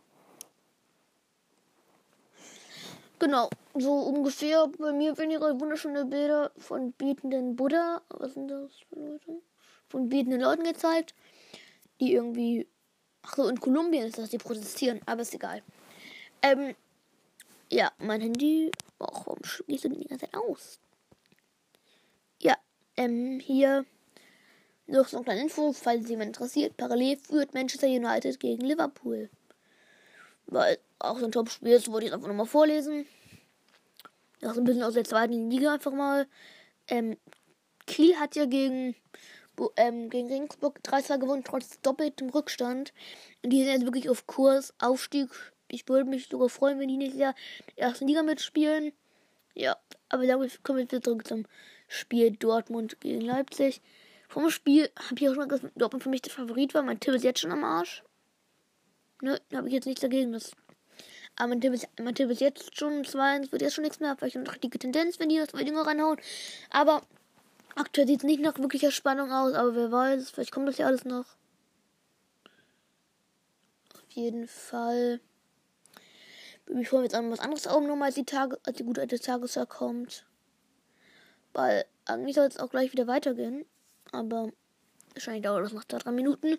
Genau, 3.20 3.49
so 3.76 3.93
ungefähr 3.93 4.68
bei 4.80 4.91
mir 4.93 5.16
ihre 5.20 5.60
wunderschöne 5.60 6.06
Bilder 6.06 6.52
von 6.58 6.91
bietenden 6.93 7.56
Buddha, 7.56 8.02
was 8.10 8.34
sind 8.34 8.47
das 8.47 8.72
für 8.89 8.99
Leute? 8.99 9.41
Von 9.89 10.10
bietenden 10.10 10.41
Leuten 10.41 10.64
gezeigt, 10.64 11.14
die 11.99 12.14
irgendwie, 12.14 12.68
ach 13.22 13.36
so, 13.36 13.47
in 13.47 13.60
Kolumbien 13.60 14.08
ist 14.08 14.18
das, 14.18 14.30
die 14.30 14.39
protestieren, 14.39 15.02
aber 15.06 15.22
ist 15.22 15.36
egal. 15.36 15.62
Ähm, 16.41 16.74
ja, 17.70 17.91
mein 17.99 18.22
Handy 18.22 18.72
warum 19.02 19.38
gehst 19.68 19.84
du 19.84 19.89
die 19.89 20.08
ganze 20.08 20.26
Zeit 20.26 20.36
aus? 20.36 20.80
Ähm, 23.02 23.39
hier 23.39 23.86
noch 24.86 25.08
so 25.08 25.18
ein 25.18 25.24
kleiner 25.24 25.41
Info, 25.41 25.74
falls 25.74 26.08
jemand 26.08 26.28
interessiert. 26.28 26.78
Parallel 26.78 27.18
führt 27.18 27.54
Manchester 27.54 27.88
United 27.88 28.39
gegen 28.39 28.64
Liverpool. 28.64 29.30
Weil 30.45 30.78
auch 30.99 31.18
so 31.18 31.26
ein 31.26 31.32
Top-Spiel 31.32 31.72
ist, 31.72 31.91
wollte 31.91 32.08
ich 32.08 32.14
einfach 32.14 32.28
nochmal 32.28 32.45
vorlesen. 32.45 33.08
Das 34.39 34.52
ist 34.52 34.58
ein 34.60 34.66
bisschen 34.66 34.84
aus 34.84 34.93
der 34.93 35.04
zweiten 35.04 35.49
Liga 35.49 35.74
einfach 35.74 35.93
mal. 35.93 36.28
Ähm, 36.88 37.18
Kiel 37.88 38.16
hat 38.18 38.36
ja 38.36 38.45
gegen, 38.45 38.95
ähm, 39.78 40.10
gegen 40.10 40.28
Regensburg 40.28 40.80
3-2 40.84 41.20
gewonnen, 41.20 41.43
trotz 41.43 41.80
doppeltem 41.82 42.30
Rückstand. 42.30 42.93
Und 43.43 43.49
die 43.52 43.64
sind 43.64 43.74
jetzt 43.74 43.86
wirklich 43.86 44.10
auf 44.10 44.28
Kurs, 44.28 44.74
Aufstieg 44.80 45.30
Ich 45.70 45.88
würde 45.88 46.08
mich 46.08 46.28
sogar 46.28 46.49
freuen, 46.49 46.80
wenn 46.80 46.88
die 46.88 46.97
nächstes 46.97 47.22
Jahr 47.22 47.36
in 47.60 47.76
der 47.78 47.86
ersten 47.86 48.08
Liga 48.08 48.22
mitspielen. 48.22 48.91
Ja, 49.56 49.78
aber 50.10 50.28
damit 50.28 50.64
kommen 50.64 50.80
wir 50.80 50.86
jetzt 50.86 51.04
zurück 51.04 51.28
zum 51.28 51.45
Spiel 51.93 52.31
Dortmund 52.31 53.01
gegen 53.01 53.19
Leipzig. 53.19 53.81
Vom 54.29 54.49
Spiel 54.49 54.89
habe 54.95 55.15
ich 55.19 55.27
auch 55.27 55.35
schon 55.35 55.49
gesagt, 55.49 55.65
dass 55.65 55.73
Dortmund 55.75 56.03
für 56.03 56.09
mich 56.09 56.21
der 56.21 56.31
Favorit 56.31 56.73
war. 56.73 56.83
Mein 56.83 57.01
Tipp 57.01 57.13
ist 57.13 57.25
jetzt 57.25 57.41
schon 57.41 57.51
am 57.51 57.65
Arsch. 57.65 58.01
Ne, 59.21 59.41
habe 59.53 59.67
ich 59.67 59.73
jetzt 59.73 59.85
nichts 59.85 59.99
dagegen. 59.99 60.31
Das 60.31 60.51
aber 61.35 61.49
mein 61.49 61.59
Tipp 61.59 61.73
ist, 61.73 61.89
mein 61.99 62.15
Tipp 62.15 62.29
ist 62.29 62.39
jetzt 62.39 62.77
schon 62.77 63.03
2 63.03 63.51
wird 63.51 63.61
jetzt 63.61 63.73
schon 63.73 63.83
nichts 63.83 63.99
mehr. 63.99 64.15
Vielleicht 64.15 64.37
eine 64.37 64.49
richtige 64.49 64.79
Tendenz, 64.79 65.19
wenn 65.19 65.27
die 65.27 65.37
das 65.37 65.49
zwei 65.49 65.65
Dinge 65.65 65.85
reinhauen. 65.85 66.17
Aber 66.69 67.01
aktuell 67.75 68.07
sieht 68.07 68.19
es 68.19 68.23
nicht 68.23 68.41
nach 68.41 68.57
wirklicher 68.57 68.91
Spannung 68.91 69.29
aus. 69.29 69.53
Aber 69.53 69.75
wer 69.75 69.91
weiß, 69.91 70.31
vielleicht 70.31 70.53
kommt 70.53 70.69
das 70.69 70.77
ja 70.77 70.87
alles 70.87 71.03
noch. 71.03 71.25
Auf 73.93 74.11
jeden 74.11 74.47
Fall. 74.47 75.19
Ich 76.79 76.87
freue 76.87 77.01
mich 77.01 77.11
jetzt 77.11 77.15
an 77.15 77.29
was 77.29 77.41
anderes 77.41 77.67
aufnehmen, 77.67 78.01
als 78.01 78.15
die 78.15 78.23
Tage, 78.23 78.57
als 78.63 78.77
die 78.77 78.85
gute 78.85 79.01
alte 79.01 79.19
Tagesschau 79.19 79.65
kommt. 79.65 80.25
Weil 81.54 81.86
eigentlich 82.06 82.36
soll 82.36 82.45
es 82.45 82.60
auch 82.60 82.70
gleich 82.70 82.91
wieder 82.91 83.08
weitergehen. 83.08 83.66
Aber 84.12 84.52
wahrscheinlich 85.14 85.43
dauert 85.43 85.66
das 85.66 85.74
noch 85.74 85.86
zwei, 85.86 85.97
drei 85.97 86.12
Minuten. 86.12 86.58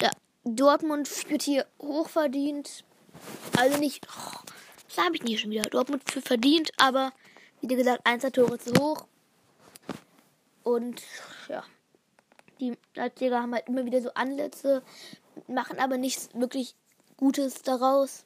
Ja, 0.00 0.10
Dortmund 0.44 1.08
führt 1.08 1.42
hier 1.42 1.66
hochverdient. 1.80 2.84
Also 3.56 3.78
nicht. 3.78 4.06
Oh, 4.08 4.38
das 4.88 5.04
habe 5.04 5.16
ich 5.16 5.22
nie 5.22 5.36
schon 5.36 5.50
wieder. 5.50 5.62
Dortmund 5.62 6.10
für 6.10 6.20
verdient, 6.20 6.70
aber 6.78 7.12
wie 7.60 7.74
gesagt, 7.74 8.06
eins 8.06 8.22
der 8.22 8.32
Tore 8.32 8.58
zu 8.58 8.72
hoch. 8.80 9.06
Und 10.62 11.02
ja. 11.48 11.64
Die 12.60 12.76
Leipziger 12.94 13.40
haben 13.40 13.54
halt 13.54 13.68
immer 13.68 13.84
wieder 13.84 14.02
so 14.02 14.10
Ansätze, 14.14 14.82
machen 15.46 15.78
aber 15.78 15.96
nichts 15.96 16.28
wirklich 16.34 16.74
Gutes 17.16 17.62
daraus. 17.62 18.24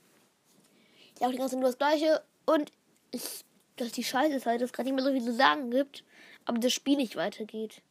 Ja, 1.21 1.27
auch 1.27 1.33
die 1.33 1.39
ganze 1.39 1.57
nur 1.57 1.69
das 1.69 1.79
Gleiche. 1.79 2.23
Und 2.47 2.73
ist, 3.11 3.45
dass 3.77 3.93
die 3.93 4.05
Scheiße 4.05 4.35
ist 4.35 4.47
halt, 4.47 4.61
dass 4.61 4.71
es 4.71 4.73
gerade 4.73 4.89
nicht 4.89 4.97
mehr 4.97 5.05
so 5.05 5.13
viel 5.13 5.25
zu 5.25 5.35
sagen 5.35 5.71
gibt, 5.71 6.05
aber 6.45 6.59
das 6.59 6.73
Spiel 6.73 6.97
nicht 6.97 7.17
weitergeht. 7.17 7.83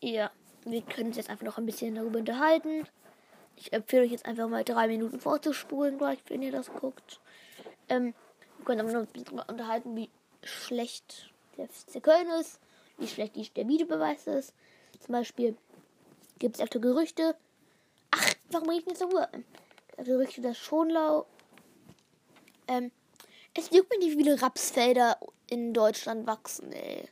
Ja, 0.00 0.30
wir 0.64 0.82
können 0.82 1.08
uns 1.08 1.16
jetzt 1.16 1.30
einfach 1.30 1.44
noch 1.44 1.58
ein 1.58 1.66
bisschen 1.66 1.94
darüber 1.94 2.18
unterhalten. 2.18 2.86
Ich 3.56 3.72
empfehle 3.72 4.04
euch 4.04 4.10
jetzt 4.10 4.26
einfach 4.26 4.48
mal 4.48 4.64
drei 4.64 4.88
Minuten 4.88 5.20
vorzuspulen, 5.20 5.98
gleich, 5.98 6.18
wenn 6.28 6.42
ihr 6.42 6.52
das 6.52 6.72
guckt. 6.72 7.20
Ähm, 7.88 8.14
wir 8.56 8.64
können 8.64 8.80
aber 8.80 8.92
noch 8.92 9.00
ein 9.00 9.06
bisschen 9.06 9.38
unterhalten, 9.40 9.94
wie 9.96 10.08
schlecht 10.42 11.30
der 11.56 11.68
FC 11.68 12.02
Köln 12.02 12.28
ist, 12.40 12.60
wie 12.98 13.06
schlecht 13.06 13.36
der 13.56 13.68
Videobeweis 13.68 14.26
ist. 14.26 14.54
Zum 15.00 15.12
Beispiel 15.12 15.56
gibt 16.38 16.56
es 16.56 16.62
öfter 16.62 16.78
Gerüchte. 16.78 17.36
Ach, 18.10 18.34
warum 18.50 18.68
rede 18.68 18.80
ich 18.80 18.86
nicht 18.86 18.98
so? 18.98 19.08
Gerüchte, 19.96 20.40
dass 20.40 20.58
Schonlau. 20.58 21.26
Ähm, 22.68 22.90
es 23.54 23.70
juckt 23.70 23.90
mir 23.90 23.98
nicht, 23.98 24.18
wie 24.18 24.24
viele 24.24 24.40
Rapsfelder 24.40 25.18
in 25.48 25.74
Deutschland 25.74 26.26
wachsen, 26.26 26.72
ey. 26.72 27.08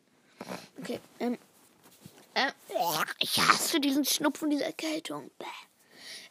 Okay, 0.78 1.00
ähm. 1.18 1.38
ähm 2.34 2.52
ich 3.18 3.38
hasse 3.38 3.80
diesen 3.80 4.04
Schnupfen, 4.04 4.50
diese 4.50 4.64
Erkältung. 4.64 5.30
Bäh. 5.38 5.46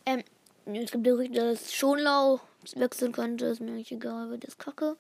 Ähm, 0.06 0.24
es 0.66 0.92
gibt 0.92 1.04
Gerüchte, 1.04 1.52
dass 1.52 1.74
Schonlau 1.74 2.40
wechseln 2.76 3.12
könnte. 3.12 3.46
Ist 3.46 3.62
mir 3.62 3.72
nicht 3.72 3.92
egal, 3.92 4.30
wird 4.30 4.48
das 4.48 4.58
kacke. 4.58 4.98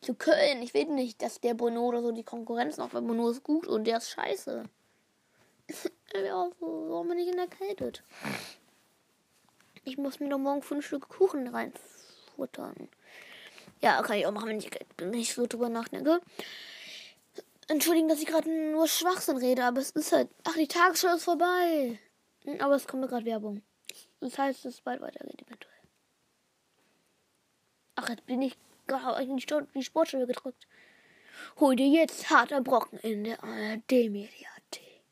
Zu 0.00 0.14
Köln, 0.14 0.62
ich 0.62 0.74
will 0.74 0.86
nicht, 0.86 1.22
dass 1.22 1.40
der 1.40 1.54
Bono 1.54 1.82
oder 1.82 2.02
so 2.02 2.10
die 2.10 2.24
Konkurrenz 2.24 2.76
noch, 2.76 2.92
weil 2.92 3.02
Bono 3.02 3.30
ist 3.30 3.44
gut 3.44 3.66
und 3.66 3.84
der 3.84 3.98
ist 3.98 4.10
scheiße. 4.10 4.64
ja, 6.14 6.50
warum 6.58 7.08
bin 7.08 7.18
ich 7.18 7.28
in 7.28 7.36
der 7.36 7.46
Kälte? 7.46 7.92
Ich 9.84 9.96
muss 9.96 10.20
mir 10.20 10.28
doch 10.28 10.38
morgen 10.38 10.62
fünf 10.62 10.86
Stück 10.86 11.08
Kuchen 11.08 11.46
reinfuttern. 11.46 12.88
Ja, 13.82 14.00
kann 14.02 14.16
ich 14.16 14.26
auch 14.26 14.32
machen, 14.32 14.48
wenn 14.48 14.58
ich 14.58 14.70
nicht 15.00 15.34
so 15.34 15.46
drüber 15.46 15.68
nachdenke. 15.68 16.20
Entschuldigen, 17.68 18.08
dass 18.08 18.20
ich 18.20 18.26
gerade 18.26 18.50
nur 18.50 18.86
Schwachsinn 18.86 19.36
rede, 19.38 19.64
aber 19.64 19.80
es 19.80 19.90
ist 19.90 20.12
halt. 20.12 20.28
Ach, 20.44 20.54
die 20.54 20.68
Tagesschau 20.68 21.14
ist 21.14 21.24
vorbei. 21.24 21.98
Aber 22.58 22.74
es 22.74 22.86
kommt 22.86 23.02
mir 23.02 23.08
gerade 23.08 23.24
Werbung. 23.24 23.62
Das 24.20 24.38
heißt, 24.38 24.64
es 24.66 24.80
bald 24.80 25.00
weitergeht, 25.00 25.42
eventuell. 25.42 25.72
Ach, 27.96 28.08
jetzt 28.08 28.26
bin 28.26 28.42
ich 28.42 28.56
gerade 28.86 29.22
in 29.22 29.36
die 29.36 29.82
Sportschule 29.82 30.26
gedrückt. 30.26 30.66
Hol 31.58 31.76
dir 31.76 31.88
jetzt 31.88 32.30
harter 32.30 32.60
Brocken 32.60 32.98
in 33.00 33.24
der 33.24 33.42
ARD-Mediathek. 33.42 35.02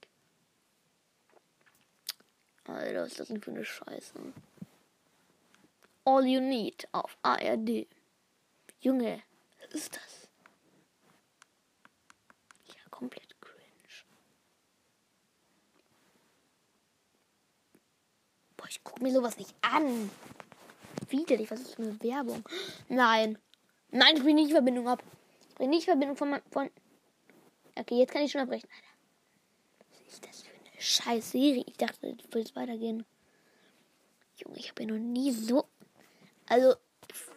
Alter, 2.67 3.03
was 3.03 3.09
ist 3.09 3.21
das 3.21 3.29
denn 3.29 3.41
für 3.41 3.51
eine 3.51 3.65
Scheiße? 3.65 4.15
All 6.05 6.25
You 6.25 6.41
Need 6.41 6.89
auf 6.93 7.17
ARD. 7.23 7.87
Junge, 8.81 9.23
was 9.61 9.75
ist 9.75 9.97
das? 9.97 10.29
Ja, 12.67 12.83
komplett 12.91 13.31
ich 18.71 18.83
gucke 18.85 19.03
mir 19.03 19.13
sowas 19.13 19.37
nicht 19.37 19.55
an. 19.63 20.11
Widerlich, 21.09 21.51
was 21.51 21.61
ist 21.61 21.75
für 21.75 21.83
eine 21.83 22.03
Werbung? 22.03 22.49
Nein. 22.89 23.37
Nein, 23.91 24.17
ich 24.17 24.23
bin 24.23 24.37
nicht 24.37 24.53
Verbindung 24.53 24.89
ab. 24.89 25.03
Ich 25.51 25.55
bin 25.57 25.71
nicht 25.71 25.85
Verbindung 25.85 26.17
von, 26.17 26.41
von. 26.51 26.71
Okay, 27.75 27.97
jetzt 27.97 28.13
kann 28.13 28.23
ich 28.23 28.31
schon 28.31 28.41
abbrechen. 28.41 28.69
Alter. 28.71 28.87
Was 29.91 30.15
ist 30.15 30.27
das 30.27 30.43
für 30.43 30.55
eine 30.55 30.81
scheiß 30.81 31.33
Serie? 31.33 31.65
Ich 31.67 31.77
dachte, 31.77 32.17
es 32.17 32.33
würde 32.33 32.55
weitergehen. 32.55 33.05
Junge, 34.37 34.57
ich 34.57 34.71
habe 34.71 34.83
ja 34.85 34.89
noch 34.91 34.99
nie 34.99 35.33
so. 35.33 35.67
Also, 36.49 36.77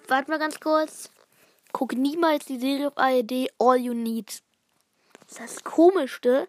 warte 0.08 0.30
mal 0.30 0.40
ganz 0.40 0.60
kurz. 0.60 1.10
Guck 1.74 1.94
niemals 1.94 2.46
die 2.46 2.60
Serie 2.60 2.88
auf 2.88 2.98
ARD 2.98 3.52
All 3.60 3.78
You 3.78 3.94
Need. 3.94 4.42
Das 5.28 5.32
ist 5.32 5.40
das 5.40 5.64
Komischste, 5.64 6.48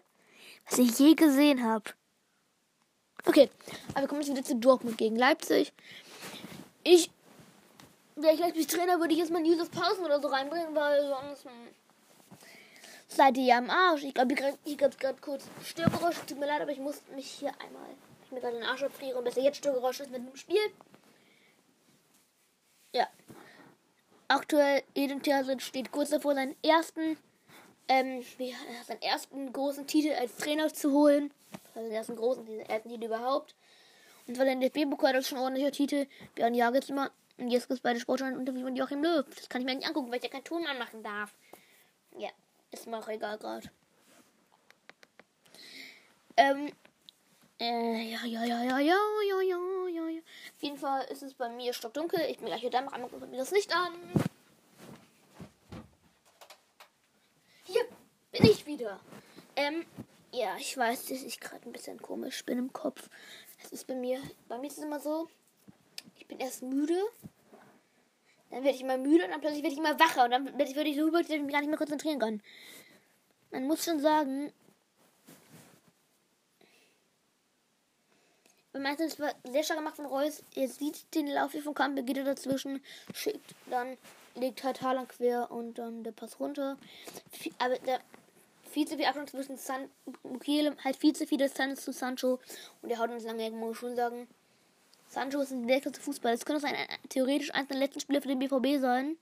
was 0.69 0.77
ich 0.77 0.97
je 0.99 1.15
gesehen 1.15 1.63
habe. 1.63 1.91
Okay, 3.25 3.49
aber 3.89 4.01
wir 4.01 4.07
kommen 4.07 4.21
jetzt 4.21 4.29
wieder 4.29 4.43
zu 4.43 4.55
Dortmund 4.55 4.99
gegen 4.99 5.15
Leipzig. 5.15 5.73
Ich, 6.83 7.09
wäre 8.15 8.35
ich 8.35 8.39
Leipzig 8.39 8.67
Trainer, 8.67 8.99
würde 8.99 9.13
ich 9.13 9.19
jetzt 9.19 9.31
mal 9.31 9.41
News 9.41 9.59
of 9.59 9.71
Pausen 9.71 10.05
oder 10.05 10.21
so 10.21 10.27
reinbringen, 10.27 10.75
weil 10.75 11.01
sonst 11.07 11.45
hm, 11.45 11.51
seid 13.07 13.35
ihr 13.37 13.45
ja 13.45 13.57
am 13.57 13.71
Arsch. 13.71 14.03
Ich 14.03 14.13
glaube, 14.13 14.35
ich 14.63 14.79
habe 14.79 14.95
gerade 14.95 15.19
kurz 15.19 15.45
Störgeräusche. 15.63 16.23
Tut 16.27 16.39
mir 16.39 16.45
leid, 16.45 16.61
aber 16.61 16.71
ich 16.71 16.79
muss 16.79 17.01
mich 17.15 17.25
hier 17.25 17.49
einmal, 17.49 17.89
ich 18.25 18.31
mir 18.31 18.41
gerade 18.41 18.57
den 18.57 18.65
Arsch 18.65 18.83
abfriere 18.83 19.17
und 19.17 19.23
besser 19.23 19.41
jetzt 19.41 19.57
Störgeräusche 19.57 20.03
ist 20.03 20.11
mit 20.11 20.21
dem 20.21 20.35
Spiel. 20.35 20.61
Ja. 22.93 23.07
Aktuell 24.27 24.83
Eden 24.95 25.21
Terzic 25.21 25.61
steht 25.61 25.91
kurz 25.91 26.09
davor, 26.09 26.33
seinen 26.33 26.55
ersten, 26.63 27.17
ähm, 27.87 28.23
seinen 28.85 29.01
ersten 29.01 29.53
großen 29.53 29.85
Titel 29.85 30.13
als 30.13 30.35
Trainer 30.37 30.73
zu 30.73 30.91
holen. 30.91 31.31
Also 31.75 31.87
den 31.87 31.95
ersten 31.95 32.15
großen, 32.15 32.45
den 32.45 32.61
ersten 32.61 32.89
Titel 32.89 33.05
überhaupt. 33.05 33.55
Und 34.27 34.35
zwar 34.35 34.45
der 34.45 34.55
DFB-Pokal, 34.55 35.13
das 35.13 35.25
ist 35.25 35.29
schon 35.29 35.37
ein 35.37 35.43
ordentlicher 35.43 35.71
Titel. 35.71 36.07
Björn 36.33 36.55
Jagels 36.55 36.89
immer. 36.89 37.11
Und 37.37 37.51
jetzt 37.51 37.67
gibt 37.67 37.77
es 37.77 37.81
bei 37.81 37.93
der 37.93 37.99
Sportschau 37.99 38.25
ein 38.25 38.39
Interview 38.39 38.63
mit 38.63 38.77
Joachim 38.77 39.03
Löw. 39.03 39.25
Das 39.35 39.49
kann 39.49 39.61
ich 39.61 39.65
mir 39.65 39.75
nicht 39.75 39.87
angucken, 39.87 40.09
weil 40.09 40.17
ich 40.17 40.23
ja 40.23 40.29
keinen 40.29 40.43
Ton 40.43 40.65
anmachen 40.65 41.03
darf. 41.03 41.35
Ja, 42.17 42.29
ist 42.71 42.87
mir 42.87 42.97
auch 42.97 43.07
egal 43.07 43.37
gerade. 43.37 43.69
Ähm, 46.37 46.71
äh, 47.59 48.11
ja, 48.11 48.25
ja, 48.25 48.43
ja, 48.43 48.63
ja, 48.63 48.79
ja, 48.79 48.97
ja, 49.27 49.41
ja, 49.41 49.87
ja, 49.87 50.07
ja. 50.09 50.19
Auf 50.19 50.61
jeden 50.61 50.77
Fall 50.77 51.05
ist 51.05 51.23
es 51.23 51.33
bei 51.33 51.49
mir 51.49 51.73
stockdunkel. 51.73 52.19
Ich 52.29 52.37
bin 52.37 52.47
gleich 52.47 52.61
wieder 52.61 52.81
da, 52.81 52.81
mach 52.81 52.93
einmal 52.93 53.09
mir 53.27 53.37
das 53.37 53.51
Licht 53.51 53.73
an. 53.75 53.93
Hier 57.63 57.83
bin 58.31 58.45
ich 58.45 58.65
wieder. 58.65 58.99
Ähm, 59.55 59.85
ja, 60.31 60.57
ich 60.57 60.77
weiß, 60.77 61.05
dass 61.05 61.23
ich 61.23 61.39
gerade 61.39 61.65
ein 61.65 61.71
bisschen 61.71 62.01
komisch 62.01 62.43
bin 62.45 62.57
im 62.57 62.73
Kopf. 62.73 63.09
Es 63.63 63.71
ist 63.71 63.87
bei 63.87 63.95
mir, 63.95 64.21
bei 64.49 64.57
mir 64.57 64.67
ist 64.67 64.77
es 64.77 64.83
immer 64.83 64.99
so, 64.99 65.29
ich 66.17 66.27
bin 66.27 66.39
erst 66.39 66.61
müde, 66.61 67.01
dann 68.49 68.63
werde 68.63 68.75
ich 68.75 68.81
immer 68.81 68.97
müde 68.97 69.23
und 69.23 69.31
dann 69.31 69.39
plötzlich 69.39 69.63
werde 69.63 69.73
ich 69.73 69.79
immer 69.79 69.99
wacher 69.99 70.25
und 70.25 70.31
dann 70.31 70.45
werde 70.45 70.69
ich, 70.69 70.75
werd 70.75 70.87
ich 70.87 70.97
so 70.97 71.07
über, 71.07 71.21
dass 71.21 71.29
ich 71.29 71.41
mich 71.41 71.53
gar 71.53 71.61
nicht 71.61 71.69
mehr 71.69 71.77
konzentrieren 71.77 72.19
kann. 72.19 72.41
Man 73.51 73.65
muss 73.65 73.85
schon 73.85 73.99
sagen, 74.01 74.51
meistens 78.79 79.19
war 79.19 79.33
sehr 79.43 79.63
stark 79.63 79.79
gemacht 79.79 79.95
von 79.95 80.05
Reus. 80.05 80.43
Er 80.55 80.67
sieht 80.67 81.13
den 81.15 81.27
Lauf 81.27 81.51
hier 81.51 81.63
vom 81.63 81.73
Kamp, 81.73 81.95
geht 82.05 82.17
er 82.17 82.23
dazwischen, 82.23 82.81
schickt, 83.13 83.55
dann 83.69 83.97
legt 84.35 84.63
halt 84.63 84.81
Haaland 84.81 85.09
quer 85.09 85.49
und 85.51 85.77
dann 85.77 86.03
der 86.03 86.11
Pass 86.11 86.39
runter. 86.39 86.77
Aber 87.59 87.77
der 87.79 88.01
viel 88.69 88.87
zu 88.87 88.97
viel 88.97 89.05
Abstand 89.05 89.29
zwischen 89.29 89.57
San 89.57 89.89
Mukiele, 90.23 90.75
halt 90.83 90.97
viel 90.97 91.15
zu 91.15 91.25
viel 91.25 91.37
Distanz 91.37 91.85
zu 91.85 91.93
Sancho 91.93 92.39
und 92.81 92.89
der 92.89 92.99
haut 92.99 93.09
uns 93.09 93.23
lange, 93.23 93.49
muss 93.51 93.71
ich 93.71 93.79
schon 93.79 93.95
sagen. 93.95 94.27
Sancho 95.07 95.39
ist 95.39 95.51
ein 95.51 95.67
weltklasse 95.67 96.01
Fußball. 96.01 96.33
Das 96.33 96.45
könnte 96.45 96.61
sein, 96.61 96.75
theoretisch 97.07 97.53
eines 97.53 97.69
der 97.69 97.77
letzten 97.77 98.01
Spiele 98.01 98.21
für 98.21 98.27
den 98.27 98.39
BVB 98.39 98.81
sein. 98.81 99.15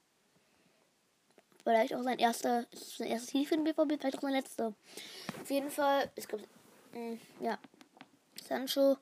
Vielleicht 1.64 1.94
auch 1.94 2.02
sein 2.02 2.18
erster, 2.18 2.66
sein 2.74 3.08
erstes 3.08 3.30
Ziel 3.30 3.46
für 3.46 3.56
den 3.56 3.64
BVB, 3.64 4.00
vielleicht 4.00 4.18
auch 4.18 4.22
sein 4.22 4.34
letzter. 4.34 4.74
Auf 5.42 5.50
jeden 5.52 5.70
Fall, 5.70 6.10
es 6.16 6.28
gibt, 6.28 6.48
mm, 6.94 7.14
ja, 7.42 7.60
Sancho 8.48 8.98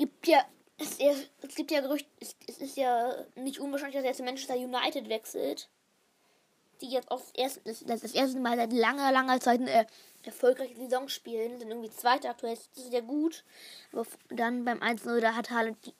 gibt 0.00 0.26
ja 0.28 0.44
Es, 0.78 0.98
es 0.98 1.54
gibt 1.54 1.70
ja 1.70 1.82
Gerüchte, 1.82 2.08
es, 2.20 2.34
es, 2.48 2.56
ist 2.58 2.76
ja 2.78 3.14
nicht 3.34 3.58
unwahrscheinlich, 3.58 3.96
dass 3.96 4.04
er 4.04 4.14
zu 4.14 4.22
Manchester 4.22 4.54
United 4.54 5.10
wechselt. 5.10 5.68
Die 6.80 6.88
jetzt 6.88 7.10
auch 7.10 7.20
erst, 7.34 7.60
das, 7.66 7.84
das, 7.84 8.00
das 8.00 8.14
erste 8.14 8.40
Mal 8.40 8.56
seit 8.56 8.72
langer, 8.72 9.12
langer 9.12 9.38
Zeit 9.40 9.60
eine 9.60 9.86
erfolgreiche 10.22 10.74
Saison 10.76 11.06
spielen. 11.08 11.60
Sind 11.60 11.68
irgendwie 11.68 11.90
Zweite 11.90 12.30
aktuell. 12.30 12.56
Das 12.56 12.82
ist 12.82 12.92
ja 12.94 13.00
gut. 13.00 13.44
Aber 13.92 14.06
dann 14.30 14.64
beim 14.64 14.78
1-0, 14.78 15.20
da 15.20 15.34
hat 15.34 15.50
Haaland 15.50 15.76
die. 15.84 15.92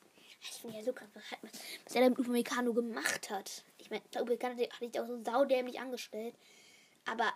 Das 0.48 0.56
finde 0.56 0.78
ich 0.78 0.80
ja 0.80 0.86
so 0.86 0.94
krass, 0.94 1.10
was, 1.12 1.52
was 1.84 1.94
er 1.94 2.00
da 2.00 2.08
mit 2.08 2.18
Upamecano 2.18 2.72
gemacht 2.72 3.28
hat. 3.28 3.64
Ich 3.76 3.90
meine, 3.90 4.02
Upamecano 4.16 4.54
hat 4.58 4.78
sich 4.80 4.98
auch 4.98 5.06
so 5.06 5.22
saudämlich 5.22 5.78
angestellt. 5.78 6.34
Aber. 7.04 7.30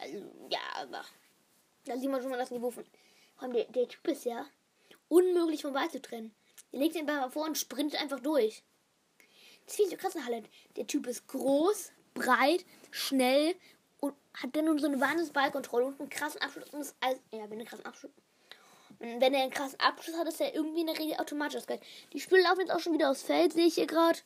Also, 0.00 0.18
ja, 0.50 0.58
aber. 0.74 1.04
Da 1.84 1.96
sieht 1.96 2.10
man 2.10 2.20
schon 2.20 2.32
mal 2.32 2.38
das 2.38 2.50
Niveau 2.50 2.72
von. 2.72 2.84
Vor 3.36 3.44
allem 3.44 3.52
der, 3.52 3.66
der 3.66 3.86
Typ 3.86 4.08
ist 4.08 4.24
ja 4.24 4.44
unmöglich 5.08 5.62
vom 5.62 5.72
Ball 5.72 5.90
zu 5.90 6.00
trennen. 6.00 6.34
Er 6.72 6.80
legt 6.80 6.94
den 6.94 7.06
Ball 7.06 7.20
mal 7.20 7.30
vor 7.30 7.46
und 7.46 7.56
sprintet 7.56 8.00
einfach 8.00 8.20
durch. 8.20 8.62
Das 9.66 9.76
finde 9.76 9.92
ich 9.92 9.98
so 9.98 10.02
krass 10.02 10.14
in 10.14 10.26
Holland. 10.26 10.48
Der 10.76 10.86
Typ 10.86 11.06
ist 11.06 11.26
groß, 11.28 11.92
breit, 12.14 12.64
schnell 12.90 13.54
und 14.00 14.14
hat 14.34 14.54
dann 14.54 14.66
nur 14.66 14.78
so 14.78 14.86
eine 14.86 15.00
wahnsinnige 15.00 15.32
Ballkontrolle 15.32 15.86
und 15.86 16.00
einen 16.00 16.08
krassen 16.08 16.40
Abschluss. 16.40 16.70
Und 16.70 16.94
alles, 17.00 17.20
ja, 17.32 17.42
wenn 17.44 17.52
einen 17.52 17.66
krassen 17.66 17.86
Abschluss. 17.86 18.12
Wenn 18.98 19.34
er 19.34 19.42
einen 19.42 19.52
krassen 19.52 19.78
Abschluss 19.78 20.16
hat, 20.16 20.26
ist 20.26 20.40
er 20.40 20.54
irgendwie 20.54 20.80
in 20.80 20.88
der 20.88 20.98
Regel 20.98 21.16
automatisch 21.18 21.66
geil. 21.66 21.80
Die 22.12 22.20
Spiele 22.20 22.42
laufen 22.42 22.60
jetzt 22.60 22.72
auch 22.72 22.80
schon 22.80 22.94
wieder 22.94 23.10
aufs 23.10 23.22
Feld, 23.22 23.52
sehe 23.52 23.66
ich 23.66 23.74
hier 23.74 23.86
gerade. 23.86 24.18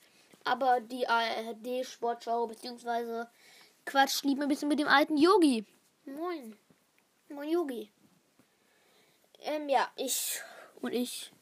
Aber 0.45 0.81
die 0.81 1.07
ARD-Sportschau, 1.07 2.47
beziehungsweise 2.47 3.29
Quatsch, 3.85 4.23
liebt 4.25 4.41
ein 4.41 4.49
bisschen 4.49 4.69
mit 4.69 4.79
dem 4.79 4.89
alten 4.89 5.17
Yogi. 5.17 5.65
Moin. 6.05 6.57
Moin 7.29 7.49
Yogi. 7.49 7.91
Ähm, 9.41 9.69
ja, 9.69 9.91
ich 9.97 10.41
und 10.83 10.93
ich 10.93 11.33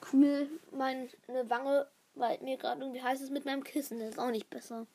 kühl 0.00 0.48
meine 0.72 1.08
Wange, 1.44 1.86
weil 2.14 2.38
mir 2.40 2.56
gerade 2.56 2.80
irgendwie 2.80 3.02
heiß 3.02 3.20
ist 3.20 3.30
mit 3.30 3.44
meinem 3.44 3.64
Kissen. 3.64 3.98
Das 3.98 4.10
ist 4.10 4.18
auch 4.18 4.30
nicht 4.30 4.48
besser. 4.50 4.86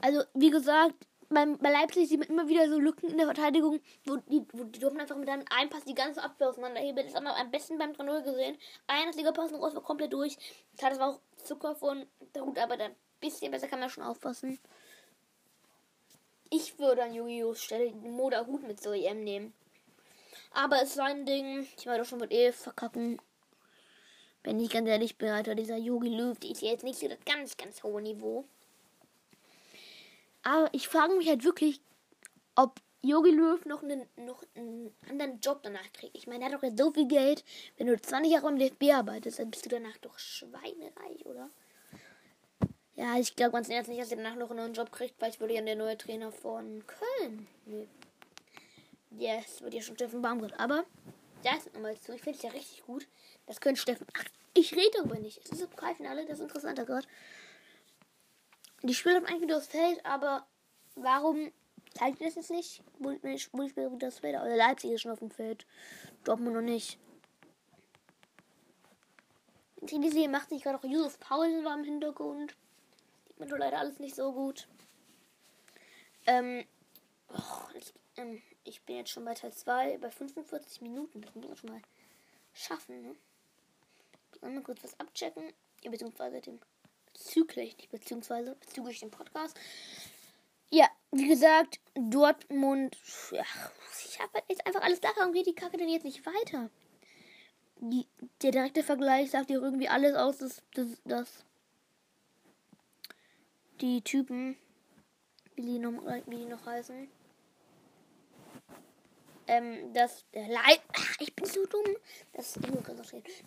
Also, 0.00 0.22
wie 0.34 0.50
gesagt, 0.50 0.94
beim, 1.28 1.58
bei 1.58 1.70
Leipzig 1.70 2.08
sieht 2.08 2.20
man 2.20 2.28
immer 2.28 2.48
wieder 2.48 2.68
so 2.68 2.78
Lücken 2.78 3.10
in 3.10 3.16
der 3.16 3.26
Verteidigung, 3.26 3.80
wo 4.04 4.16
die, 4.16 4.44
wo 4.52 4.64
die 4.64 4.78
dürfen 4.78 5.00
einfach 5.00 5.16
mit 5.16 5.28
einem 5.28 5.44
Einpass 5.50 5.84
die 5.84 5.94
ganze 5.94 6.22
Abwehr 6.22 6.50
auseinanderheben. 6.50 7.04
Das 7.04 7.14
haben 7.14 7.24
wir 7.24 7.36
am 7.36 7.50
besten 7.50 7.78
beim 7.78 7.92
3-0 7.92 8.22
gesehen. 8.22 8.56
Ein 8.86 9.12
Liga-Pass 9.12 9.52
raus 9.52 9.74
war 9.74 9.82
komplett 9.82 10.12
durch. 10.12 10.36
Das 10.76 10.98
war 10.98 11.10
auch 11.10 11.20
Zucker 11.42 11.74
von 11.74 12.06
der 12.34 12.44
Hut, 12.44 12.58
aber 12.58 12.78
ein 12.78 12.94
bisschen 13.20 13.50
besser 13.50 13.66
kann 13.66 13.80
man 13.80 13.90
schon 13.90 14.04
aufpassen. 14.04 14.58
Ich 16.50 16.78
würde 16.78 17.02
an 17.02 17.14
Yu-Gi-Oh! 17.14 17.54
Stelle 17.54 17.90
Moda 17.92 18.46
Hut 18.46 18.62
mit 18.62 18.80
zur 18.80 18.94
EM 18.94 19.24
nehmen. 19.24 19.52
Aber 20.56 20.80
es 20.80 20.92
ist 20.92 21.00
ein 21.00 21.26
Ding. 21.26 21.68
Ich 21.76 21.84
werde 21.84 22.02
doch 22.02 22.08
schon 22.08 22.18
mit 22.18 22.32
eh 22.32 22.50
verkacken. 22.50 23.20
Wenn 24.42 24.58
ich 24.58 24.70
ganz 24.70 24.88
ehrlich 24.88 25.18
bin, 25.18 25.28
Alter, 25.28 25.54
dieser 25.54 25.76
Yogi 25.76 26.08
Löw, 26.08 26.38
die 26.38 26.50
ist 26.50 26.62
jetzt 26.62 26.82
nicht 26.82 26.98
so 26.98 27.08
das 27.08 27.18
ganz, 27.26 27.58
ganz 27.58 27.82
hohe 27.82 28.00
Niveau. 28.00 28.46
Aber 30.42 30.70
ich 30.72 30.88
frage 30.88 31.14
mich 31.14 31.28
halt 31.28 31.44
wirklich, 31.44 31.82
ob 32.54 32.80
Yogi 33.02 33.32
Löw 33.32 33.62
noch 33.66 33.82
einen, 33.82 34.06
noch 34.16 34.42
einen 34.54 34.94
anderen 35.10 35.40
Job 35.40 35.60
danach 35.62 35.92
kriegt. 35.92 36.16
Ich 36.16 36.26
meine, 36.26 36.44
er 36.44 36.50
hat 36.50 36.56
doch 36.56 36.62
jetzt 36.62 36.78
so 36.78 36.90
viel 36.90 37.06
Geld. 37.06 37.44
Wenn 37.76 37.88
du 37.88 38.00
20 38.00 38.32
Jahre 38.32 38.48
im 38.48 38.58
DFB 38.58 38.94
arbeitest, 38.94 39.38
dann 39.38 39.50
bist 39.50 39.66
du 39.66 39.68
danach 39.68 39.98
doch 39.98 40.18
schweinereich, 40.18 41.26
oder? 41.26 41.50
Ja, 42.94 43.18
ich 43.18 43.36
glaube 43.36 43.52
ganz 43.52 43.68
ehrlich 43.68 43.88
nicht, 43.88 44.00
dass 44.00 44.10
er 44.10 44.16
danach 44.16 44.36
noch 44.36 44.48
einen 44.48 44.60
neuen 44.60 44.72
Job 44.72 44.90
kriegt, 44.90 45.20
weil 45.20 45.28
ich 45.28 45.38
würde 45.38 45.52
ja 45.52 45.60
der 45.60 45.76
neue 45.76 45.98
Trainer 45.98 46.32
von 46.32 46.82
Köln. 46.86 47.46
Nee. 47.66 47.88
Yes, 49.10 49.62
wird 49.62 49.74
ja 49.74 49.82
schon 49.82 49.96
Steffen 49.96 50.22
Baumgart. 50.22 50.58
Aber 50.58 50.84
da 51.42 51.56
ist 51.56 51.72
nochmal 51.72 51.98
zu. 51.98 52.12
Ich 52.14 52.22
finde 52.22 52.36
es 52.36 52.42
ja 52.42 52.50
richtig 52.50 52.84
gut. 52.84 53.06
Das 53.46 53.60
könnte 53.60 53.80
Steffen. 53.80 54.06
Ach, 54.16 54.24
ich 54.54 54.74
rede 54.74 54.90
darüber 54.96 55.18
nicht. 55.18 55.38
Es 55.44 55.52
ist 55.52 55.62
im 55.62 55.70
Pokalfinale, 55.70 56.24
das 56.26 56.38
ist 56.38 56.44
interessanter 56.44 56.84
gerade. 56.84 57.06
Die 58.82 58.94
spielen 58.94 59.24
eigentlich 59.24 59.42
wieder 59.42 59.56
aufs 59.56 59.68
Feld, 59.68 60.04
aber 60.04 60.46
warum 60.94 61.52
zeigt 61.94 62.20
ihr 62.20 62.26
das 62.26 62.36
jetzt 62.36 62.50
nicht? 62.50 62.82
Spielt 63.36 63.76
wieder 63.76 64.08
aufs 64.08 64.18
Feld? 64.18 64.36
Oder 64.36 64.56
Leipzig 64.56 64.92
ist 64.92 65.02
schon 65.02 65.12
auf 65.12 65.18
dem 65.18 65.30
Feld. 65.30 65.66
Dortmund 66.24 66.54
noch 66.54 66.62
nicht. 66.62 66.98
Die 69.82 70.28
macht 70.28 70.48
sich 70.48 70.62
gerade 70.62 70.78
auch 70.78 70.84
Josef 70.84 71.20
Paul 71.20 71.64
war 71.64 71.78
im 71.78 71.84
Hintergrund. 71.84 72.56
Sieht 73.26 73.38
man 73.38 73.48
doch 73.48 73.58
leider 73.58 73.78
alles 73.78 73.98
nicht 73.98 74.16
so 74.16 74.32
gut. 74.32 74.68
Ähm, 76.26 76.64
oh, 77.28 77.68
ich, 77.74 77.92
ähm, 78.16 78.42
ich 78.66 78.82
bin 78.82 78.96
jetzt 78.96 79.10
schon 79.10 79.24
bei 79.24 79.34
Teil 79.34 79.52
2, 79.52 79.98
bei 79.98 80.10
45 80.10 80.80
Minuten. 80.82 81.22
Das 81.22 81.34
muss 81.34 81.46
man 81.46 81.56
schon 81.56 81.70
mal 81.70 81.82
schaffen, 82.52 83.02
ne? 83.02 83.16
Ich 84.34 84.42
muss 84.42 84.52
mal 84.52 84.62
kurz 84.62 84.82
was 84.82 84.98
abchecken. 84.98 85.52
Ja, 85.82 85.90
beziehungsweise 85.90 86.40
dem 86.40 86.58
bezüglich, 87.12 87.76
nicht 87.76 87.90
beziehungsweise 87.90 88.56
bezüglich 88.56 89.00
dem 89.00 89.10
Podcast. 89.10 89.58
Ja, 90.70 90.88
wie 91.12 91.28
gesagt, 91.28 91.78
Dortmund. 91.94 92.96
Ja, 93.30 93.44
ich 94.04 94.18
habe 94.20 94.32
halt 94.34 94.44
jetzt 94.48 94.66
einfach 94.66 94.82
alles 94.82 95.00
da. 95.00 95.08
Warum 95.16 95.32
geht 95.32 95.46
die 95.46 95.54
Kacke 95.54 95.76
denn 95.76 95.88
jetzt 95.88 96.04
nicht 96.04 96.26
weiter? 96.26 96.70
Die, 97.78 98.06
der 98.42 98.50
direkte 98.50 98.82
Vergleich 98.82 99.30
sagt 99.30 99.50
ja 99.50 99.56
irgendwie 99.56 99.88
alles 99.88 100.16
aus, 100.16 100.38
dass, 100.38 100.62
dass, 100.74 100.88
dass 101.04 101.44
die 103.80 104.02
Typen, 104.02 104.56
wie 105.54 105.62
die 105.62 105.78
noch, 105.78 105.92
wie 106.26 106.36
die 106.36 106.46
noch 106.46 106.64
heißen, 106.64 107.08
ähm, 109.46 109.92
dass 109.92 110.24
der 110.32 110.48
Leip 110.48 110.80
Ach, 110.94 111.16
ich 111.20 111.34
bin 111.34 111.46
so 111.46 111.64
dumm, 111.66 111.96
dass, 112.32 112.58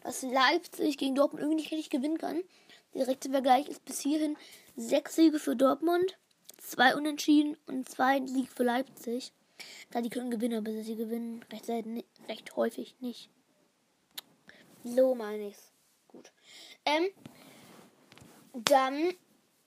dass 0.03 0.21
Leipzig 0.23 0.97
gegen 0.97 1.15
Dortmund 1.15 1.41
irgendwie 1.41 1.61
nicht 1.61 1.71
richtig 1.71 1.89
gewinnen 1.89 2.17
kann. 2.17 2.41
Der 2.93 3.05
direkte 3.05 3.29
Vergleich 3.29 3.67
ist 3.67 3.85
bis 3.85 4.01
hierhin 4.01 4.37
sechs 4.75 5.15
Siege 5.15 5.39
für 5.39 5.55
Dortmund, 5.55 6.17
zwei 6.57 6.95
Unentschieden 6.95 7.57
und 7.67 7.87
zwei 7.87 8.25
Siege 8.25 8.49
für 8.53 8.63
Leipzig. 8.63 9.31
Da 9.91 10.01
die 10.01 10.09
können 10.09 10.31
gewinnen, 10.31 10.65
aber 10.65 10.83
sie 10.83 10.95
gewinnen 10.95 11.43
recht 11.51 11.65
selten, 11.65 12.03
recht 12.27 12.55
häufig 12.55 12.95
nicht. 13.01 13.29
So 14.83 15.13
meine 15.15 15.49
ich's. 15.49 15.71
Gut. 16.07 16.31
Ähm, 16.85 17.09
dann, 18.53 19.13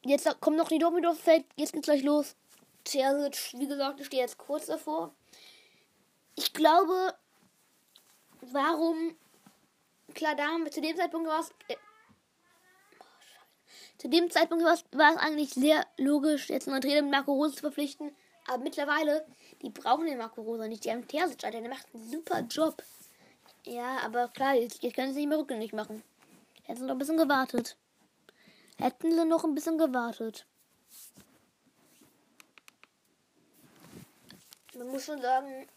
jetzt 0.04 0.28
kommt 0.40 0.56
noch 0.56 0.68
die 0.68 0.78
Dortmund 0.78 1.06
auf 1.06 1.20
Feld, 1.20 1.44
jetzt 1.56 1.72
geht's 1.72 1.86
gleich 1.86 2.02
los. 2.02 2.34
Terzic, 2.84 3.60
wie 3.60 3.68
gesagt, 3.68 4.00
ich 4.00 4.06
stehe 4.06 4.22
jetzt 4.22 4.38
kurz 4.38 4.66
davor 4.66 5.14
ich 6.34 6.52
glaube, 6.52 7.14
warum, 8.40 9.16
klar, 10.14 10.34
da 10.34 10.46
haben 10.46 10.64
wir 10.64 10.72
zu 10.72 10.80
dem 10.80 10.96
Zeitpunkt 10.96 11.28
was, 11.28 11.50
äh, 11.68 11.76
zu 13.98 14.08
dem 14.08 14.30
Zeitpunkt 14.30 14.64
war 14.64 14.74
es 14.74 15.16
eigentlich 15.18 15.50
sehr 15.50 15.86
logisch, 15.96 16.48
jetzt 16.48 16.68
einen 16.68 16.80
Trainer 16.80 17.02
mit 17.02 17.12
Marco 17.12 17.32
Rose 17.32 17.54
zu 17.54 17.60
verpflichten. 17.60 18.10
Aber 18.48 18.62
mittlerweile, 18.62 19.24
die 19.62 19.70
brauchen 19.70 20.06
den 20.06 20.18
Marco 20.18 20.42
Rose 20.42 20.66
nicht. 20.66 20.84
Die 20.84 20.90
haben 20.90 21.06
Terzic, 21.06 21.38
der 21.38 21.68
macht 21.68 21.86
einen 21.94 22.10
super 22.10 22.40
Job. 22.40 22.82
Ja, 23.64 23.98
aber 23.98 24.26
klar, 24.28 24.54
jetzt, 24.54 24.82
jetzt 24.82 24.96
können 24.96 25.12
sie 25.12 25.20
nicht 25.20 25.28
mehr 25.28 25.38
rückgängig 25.38 25.72
machen. 25.72 26.02
Hätten 26.64 26.80
sie 26.80 26.86
noch 26.86 26.96
ein 26.96 26.98
bisschen 26.98 27.16
gewartet. 27.16 27.76
Hätten 28.76 29.12
sie 29.12 29.24
noch 29.24 29.44
ein 29.44 29.54
bisschen 29.54 29.78
gewartet. 29.78 30.46
Man 34.74 34.88
muss 34.88 35.04
schon 35.04 35.22
sagen, 35.22 35.68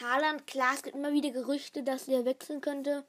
Haaland, 0.00 0.46
klar, 0.46 0.74
es 0.74 0.82
gibt 0.82 0.96
immer 0.96 1.12
wieder 1.12 1.30
Gerüchte, 1.30 1.82
dass 1.82 2.08
er 2.08 2.24
wechseln 2.24 2.60
könnte. 2.60 3.04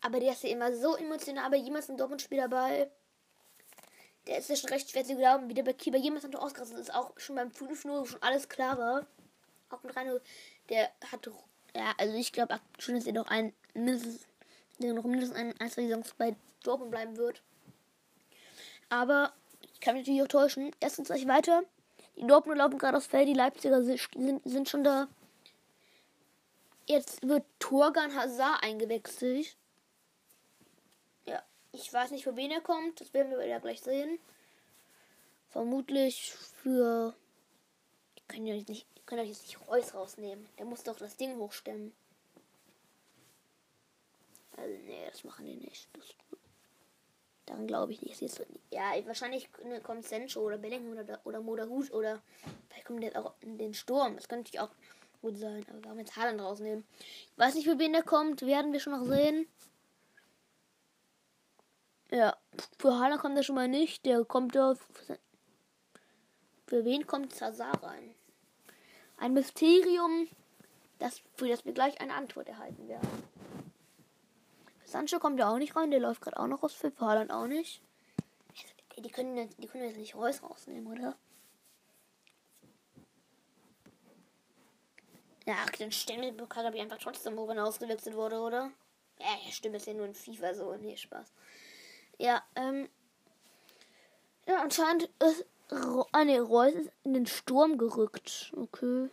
Aber 0.00 0.20
der 0.20 0.32
ist 0.32 0.42
ja 0.42 0.50
immer 0.50 0.74
so 0.74 0.96
emotional 0.96 1.50
bei 1.50 1.56
jemals 1.56 1.90
ein 1.90 1.96
Dortmund-Spiel 1.96 2.38
dabei. 2.38 2.90
Der 4.26 4.38
ist 4.38 4.48
ja 4.48 4.56
schon 4.56 4.70
recht 4.70 4.90
schwer 4.90 5.04
zu 5.04 5.16
glauben, 5.16 5.48
wie 5.48 5.54
der 5.54 5.62
bei 5.62 5.72
Kieber 5.72 5.98
jemals 5.98 6.24
noch 6.24 6.42
ausgerastet 6.42 6.78
ist. 6.78 6.94
Auch 6.94 7.12
schon 7.18 7.36
beim 7.36 7.48
5-0 7.48 8.06
schon 8.06 8.22
alles 8.22 8.48
klar 8.48 8.78
war. 8.78 9.06
Auch 9.70 9.82
mit 9.82 9.94
Reino, 9.96 10.18
der 10.68 10.90
hat. 11.10 11.28
Ja, 11.74 11.94
also 11.98 12.14
ich 12.16 12.32
glaube 12.32 12.60
schon, 12.78 12.94
dass 12.94 13.06
er 13.06 13.12
noch 13.12 13.28
ein 13.28 13.52
mindestens, 13.74 14.26
der 14.78 14.94
noch 14.94 15.04
mindestens 15.04 15.38
ein, 15.38 15.54
ein, 15.60 15.70
zwei 15.70 15.82
Saisons 15.82 16.14
bei 16.16 16.34
Dortmund 16.62 16.90
bleiben 16.90 17.16
wird. 17.16 17.42
Aber 18.88 19.32
ich 19.60 19.80
kann 19.80 19.94
mich 19.94 20.06
natürlich 20.06 20.22
auch 20.22 20.28
täuschen. 20.28 20.72
Erstens 20.80 21.08
gleich 21.08 21.26
weiter. 21.26 21.62
Die 22.16 22.26
Dortmund 22.26 22.58
laufen 22.58 22.78
gerade 22.78 22.96
aufs 22.96 23.06
Feld, 23.06 23.28
die 23.28 23.34
Leipziger 23.34 23.82
sind, 23.82 24.00
sind 24.44 24.68
schon 24.68 24.84
da. 24.84 25.08
Jetzt 26.90 27.22
wird 27.22 27.44
Torgan 27.60 28.16
Hazard 28.16 28.64
eingewechselt. 28.64 29.56
Ja, 31.24 31.40
ich 31.70 31.92
weiß 31.92 32.10
nicht, 32.10 32.24
für 32.24 32.34
wen 32.34 32.50
er 32.50 32.60
kommt. 32.60 33.00
Das 33.00 33.14
werden 33.14 33.30
wir 33.30 33.46
ja 33.46 33.60
gleich 33.60 33.80
sehen. 33.80 34.18
Vermutlich 35.50 36.32
für. 36.32 37.14
Ich 38.16 38.26
kann 38.26 38.44
ja 38.44 38.54
nicht, 38.54 38.68
ich 38.68 39.06
kann 39.06 39.24
jetzt 39.24 39.42
nicht 39.42 39.68
Reus 39.68 39.94
rausnehmen. 39.94 40.48
Der 40.58 40.64
muss 40.64 40.82
doch 40.82 40.96
das 40.96 41.16
Ding 41.16 41.38
hochstemmen. 41.38 41.92
Also, 44.56 44.76
nee, 44.84 45.06
das 45.08 45.22
machen 45.22 45.46
die 45.46 45.54
nicht. 45.54 45.88
Das, 45.92 46.06
daran 47.46 47.68
glaube 47.68 47.92
ich 47.92 48.02
nicht. 48.02 48.20
Ja, 48.70 48.94
wahrscheinlich 49.06 49.48
kommt 49.84 50.08
Sencho 50.08 50.40
oder 50.40 50.58
Bellingham 50.58 50.98
oder, 50.98 51.20
oder 51.22 51.40
Moderhut 51.40 51.92
oder 51.92 52.20
vielleicht 52.68 52.86
kommt 52.86 53.04
der 53.04 53.24
auch 53.24 53.34
in 53.42 53.58
den 53.58 53.74
Sturm. 53.74 54.16
Das 54.16 54.28
könnte 54.28 54.50
ich 54.52 54.58
auch 54.58 54.70
gut 55.20 55.36
sein. 55.36 55.64
Aber 55.68 55.82
wir 55.82 55.90
haben 55.90 55.98
jetzt 55.98 56.16
Haaland 56.16 56.40
rausnehmen. 56.40 56.84
Ich 56.98 57.38
weiß 57.38 57.54
nicht, 57.54 57.66
für 57.66 57.78
wen 57.78 57.92
der 57.92 58.02
kommt. 58.02 58.42
Werden 58.42 58.72
wir 58.72 58.80
schon 58.80 58.92
noch 58.92 59.06
sehen. 59.06 59.46
Ja, 62.10 62.36
für 62.78 62.98
Haaland 62.98 63.20
kommt 63.20 63.36
er 63.36 63.42
schon 63.42 63.54
mal 63.54 63.68
nicht. 63.68 64.04
Der 64.06 64.24
kommt 64.24 64.54
da. 64.54 64.74
Für 66.66 66.84
wen 66.84 67.06
kommt 67.06 67.34
Zazar 67.34 67.82
rein? 67.82 68.14
Ein 69.16 69.34
Mysterium, 69.34 70.28
das, 70.98 71.20
für 71.34 71.48
das 71.48 71.64
wir 71.64 71.72
gleich 71.72 72.00
eine 72.00 72.14
Antwort 72.14 72.48
erhalten 72.48 72.88
werden. 72.88 73.08
Sancho 74.84 75.18
kommt 75.18 75.38
ja 75.38 75.52
auch 75.52 75.58
nicht 75.58 75.76
rein. 75.76 75.90
Der 75.90 76.00
läuft 76.00 76.20
gerade 76.20 76.38
auch 76.38 76.46
noch 76.46 76.62
raus. 76.62 76.74
Für 76.74 76.92
Haaland 76.98 77.30
auch 77.30 77.46
nicht. 77.46 77.82
Die 78.98 79.10
können, 79.10 79.48
die 79.58 79.66
können 79.66 79.84
jetzt 79.84 79.96
nicht 79.96 80.14
Reus 80.14 80.42
rausnehmen, 80.42 80.86
oder? 80.92 81.16
Ja, 85.46 85.56
stellen 85.90 86.22
wir 86.22 86.32
glaube 86.32 86.76
ich 86.76 86.82
einfach 86.82 86.98
trotzdem, 86.98 87.36
wo 87.36 87.46
man 87.46 87.58
ausgewechselt 87.58 88.14
wurde, 88.14 88.40
oder? 88.40 88.70
Ja, 89.18 89.36
stimmt, 89.50 89.76
ist 89.76 89.86
ja 89.86 89.94
nur 89.94 90.06
ein 90.06 90.14
FIFA 90.14 90.54
so. 90.54 90.74
Nee, 90.76 90.96
Spaß. 90.96 91.32
Ja, 92.18 92.42
ähm. 92.56 92.88
Ja, 94.46 94.62
anscheinend 94.62 95.10
ist. 95.22 95.44
Ah, 96.12 96.24
nee, 96.24 96.38
Reus 96.38 96.74
ist 96.74 96.90
in 97.04 97.14
den 97.14 97.26
Sturm 97.26 97.78
gerückt. 97.78 98.52
Okay. 98.56 99.08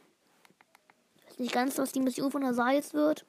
Ich 1.20 1.30
weiß 1.30 1.40
nicht 1.40 1.54
ganz, 1.54 1.78
was 1.78 1.92
die 1.92 2.00
Mission 2.00 2.32
von 2.32 2.46
Hazard 2.46 2.74
jetzt 2.74 2.94
wird. 2.94 3.26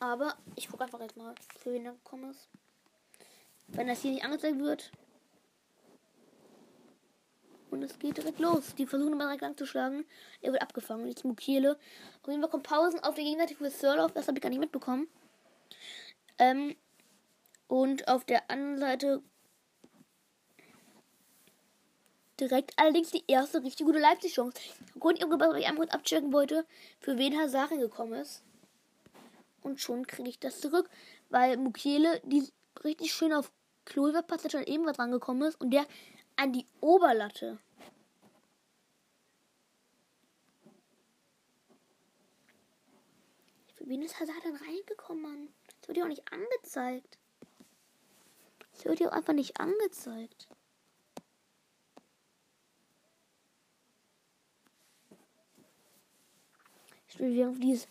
Aber 0.00 0.36
ich 0.56 0.68
gucke 0.68 0.84
einfach 0.84 1.00
jetzt 1.00 1.16
mal, 1.16 1.34
für 1.58 1.72
wen 1.72 1.86
er 1.86 1.92
gekommen 1.92 2.30
ist. 2.30 2.48
Wenn 3.68 3.86
das 3.86 4.02
hier 4.02 4.10
nicht 4.10 4.24
angezeigt 4.24 4.58
wird, 4.58 4.92
und 7.72 7.82
es 7.82 7.98
geht 7.98 8.18
direkt 8.18 8.38
los. 8.38 8.74
Die 8.76 8.86
versuchen 8.86 9.14
immer 9.14 9.24
direkt 9.24 9.42
anzuschlagen. 9.42 10.04
Er 10.42 10.52
wird 10.52 10.62
abgefangen. 10.62 11.06
Jetzt 11.08 11.24
Mukiele. 11.24 11.78
Auf 12.22 12.28
jeden 12.28 12.40
Fall 12.40 12.50
kommen 12.50 12.62
Pausen 12.62 13.00
auf 13.00 13.14
der 13.14 13.24
Gegenseite 13.24 13.54
für 13.54 13.70
Surloff. 13.70 14.12
Das 14.12 14.28
habe 14.28 14.38
ich 14.38 14.42
gar 14.42 14.50
nicht 14.50 14.58
mitbekommen. 14.58 15.08
Ähm, 16.38 16.76
und 17.68 18.08
auf 18.08 18.24
der 18.24 18.50
anderen 18.50 18.78
Seite 18.78 19.22
direkt 22.38 22.72
allerdings 22.76 23.10
die 23.10 23.24
erste 23.26 23.62
richtig 23.62 23.86
gute 23.86 24.00
Leipzig-Chance. 24.00 24.60
Grund, 24.98 25.20
was 25.20 25.56
ich 25.56 25.66
einmal 25.66 25.86
kurz 25.86 25.94
abchecken 25.94 26.32
wollte, 26.32 26.66
für 27.00 27.16
wen 27.16 27.38
Hazarin 27.38 27.80
gekommen 27.80 28.14
ist. 28.14 28.42
Und 29.62 29.80
schon 29.80 30.06
kriege 30.06 30.28
ich 30.28 30.38
das 30.38 30.60
zurück, 30.60 30.90
weil 31.30 31.56
Mukiele 31.56 32.20
die 32.24 32.48
richtig 32.84 33.12
schön 33.12 33.32
auf 33.32 33.50
Klover 33.84 34.24
schon 34.50 34.64
eben 34.64 34.86
was 34.86 34.98
rangekommen 34.98 35.48
ist 35.48 35.60
und 35.60 35.70
der 35.70 35.86
an 36.42 36.52
die 36.52 36.66
Oberlatte. 36.80 37.60
Wen 43.78 44.02
ist 44.02 44.18
Hazard 44.18 44.44
dann 44.44 44.56
reingekommen, 44.56 45.22
Mann? 45.22 45.48
Das 45.80 45.88
wird 45.88 45.98
ja 45.98 46.04
auch 46.04 46.08
nicht 46.08 46.32
angezeigt. 46.32 47.18
Das 48.72 48.84
wird 48.84 48.98
ja 48.98 49.08
auch 49.08 49.12
einfach 49.12 49.34
nicht 49.34 49.60
angezeigt. 49.60 50.48
Ich 57.08 57.20
will 57.20 57.34
wieder 57.34 57.50
auf 57.50 57.58
dieses 57.60 57.86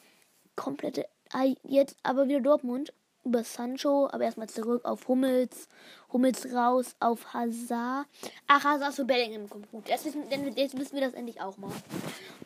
komplette. 0.57 1.07
Jetzt 1.63 1.95
aber 2.03 2.27
wieder 2.27 2.41
Dortmund 2.41 2.91
über 3.23 3.43
Sancho, 3.43 4.09
aber 4.11 4.25
erstmal 4.25 4.49
zurück 4.49 4.83
auf 4.83 5.07
Hummels. 5.07 5.69
Hummels 6.13 6.53
raus 6.53 6.95
auf 6.99 7.33
Hazard. 7.33 8.05
Ach, 8.47 8.63
Hazard 8.63 8.93
für 8.93 9.05
Bellingham 9.05 9.49
kommt 9.49 9.71
gut. 9.71 9.87
Jetzt 9.87 10.05
wissen, 10.05 10.23
jetzt 10.55 10.77
wissen 10.77 10.95
wir 10.95 11.01
das 11.01 11.13
endlich 11.13 11.41
auch 11.41 11.57
mal. 11.57 11.71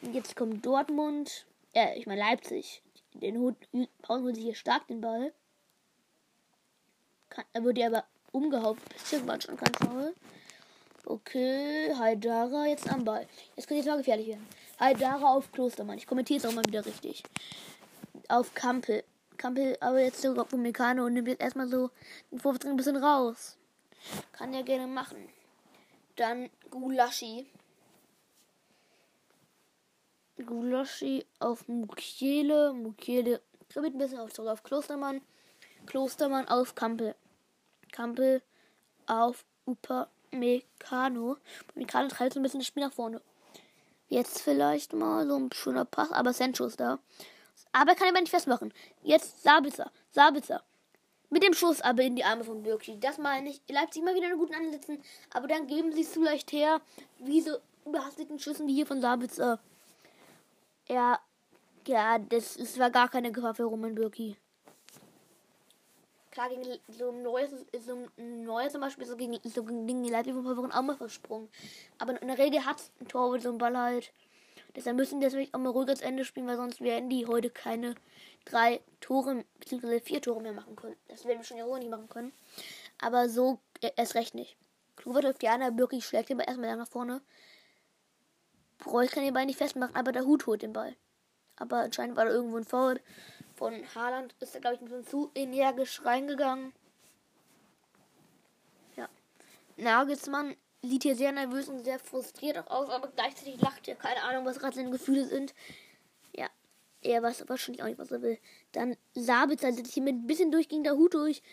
Und 0.02 0.14
jetzt 0.14 0.36
kommt 0.36 0.66
Dortmund. 0.66 1.46
Ja, 1.74 1.94
ich 1.96 2.06
meine 2.06 2.22
Leipzig. 2.22 2.82
Den 3.14 3.38
Hut, 3.40 3.56
Paul 4.02 4.22
holt 4.24 4.36
sich 4.36 4.44
hier 4.44 4.56
stark 4.56 4.88
den 4.88 5.02
Ball. 5.02 5.34
Kann, 7.30 7.46
er 7.54 7.64
wird 7.64 7.78
ja 7.78 7.88
aber 7.88 8.04
umgehauen. 8.32 8.78
Bisschen 8.94 9.28
war 9.28 9.40
schon 9.40 9.58
ganz 9.58 9.78
toll. 9.80 10.14
Okay, 11.06 11.94
Haidara 11.98 12.66
jetzt 12.66 12.90
am 12.90 13.06
Ball. 13.06 13.28
Jetzt 13.56 13.68
könnte 13.68 13.80
jetzt 13.80 13.88
mal 13.88 13.98
gefährlich 13.98 14.28
werden. 14.28 14.48
Haidara 14.80 15.34
auf 15.34 15.52
Klostermann. 15.52 15.98
Ich 15.98 16.08
kommentiere 16.08 16.40
es 16.40 16.46
auch 16.46 16.54
mal 16.54 16.66
wieder 16.66 16.86
richtig. 16.86 17.24
Auf 18.28 18.54
Kampel. 18.54 19.04
Kampel 19.38 19.78
aber 19.80 20.02
jetzt 20.02 20.22
sogar 20.22 20.46
vom 20.46 20.62
Mekano 20.62 21.06
und 21.06 21.14
nimmt 21.14 21.28
jetzt 21.28 21.42
erstmal 21.42 21.68
so 21.68 21.92
den 22.32 22.40
Vorwärts 22.40 22.66
ein 22.66 22.76
bisschen 22.76 22.98
raus. 22.98 23.58
Kann 24.32 24.54
ja 24.54 24.62
gerne 24.62 24.88
machen. 24.88 25.30
Dann 26.16 26.50
Gulaschi. 26.70 27.46
Gulaschi 30.46 31.26
auf 31.40 31.68
Mukiele. 31.68 32.74
Mukiele 32.74 33.42
kribbelt 33.70 33.96
ein 33.96 33.98
bisschen 33.98 34.20
auf, 34.20 34.34
zurück 34.34 34.50
auf 34.50 34.64
Klostermann. 34.64 35.22
Klostermann 35.86 36.48
auf 36.48 36.76
Kampel. 36.76 37.16
Kampel 37.92 38.42
auf 39.08 39.46
Upa 39.66 40.10
Mekano. 40.32 41.38
Mekano 41.76 42.08
treibt 42.10 42.34
so 42.34 42.40
ein 42.40 42.44
bisschen 42.44 42.60
das 42.60 42.68
Spiel 42.68 42.84
nach 42.84 42.94
vorne. 42.94 43.22
Jetzt 44.08 44.42
vielleicht 44.42 44.94
mal 44.94 45.28
so 45.28 45.36
ein 45.36 45.52
schöner 45.52 45.86
Pass, 45.86 46.12
aber 46.12 46.34
Sancho 46.34 46.66
ist 46.66 46.80
da. 46.80 47.00
Aber 47.72 47.96
kann 47.96 48.08
aber 48.08 48.22
nicht 48.22 48.30
festmachen. 48.30 48.74
Jetzt 49.04 49.44
Sabitzer. 49.44 49.92
Sabitzer. 50.12 50.64
Mit 51.30 51.44
dem 51.44 51.54
Schuss 51.54 51.82
aber 51.82 52.04
in 52.04 52.16
die 52.16 52.24
Arme 52.24 52.44
von 52.44 52.64
Birki. 52.64 53.00
Das 53.00 53.18
meine 53.18 53.50
ich. 53.50 53.62
Leipzig 53.70 54.02
immer 54.02 54.16
wieder 54.16 54.28
einen 54.28 54.38
guten 54.38 54.56
Ansätzen. 54.56 55.02
Aber 55.34 55.48
dann 55.48 55.68
geben 55.68 55.92
sie 55.92 56.02
es 56.02 56.14
zu 56.14 56.24
leicht 56.24 56.52
her. 56.52 56.82
Wie 57.20 57.42
so 57.42 57.58
überhasteten 57.86 58.40
Schüssen 58.40 58.68
wie 58.68 58.76
hier 58.76 58.86
von 58.86 59.02
Sabitzer. 59.02 59.60
Ja. 60.88 61.20
Ja, 61.88 62.18
das, 62.18 62.56
das 62.56 62.80
war 62.80 62.90
gar 62.90 63.10
keine 63.10 63.32
Gefahr 63.32 63.54
für 63.54 63.64
Roman 63.64 63.94
Birki. 63.94 64.38
Klar, 66.32 66.50
gegen 66.50 66.64
so 66.90 67.12
ein 67.12 67.22
neues, 67.22 67.52
so 67.80 68.10
ein 68.18 68.44
neues 68.44 68.74
zum 68.74 68.82
Beispiel, 68.82 69.06
so 69.06 69.16
gegen, 69.16 69.40
so 69.44 69.64
gegen 69.64 70.04
Leipzig 70.04 70.34
von 70.34 70.72
auch 70.72 70.82
mal 70.82 70.98
versprungen. 70.98 71.48
Aber 71.98 72.22
in 72.22 72.28
der 72.28 72.38
Regel 72.38 72.66
hat 72.66 72.82
ein 73.00 73.08
Tor 73.08 73.32
mit 73.32 73.42
so 73.42 73.50
einem 73.50 73.58
Ball 73.58 73.78
halt. 73.78 74.12
Deshalb 74.76 74.98
müssen 74.98 75.20
die 75.20 75.26
natürlich 75.26 75.54
auch 75.54 75.60
mal 75.60 75.70
ruhig 75.70 75.88
als 75.90 76.02
Ende 76.02 76.26
spielen, 76.26 76.48
weil 76.48 76.58
sonst 76.58 76.82
werden 76.82 77.10
die 77.10 77.26
heute 77.26 77.50
keine 77.50 77.96
drei 78.44 78.82
Tore 79.00 79.46
bzw. 79.60 80.02
vier 80.02 80.22
Tore 80.22 80.42
mehr 80.42 80.54
machen 80.54 80.76
können. 80.76 80.96
Das 81.08 81.26
werden 81.26 81.40
wir 81.40 81.46
schon 81.46 81.58
ja 81.58 81.66
nicht 81.78 81.90
machen 81.90 82.10
können. 82.10 82.34
Aber 83.02 83.30
so 83.30 83.60
äh, 83.82 83.92
erst 83.96 84.16
recht 84.16 84.36
nicht. 84.36 84.58
Kluber 84.96 85.22
läuft 85.22 85.44
ja 85.44 85.54
an, 85.54 85.76
Birki 85.76 86.02
schlägt 86.02 86.30
den 86.30 86.38
Ball 86.38 86.48
erstmal 86.48 86.76
nach 86.76 86.88
vorne. 86.88 87.22
Reus 88.86 89.12
kann 89.12 89.24
den 89.24 89.34
Ball 89.34 89.46
nicht 89.46 89.58
festmachen, 89.58 89.96
aber 89.96 90.12
der 90.12 90.26
Hut 90.26 90.46
holt 90.46 90.62
den 90.62 90.74
Ball. 90.74 90.96
Aber 91.58 91.78
anscheinend 91.78 92.18
war 92.18 92.26
da 92.26 92.32
irgendwo 92.32 92.58
ein 92.58 92.66
Foul 92.66 93.00
von 93.56 93.74
Haaland. 93.96 94.36
Ist 94.40 94.56
da, 94.56 94.60
glaube 94.60 94.76
ich, 94.76 94.82
ein 94.82 94.86
bisschen 94.86 95.08
zu 95.08 95.32
energisch 95.34 96.04
reingegangen. 96.04 96.74
Ja. 98.96 99.08
Nagelsmann 99.78 100.56
sieht 100.86 101.04
hier 101.04 101.16
sehr 101.16 101.32
nervös 101.32 101.70
und 101.70 101.84
sehr 101.84 102.00
frustriert 102.00 102.58
auch 102.58 102.68
aus, 102.68 102.90
aber 102.90 103.08
gleichzeitig 103.10 103.60
lacht 103.62 103.88
er. 103.88 103.96
Keine 103.96 104.22
Ahnung, 104.24 104.46
was 104.46 104.60
gerade 104.60 104.76
seine 104.76 104.92
Gefühle 104.92 105.26
sind. 105.26 105.54
Ja, 106.36 106.50
er 107.02 107.22
weiß 107.22 107.48
wahrscheinlich 107.48 107.84
auch 107.84 107.88
nicht, 107.88 108.00
was 108.00 108.12
er 108.12 108.22
will. 108.22 108.40
Dann 108.72 108.98
Sabitzer 109.14 109.72
sitzt 109.72 109.94
hier 109.94 110.04
mit 110.04 110.16
ein 110.16 110.28
bisschen 110.28 110.52
durch 110.52 110.68
der 110.70 110.96
Hut 110.96 111.14
durch. 111.14 111.44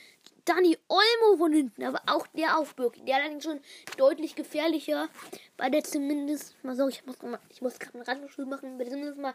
Danny 0.44 0.76
Olmo 0.88 1.36
von 1.36 1.52
hinten, 1.52 1.84
aber 1.84 2.00
auch 2.06 2.26
der 2.28 2.58
aufbürgt. 2.58 3.06
Der 3.06 3.16
allerdings 3.16 3.44
schon 3.44 3.60
deutlich 3.96 4.34
gefährlicher, 4.34 5.08
weil 5.56 5.70
der 5.70 5.84
zumindest, 5.84 6.56
mal 6.64 6.74
so, 6.74 6.88
ich 6.88 7.04
muss, 7.06 7.16
muss 7.60 7.78
gerade 7.78 7.94
einen 7.94 8.22
Radschul 8.22 8.46
machen, 8.46 8.78
weil 8.78 8.86
der 8.86 8.94
zumindest 8.94 9.20
mal 9.20 9.34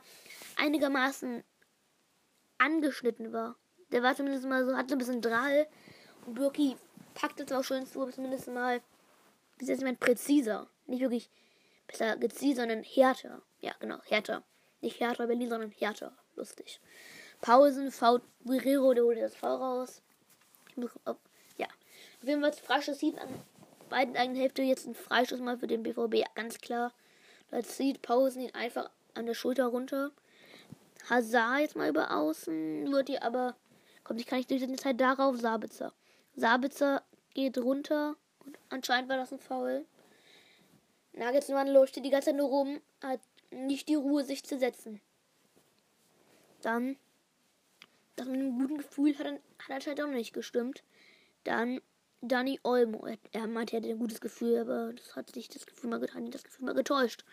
einigermaßen 0.58 1.44
angeschnitten 2.58 3.32
war. 3.32 3.56
Der 3.92 4.04
war 4.04 4.16
zumindest 4.16 4.46
mal 4.46 4.66
so, 4.66 4.76
hat 4.76 4.90
so 4.90 4.96
ein 4.96 5.00
bisschen 5.00 5.22
Drall. 5.22 5.68
Und 6.26 6.34
Birki 6.34 6.76
packt 7.14 7.40
es 7.40 7.52
auch 7.52 7.64
schön 7.64 7.86
zu, 7.86 8.02
aber 8.02 8.12
zumindest 8.12 8.48
mal 8.48 8.82
wie 9.58 9.72
ist 9.72 9.80
jemand 9.80 10.00
präziser. 10.00 10.68
Nicht 10.86 11.02
wirklich 11.02 11.30
besser 11.88 12.18
gezielt, 12.18 12.58
sondern 12.58 12.84
härter. 12.84 13.42
Ja, 13.60 13.74
genau, 13.80 14.00
härter. 14.06 14.44
Nicht 14.82 15.00
härter 15.00 15.28
Berlin, 15.28 15.50
sondern 15.50 15.72
härter. 15.72 16.16
Lustig. 16.36 16.80
Pausen, 17.42 17.92
V. 17.92 18.20
Guerrero, 18.46 18.94
der 18.94 19.04
holt 19.04 19.20
das 19.20 19.36
V 19.36 19.48
raus. 19.48 20.02
Ich 20.70 20.78
muss 20.78 20.92
auf, 21.06 21.18
ja. 21.58 21.68
Auf 22.22 22.28
jeden 22.28 22.42
Fall 22.42 22.54
Freischuss 22.54 23.00
sieht 23.00 23.18
an 23.20 23.30
beiden 23.90 24.16
eigenen 24.16 24.40
Hälfte 24.40 24.62
jetzt 24.62 24.86
ein 24.86 24.96
Freischuss 24.96 25.40
mal 25.40 25.58
für 25.58 25.68
den 25.68 25.84
BVB, 25.84 26.24
ganz 26.36 26.60
klar. 26.60 26.94
Da 27.52 27.64
zieht 27.64 28.02
Pausen 28.02 28.42
ihn 28.42 28.54
einfach 28.54 28.90
an 29.14 29.26
der 29.26 29.34
Schulter 29.34 29.68
runter. 29.68 30.12
Hazard 31.10 31.62
jetzt 31.62 31.76
mal 31.76 31.90
über 31.90 32.12
außen, 32.12 32.92
wird 32.92 33.08
hier 33.08 33.24
aber, 33.24 33.56
kommt, 34.04 34.20
ich 34.20 34.28
kann 34.28 34.40
nicht 34.40 34.52
durch 34.52 34.66
die 34.66 34.76
Zeit 34.76 35.00
darauf, 35.00 35.38
Sabitzer. 35.38 35.94
Sabitzer 36.36 37.04
geht 37.34 37.58
runter, 37.58 38.16
anscheinend 38.70 39.10
war 39.10 39.18
das 39.18 39.32
ein 39.32 39.40
Foul. 39.40 39.86
Nagelsmann 41.14 41.68
leuchtet 41.68 42.06
die 42.06 42.10
ganze 42.10 42.28
Zeit 42.28 42.38
nur 42.38 42.50
rum, 42.50 42.82
hat 43.02 43.20
nicht 43.52 43.90
die 43.90 43.96
Ruhe, 43.96 44.24
sich 44.24 44.44
zu 44.44 44.58
setzen. 44.60 45.02
Dann, 46.62 46.98
das 48.16 48.28
mit 48.28 48.40
einem 48.40 48.60
guten 48.60 48.78
Gefühl 48.78 49.18
hat, 49.18 49.26
hat 49.26 49.70
anscheinend 49.70 50.02
auch 50.02 50.08
nicht 50.08 50.34
gestimmt. 50.34 50.84
Dann 51.44 51.82
Danny 52.22 52.60
Olmo. 52.64 53.06
Er, 53.06 53.18
er 53.32 53.48
meinte, 53.48 53.76
er 53.76 53.82
hätte 53.82 53.90
ein 53.90 54.00
gutes 54.00 54.22
Gefühl, 54.22 54.60
aber 54.60 54.94
das 54.94 55.16
hat 55.16 55.34
sich 55.34 55.50
das 55.50 55.66
Gefühl 55.66 55.90
mal 55.90 56.00
getan, 56.00 56.30
das 56.32 56.44
Gefühl 56.44 56.66
mal 56.66 56.76
getäuscht. 56.76 57.24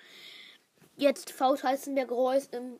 Jetzt 0.97 1.31
Faut 1.31 1.63
Heißenberg 1.63 2.11
Reus 2.11 2.47
im 2.47 2.79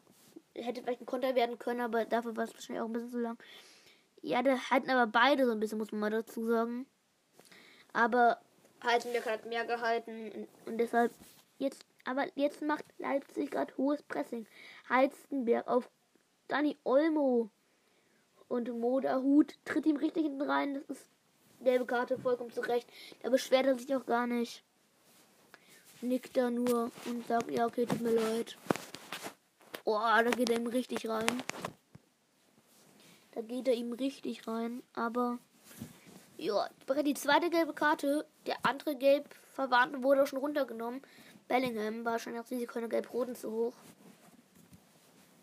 hätte 0.55 0.83
vielleicht 0.83 1.01
ein 1.01 1.07
Konter 1.07 1.35
werden 1.35 1.59
können, 1.59 1.81
aber 1.81 2.05
dafür 2.05 2.37
war 2.37 2.45
es 2.45 2.55
wahrscheinlich 2.55 2.81
auch 2.81 2.87
ein 2.87 2.93
bisschen 2.93 3.11
zu 3.11 3.19
lang. 3.19 3.39
Ja, 4.23 4.43
da 4.43 4.57
halten 4.71 4.91
aber 4.91 5.11
beide 5.11 5.47
so 5.47 5.53
ein 5.53 5.61
bisschen, 5.61 5.79
muss 5.79 5.93
man 5.93 6.01
mal 6.01 6.11
dazu 6.11 6.45
sagen. 6.45 6.87
Aber 7.95 8.39
Heizenberg 8.85 9.25
hat 9.25 9.47
mehr 9.47 9.65
gehalten 9.65 10.47
und, 10.67 10.79
deshalb 10.79 11.13
jetzt, 11.59 11.87
aber 12.05 12.27
jetzt 12.35 12.61
macht 12.61 12.85
Leipzig 12.99 13.53
gerade 13.53 13.75
hohes 13.79 14.03
Pressing. 14.03 14.47
Heizenberg 14.91 15.67
auf 15.67 15.89
Dani 16.49 16.77
Olmo 16.85 17.49
und 18.49 18.69
Moderhut 18.79 19.55
tritt 19.65 19.87
ihm 19.87 19.97
richtig 19.97 20.25
hinten 20.25 20.43
rein. 20.43 20.75
Das 20.75 20.99
ist 20.99 21.09
gelbe 21.61 21.87
Karte 21.87 22.19
vollkommen 22.19 22.53
zurecht. 22.53 22.89
Da 23.23 23.31
beschwert 23.31 23.67
er 23.67 23.79
sich 23.79 23.95
auch 23.95 24.05
gar 24.05 24.27
nicht. 24.27 24.63
Nickt 26.03 26.37
da 26.37 26.51
nur 26.51 26.91
und 27.07 27.27
sagt, 27.27 27.51
ja, 27.51 27.65
okay, 27.67 27.87
tut 27.87 28.01
mir 28.01 28.11
leid. 28.11 28.59
Oh, 29.85 29.99
da 29.99 30.31
geht 30.31 30.51
er 30.51 30.57
ihm 30.57 30.67
richtig 30.67 31.09
rein. 31.09 31.43
Da 33.33 33.41
geht 33.41 33.69
er 33.69 33.75
ihm 33.75 33.93
richtig 33.93 34.47
rein. 34.47 34.83
Aber 34.95 35.39
ja, 36.45 36.69
die 37.03 37.15
zweite 37.15 37.49
gelbe 37.49 37.73
Karte, 37.73 38.27
der 38.47 38.57
andere 38.63 38.97
gelb 38.97 39.35
Verwandte 39.55 40.03
wurde 40.03 40.27
schon 40.27 40.39
runtergenommen. 40.39 41.01
Bellingham 41.49 42.05
wahrscheinlich 42.05 42.43
das 42.43 42.51
Risiko 42.51 42.79
einer 42.79 42.89
gelb-roten 42.89 43.35
zu 43.35 43.51
hoch. 43.51 43.75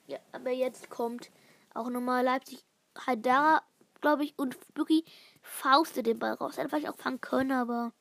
Ja, 0.08 0.20
aber 0.32 0.52
jetzt 0.52 0.90
kommt 0.90 1.32
auch 1.74 1.90
nochmal 1.90 2.24
Leipzig. 2.24 2.64
Haidara, 3.08 3.64
glaube 4.02 4.26
ich, 4.26 4.38
und 4.38 4.58
Buki 4.74 5.06
faustet 5.42 6.06
den 6.06 6.20
Ball 6.20 6.34
raus. 6.34 6.58
Hätte 6.58 6.70
vielleicht 6.70 6.90
auch 6.90 6.98
fangen 6.98 7.22
können, 7.22 7.52
aber 7.52 7.94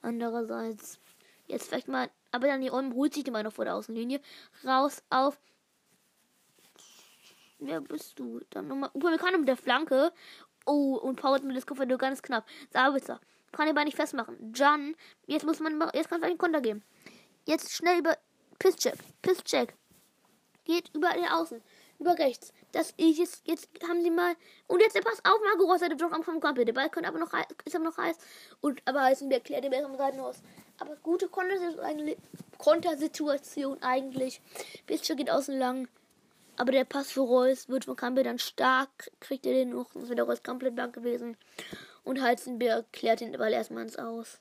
andererseits 0.00 1.00
jetzt 1.46 1.68
vielleicht 1.68 1.88
mal. 1.88 2.08
Aber 2.30 2.46
dann 2.46 2.60
die 2.60 2.70
Olm 2.70 2.94
holt 2.94 3.14
sich 3.14 3.24
den 3.24 3.32
Ball 3.32 3.42
noch 3.42 3.52
vor 3.52 3.64
der 3.64 3.74
Außenlinie. 3.74 4.20
Raus 4.64 5.02
auf. 5.10 5.38
Wer 7.58 7.80
bist 7.80 8.18
du? 8.18 8.40
Dann 8.50 8.68
nochmal. 8.68 8.90
Upamecano 8.94 9.38
mit 9.38 9.48
der 9.48 9.56
Flanke. 9.56 10.12
Oh, 10.68 10.96
und 10.96 11.16
Paul 11.16 11.40
mit 11.40 11.56
das 11.56 11.64
Kopfball 11.66 11.86
ganz 11.96 12.20
knapp. 12.20 12.44
Sabitzer. 12.70 13.18
Kann 13.52 13.64
den 13.64 13.74
Ball 13.74 13.86
nicht 13.86 13.96
festmachen. 13.96 14.52
Jan. 14.54 14.94
Jetzt 15.26 15.46
muss 15.46 15.60
man. 15.60 15.80
Jetzt 15.94 16.10
kann 16.10 16.20
es 16.20 16.26
einen 16.26 16.36
Konter 16.36 16.60
geben. 16.60 16.84
Jetzt 17.46 17.72
schnell 17.72 18.00
über. 18.00 18.18
Pisscheck. 18.58 18.98
Pisscheck. 19.22 19.74
Geht 20.64 20.94
über 20.94 21.08
den 21.14 21.24
Außen. 21.24 21.62
Über 21.98 22.18
rechts. 22.18 22.52
Das 22.72 22.90
ist 22.98 23.16
jetzt. 23.18 23.46
Jetzt 23.46 23.70
haben 23.88 24.02
sie 24.02 24.10
mal. 24.10 24.36
Und 24.66 24.80
jetzt 24.80 24.94
der 24.94 25.00
Pass 25.00 25.24
auf 25.24 25.40
Marco. 25.42 25.74
Der 25.78 25.94
Block 25.94 26.12
am 26.12 26.40
Kampel. 26.40 26.66
Der 26.66 26.74
Ball 26.74 26.90
könnte 26.90 27.08
aber 27.08 27.18
noch, 27.18 27.32
ist 27.64 27.74
aber 27.74 27.84
noch 27.86 27.96
heiß. 27.96 28.18
Und 28.60 28.82
aber 28.84 29.04
Heißenberg 29.04 29.44
klärt 29.44 29.64
den 29.64 29.70
Ball 29.70 29.86
am 29.86 29.96
Seitenhaus. 29.96 30.42
Aber 30.78 30.96
gute 30.96 31.30
Kontersituation 32.58 33.82
eigentlich. 33.82 34.42
Pisscheck 34.86 35.16
geht 35.16 35.30
außen 35.30 35.58
lang. 35.58 35.88
Aber 36.58 36.72
der 36.72 36.84
Pass 36.84 37.12
für 37.12 37.20
Reus 37.20 37.68
wird 37.68 37.84
von 37.84 37.94
Campbell 37.94 38.24
dann 38.24 38.40
stark. 38.40 39.12
Kriegt 39.20 39.46
er 39.46 39.52
den 39.52 39.70
noch. 39.70 39.92
Sonst 39.92 40.08
wäre 40.08 40.16
der 40.16 40.24
Reus 40.24 40.42
komplett 40.42 40.74
blank 40.74 40.92
gewesen. 40.92 41.36
Und 42.02 42.20
Heizenberg 42.20 42.92
klärt 42.92 43.20
den 43.20 43.30
Ball 43.32 43.52
erstmal 43.52 43.84
ins 43.84 43.96
Aus. 43.96 44.40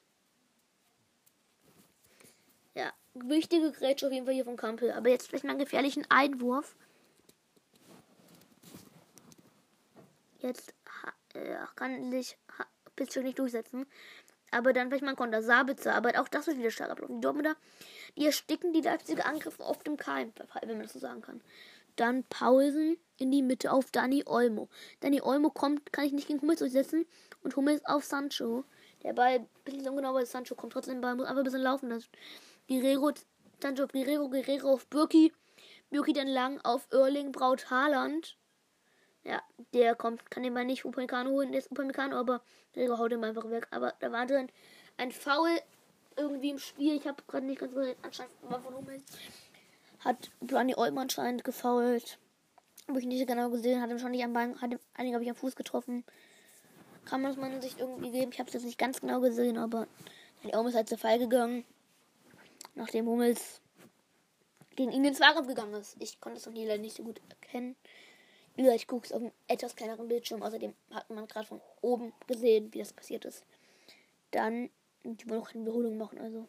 Ja, 2.73 2.91
wichtige 3.13 3.71
Grätsche 3.71 4.07
auf 4.07 4.11
jeden 4.11 4.25
Fall 4.25 4.33
hier 4.33 4.45
von 4.45 4.57
Campbell. 4.57 4.91
Aber 4.93 5.09
jetzt 5.09 5.27
vielleicht 5.27 5.43
mal 5.43 5.51
einen 5.51 5.59
gefährlichen 5.59 6.07
Einwurf. 6.09 6.75
Jetzt 10.39 10.73
äh, 11.35 11.57
kann 11.75 12.11
sich 12.11 12.35
Pittsburgh 12.95 13.25
nicht 13.25 13.37
durchsetzen. 13.37 13.85
Aber 14.49 14.73
dann 14.73 14.87
vielleicht 14.87 15.03
mal 15.03 15.11
ein 15.11 15.17
Konter. 15.17 15.43
Sabitzer, 15.43 15.93
aber 15.93 16.19
auch 16.19 16.29
das 16.29 16.47
wird 16.47 16.57
wieder 16.57 16.71
stark 16.71 16.89
ablaufen. 16.89 17.17
Die 17.17 17.21
Dortmunder, 17.21 17.55
die 18.17 18.25
ersticken 18.25 18.73
die 18.73 18.81
Leipziger 18.81 19.27
Angriffe 19.27 19.63
oft 19.63 19.87
im 19.87 19.97
Keim, 19.97 20.33
wenn 20.61 20.77
man 20.77 20.83
das 20.83 20.93
so 20.93 20.99
sagen 20.99 21.21
kann. 21.21 21.41
Dann 21.97 22.23
Paulsen 22.23 22.97
in 23.17 23.31
die 23.31 23.41
Mitte 23.41 23.71
auf 23.71 23.91
Dani 23.91 24.23
Olmo. 24.25 24.69
Dani 25.01 25.21
Olmo 25.21 25.49
kommt, 25.49 25.91
kann 25.91 26.05
ich 26.05 26.13
nicht 26.13 26.27
gegen 26.27 26.41
Hummels 26.41 26.59
durchsetzen. 26.59 27.05
Und 27.43 27.55
Hummels 27.55 27.83
auf 27.85 28.05
Sancho. 28.05 28.63
Der 29.03 29.13
Ball, 29.13 29.39
ein 29.39 29.47
bisschen 29.65 29.87
ungenau, 29.89 30.13
weil 30.13 30.25
Sancho 30.25 30.55
kommt 30.55 30.73
trotzdem, 30.73 31.01
Ball 31.01 31.15
muss 31.15 31.25
einfach 31.25 31.41
ein 31.41 31.43
bisschen 31.43 31.61
laufen. 31.61 31.89
Das 31.89 32.09
Guerrero, 32.67 33.11
Sancho 33.61 33.83
auf 33.83 33.91
Guerrero, 33.91 34.29
Guerrero 34.29 34.73
auf 34.73 34.87
Birki. 34.87 35.33
Birki 35.89 36.13
dann 36.13 36.27
lang 36.27 36.59
auf 36.63 36.87
Erling 36.91 37.31
Braut 37.31 37.69
Haaland. 37.69 38.37
Ja, 39.23 39.41
der 39.73 39.95
kommt, 39.95 40.29
kann 40.31 40.43
den 40.43 40.53
Ball 40.53 40.65
nicht 40.65 40.85
Upamecano 40.85 41.31
holen, 41.31 41.51
der 41.51 41.59
ist 41.59 41.71
Upamecano, 41.71 42.15
aber 42.15 42.41
Guerrero 42.73 42.97
haut 42.97 43.11
ihn 43.11 43.23
einfach 43.23 43.49
weg. 43.49 43.67
Aber 43.71 43.93
da 43.99 44.11
war 44.11 44.25
drin 44.25 44.49
ein 44.97 45.11
Foul 45.11 45.59
irgendwie 46.15 46.51
im 46.51 46.59
Spiel. 46.59 46.95
Ich 46.95 47.07
habe 47.07 47.21
gerade 47.27 47.45
nicht 47.45 47.59
ganz 47.59 47.73
gesehen, 47.73 47.97
anscheinend 48.03 48.33
war 48.43 48.61
von 48.61 48.75
Hummels 48.75 49.03
hat 50.07 50.29
Brani 50.41 50.75
Olmo 50.75 51.01
anscheinend 51.01 51.43
gefault. 51.43 52.17
Habe 52.87 52.99
ich 52.99 53.05
nicht 53.05 53.27
genau 53.27 53.49
gesehen, 53.49 53.81
hat 53.81 53.89
ihm 53.89 53.99
schon 53.99 54.11
nicht 54.11 54.23
am 54.23 54.33
Bein, 54.33 54.59
hat 54.61 54.71
einige 54.93 55.15
habe 55.15 55.23
ich 55.23 55.29
am 55.29 55.35
Fuß 55.35 55.55
getroffen. 55.55 56.03
Kann 57.05 57.21
man 57.21 57.31
aus 57.31 57.37
meiner 57.37 57.61
Sicht 57.61 57.79
irgendwie 57.79 58.11
geben. 58.11 58.31
Ich 58.31 58.39
habe 58.39 58.47
es 58.47 58.53
jetzt 58.53 58.65
nicht 58.65 58.77
ganz 58.77 59.01
genau 59.01 59.19
gesehen, 59.19 59.57
aber 59.57 59.87
Brani 60.41 60.55
Olmo 60.55 60.69
ist 60.69 60.75
halt 60.75 60.89
zu 60.89 60.97
Fall 60.97 61.19
gegangen. 61.19 61.65
Nachdem 62.75 63.07
Hummels 63.07 63.61
gegen 64.75 64.91
ihn 64.91 65.03
ins 65.03 65.17
Zweikampf 65.17 65.47
gegangen 65.47 65.73
ist. 65.73 65.97
Ich 65.99 66.21
konnte 66.21 66.39
es 66.39 66.45
noch 66.45 66.53
nie 66.53 66.65
leider 66.65 66.81
nicht 66.81 66.95
so 66.95 67.03
gut 67.03 67.19
erkennen. 67.29 67.75
Ja, 68.55 68.73
ich 68.73 68.87
gucke 68.87 69.05
es 69.05 69.11
auf 69.11 69.21
einem 69.21 69.31
etwas 69.47 69.75
kleineren 69.75 70.07
Bildschirm. 70.07 70.41
Außerdem 70.41 70.73
hat 70.91 71.09
man 71.09 71.27
gerade 71.27 71.47
von 71.47 71.61
oben 71.81 72.13
gesehen, 72.27 72.73
wie 72.73 72.79
das 72.79 72.93
passiert 72.93 73.25
ist. 73.25 73.43
Dann 74.31 74.69
die 75.03 75.29
wollen 75.29 75.39
noch 75.39 75.53
eine 75.53 75.61
Wiederholung 75.61 75.97
machen. 75.97 76.19
Also, 76.19 76.47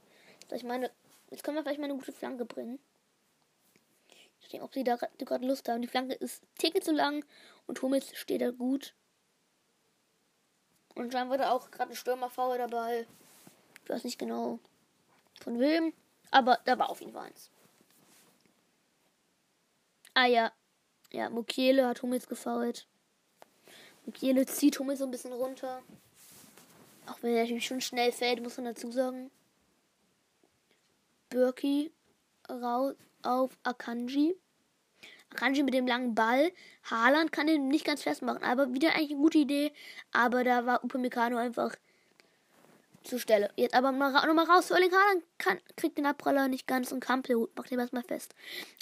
ich 0.51 0.65
meine, 0.65 0.91
jetzt 1.31 1.45
können 1.45 1.57
wir 1.57 1.63
vielleicht 1.63 1.81
mal 1.81 1.87
eine 1.87 1.95
gute 1.95 2.13
Flanke 2.13 2.45
bringen. 2.45 2.79
Ich 4.41 4.49
denke, 4.49 4.65
ob 4.65 4.75
sie 4.75 4.85
da 4.85 4.97
gerade 4.97 5.47
Lust 5.47 5.69
haben. 5.69 5.83
Die 5.83 5.89
Flanke 5.89 6.15
ist 6.15 6.43
ticket 6.59 6.85
zu 6.85 6.93
lang 6.93 7.25
und 7.67 7.81
Hummels 7.83 8.17
steht 8.17 8.41
da 8.41 8.51
gut. 8.51 8.95
Und 10.95 11.15
dann 11.15 11.29
wurde 11.31 11.51
auch 11.51 11.71
gerade 11.71 11.93
ein 11.93 11.97
Stürmerfaul 11.97 12.59
dabei. 12.59 13.07
Ich 13.85 13.91
weiß 13.91 14.05
nicht 14.05 14.19
genau 14.19 14.59
von 15.41 15.61
wem, 15.61 15.93
aber 16.31 16.59
da 16.65 16.79
war 16.79 16.91
auf 16.91 17.01
jeden 17.01 17.13
Fall 17.13 17.27
eins. 17.27 17.51
Ah 20.15 20.27
ja, 20.27 20.53
ja, 21.13 21.31
Mukiele 21.31 21.87
hat 21.87 22.03
Hummels 22.03 22.27
gefault. 22.27 22.87
Mukiele 24.05 24.47
zieht 24.47 24.79
Hummels 24.79 24.99
so 24.99 25.05
ein 25.05 25.11
bisschen 25.11 25.33
runter. 25.33 25.83
Auch 27.07 27.23
wenn 27.23 27.35
er 27.35 27.43
natürlich 27.43 27.67
schon 27.67 27.81
schnell 27.81 28.13
fällt, 28.13 28.43
muss 28.43 28.57
man 28.57 28.67
dazu 28.67 28.91
sagen. 28.91 29.31
Birki 31.31 31.93
raus 32.49 32.97
auf 33.23 33.57
Akanji. 33.63 34.37
Akanji 35.31 35.63
mit 35.63 35.75
dem 35.75 35.87
langen 35.87 36.15
Ball. 36.15 36.53
Haaland 36.91 37.33
kann 37.33 37.47
den 37.47 37.69
nicht 37.69 37.85
ganz 37.85 38.03
festmachen, 38.03 38.43
aber 38.43 38.73
wieder 38.73 38.95
eigentlich 38.95 39.11
eine 39.11 39.21
gute 39.21 39.39
Idee. 39.39 39.73
Aber 40.13 40.45
da 40.45 40.67
war 40.67 40.85
Upamecano 40.85 41.37
einfach 41.37 41.77
zur 43.05 43.19
Stelle. 43.19 43.51
Jetzt 43.57 43.75
aber 43.75 43.93
nochmal 43.93 44.27
noch 44.27 44.35
mal 44.35 44.45
raus. 44.45 44.71
Erling 44.71 44.93
Haaland 44.93 45.25
kann, 45.39 45.59
kriegt 45.77 45.99
den 45.99 46.07
Abpraller 46.07 46.49
nicht 46.49 46.67
ganz 46.67 46.93
und 46.93 47.01
Kampel 47.01 47.49
macht 47.57 47.71
den 47.71 47.79
erstmal 47.79 48.03
fest. 48.03 48.35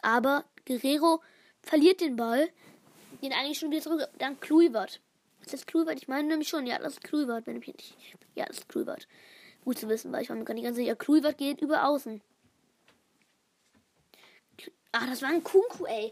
Aber 0.03 0.45
Guerrero 0.67 1.23
verliert 1.63 2.01
den 2.01 2.17
Ball. 2.17 2.49
Den 3.23 3.33
eigentlich 3.33 3.59
schon 3.59 3.71
wieder 3.71 3.83
zurück. 3.83 4.07
Dann 4.19 4.39
Kluivert. 4.41 5.01
Ist 5.41 5.53
das 5.53 5.67
Kluivert? 5.67 5.97
Ich 5.97 6.09
meine 6.09 6.29
nämlich 6.29 6.49
schon. 6.49 6.67
Ja, 6.67 6.79
das 6.79 6.95
ist 6.95 7.05
Kluivert, 7.05 7.47
wenn 7.47 7.61
ich 7.61 7.67
nicht. 7.67 7.97
Ja, 8.35 8.47
das 8.47 8.59
ist 8.59 8.69
Kluivert. 8.69 9.07
Gut 9.65 9.79
zu 9.79 9.89
wissen, 9.89 10.13
weil 10.13 10.23
ich 10.23 10.29
war 10.29 10.37
mir 10.37 10.45
gar 10.45 10.55
nicht 10.55 10.65
ganz 10.65 10.77
sicher. 10.77 10.97
Kluivert 10.97 11.39
geht 11.39 11.61
über 11.61 11.89
außen. 11.89 12.21
Ah, 14.99 15.05
das 15.07 15.21
war 15.21 15.29
ein 15.29 15.45
Kunku, 15.45 15.85
ey. 15.85 16.09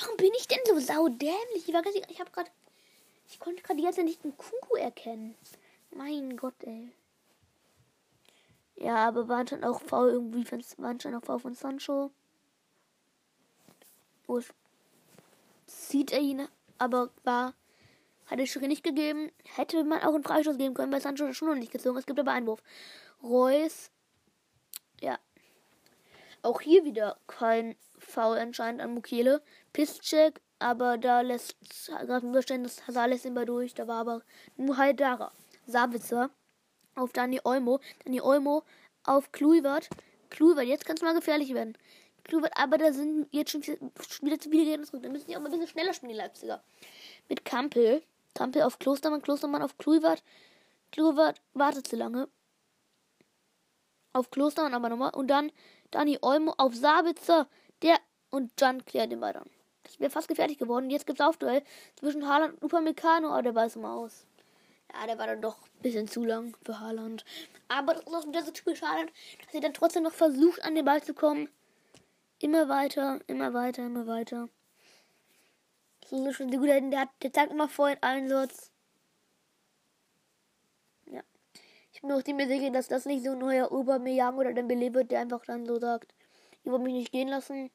Warum 0.00 0.16
bin 0.16 0.32
ich 0.38 0.48
denn 0.48 0.60
so 0.64 0.78
saudämlich? 0.80 1.68
Ich 1.68 1.74
war 1.74 1.82
ganz, 1.82 1.96
ich 1.96 2.18
habe 2.18 2.30
gerade, 2.30 2.50
ich 3.28 3.38
konnte 3.38 3.62
gerade 3.62 3.82
Zeit 3.92 4.06
nicht 4.06 4.24
einen 4.24 4.34
Kunku 4.38 4.76
erkennen. 4.76 5.34
Mein 5.90 6.34
Gott, 6.34 6.54
ey. 6.62 6.92
Ja, 8.76 9.08
aber 9.08 9.28
war 9.28 9.40
anscheinend 9.40 9.66
auch 9.66 9.82
faul 9.82 10.08
irgendwie, 10.08 10.50
war 10.78 10.88
anscheinend 10.88 11.22
auch 11.22 11.26
faul 11.26 11.40
von 11.40 11.54
Sancho. 11.54 12.10
Wo 14.26 14.40
sieht 15.66 16.10
er 16.10 16.20
ihn, 16.20 16.48
aber 16.78 17.10
war, 17.22 17.52
hat 18.28 18.40
es 18.40 18.48
schon 18.48 18.62
nicht 18.62 18.82
gegeben. 18.82 19.30
Hätte 19.44 19.84
man 19.84 20.00
auch 20.00 20.14
einen 20.14 20.24
Freistoß 20.24 20.56
geben 20.56 20.74
können, 20.74 20.90
weil 20.90 21.02
Sancho 21.02 21.30
schon 21.34 21.48
noch 21.48 21.54
nicht 21.54 21.72
gezogen. 21.72 21.98
Es 21.98 22.06
gibt 22.06 22.18
aber 22.18 22.32
Einwurf. 22.32 22.62
Reus, 23.22 23.90
ja. 25.02 25.18
Auch 26.40 26.62
hier 26.62 26.86
wieder 26.86 27.18
kein 27.26 27.76
Foul 27.98 28.38
anscheinend 28.38 28.80
an 28.80 28.94
Mukiele. 28.94 29.42
Pisscheck, 29.72 30.40
aber 30.58 30.98
da 30.98 31.20
lässt 31.20 31.56
Hazard 31.90 33.08
lässt 33.10 33.24
ihn 33.24 33.34
bei 33.34 33.44
durch. 33.44 33.74
Da 33.74 33.86
war 33.86 34.00
aber 34.00 34.22
nur 34.56 34.76
Haidara. 34.76 35.32
Sabitzer 35.66 36.30
auf 36.94 37.12
Dani 37.12 37.40
Olmo. 37.44 37.80
Dani 38.04 38.20
Olmo 38.20 38.62
auf 39.04 39.32
Kluivert. 39.32 39.88
Kluivert, 40.30 40.66
jetzt 40.66 40.84
kann 40.84 40.96
es 40.96 41.02
mal 41.02 41.14
gefährlich 41.14 41.54
werden. 41.54 41.76
Kluivert, 42.24 42.52
aber 42.56 42.78
da 42.78 42.92
sind 42.92 43.28
jetzt 43.30 43.52
schon 43.52 43.62
wieder 43.62 44.38
zu 44.40 44.50
viele 44.50 44.64
Gegner 44.64 44.86
zurück. 44.86 45.02
Da 45.02 45.08
müssen 45.08 45.28
die 45.28 45.36
auch 45.36 45.40
mal 45.40 45.46
ein 45.46 45.52
bisschen 45.52 45.68
schneller 45.68 45.94
spielen, 45.94 46.10
die 46.10 46.18
Leipziger. 46.18 46.62
Mit 47.28 47.44
Kampel. 47.44 48.02
Kampel 48.34 48.62
auf 48.62 48.78
Klostermann, 48.78 49.22
Klostermann 49.22 49.62
auf 49.62 49.78
Kluivert. 49.78 50.22
Kluivert 50.90 51.40
wartet 51.54 51.86
zu 51.86 51.96
lange. 51.96 52.28
Auf 54.12 54.30
Klostermann 54.30 54.74
aber 54.74 54.88
nochmal. 54.88 55.14
Und 55.14 55.28
dann 55.28 55.52
Dani 55.90 56.18
Olmo 56.20 56.54
auf 56.58 56.74
Sabitzer. 56.74 57.48
Der 57.82 57.98
und 58.30 58.52
dann 58.56 58.84
klärt 58.84 59.12
den 59.12 59.20
Ball 59.20 59.32
dann. 59.32 59.50
Das 59.82 60.00
wäre 60.00 60.10
fast 60.10 60.28
gefährlich 60.28 60.58
geworden. 60.58 60.90
Jetzt 60.90 61.06
gibt 61.06 61.20
es 61.20 61.26
Aufduell 61.26 61.62
zwischen 61.96 62.26
Haaland 62.26 62.54
und 62.54 62.64
Upamecano, 62.64 63.28
aber 63.28 63.52
der 63.52 63.64
es 63.64 63.76
mal 63.76 63.94
aus. 63.94 64.26
Ja, 64.92 65.06
der 65.06 65.18
war 65.18 65.26
dann 65.26 65.42
doch 65.42 65.58
ein 65.58 65.82
bisschen 65.82 66.08
zu 66.08 66.24
lang 66.24 66.56
für 66.64 66.80
Haaland. 66.80 67.24
Aber 67.68 67.94
das 67.94 68.02
ist 68.02 68.14
auch 68.14 68.26
wieder 68.26 68.42
so 68.42 68.50
typisch 68.50 68.82
Haaland, 68.82 69.12
dass 69.44 69.54
er 69.54 69.60
dann 69.60 69.74
trotzdem 69.74 70.02
noch 70.02 70.12
versucht, 70.12 70.62
an 70.64 70.74
den 70.74 70.84
Ball 70.84 71.02
zu 71.02 71.14
kommen. 71.14 71.48
Immer 72.40 72.68
weiter, 72.68 73.20
immer 73.26 73.54
weiter, 73.54 73.86
immer 73.86 74.06
weiter. 74.06 74.48
So 76.08 76.26
ist 76.26 76.36
schon 76.36 76.50
gut. 76.50 76.68
Der, 76.68 77.00
hat, 77.00 77.08
der 77.22 77.32
zeigt 77.32 77.52
immer 77.52 77.68
vorhin 77.68 77.98
Einsatz. 78.00 78.70
Ja. 81.06 81.22
Ich 81.92 82.00
bin 82.00 82.12
auch 82.12 82.22
ziemlich 82.22 82.48
sicher, 82.48 82.70
dass 82.70 82.88
das 82.88 83.06
nicht 83.06 83.24
so 83.24 83.32
ein 83.32 83.38
neuer 83.38 83.72
Obermeyang 83.72 84.36
oder 84.36 84.52
Dembele 84.52 84.94
wird, 84.94 85.10
der 85.10 85.20
einfach 85.20 85.44
dann 85.46 85.66
so 85.66 85.78
sagt, 85.78 86.14
ihr 86.66 86.72
wollt 86.72 86.82
mich 86.82 86.92
nicht 86.92 87.12
gehen 87.12 87.28
lassen. 87.28 87.70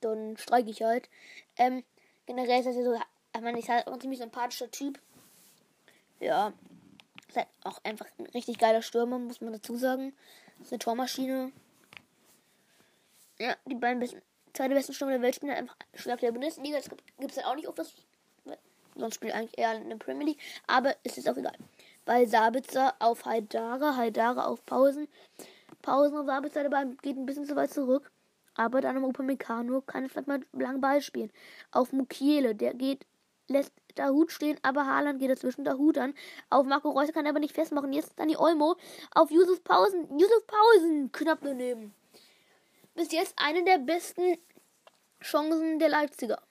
Dann 0.00 0.36
streike 0.36 0.70
ich 0.70 0.82
halt. 0.82 1.08
Ähm, 1.56 1.84
generell 2.26 2.60
ist 2.60 2.66
das 2.66 2.76
ja 2.76 2.84
so, 2.84 2.94
ich 2.94 3.40
meine, 3.40 3.58
ich 3.58 3.68
halt 3.68 3.86
auch 3.86 3.92
ein 3.92 4.00
ziemlich 4.00 4.18
sympathischer 4.18 4.70
Typ. 4.70 4.98
Ja. 6.20 6.52
Ist 7.28 7.36
halt 7.36 7.48
auch 7.64 7.78
einfach 7.84 8.06
ein 8.18 8.26
richtig 8.26 8.58
geiler 8.58 8.82
Stürmer, 8.82 9.18
muss 9.18 9.40
man 9.40 9.52
dazu 9.52 9.76
sagen. 9.76 10.14
Ist 10.60 10.72
eine 10.72 10.78
Tormaschine. 10.78 11.52
Ja, 13.38 13.54
die 13.66 13.74
beiden 13.74 14.00
besten, 14.00 14.22
zwei 14.54 14.66
der 14.66 14.74
besten 14.74 14.94
Stürmer 14.94 15.12
der 15.12 15.22
Welt 15.22 15.36
spielen 15.36 15.52
halt 15.52 15.60
einfach 15.60 15.76
stark 15.94 16.20
der 16.20 16.32
Bundesliga. 16.32 16.78
Das 16.78 16.88
gibt 16.88 17.30
es 17.30 17.36
halt 17.36 17.46
auch 17.46 17.54
nicht 17.54 17.68
oft. 17.68 17.78
Sonst 18.96 19.14
spielt 19.14 19.34
eigentlich 19.34 19.56
eher 19.56 19.76
in 19.76 19.90
der 19.90 19.96
Premier 19.96 20.26
League. 20.26 20.40
Aber 20.66 20.96
es 21.04 21.18
ist 21.18 21.28
auch 21.28 21.36
egal. 21.36 21.56
Weil 22.04 22.26
Sabitzer 22.26 22.96
auf 22.98 23.26
Haidara, 23.26 23.94
Haidara 23.96 24.46
auf 24.46 24.64
Pausen. 24.64 25.06
Pausen 25.82 26.16
auf 26.16 26.26
der 26.26 26.68
Ball 26.68 26.96
geht 27.02 27.16
ein 27.16 27.26
bisschen 27.26 27.46
zu 27.46 27.56
weit 27.56 27.72
zurück. 27.72 28.10
Aber 28.54 28.80
dann 28.80 28.96
am 28.96 29.04
Upamecano 29.04 29.80
kann 29.82 30.04
es 30.04 30.12
vielleicht 30.12 30.26
mal 30.26 30.40
lang 30.52 30.80
Ball 30.80 31.00
spielen. 31.00 31.30
Auf 31.70 31.92
Mukiele, 31.92 32.54
der 32.54 32.74
geht, 32.74 33.06
lässt 33.46 33.72
Hut 34.00 34.32
stehen, 34.32 34.58
aber 34.62 34.86
Haaland 34.86 35.20
geht 35.20 35.30
dazwischen 35.30 35.68
Hut 35.76 35.98
an. 35.98 36.14
Auf 36.50 36.66
Marco 36.66 36.90
Reus 36.90 37.12
kann 37.12 37.24
er 37.24 37.30
aber 37.30 37.40
nicht 37.40 37.54
festmachen. 37.54 37.92
Jetzt 37.92 38.12
dann 38.16 38.28
die 38.28 38.36
Olmo 38.36 38.76
auf 39.14 39.30
Yusuf 39.30 39.62
Pausen. 39.62 40.18
Yusuf 40.18 40.46
Pausen 40.46 41.10
knapp 41.12 41.38
daneben 41.42 41.94
bis 42.98 43.12
jetzt 43.12 43.34
eine 43.36 43.64
der 43.64 43.78
besten 43.78 44.38
Chancen 45.22 45.78
der 45.78 45.88
Leipziger. 45.88 46.42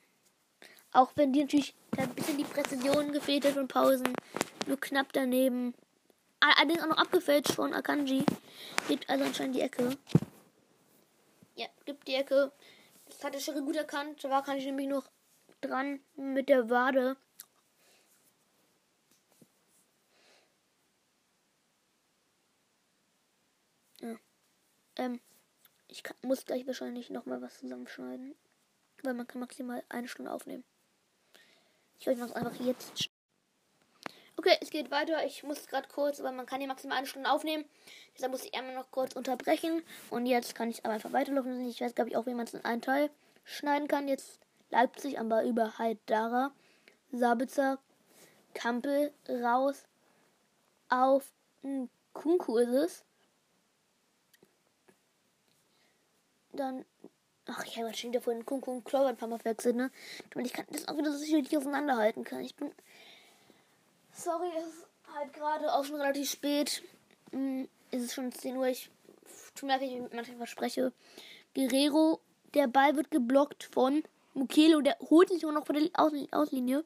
Auch 0.93 1.11
wenn 1.15 1.33
die 1.33 1.41
natürlich 1.41 1.75
ein 1.97 2.09
bisschen 2.15 2.37
die 2.37 2.45
Präzision 2.45 3.11
gefehlt 3.11 3.45
hat 3.45 3.53
von 3.53 3.67
Pausen. 3.67 4.13
Nur 4.65 4.79
knapp 4.79 5.11
daneben. 5.11 5.73
Allerdings 6.39 6.81
auch 6.83 6.87
noch 6.87 6.97
abgefälscht 6.97 7.51
von 7.51 7.73
Akanji. 7.73 8.23
Gibt 8.87 9.09
also 9.09 9.23
anscheinend 9.23 9.55
die 9.55 9.61
Ecke. 9.61 9.97
Ja, 11.55 11.67
gibt 11.85 12.07
die 12.07 12.15
Ecke. 12.15 12.51
Das 13.05 13.23
hat 13.23 13.33
der 13.33 13.39
Schiri 13.39 13.61
gut 13.61 13.75
erkannt. 13.75 14.23
Da 14.23 14.29
war 14.29 14.47
ich 14.55 14.65
nämlich 14.65 14.87
noch 14.87 15.09
dran 15.61 15.99
mit 16.15 16.49
der 16.49 16.69
Wade. 16.69 17.17
Ähm. 24.97 25.21
Ich 25.89 26.03
kann, 26.03 26.17
muss 26.21 26.45
gleich 26.45 26.67
wahrscheinlich 26.67 27.09
noch 27.09 27.25
mal 27.25 27.41
was 27.41 27.59
zusammenschneiden. 27.59 28.35
Weil 29.03 29.13
man 29.13 29.27
kann 29.27 29.39
maximal 29.39 29.83
eine 29.89 30.07
Stunde 30.07 30.31
aufnehmen. 30.31 30.65
Ich 31.99 32.07
mache 32.07 32.23
es 32.23 32.31
einfach 32.33 32.55
jetzt. 32.59 33.09
Okay, 34.37 34.55
es 34.61 34.69
geht 34.69 34.91
weiter. 34.91 35.25
Ich 35.25 35.43
muss 35.43 35.67
gerade 35.67 35.87
kurz, 35.87 36.21
weil 36.21 36.31
man 36.31 36.45
kann 36.45 36.59
hier 36.59 36.67
maximal 36.67 36.99
eine 36.99 37.07
Stunde 37.07 37.29
aufnehmen. 37.29 37.65
Deshalb 38.15 38.31
muss 38.31 38.45
ich 38.45 38.53
einmal 38.53 38.75
noch 38.75 38.91
kurz 38.91 39.15
unterbrechen. 39.15 39.83
Und 40.09 40.25
jetzt 40.25 40.55
kann 40.55 40.69
ich 40.69 40.85
aber 40.85 40.93
einfach 40.93 41.11
weiterlaufen. 41.11 41.67
Ich 41.67 41.81
weiß, 41.81 41.95
glaube 41.95 42.09
ich, 42.09 42.17
auch, 42.17 42.25
wie 42.27 42.33
man 42.33 42.45
es 42.45 42.53
in 42.53 42.63
einen 42.63 42.81
Teil 42.81 43.09
schneiden 43.43 43.87
kann. 43.87 44.07
Jetzt 44.07 44.39
Leipzig, 44.69 45.19
aber 45.19 45.43
über 45.43 45.77
Haidara, 45.77 46.51
Sabitzer, 47.11 47.79
Kampel 48.53 49.11
raus 49.27 49.85
auf 50.89 51.33
Kunku 52.13 52.57
ist 52.57 52.69
es. 52.69 53.05
dann. 56.57 56.85
Ach, 57.45 57.63
ich 57.65 57.77
habe 57.79 57.93
schon 57.93 58.11
wieder 58.11 58.19
vorhin 58.19 58.45
Kunku 58.45 58.71
und 58.71 58.83
Clover 58.83 59.07
ein 59.07 59.15
paar 59.15 59.29
Mal 59.29 59.39
verwechselt, 59.39 59.77
ne? 59.77 59.89
Damit 60.31 60.47
ich 60.47 60.53
kann 60.53 60.65
das 60.69 60.87
auch 60.89 60.97
wieder 60.97 61.11
so 61.13 61.17
sicherlich 61.17 61.55
auseinanderhalten 61.55 62.25
kann. 62.25 62.41
Ich 62.41 62.55
bin. 62.55 62.71
Sorry, 64.19 64.49
es 64.57 64.65
ist 64.65 64.87
halt 65.15 65.31
gerade 65.31 65.71
auch 65.71 65.85
schon 65.85 66.01
relativ 66.01 66.31
spät. 66.31 66.81
Ist 67.91 68.03
es 68.03 68.15
schon 68.15 68.31
10 68.31 68.57
Uhr. 68.57 68.65
Ich 68.67 68.89
merke, 69.61 69.85
ich 69.85 70.01
manchmal 70.11 70.37
verspreche. 70.37 70.91
Guerrero, 71.53 72.19
der 72.55 72.67
Ball 72.67 72.95
wird 72.95 73.11
geblockt 73.11 73.65
von 73.71 74.03
Mukele 74.33 74.77
und 74.77 74.85
der 74.85 74.97
holt 75.11 75.29
sich 75.29 75.45
auch 75.45 75.51
noch 75.51 75.67
von 75.67 75.75
der 75.75 75.89
Aus 75.93 76.13
Auslinie. 76.31 76.83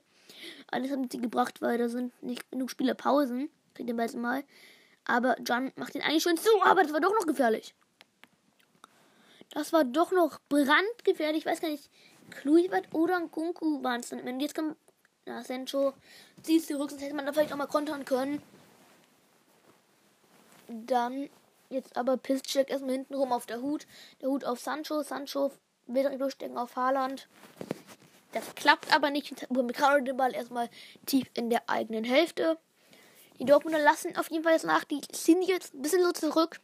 Alles 0.71 0.91
haben 0.91 1.09
sie 1.09 1.19
gebracht, 1.19 1.61
weil 1.61 1.77
da 1.77 1.87
sind 1.87 2.11
nicht 2.21 2.51
genug 2.51 2.69
Spielerpausen. 2.69 3.49
Kriegt 3.75 3.87
den 3.87 3.95
Ball 3.95 4.11
mal. 4.17 4.43
Aber 5.05 5.39
John 5.39 5.71
macht 5.77 5.95
den 5.95 6.01
eigentlich 6.01 6.23
schon 6.23 6.37
zu, 6.37 6.49
aber 6.63 6.83
das 6.83 6.91
war 6.91 6.99
doch 6.99 7.13
noch 7.17 7.25
gefährlich. 7.25 7.73
Das 9.51 9.71
war 9.71 9.85
doch 9.85 10.11
noch 10.11 10.39
brandgefährlich. 10.49 11.39
Ich 11.39 11.45
weiß 11.45 11.61
gar 11.61 11.69
nicht. 11.69 11.89
Kluivert 12.29 12.93
oder 12.93 13.21
Kunku 13.29 13.81
waren 13.83 14.01
es 14.01 14.09
dann. 14.09 14.39
Jetzt 14.41 14.53
kommt. 14.53 14.75
Na, 15.25 15.43
Sancho 15.43 15.93
zieht 16.41 16.65
zurück, 16.65 16.89
sonst 16.89 17.03
hätte 17.03 17.15
man 17.15 17.25
da 17.25 17.33
vielleicht 17.33 17.53
auch 17.53 17.57
mal 17.57 17.67
kontern 17.67 18.05
können. 18.05 18.41
Dann 20.67 21.29
jetzt 21.69 21.95
aber 21.97 22.17
Piszczek 22.17 22.69
erstmal 22.69 22.93
hinten 22.93 23.13
rum 23.13 23.31
auf 23.31 23.45
der 23.45 23.61
Hut. 23.61 23.85
Der 24.21 24.29
Hut 24.29 24.45
auf 24.45 24.59
Sancho. 24.59 25.03
Sancho 25.03 25.51
will 25.87 26.03
direkt 26.03 26.21
durchstecken 26.21 26.57
auf 26.57 26.75
Haaland. 26.75 27.27
Das 28.31 28.55
klappt 28.55 28.93
aber 28.95 29.09
nicht. 29.09 29.33
Gerade 29.49 30.03
den 30.03 30.17
Ball 30.17 30.33
erstmal 30.33 30.69
tief 31.05 31.27
in 31.33 31.49
der 31.49 31.69
eigenen 31.69 32.03
Hälfte. 32.03 32.57
Die 33.39 33.45
Dortmunder 33.45 33.79
lassen 33.79 34.15
auf 34.17 34.31
jeden 34.31 34.43
Fall 34.43 34.53
jetzt 34.53 34.65
nach. 34.65 34.83
Die 34.85 35.01
sich 35.11 35.47
jetzt 35.47 35.73
ein 35.73 35.81
bisschen 35.81 36.03
so 36.03 36.11
zurück. 36.11 36.61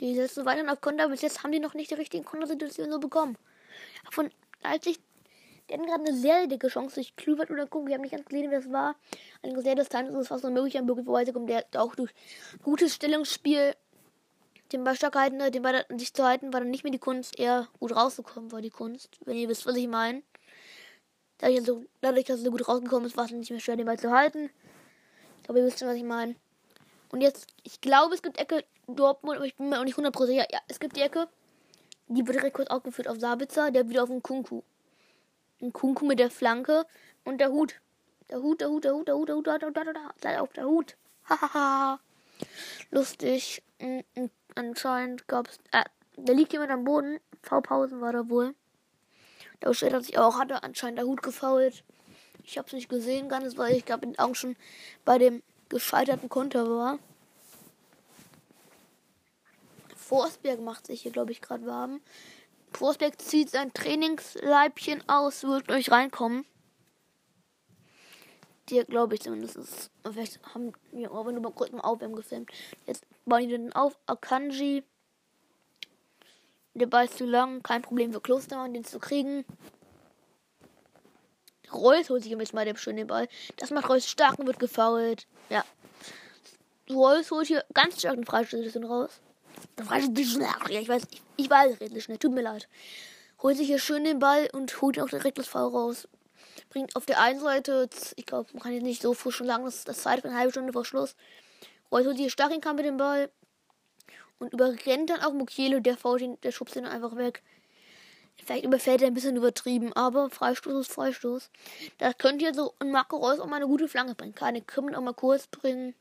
Die 0.00 0.14
setzen 0.14 0.44
weiter 0.44 0.70
auf 0.70 0.80
Konter. 0.80 1.08
Bis 1.08 1.22
jetzt 1.22 1.42
haben 1.42 1.52
die 1.52 1.60
noch 1.60 1.74
nicht 1.74 1.90
die 1.90 1.94
richtigen 1.94 2.24
Kontersituationen 2.24 2.92
so 2.92 2.98
bekommen. 2.98 3.38
Von 4.10 4.30
Leipzig, 4.62 5.00
die 5.72 5.78
hatten 5.78 5.86
gerade 5.86 6.04
eine 6.04 6.14
sehr 6.14 6.46
dicke 6.46 6.68
Chance 6.68 6.96
durch 6.96 7.16
Klübert 7.16 7.50
oder 7.50 7.66
gucken. 7.66 7.88
Wir 7.88 7.94
haben 7.94 8.02
nicht 8.02 8.10
ganz 8.10 8.26
gesehen, 8.26 8.50
wer 8.50 8.60
das 8.60 8.70
war. 8.70 8.94
Eine 9.42 9.60
sehr 9.62 9.74
Distanz 9.74 10.10
ist 10.10 10.16
es 10.16 10.28
fast 10.28 10.44
unmöglich, 10.44 10.76
an 10.76 10.84
Birgit 10.84 11.06
der 11.48 11.82
auch 11.82 11.94
durch 11.94 12.12
gutes 12.62 12.94
Stellungsspiel 12.94 13.74
den 14.72 14.84
Ball 14.84 14.96
halten, 14.96 15.50
den 15.50 15.62
Ball 15.62 15.84
an 15.88 15.98
sich 15.98 16.12
zu 16.12 16.24
halten, 16.24 16.52
war 16.52 16.60
dann 16.60 16.70
nicht 16.70 16.84
mehr 16.84 16.92
die 16.92 16.98
Kunst, 16.98 17.38
eher 17.38 17.68
gut 17.80 17.94
rauszukommen, 17.94 18.52
war 18.52 18.60
die 18.60 18.70
Kunst. 18.70 19.18
Wenn 19.24 19.36
ihr 19.36 19.48
wisst, 19.48 19.64
was 19.64 19.76
ich 19.76 19.88
meine. 19.88 20.22
Dadurch, 21.38 21.60
also, 21.60 21.84
dadurch 22.00 22.24
dass 22.26 22.40
er 22.40 22.44
so 22.44 22.50
gut 22.50 22.68
rausgekommen 22.68 23.06
ist, 23.06 23.16
war 23.16 23.24
es 23.24 23.30
nicht 23.30 23.50
mehr 23.50 23.60
schwer, 23.60 23.76
den 23.76 23.86
Ball 23.86 23.98
zu 23.98 24.10
halten. 24.10 24.50
Ich 25.38 25.44
glaube, 25.44 25.60
ihr 25.60 25.66
wisst 25.66 25.78
schon, 25.78 25.88
was 25.88 25.96
ich 25.96 26.04
meine. 26.04 26.36
Und 27.10 27.20
jetzt, 27.20 27.46
ich 27.62 27.80
glaube, 27.80 28.14
es 28.14 28.22
gibt 28.22 28.38
Ecke 28.38 28.64
Dortmund, 28.86 29.36
aber 29.36 29.46
ich 29.46 29.56
bin 29.56 29.70
mir 29.70 29.80
auch 29.80 29.84
nicht 29.84 29.96
100% 29.96 30.26
sicher. 30.26 30.46
Ja, 30.50 30.58
es 30.68 30.80
gibt 30.80 30.96
die 30.96 31.00
Ecke. 31.02 31.28
Die 32.08 32.26
wird 32.26 32.36
direkt 32.36 32.56
kurz 32.56 32.68
aufgeführt 32.68 33.08
auf 33.08 33.18
Sabitzer, 33.18 33.70
der 33.70 33.88
wieder 33.88 34.02
auf 34.02 34.10
den 34.10 34.22
Kunku. 34.22 34.62
Ein 35.62 35.72
Kunku 35.72 36.04
mit 36.04 36.18
der 36.18 36.30
Flanke 36.30 36.84
und 37.24 37.38
der 37.38 37.50
Hut. 37.50 37.80
Der 38.28 38.42
Hut, 38.42 38.60
der 38.60 38.68
Hut, 38.68 38.84
der 38.84 38.94
Hut, 38.94 39.08
der 39.08 39.14
Hut, 39.14 39.28
der 39.28 39.36
Hut, 39.36 39.46
der 39.46 39.54
Hut, 39.54 39.76
der 39.76 39.84
Hut, 39.84 40.24
der 40.24 40.40
Hut, 40.40 40.56
der 40.56 40.66
Hut. 40.66 40.96
Hahaha. 41.28 42.00
Lustig. 42.90 43.62
Anscheinend 44.56 45.28
gab 45.28 45.48
es. 45.48 45.58
Äh, 45.70 45.84
da 46.16 46.32
liegt 46.32 46.52
jemand 46.52 46.72
am 46.72 46.84
Boden. 46.84 47.20
V-Pausen 47.42 48.00
war 48.00 48.12
da 48.12 48.28
wohl. 48.28 48.54
Der 49.62 49.72
Schritt 49.74 49.92
hat 49.92 50.04
sich 50.04 50.18
auch, 50.18 50.38
hatte 50.38 50.62
anscheinend 50.64 50.98
der 50.98 51.06
Hut 51.06 51.22
gefault. 51.22 51.84
Ich 52.44 52.58
hab's 52.58 52.72
nicht 52.72 52.88
gesehen 52.88 53.28
ganz, 53.28 53.56
weil 53.56 53.76
ich 53.76 53.84
glaube, 53.84 54.12
auch 54.18 54.34
schon 54.34 54.56
bei 55.04 55.18
dem 55.18 55.42
gescheiterten 55.68 56.28
Konter 56.28 56.68
war. 56.68 56.98
Forsberg 59.96 60.60
macht 60.60 60.86
sich 60.88 61.02
hier, 61.02 61.12
glaube 61.12 61.30
ich, 61.30 61.40
gerade 61.40 61.64
warm. 61.66 62.00
Forsberg 62.76 63.20
zieht 63.20 63.50
sein 63.50 63.72
Trainingsleibchen 63.72 65.08
aus, 65.08 65.44
wird 65.44 65.70
euch 65.70 65.90
reinkommen. 65.90 66.44
Die, 68.68 68.84
glaube 68.84 69.14
ich 69.14 69.22
zumindest. 69.22 69.90
Vielleicht 70.04 70.40
haben 70.54 70.72
wir 70.92 71.10
aber 71.10 71.32
nur 71.32 71.42
mal 71.42 71.52
kurz 71.52 71.72
mal 71.72 71.80
Aufwärmen 71.80 72.16
gefilmt. 72.16 72.50
Jetzt 72.86 73.04
bauen 73.24 73.40
die 73.40 73.48
den 73.48 73.72
auf. 73.72 73.98
Akanji. 74.06 74.84
Der 76.74 76.86
Ball 76.86 77.06
ist 77.06 77.18
zu 77.18 77.26
lang. 77.26 77.62
Kein 77.62 77.82
Problem 77.82 78.12
für 78.12 78.20
Klostermann, 78.20 78.72
den 78.72 78.84
zu 78.84 78.98
kriegen. 78.98 79.44
Reus 81.72 82.08
holt 82.10 82.22
sich 82.22 82.32
jetzt 82.32 82.54
mal 82.54 82.64
den 82.64 82.76
schönen 82.76 83.06
Ball. 83.06 83.28
Das 83.56 83.70
macht 83.70 83.88
Reus 83.88 84.06
stark 84.06 84.38
und 84.38 84.46
wird 84.46 84.58
gefault. 84.58 85.26
Ja. 85.50 85.64
Reus 86.88 87.30
holt 87.30 87.46
hier 87.46 87.64
ganz 87.74 87.98
stark 87.98 88.14
den 88.14 88.24
Freistoß 88.24 88.76
raus. 88.84 89.20
Der 89.78 89.84
Freistoß 89.84 90.38
ja, 90.70 90.80
ich 90.80 90.88
weiß, 90.88 91.02
ich, 91.10 91.22
ich 91.36 91.50
weiß 91.50 91.80
relativ 91.80 92.04
schnell. 92.04 92.18
Tut 92.18 92.32
mir 92.32 92.42
leid. 92.42 92.68
Holt 93.42 93.56
sich 93.56 93.66
hier 93.66 93.78
schön 93.78 94.04
den 94.04 94.18
Ball 94.18 94.48
und 94.52 94.80
holt 94.80 95.00
auch 95.00 95.08
direkt 95.08 95.38
das 95.38 95.48
Foul 95.48 95.70
raus. 95.70 96.08
Bringt 96.70 96.94
auf 96.96 97.06
der 97.06 97.20
einen 97.20 97.40
Seite, 97.40 97.88
ich 98.16 98.26
glaube, 98.26 98.48
man 98.52 98.62
kann 98.62 98.72
jetzt 98.72 98.82
nicht 98.82 99.02
so 99.02 99.14
früh 99.14 99.30
schon 99.30 99.46
sagen, 99.46 99.64
das 99.64 99.76
ist 99.76 99.88
das 99.88 100.02
für 100.02 100.10
eine 100.10 100.34
halbe 100.34 100.52
Stunde 100.52 100.72
vor 100.72 100.84
Schluss. 100.84 101.16
Reus 101.90 102.06
holt 102.06 102.16
sich 102.16 102.24
hier 102.24 102.30
stark 102.30 102.52
in 102.52 102.60
Kampf 102.60 102.78
mit 102.78 102.86
dem 102.86 102.96
Ball 102.96 103.30
und 104.38 104.52
überrennt 104.52 105.10
dann 105.10 105.20
auch 105.20 105.32
Mukiele, 105.32 105.82
der 105.82 105.96
fault 105.96 106.22
ihn, 106.22 106.38
der 106.42 106.52
schubst 106.52 106.76
ihn 106.76 106.86
einfach 106.86 107.16
weg. 107.16 107.42
Vielleicht 108.44 108.64
überfällt 108.64 109.02
er 109.02 109.08
ein 109.08 109.14
bisschen 109.14 109.36
übertrieben, 109.36 109.92
aber 109.92 110.30
Freistoß 110.30 110.86
ist 110.86 110.92
Freistoß. 110.92 111.50
Da 111.98 112.12
könnte 112.12 112.44
jetzt 112.44 112.56
so 112.56 112.74
ein 112.78 112.90
Marco 112.90 113.16
Reus 113.16 113.38
auch 113.38 113.46
mal 113.46 113.56
eine 113.56 113.66
gute 113.66 113.88
Flanke 113.88 114.14
bringen. 114.14 114.34
Keine 114.34 114.62
Krimmel 114.62 114.94
auch 114.96 115.02
mal 115.02 115.14
kurz 115.14 115.46
bringen. 115.46 115.94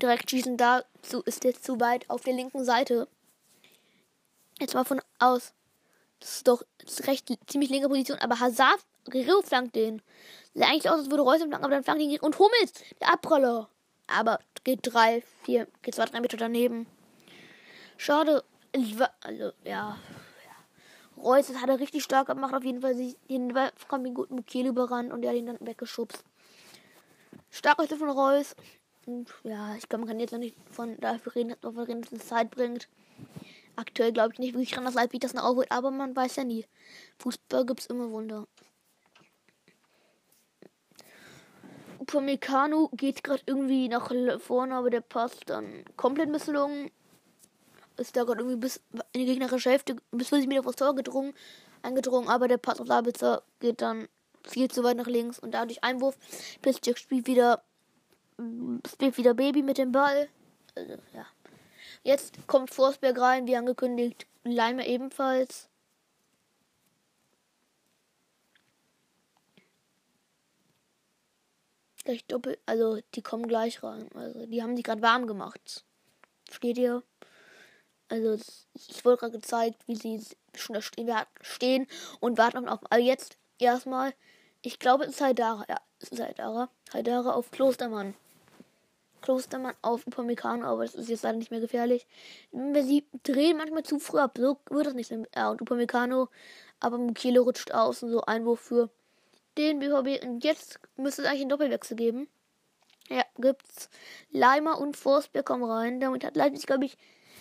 Direkt 0.00 0.30
schießen, 0.30 0.56
da 0.56 0.82
ist 1.24 1.44
jetzt 1.44 1.64
zu 1.64 1.80
weit 1.80 2.08
auf 2.08 2.22
der 2.22 2.34
linken 2.34 2.64
Seite. 2.64 3.08
Jetzt 4.58 4.74
mal 4.74 4.84
von 4.84 5.00
aus. 5.18 5.52
Das 6.20 6.36
ist 6.36 6.48
doch 6.48 6.62
das 6.78 7.00
ist 7.00 7.06
recht 7.06 7.28
ziemlich 7.46 7.70
linke 7.70 7.88
Position, 7.88 8.18
aber 8.18 8.38
Hazard 8.38 8.80
Guerrero 9.04 9.42
flankt 9.42 9.74
den. 9.74 10.02
Sieht 10.54 10.62
eigentlich 10.62 10.88
aus, 10.88 11.00
als 11.00 11.10
würde 11.10 11.22
Reus 11.22 11.38
flanken, 11.38 11.64
aber 11.64 11.74
dann 11.74 11.84
flankt 11.84 12.02
ihn 12.02 12.20
und 12.20 12.38
Hummels, 12.38 12.72
der 13.00 13.12
Abroller. 13.12 13.68
Aber 14.06 14.38
geht 14.64 14.80
drei, 14.82 15.22
vier, 15.42 15.66
geht 15.82 15.94
zwei, 15.94 16.04
drei 16.04 16.20
Meter 16.20 16.36
daneben. 16.36 16.86
Schade. 17.96 18.44
Also, 19.20 19.52
ja. 19.64 19.98
Reus, 21.16 21.46
das 21.46 21.60
hat 21.60 21.68
er 21.68 21.78
richtig 21.78 22.02
stark 22.02 22.26
gemacht. 22.26 22.54
Auf 22.54 22.64
jeden 22.64 22.80
Fall 22.80 22.94
den 23.28 23.54
kommt 23.88 24.06
den 24.06 24.14
guten 24.14 24.36
Mukele 24.36 24.70
überrannt 24.70 25.12
und 25.12 25.22
er 25.22 25.30
hat 25.30 25.36
ihn 25.36 25.46
dann 25.46 25.58
weggeschubst. 25.60 26.24
Stark 27.50 27.78
heute 27.78 27.96
von 27.96 28.10
Reus. 28.10 28.56
Und 29.06 29.32
ja, 29.42 29.74
ich 29.76 29.88
glaube, 29.88 30.04
man 30.04 30.08
kann 30.08 30.20
jetzt 30.20 30.32
noch 30.32 30.38
nicht 30.38 30.56
von 30.70 30.98
dafür 31.00 31.34
reden, 31.34 31.54
dass 31.60 31.74
man 31.74 32.02
es 32.12 32.26
Zeit 32.26 32.50
bringt. 32.50 32.88
Aktuell 33.74 34.12
glaube 34.12 34.32
ich 34.32 34.38
nicht 34.38 34.54
wirklich 34.54 34.72
dran, 34.72 34.84
dass 34.84 34.94
Leipzig 34.94 35.20
das 35.20 35.34
noch 35.34 35.44
aufholt, 35.44 35.70
aber 35.70 35.90
man 35.90 36.14
weiß 36.14 36.36
ja 36.36 36.44
nie. 36.44 36.66
Fußball 37.18 37.64
gibt 37.64 37.80
es 37.80 37.86
immer 37.86 38.10
Wunder. 38.10 38.46
Upamecano 41.98 42.88
geht 42.92 43.22
gerade 43.22 43.42
irgendwie 43.46 43.88
nach 43.88 44.10
vorne, 44.38 44.74
aber 44.74 44.90
der 44.90 45.00
passt 45.00 45.48
dann 45.48 45.84
komplett 45.96 46.28
misslungen. 46.28 46.90
Ist 47.96 48.16
da 48.16 48.24
gerade 48.24 48.40
irgendwie 48.40 48.58
bis 48.58 48.80
in 49.12 49.20
die 49.20 49.26
gegnerische 49.26 49.70
Hälfte, 49.70 49.96
bis 50.10 50.28
40 50.28 50.48
Meter 50.48 50.66
aufs 50.66 50.76
Tor 50.76 50.94
gedrungen, 50.94 51.32
eingedrungen, 51.82 52.28
aber 52.28 52.48
der 52.48 52.58
Pass 52.58 52.80
auf 52.80 52.88
Sabitzer 52.88 53.42
geht 53.60 53.80
dann 53.80 54.08
viel 54.44 54.70
zu 54.70 54.82
weit 54.82 54.96
nach 54.96 55.06
links 55.06 55.38
und 55.38 55.52
dadurch 55.52 55.84
Einwurf. 55.84 56.18
Pistic 56.60 56.98
spielt 56.98 57.26
wieder, 57.26 57.62
spielt 58.86 59.16
wieder 59.18 59.34
Baby 59.34 59.62
mit 59.62 59.78
dem 59.78 59.92
Ball. 59.92 60.28
Also, 60.74 60.94
ja. 61.12 61.26
Jetzt 62.02 62.46
kommt 62.46 62.72
Forsberg 62.72 63.18
rein, 63.18 63.46
wie 63.46 63.56
angekündigt. 63.56 64.26
Leimer 64.44 64.86
ebenfalls. 64.86 65.68
Gleich 72.04 72.24
doppelt, 72.26 72.58
also 72.66 72.98
die 73.14 73.22
kommen 73.22 73.46
gleich 73.46 73.82
rein. 73.84 74.08
Also 74.14 74.46
die 74.46 74.60
haben 74.60 74.74
sich 74.74 74.84
gerade 74.84 75.02
warm 75.02 75.28
gemacht. 75.28 75.84
Steht 76.50 76.76
ihr? 76.76 77.04
Also 78.08 78.34
ich 78.74 79.04
wurde 79.04 79.18
gerade 79.18 79.38
gezeigt, 79.38 79.86
wie 79.86 79.94
sie 79.94 80.20
schon 80.54 80.76
da 81.06 81.26
stehen 81.40 81.86
und 82.18 82.38
warten 82.38 82.68
auf. 82.68 82.80
Also 82.90 83.06
jetzt 83.06 83.38
erstmal, 83.58 84.12
ich 84.62 84.78
glaube, 84.78 85.04
es 85.04 85.10
ist 85.10 85.20
Haidara. 85.20 85.64
Ja, 85.68 85.80
es 86.00 86.08
ist 86.10 86.22
Haidara. 86.22 86.70
Haidara 86.92 87.32
auf 87.32 87.50
Klostermann. 87.50 88.14
Klostermann 89.20 89.74
auf 89.82 90.06
Upamecano, 90.06 90.66
aber 90.66 90.84
das 90.84 90.94
ist 90.94 91.08
jetzt 91.08 91.22
leider 91.22 91.38
nicht 91.38 91.50
mehr 91.50 91.60
gefährlich. 91.60 92.06
Wenn 92.50 92.86
sie 92.86 93.06
drehen 93.22 93.56
manchmal 93.56 93.84
zu 93.84 93.98
früh 93.98 94.18
ab, 94.18 94.36
so 94.36 94.58
wird 94.70 94.86
das 94.86 94.94
nicht 94.94 95.10
mehr. 95.10 95.26
Ja, 95.34 95.50
und 95.50 95.62
Upamecano, 95.62 96.28
aber 96.80 96.98
Mukele 96.98 97.40
rutscht 97.40 97.72
aus 97.72 98.02
und 98.02 98.10
so 98.10 98.22
Einwurf 98.22 98.60
für 98.60 98.90
den 99.56 99.78
BVB. 99.78 100.24
Und 100.24 100.44
jetzt 100.44 100.80
müsste 100.96 101.22
es 101.22 101.28
eigentlich 101.28 101.42
einen 101.42 101.50
Doppelwechsel 101.50 101.96
geben. 101.96 102.28
Ja, 103.08 103.24
gibt's. 103.36 103.90
Leimer 104.30 104.78
und 104.78 104.96
Forsberg 104.96 105.46
kommen 105.46 105.64
rein. 105.64 106.00
Damit 106.00 106.24
hat 106.24 106.36
Leipzig, 106.36 106.66
glaube 106.66 106.86
ich, 106.86 106.96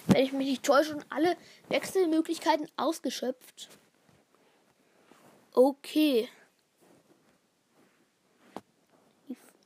wenn 0.07 0.23
ich 0.23 0.33
mich 0.33 0.47
nicht 0.47 0.63
täusche, 0.63 0.91
schon 0.91 1.05
alle 1.09 1.35
Wechselmöglichkeiten 1.69 2.67
ausgeschöpft. 2.77 3.69
Okay. 5.53 6.29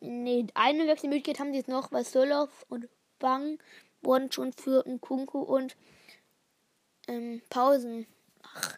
Nee, 0.05 0.45
eine 0.53 0.87
Wechselmöglichkeit 0.87 1.39
haben 1.39 1.51
sie 1.51 1.59
jetzt 1.59 1.69
noch, 1.69 1.91
weil 1.91 2.05
Soloff 2.05 2.65
und 2.69 2.87
Bang 3.19 3.59
wurden 4.01 4.31
schon 4.31 4.53
für 4.53 4.83
Kunku 4.99 5.39
und 5.39 5.75
ähm, 7.07 7.41
Pausen. 7.49 8.05
Ach, 8.43 8.77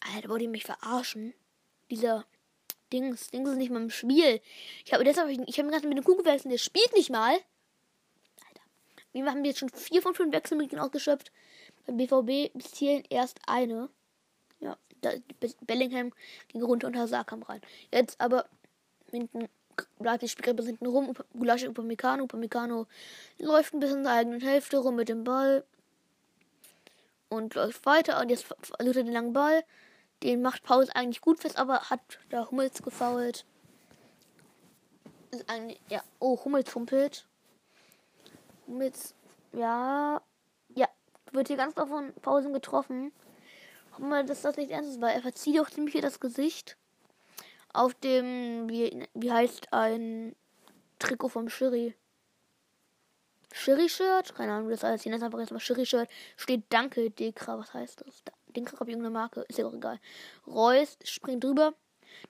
Alter, 0.00 0.28
wollt 0.28 0.42
ihr 0.42 0.48
mich 0.48 0.64
verarschen? 0.64 1.34
Dieser 1.90 2.24
Dings, 2.92 3.30
Dings 3.30 3.50
ist 3.50 3.56
nicht 3.56 3.70
mal 3.70 3.82
im 3.82 3.90
Spiel. 3.90 4.40
Ich 4.84 4.92
habe 4.92 5.04
deshalb, 5.04 5.30
ich 5.30 5.58
habe 5.58 5.68
gerade 5.68 5.88
mit 5.88 5.98
dem 5.98 6.04
Kunku 6.04 6.22
gewechselt, 6.22 6.52
der 6.52 6.58
spielt 6.58 6.92
nicht 6.94 7.10
mal. 7.10 7.32
Alter. 7.32 8.62
Wir 9.12 9.26
haben 9.26 9.44
jetzt 9.44 9.58
schon 9.58 9.70
vier 9.70 10.02
von 10.02 10.14
fünf 10.14 10.32
Wechselmöglichkeiten 10.32 10.84
ausgeschöpft. 10.84 11.30
Beim 11.86 11.96
BVB 11.96 12.52
bis 12.54 12.74
hierhin 12.74 13.04
erst 13.10 13.40
eine. 13.46 13.88
Ja, 14.60 14.76
da, 15.00 15.10
Bellingham 15.62 16.12
ging 16.48 16.62
runter 16.62 16.86
und 16.86 16.96
Hazard 16.96 17.26
kam 17.26 17.42
rein. 17.42 17.60
Jetzt 17.92 18.20
aber 18.20 18.48
hinten 19.10 19.48
bleibt 19.98 20.22
die 20.22 20.28
Spielgruppe 20.28 20.64
hinten 20.64 20.86
rum. 20.86 21.14
Gulaschi 21.32 21.68
Upamecano. 21.68 22.24
Upamecano 22.24 22.86
läuft 23.38 23.74
ein 23.74 23.80
bisschen 23.80 23.98
in 23.98 24.04
der 24.04 24.12
eigenen 24.14 24.40
Hälfte 24.40 24.78
rum 24.78 24.96
mit 24.96 25.08
dem 25.08 25.24
Ball. 25.24 25.64
Und 27.28 27.54
läuft 27.54 27.86
weiter. 27.86 28.20
Und 28.20 28.28
jetzt 28.28 28.46
verliert 28.60 28.96
er 28.96 29.04
den 29.04 29.12
langen 29.12 29.32
Ball. 29.32 29.64
Den 30.22 30.42
macht 30.42 30.62
Paul 30.62 30.88
eigentlich 30.94 31.20
gut 31.20 31.40
fest, 31.40 31.58
aber 31.58 31.90
hat 31.90 32.00
da 32.30 32.50
Hummels 32.50 32.82
gefault. 32.82 33.44
Ist 35.30 35.48
eigentlich, 35.48 35.80
ja. 35.88 36.02
Oh, 36.20 36.38
Hummels 36.44 36.74
humpelt. 36.74 37.26
Hummels, 38.66 39.14
ja. 39.52 40.20
Ja, 40.74 40.88
wird 41.32 41.48
hier 41.48 41.56
ganz 41.56 41.74
davon 41.74 42.12
Pausen 42.22 42.52
getroffen. 42.52 43.12
Wir, 43.98 44.22
dass 44.22 44.42
das 44.42 44.56
nicht 44.56 44.70
ernst 44.70 44.90
ist, 44.90 45.00
weil 45.00 45.14
er 45.14 45.22
verzieht 45.22 45.60
auch 45.60 45.68
ziemlich 45.68 45.92
hier 45.92 46.02
das 46.02 46.20
Gesicht 46.20 46.76
auf 47.72 47.94
dem, 47.94 48.68
wie, 48.68 49.06
wie 49.14 49.32
heißt 49.32 49.72
ein 49.72 50.34
Trikot 50.98 51.28
vom 51.28 51.48
Schiri? 51.48 51.94
Schiri-Shirt? 53.52 54.34
Keine 54.34 54.52
Ahnung, 54.52 54.70
das 54.70 54.82
heißt, 54.82 55.04
ich 55.04 55.10
nenne 55.10 55.24
einfach 55.24 55.38
jetzt 55.38 55.52
mal 55.52 55.60
Schiri-Shirt. 55.60 56.08
Steht 56.36 56.64
Danke, 56.70 57.10
Dekra, 57.10 57.58
was 57.58 57.74
heißt 57.74 58.02
das? 58.06 58.22
Dekra 58.48 58.80
habe 58.80 58.90
irgendeine 58.90 59.12
Marke, 59.12 59.44
ist 59.48 59.58
ja 59.58 59.66
auch 59.66 59.74
egal. 59.74 59.98
Reus 60.46 60.98
springt 61.04 61.44
drüber. 61.44 61.74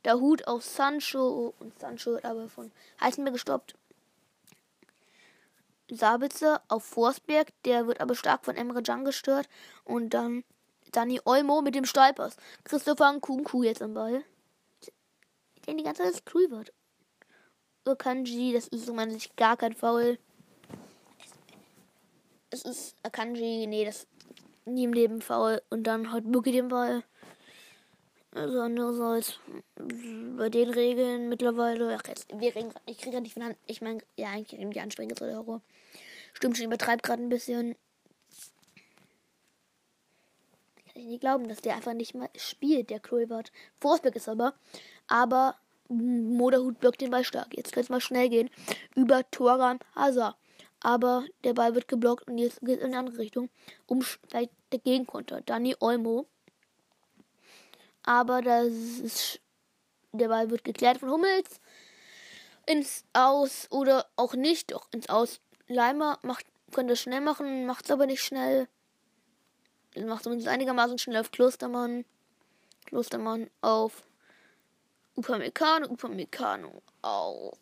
Der 0.05 0.20
Hut 0.20 0.47
auf 0.47 0.64
Sancho 0.64 1.55
und 1.59 1.78
Sancho 1.78 2.12
wird 2.12 2.24
aber 2.24 2.48
von 2.48 2.70
Heisenberg 3.01 3.35
gestoppt. 3.35 3.74
Sabitzer 5.90 6.62
auf 6.69 6.85
Forsberg, 6.85 7.48
der 7.64 7.86
wird 7.86 8.01
aber 8.01 8.14
stark 8.14 8.44
von 8.44 8.56
Emre 8.56 8.82
Can 8.82 9.05
gestört. 9.05 9.48
Und 9.85 10.10
dann 10.10 10.44
Dani 10.93 11.20
Olmo 11.24 11.62
mit 11.62 11.74
dem 11.74 11.85
Stolpers. 11.85 12.36
Christopher 12.64 13.12
Nkunku 13.12 13.62
jetzt 13.62 13.82
am 13.82 13.94
Ball 13.94 14.24
der 15.66 15.74
die 15.74 15.84
ganze 15.84 16.02
Zeit 16.02 16.22
cool 16.34 16.51
wird. 16.51 16.72
Akanji, 17.84 18.52
das 18.52 18.68
ist 18.68 18.86
so 18.86 18.94
man 18.94 19.10
sich 19.10 19.34
gar 19.36 19.56
kein 19.56 19.74
Foul. 19.74 20.18
Es 22.51 22.62
ist 22.62 22.97
Akanji, 23.02 23.66
nee, 23.66 23.84
das 23.84 24.06
nie 24.64 24.84
im 24.84 24.93
Leben 24.93 25.20
faul. 25.20 25.62
Und 25.70 25.84
dann 25.84 26.12
hat 26.12 26.30
Buki 26.30 26.52
den 26.52 26.68
Ball. 26.68 27.02
Also 28.34 28.60
andererseits 28.60 29.39
bei 29.76 30.48
den 30.48 30.70
Regeln 30.70 31.28
mittlerweile, 31.28 31.98
ach 31.98 32.09
jetzt, 32.09 32.28
wir 32.32 32.55
reden 32.55 32.72
ich 32.86 32.97
kriege 32.97 33.10
gerade 33.10 33.24
nicht 33.24 33.34
von 33.34 33.44
Hand, 33.44 33.59
ich 33.66 33.82
meine, 33.82 34.01
ja, 34.16 34.30
eigentlich 34.30 34.59
die 34.70 34.80
Ansprüche 34.80 35.14
zu 35.14 35.24
Euro. 35.24 35.60
Stimmt 36.32 36.56
schon, 36.56 36.66
übertreibt 36.66 37.02
gerade 37.02 37.22
ein 37.22 37.28
bisschen. 37.28 37.76
Kann 40.86 41.02
ich 41.02 41.05
nicht 41.05 41.20
glauben, 41.20 41.47
dass 41.47 41.60
der 41.60 41.76
einfach 41.76 41.93
nicht 41.93 42.14
mal 42.14 42.30
spielt, 42.34 42.89
der 42.89 43.01
Krulbart. 43.01 43.52
Forsberg 43.80 44.16
ist 44.16 44.30
aber 44.30 44.55
aber 45.12 45.56
Moderhut 45.89 46.80
birgt 46.80 47.02
den 47.02 47.10
Ball 47.10 47.22
stark. 47.22 47.55
Jetzt 47.55 47.72
kann 47.72 47.82
es 47.82 47.90
mal 47.90 48.01
schnell 48.01 48.30
gehen. 48.30 48.48
Über 48.94 49.30
Toram 49.30 49.78
Hazard. 49.94 50.36
Aber 50.80 51.26
der 51.44 51.52
Ball 51.52 51.74
wird 51.74 51.86
geblockt 51.86 52.26
und 52.26 52.39
jetzt 52.39 52.60
geht 52.62 52.78
es 52.78 52.84
in 52.84 52.86
eine 52.86 52.98
andere 52.98 53.18
Richtung. 53.18 53.51
Um 53.86 54.01
vielleicht 54.01 54.52
der 54.72 54.78
Gegenkonter. 54.78 55.43
Danny 55.43 55.76
Olmo. 55.80 56.26
Aber 58.05 58.40
das 58.40 58.68
ist, 58.68 59.40
der 60.12 60.28
Ball 60.28 60.48
wird 60.51 60.64
geklärt 60.64 60.98
von 60.98 61.10
Hummels. 61.10 61.60
Ins 62.64 63.05
Aus 63.12 63.68
oder 63.70 64.06
auch 64.16 64.32
nicht. 64.32 64.72
Doch 64.72 64.89
ins 64.93 65.10
Aus. 65.10 65.40
Leimer 65.68 66.20
macht, 66.22 66.47
könnte 66.72 66.94
es 66.94 67.01
schnell 67.01 67.20
machen, 67.20 67.66
macht 67.66 67.84
es 67.84 67.90
aber 67.90 68.06
nicht 68.06 68.22
schnell. 68.22 68.66
Macht 69.94 70.24
zumindest 70.24 70.48
einigermaßen 70.48 70.97
schnell 70.97 71.20
auf 71.20 71.30
Klostermann. 71.32 72.06
Klostermann 72.86 73.51
auf 73.60 74.05
Upamecano, 75.14 75.89
Upamecano 75.89 76.82
auf 77.02 77.59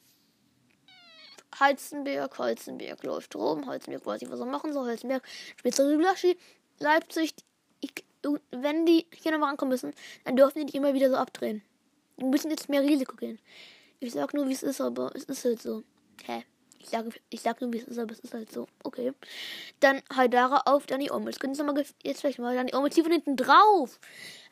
Heizenberg, 1.59 2.39
Holzenberg 2.39 3.03
läuft 3.03 3.35
rum, 3.35 3.67
Holzenberg 3.67 4.07
weiß 4.07 4.21
nicht, 4.21 4.31
was 4.31 4.41
er 4.41 4.47
machen 4.47 4.73
soll, 4.73 4.89
Holzenberg 4.89 5.23
spielt 5.57 5.77
Laschi, 5.79 6.39
Leipzig, 6.79 7.35
ich, 7.81 7.93
wenn 8.51 8.87
die 8.87 9.07
hier 9.15 9.33
nochmal 9.33 9.51
ankommen 9.51 9.71
müssen, 9.71 9.93
dann 10.25 10.37
dürfen 10.37 10.59
die 10.59 10.65
nicht 10.65 10.75
immer 10.75 10.95
wieder 10.95 11.11
so 11.11 11.17
abdrehen. 11.17 11.63
Die 12.19 12.25
müssen 12.25 12.51
jetzt 12.51 12.69
mehr 12.69 12.83
Risiko 12.83 13.17
gehen. 13.17 13.39
Ich 13.99 14.13
sag 14.13 14.35
nur, 14.35 14.49
wie 14.49 14.53
es 14.53 14.63
ist, 14.63 14.81
aber 14.81 15.11
es 15.15 15.25
ist 15.25 15.45
halt 15.45 15.61
so. 15.61 15.83
Hä? 16.25 16.45
Ich 16.79 16.89
sage, 16.89 17.11
ich 17.29 17.41
sag 17.43 17.61
nur, 17.61 17.73
wie 17.73 17.79
es 17.79 17.85
ist, 17.85 17.99
aber 17.99 18.13
es 18.13 18.21
ist 18.21 18.33
halt 18.33 18.51
so. 18.51 18.67
Okay. 18.85 19.13
Dann 19.81 20.01
Haidara 20.15 20.63
auf 20.65 20.85
Omel. 20.91 21.27
Das 21.27 21.39
können 21.39 21.55
Sie 21.55 21.63
mal 21.63 21.85
jetzt 22.03 22.21
vielleicht 22.21 22.39
mal. 22.39 22.55
Dani 22.55 22.75
Omel 22.75 22.91
zieht 22.91 23.05
von 23.05 23.13
hinten 23.13 23.37
drauf. 23.37 24.01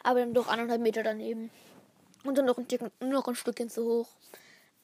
aber 0.03 0.21
dann 0.21 0.35
doch 0.35 0.49
anderthalb 0.49 0.83
Meter 0.83 1.03
daneben. 1.03 1.51
Und 2.25 2.37
dann 2.37 2.47
noch 2.47 2.59
ein, 2.59 2.65
Stück, 2.65 2.83
noch 3.01 3.29
ein 3.29 3.35
Stückchen 3.35 3.71
zu 3.71 3.85
hoch. 3.85 4.09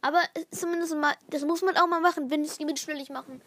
Aber 0.01 0.21
zumindest 0.51 0.95
mal, 0.95 1.15
das 1.29 1.43
muss 1.45 1.63
man 1.63 1.77
auch 1.77 1.87
mal 1.87 2.01
machen, 2.01 2.31
wenn 2.31 2.43
es 2.43 2.59
die 2.59 2.65
mit 2.65 2.79
schnellig 2.79 3.11
machen. 3.11 3.41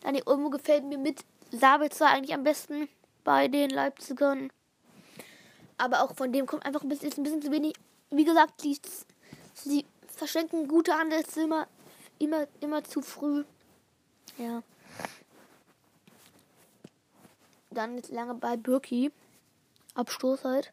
Dani 0.00 0.22
Olmo 0.26 0.50
gefällt 0.50 0.84
mir 0.84 0.98
mit 0.98 1.24
Sabitzer 1.50 2.08
eigentlich 2.08 2.34
am 2.34 2.44
besten 2.44 2.88
bei 3.24 3.48
den 3.48 3.70
Leipzigern. 3.70 4.50
Aber 5.78 6.02
auch 6.02 6.14
von 6.14 6.32
dem 6.32 6.46
kommt 6.46 6.64
einfach 6.66 6.82
ein 6.82 6.88
bisschen, 6.88 7.08
ist 7.08 7.18
ein 7.18 7.24
bisschen 7.24 7.42
zu 7.42 7.50
wenig. 7.50 7.74
Wie 8.10 8.24
gesagt, 8.24 8.62
die, 8.62 8.78
sie 9.54 9.86
verschenken 10.06 10.68
gute 10.68 10.94
Handelszimmer 10.94 11.66
immer, 12.18 12.46
immer 12.60 12.84
zu 12.84 13.02
früh. 13.02 13.44
Ja. 14.38 14.62
Dann 17.70 17.96
jetzt 17.96 18.10
lange 18.10 18.34
bei 18.34 18.56
Birki. 18.56 19.10
Abstoß 19.94 20.44
halt. 20.44 20.72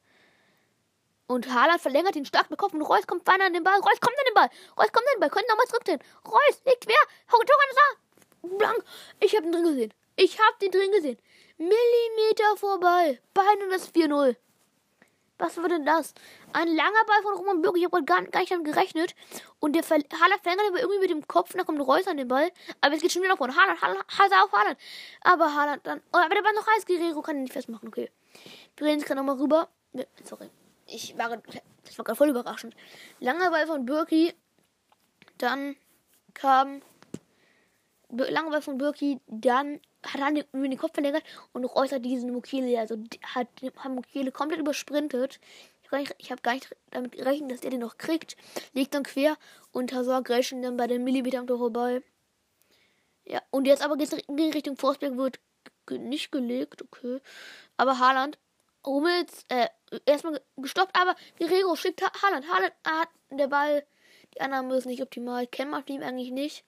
Und 1.31 1.49
Haaland 1.49 1.79
verlängert 1.79 2.17
ihn 2.17 2.25
stark 2.25 2.49
mit 2.49 2.59
Kopf 2.59 2.73
und 2.73 2.81
Reus 2.81 3.07
kommt 3.07 3.25
weiter 3.25 3.45
an 3.45 3.53
den 3.53 3.63
Ball. 3.63 3.79
Reus 3.79 4.01
kommt 4.01 4.17
an 4.19 4.25
den 4.27 4.33
Ball. 4.33 4.49
Reus 4.77 4.91
kommt 4.91 5.07
an 5.07 5.15
den 5.15 5.19
Ball. 5.21 5.29
Können 5.29 5.45
nochmal 5.47 5.65
zurückdrehen. 5.65 6.01
Reus 6.25 6.61
legt 6.65 6.85
wer? 6.87 7.03
Toran 7.29 7.45
ist 7.69 7.79
da. 7.79 8.57
Blank. 8.57 8.83
Ich 9.21 9.33
hab 9.33 9.43
den 9.43 9.53
drin 9.53 9.63
gesehen. 9.63 9.93
Ich 10.17 10.37
hab 10.37 10.59
den 10.59 10.71
drin 10.71 10.91
gesehen. 10.91 11.17
Millimeter 11.57 12.57
vorbei. 12.57 13.21
Bein 13.33 13.63
und 13.63 13.69
das 13.69 13.93
4-0. 13.93 14.35
Was 15.37 15.55
war 15.55 15.69
denn 15.69 15.85
das? 15.85 16.13
Ein 16.51 16.67
langer 16.67 17.05
Ball 17.07 17.21
von 17.21 17.35
Roman 17.35 17.61
Bürger. 17.61 17.77
Ich 17.77 17.85
habe 17.85 18.03
gar, 18.03 18.21
gar 18.23 18.41
nicht 18.41 18.51
damit 18.51 18.65
gerechnet. 18.65 19.15
Und 19.61 19.71
der 19.71 19.83
Ver 19.83 19.99
Haaland 20.19 20.41
verlängert 20.43 20.67
aber 20.67 20.81
irgendwie 20.81 20.99
mit 20.99 21.11
dem 21.11 21.25
Kopf. 21.29 21.55
Und 21.55 21.65
kommt 21.65 21.79
Reus 21.79 22.07
an 22.07 22.17
den 22.17 22.27
Ball. 22.27 22.51
Aber 22.81 22.93
es 22.93 23.01
geht 23.01 23.13
schon 23.13 23.23
wieder 23.23 23.37
von 23.37 23.55
Haaland. 23.55 23.81
Haaland, 23.81 24.03
Haaland 24.19 24.43
auf 24.43 24.51
Haaland. 24.51 24.77
Aber 25.21 25.55
Haaland 25.55 25.87
dann. 25.87 26.01
Oh, 26.11 26.17
aber 26.17 26.35
der 26.35 26.41
Ball 26.41 26.53
noch 26.53 26.67
heiß. 26.67 26.85
Guerrero 26.85 27.21
kann 27.21 27.37
ihn 27.37 27.43
nicht 27.43 27.53
festmachen. 27.53 27.87
Okay. 27.87 28.11
Wir 28.75 28.87
reden 28.87 28.99
jetzt 28.99 29.07
gerade 29.07 29.23
nochmal 29.23 29.41
rüber. 29.41 29.69
Sorry. 30.25 30.49
Ich 30.93 31.17
war, 31.17 31.29
das 31.83 31.97
war 31.97 32.05
gerade 32.05 32.17
voll 32.17 32.29
überraschend. 32.29 32.75
Langer 33.19 33.49
Ball 33.51 33.65
von 33.65 33.85
Birki. 33.85 34.33
Dann 35.37 35.75
kam 36.33 36.81
langer 38.09 38.51
Ball 38.51 38.61
von 38.61 38.77
Birki. 38.77 39.19
Dann 39.27 39.79
hat 40.03 40.19
er 40.19 40.45
über 40.53 40.67
den 40.67 40.77
Kopf 40.77 40.93
verlängert 40.93 41.23
und 41.53 41.63
Reus 41.65 41.91
hat 41.91 42.03
diesen 42.03 42.33
Mokele, 42.33 42.79
also 42.79 42.97
hat, 43.23 43.47
hat 43.77 43.91
Mokele 43.91 44.31
komplett 44.31 44.59
übersprintet. 44.59 45.39
Ich 46.17 46.31
habe 46.31 46.41
gar 46.41 46.53
nicht 46.53 46.73
damit 46.91 47.11
gerechnet, 47.11 47.51
dass 47.51 47.63
er 47.63 47.69
den 47.69 47.81
noch 47.81 47.97
kriegt. 47.97 48.37
Legt 48.73 48.93
dann 48.93 49.03
quer 49.03 49.37
und 49.71 49.93
Hazard 49.93 50.25
grätscht 50.25 50.53
dann 50.53 50.77
bei 50.77 50.87
den 50.87 51.03
Millimeter 51.03 51.45
vorbei. 51.45 52.01
Ja, 53.25 53.41
und 53.51 53.67
jetzt 53.67 53.83
aber 53.83 53.97
geht 53.97 54.11
es 54.11 54.19
in 54.27 54.51
Richtung 54.51 54.77
Forsberg, 54.77 55.17
wird 55.17 55.39
nicht 55.89 56.31
gelegt, 56.31 56.81
okay. 56.81 57.19
Aber 57.77 57.99
Haaland, 57.99 58.37
Hummels, 58.85 59.45
äh, 59.49 59.67
erstmal 60.05 60.41
gestoppt, 60.57 60.95
aber 60.99 61.15
Guerrero 61.37 61.75
schickt 61.75 62.01
ha 62.01 62.11
Haaland. 62.21 62.47
Haaland 62.47 62.73
hat 62.85 63.09
der 63.29 63.47
Ball, 63.47 63.85
die 64.33 64.41
anderen 64.41 64.67
müssen 64.67 64.89
nicht 64.89 65.01
optimal. 65.01 65.47
Kennen 65.47 65.71
macht 65.71 65.89
ihm 65.89 66.01
eigentlich 66.01 66.31
nicht. 66.31 66.63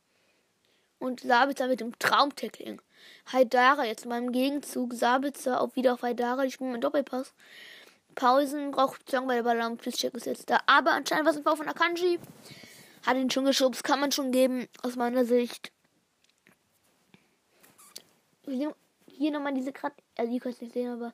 Und 0.99 1.22
Sabitzer 1.22 1.68
mit 1.68 1.80
dem 1.80 1.98
Traumtackling. 1.99 2.81
Haidara 3.31 3.85
jetzt 3.85 4.06
mal 4.06 4.19
im 4.19 4.31
Gegenzug. 4.31 4.94
Sabitzer 4.94 5.60
auch 5.60 5.76
wieder 5.76 5.94
auf 5.94 6.02
Haidara. 6.02 6.44
Die 6.44 6.52
spielen 6.52 6.76
im 6.76 6.81
Doppelpass. 6.81 7.34
Pausen 8.15 8.72
braucht 8.72 9.10
Song 9.10 9.27
bei 9.27 9.35
der 9.35 9.44
Ballon. 9.44 9.77
Pisscheck 9.77 10.14
ist 10.14 10.26
jetzt 10.26 10.49
da. 10.49 10.61
Aber 10.65 10.91
anscheinend 10.91 11.26
was 11.26 11.35
ein 11.35 11.44
Foul 11.44 11.57
von 11.57 11.68
Akanji. 11.68 12.19
Hat 13.06 13.18
ihn 13.18 13.30
schon 13.30 13.45
geschubst. 13.45 13.84
Kann 13.84 13.99
man 13.99 14.11
schon 14.11 14.31
geben, 14.31 14.68
aus 14.81 14.95
meiner 14.95 15.26
Sicht. 15.26 15.72
Hier 18.45 19.31
nochmal 19.31 19.53
diese 19.53 19.73
gerade. 19.73 19.95
Also, 20.18 20.31
ihr 20.31 20.40
könnt 20.40 20.56
es 20.56 20.61
nicht 20.61 20.73
sehen, 20.73 20.91
aber 20.91 21.14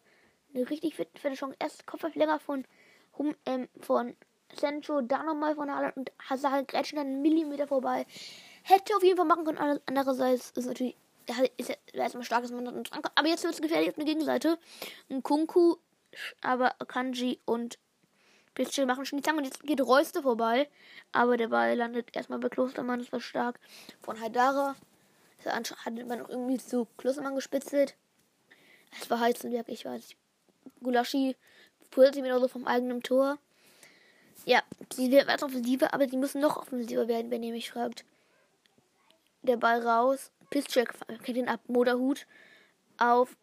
eine 0.53 0.69
richtig 0.69 0.95
fette 0.95 1.33
Chance. 1.33 1.55
Erst 1.59 1.85
Kopfverlänger 1.85 2.39
von, 2.39 2.65
hum, 3.17 3.35
ähm, 3.45 3.67
von 3.79 4.15
Sancho, 4.53 5.01
dann 5.01 5.25
nochmal 5.25 5.55
von 5.55 5.71
Haaland 5.71 5.97
und 5.97 6.11
Hazard 6.29 6.67
grätschen 6.67 6.97
dann 6.97 7.07
einen 7.07 7.21
Millimeter 7.21 7.67
vorbei. 7.67 8.05
Hätte 8.63 8.95
auf 8.95 9.03
jeden 9.03 9.17
Fall 9.17 9.25
machen 9.25 9.45
können. 9.45 9.79
Andererseits 9.85 10.51
ist 10.51 10.65
natürlich 10.65 10.95
ist 11.57 11.69
ja 11.69 11.75
erstmal 11.93 12.23
und 12.23 12.91
dran. 12.91 13.01
Aber 13.15 13.27
jetzt 13.27 13.43
wird 13.43 13.53
es 13.53 13.61
gefährlich 13.61 13.89
auf 13.89 13.95
der 13.95 14.05
Gegenseite. 14.05 14.57
Ein 15.09 15.21
Kunku, 15.21 15.75
aber 16.41 16.71
Kanji 16.87 17.39
und 17.45 17.77
Pitchell 18.55 18.85
machen 18.85 19.05
schon 19.05 19.17
die 19.17 19.23
Zange 19.23 19.37
und 19.37 19.43
jetzt 19.43 19.63
geht 19.63 19.79
Reuste 19.81 20.23
vorbei. 20.23 20.67
Aber 21.11 21.37
der 21.37 21.49
Ball 21.49 21.75
landet 21.75 22.15
erstmal 22.15 22.39
bei 22.39 22.49
Klostermann, 22.49 22.99
das 22.99 23.11
war 23.11 23.21
stark. 23.21 23.59
Von 24.01 24.19
Haidara 24.19 24.75
hat 25.45 26.07
man 26.07 26.21
auch 26.21 26.29
irgendwie 26.29 26.57
zu 26.57 26.87
Klostermann 26.97 27.35
gespitzelt. 27.35 27.95
Es 28.99 29.09
war 29.09 29.19
Heizenberg, 29.19 29.69
ich 29.69 29.85
weiß. 29.85 30.15
Gulaschi 30.81 31.35
pullt 31.91 32.13
sich 32.13 32.23
wieder 32.23 32.39
so 32.39 32.47
vom 32.47 32.67
eigenen 32.67 33.01
Tor. 33.01 33.37
Ja, 34.45 34.63
sie 34.93 35.11
werden 35.11 35.43
offensiver, 35.43 35.93
aber 35.93 36.07
sie 36.07 36.17
müssen 36.17 36.41
noch 36.41 36.57
offensiver 36.57 37.07
werden, 37.07 37.31
wenn 37.31 37.43
ihr 37.43 37.53
mich 37.53 37.71
fragt. 37.71 38.05
Der 39.43 39.57
Ball 39.57 39.85
raus. 39.85 40.31
Pisscheck 40.49 40.93
kennt 41.23 41.37
ihn 41.37 41.47
ab. 41.47 41.61
Moderhut 41.67 42.25
auf 42.97 43.35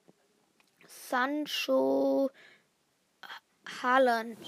Sancho 0.87 2.31
Haaland. 3.83 4.39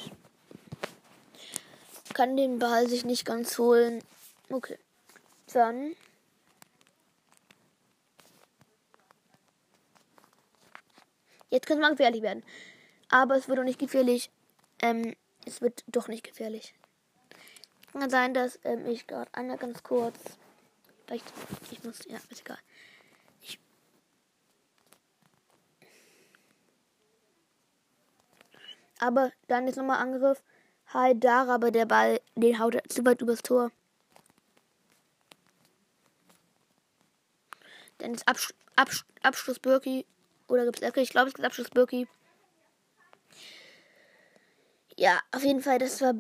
Kann 2.15 2.37
den 2.37 2.59
Ball 2.59 2.89
sich 2.89 3.05
nicht 3.05 3.25
ganz 3.25 3.59
holen. 3.59 4.03
Okay. 4.51 4.79
Dann. 5.53 5.95
Jetzt 11.51 11.67
könnte 11.67 11.83
man 11.83 11.93
gefährlich 11.93 12.23
werden. 12.23 12.43
Aber 13.11 13.37
es 13.37 13.49
wird 13.49 13.59
doch 13.59 13.65
nicht 13.65 13.79
gefährlich. 13.79 14.31
Ähm, 14.83 15.15
es 15.47 15.61
wird 15.61 15.85
doch 15.87 16.09
nicht 16.09 16.25
gefährlich. 16.25 16.75
Kann 17.93 18.11
sein, 18.11 18.35
dass 18.35 18.61
ähm, 18.65 18.87
ich 18.87 19.07
gerade 19.07 19.33
einmal 19.33 19.57
ganz 19.57 19.83
kurz 19.83 20.19
Vielleicht, 21.09 21.25
ich 21.71 21.83
muss, 21.85 22.01
ja, 22.07 22.19
ist 22.29 22.43
egal. 22.43 22.59
Ich. 23.41 23.59
Aber 28.99 29.33
dann 29.47 29.67
ist 29.67 29.77
nochmal 29.77 30.03
Angriff. 30.03 30.43
Haidara, 30.93 31.55
aber 31.55 31.71
der 31.71 31.87
Ball, 31.87 32.21
den 32.35 32.59
haut 32.59 32.75
er 32.75 32.85
zu 32.85 33.07
weit 33.07 33.23
übers 33.23 33.41
Tor. 33.41 33.73
Dann 37.97 38.13
ist 38.13 38.29
Absch 38.29 38.53
Absch 38.77 39.07
Abschluss 39.23 39.59
Birki. 39.59 40.05
Oder 40.49 40.65
gibt 40.65 40.79
es 40.79 40.83
Ecke? 40.83 41.01
Ich 41.01 41.11
glaube, 41.11 41.29
es 41.29 41.35
gibt 41.35 41.47
Abschluss 41.47 41.71
Birki. 41.71 42.09
Ja, 44.97 45.21
auf 45.31 45.45
jeden 45.45 45.61
Fall, 45.61 45.79
das 45.79 46.01
war 46.01 46.15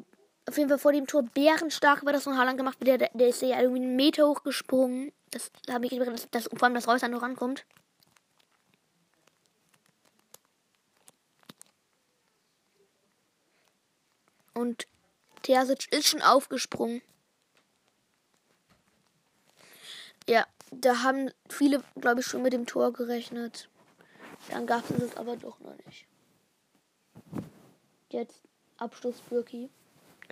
auf 0.48 0.56
jeden 0.56 0.68
Fall 0.68 0.78
vor 0.78 0.92
dem 0.92 1.06
Tor 1.06 1.24
bärenstark 1.24 2.04
war 2.06 2.12
das 2.12 2.24
von 2.24 2.38
Haaland 2.38 2.56
gemacht. 2.56 2.78
Der, 2.80 2.96
der 2.96 3.28
ist 3.28 3.42
ja 3.42 3.60
irgendwie 3.60 3.82
einen 3.82 3.96
Meter 3.96 4.26
hochgesprungen. 4.26 5.12
Das 5.30 5.50
habe 5.70 5.86
ich 5.86 5.98
das, 5.98 6.28
das, 6.30 6.48
vor 6.54 6.62
allem, 6.64 6.74
dass 6.74 6.88
Reus 6.88 7.02
noch 7.02 7.22
rankommt. 7.22 7.66
Und 14.54 14.86
Terzic 15.42 15.92
ist 15.92 16.08
schon 16.08 16.22
aufgesprungen. 16.22 17.02
Ja, 20.28 20.46
da 20.70 21.02
haben 21.02 21.30
viele, 21.48 21.82
glaube 22.00 22.20
ich, 22.20 22.26
schon 22.26 22.42
mit 22.42 22.52
dem 22.52 22.66
Tor 22.66 22.92
gerechnet. 22.92 23.68
Dann 24.50 24.66
gab 24.66 24.88
es 24.90 25.02
es 25.02 25.16
aber 25.16 25.36
doch 25.36 25.58
noch 25.60 25.76
nicht. 25.84 26.06
Jetzt 28.10 28.42
Abschluss 28.78 29.20
Birki. 29.28 29.70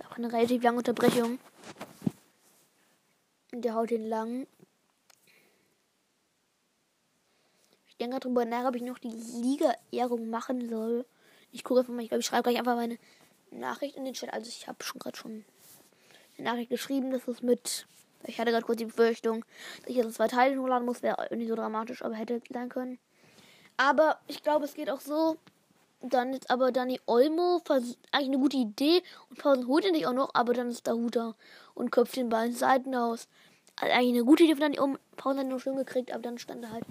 Auch 0.09 0.17
eine 0.17 0.33
relativ 0.33 0.63
lange 0.63 0.79
Unterbrechung. 0.79 1.39
Der 3.53 3.75
haut 3.75 3.91
den 3.91 4.07
lang. 4.07 4.47
Ich 7.87 7.97
denke 7.97 8.21
darüber 8.21 8.45
nach, 8.45 8.67
ob 8.67 8.77
ich 8.77 8.83
noch 8.83 8.99
die 8.99 9.09
Liga-Ehrung 9.09 10.29
machen 10.29 10.69
soll. 10.69 11.07
Ich 11.51 11.65
gucke 11.65 11.81
einfach 11.81 11.95
mal, 11.95 12.03
ich 12.03 12.09
glaube, 12.09 12.21
ich 12.21 12.27
schreibe 12.27 12.45
gleich 12.45 12.59
einfach 12.59 12.77
meine 12.77 12.99
Nachricht 13.51 13.97
in 13.97 14.05
den 14.05 14.15
Chat. 14.15 14.33
Also 14.33 14.49
ich 14.49 14.69
habe 14.69 14.83
schon 14.85 14.99
gerade 14.99 15.17
schon 15.17 15.45
eine 16.37 16.51
Nachricht 16.51 16.71
geschrieben, 16.71 17.11
dass 17.11 17.27
es 17.27 17.43
mit. 17.43 17.87
Ich 18.25 18.39
hatte 18.39 18.51
gerade 18.51 18.67
kurz 18.67 18.79
die 18.79 18.85
Befürchtung, 18.85 19.45
dass 19.81 19.91
ich 19.91 19.97
jetzt 19.97 20.15
zwei 20.15 20.29
Teile 20.29 20.61
hochladen 20.61 20.85
muss. 20.85 21.03
Wäre 21.03 21.35
nicht 21.35 21.49
so 21.49 21.55
dramatisch, 21.55 22.03
aber 22.03 22.15
hätte 22.15 22.43
sein 22.53 22.69
können. 22.69 22.99
Aber 23.77 24.19
ich 24.27 24.43
glaube, 24.43 24.65
es 24.65 24.75
geht 24.75 24.91
auch 24.91 25.01
so, 25.01 25.37
dann 26.01 26.33
ist 26.33 26.51
aber 26.51 26.73
Dani 26.73 27.01
Olmo 27.07 27.63
eigentlich 27.69 27.95
eine 28.13 28.39
gute 28.39 28.57
Idee 28.57 29.03
und 29.31 29.39
Pausen 29.39 29.67
holt 29.67 29.85
ihn 29.85 29.93
nicht 29.93 30.07
auch 30.07 30.13
noch, 30.13 30.31
aber 30.35 30.55
dann 30.55 30.71
ist 30.71 30.87
da 30.87 30.95
und 31.75 31.91
köpft 31.91 32.17
den 32.17 32.29
Ball 32.29 32.47
ins 32.47 32.61
Seitenhaus. 32.61 33.29
Also 33.79 33.93
eigentlich 33.93 34.15
eine 34.15 34.25
gute 34.25 34.45
Idee 34.45 34.55
von 34.55 34.63
Dani 34.63 34.81
Olmo. 34.81 34.99
Pausen 35.17 35.41
hat 35.41 35.47
noch 35.47 35.61
schön 35.61 35.77
gekriegt, 35.77 36.13
aber 36.13 36.23
dann 36.23 36.39
stand 36.39 36.65
er 36.65 36.73
halt 36.73 36.85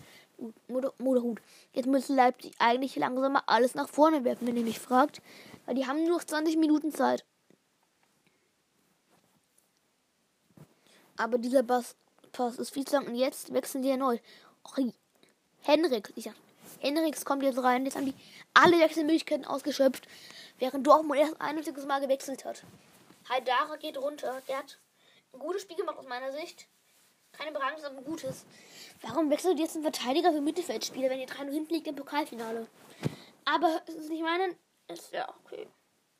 Moderhut. 0.97 1.39
Jetzt 1.73 1.87
müsste 1.87 2.13
Leipzig 2.13 2.53
eigentlich 2.59 2.95
langsam 2.97 3.33
mal 3.33 3.43
alles 3.47 3.73
nach 3.73 3.87
vorne 3.87 4.23
werfen, 4.23 4.47
wenn 4.47 4.57
ihr 4.57 4.63
mich 4.63 4.79
fragt. 4.79 5.21
Weil 5.65 5.75
die 5.75 5.87
haben 5.87 6.03
nur 6.03 6.17
noch 6.17 6.23
20 6.23 6.57
Minuten 6.57 6.91
Zeit. 6.91 7.23
Aber 11.17 11.37
dieser 11.37 11.63
Pass, 11.63 11.95
ist 12.57 12.71
viel 12.71 12.85
zu 12.85 12.97
lang 12.97 13.07
und 13.07 13.15
jetzt 13.15 13.53
wechseln 13.53 13.81
die 13.81 13.89
erneut. 13.89 14.21
Henrik, 15.61 16.11
ich 16.15 16.25
sag, 16.25 16.35
Henriks 16.79 17.25
kommt 17.25 17.43
jetzt 17.43 17.61
rein. 17.61 17.85
Jetzt 17.85 17.95
haben 17.95 18.05
die 18.05 18.15
alle 18.53 18.79
Wechselmöglichkeiten 18.79 19.45
ausgeschöpft. 19.45 20.07
während 20.59 20.85
Dortmund 20.85 21.19
erst 21.19 21.39
ein 21.39 21.57
einziges 21.57 21.85
Mal 21.85 22.01
gewechselt 22.01 22.45
hat. 22.45 22.63
Haidara 23.29 23.75
geht 23.77 23.97
runter. 23.97 24.41
Der 24.47 24.57
hat 24.59 24.79
ein 25.33 25.39
gutes 25.39 25.63
Spiel 25.63 25.77
gemacht 25.77 25.97
aus 25.97 26.07
meiner 26.07 26.31
Sicht. 26.31 26.67
Keine 27.31 27.51
Beratung, 27.51 27.81
sondern 27.81 27.97
ein 27.99 28.05
gutes. 28.05 28.45
Warum 29.01 29.29
wechselt 29.29 29.59
jetzt 29.59 29.75
ein 29.75 29.81
Verteidiger 29.81 30.31
für 30.31 30.41
Mittelfeldspieler, 30.41 31.09
wenn 31.09 31.19
ihr 31.19 31.27
3 31.27 31.51
hinten 31.51 31.73
liegt 31.73 31.87
im 31.87 31.95
Pokalfinale? 31.95 32.67
Aber 33.43 33.81
es 33.87 33.95
ist 33.95 34.09
nicht 34.09 34.23
meine. 34.23 34.55
Ist 34.87 35.11
ja 35.11 35.27
okay. 35.43 35.67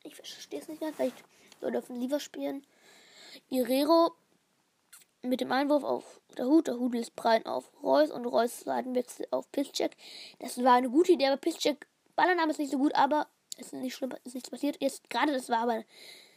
Ich 0.03 0.15
verstehe 0.15 0.59
es 0.59 0.67
nicht 0.67 0.81
ganz. 0.81 0.97
Vielleicht 0.97 1.23
soll 1.61 1.73
er 1.73 1.83
lieber 1.89 2.19
spielen. 2.19 2.65
Irero 3.49 4.13
mit 5.25 5.41
dem 5.41 5.51
Einwurf 5.51 5.83
auf 5.83 6.21
der 6.37 6.45
Hut. 6.45 6.67
Der 6.67 6.77
Hut 6.77 6.93
lässt 6.93 7.15
Brein 7.15 7.45
auf 7.45 7.71
Reus 7.83 8.11
und 8.11 8.25
Reus 8.25 8.61
Seitenwechsel 8.61 9.27
auf 9.31 9.51
Piszczek. 9.51 9.95
Das 10.39 10.63
war 10.63 10.73
eine 10.73 10.89
gute 10.89 11.13
Idee, 11.13 11.27
aber 11.27 11.37
Piszczek 11.37 11.87
Ballername 12.15 12.51
ist 12.51 12.59
nicht 12.59 12.71
so 12.71 12.77
gut, 12.77 12.95
aber 12.95 13.27
es 13.57 13.67
ist 13.67 13.73
nicht 13.73 13.95
schlimm, 13.95 14.13
ist 14.23 14.35
nichts 14.35 14.49
passiert. 14.49 14.77
Jetzt 14.79 15.09
gerade 15.09 15.33
das 15.33 15.49
war 15.49 15.59
aber 15.59 15.83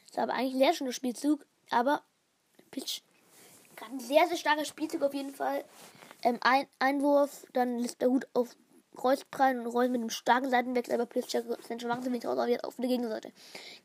das 0.09 0.16
war 0.16 0.24
aber 0.24 0.35
eigentlich 0.35 0.55
ein 0.55 0.59
sehr 0.59 0.74
schöner 0.74 0.93
Spielzug, 0.93 1.47
aber 1.70 2.02
Pitch 2.70 3.02
gerade 3.77 3.93
ein 3.93 4.01
sehr 4.01 4.27
sehr 4.27 4.36
starker 4.36 4.65
Spielzug 4.65 5.02
auf 5.02 5.15
jeden 5.15 5.35
Fall. 5.35 5.65
Ähm, 6.23 6.39
ein 6.40 6.66
Einwurf, 6.78 7.47
dann 7.52 7.78
lässt 7.78 8.01
der 8.02 8.10
Hut 8.10 8.27
auf 8.35 8.56
Reus 9.02 9.24
prallen 9.24 9.60
und 9.60 9.66
Reus 9.69 9.89
mit 9.89 10.01
einem 10.01 10.10
starken 10.10 10.51
Seitenwechsel, 10.51 10.94
aber 10.94 11.06
Piszczek 11.06 11.44
sind 11.66 11.81
schon 11.81 12.12
nicht 12.12 12.27
raus, 12.27 12.48
jetzt 12.48 12.65
auf 12.65 12.77
der 12.77 12.89
Gegenseite. 12.89 13.32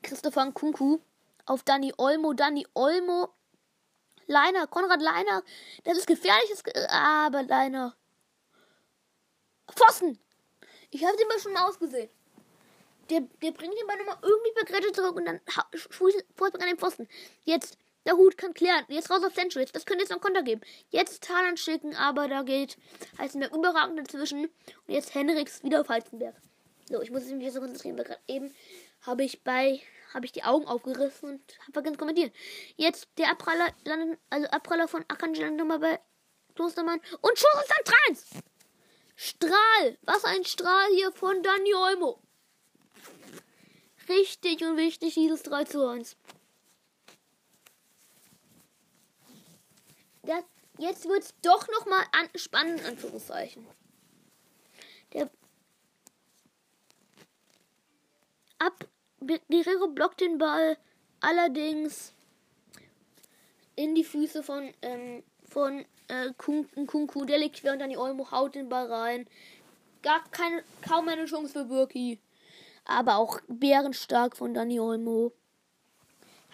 Christopher 0.01 0.51
Kunku 0.51 0.99
auf 1.45 1.63
Danny 1.63 1.93
Olmo, 1.97 2.33
Danny 2.33 2.65
Olmo 2.73 3.29
Leiner, 4.33 4.67
Konrad 4.67 5.01
Leiner. 5.01 5.43
Das 5.83 5.97
ist 5.97 6.07
gefährliches. 6.07 6.63
Aber 6.89 7.43
Leiner. 7.43 7.95
Pfosten! 9.71 10.19
Ich 10.89 11.03
habe 11.03 11.17
den 11.17 11.27
mal 11.27 11.39
schon 11.39 11.53
mal 11.53 11.67
ausgesehen. 11.67 12.09
Der, 13.09 13.21
der 13.21 13.51
bringt 13.51 13.73
den 13.73 13.87
Ball 13.87 13.97
nochmal 13.97 14.17
irgendwie 14.21 14.51
per 14.51 14.93
zurück 14.93 15.15
und 15.15 15.25
dann 15.25 15.41
Fußball 15.89 16.51
an 16.53 16.67
den 16.67 16.77
Pfosten. 16.77 17.07
Jetzt, 17.43 17.77
der 18.05 18.13
Hut 18.13 18.37
kann 18.37 18.53
klären. 18.53 18.85
Jetzt 18.87 19.09
raus 19.09 19.23
auf 19.23 19.33
Central. 19.33 19.65
Das 19.65 19.85
könnte 19.85 20.03
jetzt 20.03 20.11
noch 20.11 20.21
Konter 20.21 20.43
geben. 20.43 20.61
Jetzt 20.89 21.23
Talan 21.23 21.57
schicken, 21.57 21.95
aber 21.95 22.27
da 22.27 22.43
geht 22.43 22.77
Heizenberg 23.17 23.53
überragend 23.55 23.99
dazwischen. 23.99 24.45
Und 24.45 24.93
jetzt 24.93 25.13
Henriks 25.13 25.63
wieder 25.63 25.81
auf 25.81 25.89
Heizenberg. 25.89 26.35
So, 26.89 27.01
ich 27.01 27.11
muss 27.11 27.25
mich 27.25 27.43
jetzt 27.43 27.55
so 27.55 27.59
konzentrieren, 27.59 27.97
weil 27.97 28.05
gerade 28.05 28.21
eben 28.27 28.53
habe 29.01 29.23
ich 29.23 29.43
bei 29.43 29.81
habe 30.13 30.25
ich 30.25 30.31
die 30.31 30.43
Augen 30.43 30.67
aufgerissen 30.67 31.29
und 31.29 31.59
habe 31.61 31.73
vergessen 31.73 31.97
kommentieren. 31.97 32.31
Jetzt 32.75 33.07
der 33.17 33.31
Abpraller 33.31 33.73
landet, 33.83 34.19
also 34.29 34.47
Abpraller 34.47 34.87
von 34.87 35.03
Akanji 35.07 35.41
landet 35.41 35.59
nochmal 35.59 35.79
bei 35.79 35.99
Klostermann. 36.55 37.01
Und 37.21 37.37
Schuss 37.37 37.61
ist 37.61 37.69
dann 37.69 37.95
3 38.15 38.43
Strahl! 39.15 39.97
Was 40.03 40.25
ein 40.25 40.43
Strahl 40.45 40.89
hier 40.95 41.11
von 41.11 41.41
Dani 41.43 41.73
Olmo. 41.73 42.19
Richtig 44.09 44.63
und 44.63 44.77
wichtig, 44.77 45.13
dieses 45.13 45.43
3 45.43 45.63
zu 45.65 45.87
1. 45.87 46.17
Das, 50.23 50.43
jetzt 50.77 51.05
wird 51.05 51.23
es 51.23 51.33
doch 51.41 51.67
nochmal 51.67 52.05
an, 52.11 52.29
spannend, 52.35 52.83
Anführungszeichen. 52.85 53.67
Der 55.13 55.29
Ab 58.59 58.87
Guerrero 59.27 59.87
blockt 59.87 60.21
den 60.21 60.37
Ball 60.37 60.77
allerdings 61.19 62.13
in 63.75 63.95
die 63.95 64.03
Füße 64.03 64.43
von, 64.43 64.71
ähm, 64.81 65.23
von 65.47 65.85
äh, 66.07 66.31
Kunku. 66.37 67.25
Der 67.25 67.39
liegt 67.39 67.61
quer 67.61 67.77
dann 67.77 67.89
die 67.89 67.97
Olmo 67.97 68.31
haut 68.31 68.55
den 68.55 68.69
Ball 68.69 68.91
rein. 68.91 69.27
Gar 70.01 70.23
keine, 70.31 70.63
kaum 70.87 71.07
eine 71.07 71.25
Chance 71.25 71.53
für 71.53 71.65
Birki. 71.65 72.19
Aber 72.85 73.15
auch 73.15 73.39
bärenstark 73.47 74.35
von 74.35 74.53
Dani 74.53 74.79
Olmo. 74.79 75.31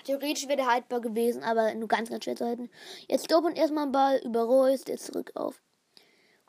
Theoretisch 0.06 0.48
wäre 0.48 0.58
der 0.58 0.68
haltbar 0.68 1.02
gewesen, 1.02 1.44
aber 1.44 1.74
nur 1.74 1.88
ganz, 1.88 2.10
ganz 2.10 2.24
schwer 2.24 2.36
zu 2.36 2.46
halten. 2.46 2.70
Jetzt 3.08 3.32
Dortmund 3.32 3.58
erstmal 3.58 3.84
einen 3.84 3.92
Ball 3.92 4.22
über 4.24 4.44
Reus, 4.44 4.84
der 4.84 4.98
zurück 4.98 5.32
auf 5.36 5.62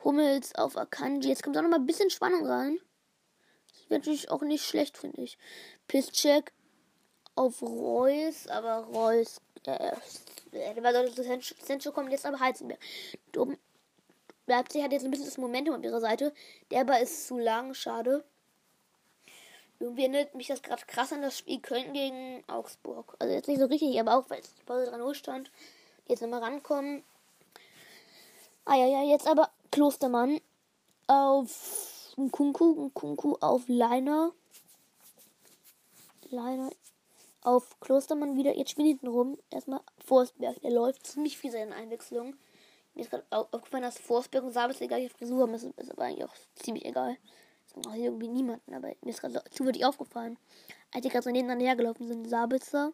Hummels, 0.03 0.55
auf 0.55 0.77
Akanji. 0.77 1.29
Jetzt 1.29 1.43
kommt 1.43 1.57
auch 1.57 1.61
noch 1.61 1.69
mal 1.69 1.79
ein 1.79 1.85
bisschen 1.85 2.09
Spannung 2.09 2.45
rein. 2.45 2.79
Das 3.67 3.89
wäre 3.89 3.99
natürlich 3.99 4.31
auch 4.31 4.41
nicht 4.41 4.65
schlecht, 4.65 4.97
finde 4.97 5.21
ich. 5.21 5.37
Pisscheck 5.91 6.53
auf 7.35 7.61
Reus, 7.61 8.47
aber 8.47 8.85
Reus, 8.85 9.41
äh, 9.65 9.91
Sancho 11.61 11.91
kommen, 11.91 12.09
jetzt 12.09 12.25
aber 12.25 12.39
Heizenberg. 12.39 12.79
Leipzig 14.47 14.83
hat 14.83 14.93
jetzt 14.93 15.03
ein 15.03 15.11
bisschen 15.11 15.25
das 15.25 15.37
Momentum 15.37 15.75
auf 15.75 15.83
ihrer 15.83 15.99
Seite. 15.99 16.33
Der 16.71 16.81
aber 16.81 17.01
ist 17.01 17.27
zu 17.27 17.37
lang, 17.37 17.73
schade. 17.73 18.23
Irgendwie 19.81 20.03
erinnert 20.03 20.33
mich 20.33 20.47
das 20.47 20.61
gerade 20.61 20.85
krass 20.85 21.11
an 21.11 21.23
das 21.23 21.37
Spiel 21.37 21.59
Köln 21.59 21.91
gegen 21.91 22.41
Augsburg. 22.47 23.17
Also 23.19 23.33
jetzt 23.33 23.49
nicht 23.49 23.59
so 23.59 23.65
richtig, 23.65 23.99
aber 23.99 24.15
auch 24.15 24.29
weil 24.29 24.39
es 24.39 24.53
Pause 24.65 24.89
3 24.89 25.13
stand. 25.13 25.51
Jetzt 26.07 26.21
nochmal 26.21 26.41
rankommen. 26.41 27.03
Ah 28.63 28.75
ja, 28.75 28.87
ja, 28.87 29.03
jetzt 29.03 29.27
aber 29.27 29.49
Klostermann 29.71 30.39
auf 31.07 32.15
Kunku, 32.31 32.91
Kunku 32.93 33.35
auf 33.41 33.63
Leiner. 33.67 34.31
Leiner 36.31 36.69
auf 37.41 37.79
Klostermann 37.79 38.35
wieder. 38.35 38.55
Jetzt 38.55 38.71
spielt 38.71 38.87
hinten 38.87 39.07
rum. 39.07 39.37
Erstmal 39.49 39.81
Forstberg. 40.05 40.61
Der 40.61 40.71
läuft 40.71 41.05
ziemlich 41.07 41.37
viel 41.37 41.51
seine 41.51 41.75
Einwechslung. 41.75 42.35
Mir 42.93 43.01
ist 43.01 43.09
gerade 43.09 43.25
aufgefallen, 43.29 43.83
dass 43.83 43.97
Forstberg 43.97 44.43
und 44.43 44.51
Sabes 44.51 44.77
die 44.77 44.87
gleiche 44.87 45.09
Frisur 45.09 45.41
haben. 45.41 45.53
Das 45.53 45.63
ist 45.63 45.91
aber 45.91 46.03
eigentlich 46.03 46.25
auch 46.25 46.33
ziemlich 46.55 46.85
egal. 46.85 47.17
Das 47.65 47.85
macht 47.85 47.97
irgendwie 47.97 48.27
niemanden. 48.27 48.73
Aber 48.73 48.89
mir 49.01 49.09
ist 49.09 49.21
gerade 49.21 49.41
zufällig 49.49 49.85
aufgefallen, 49.85 50.37
als 50.93 51.03
die 51.03 51.09
gerade 51.09 51.23
so 51.23 51.29
nebeneinander 51.29 51.65
hergelaufen 51.65 52.07
sind. 52.07 52.29
Sabitzer. 52.29 52.93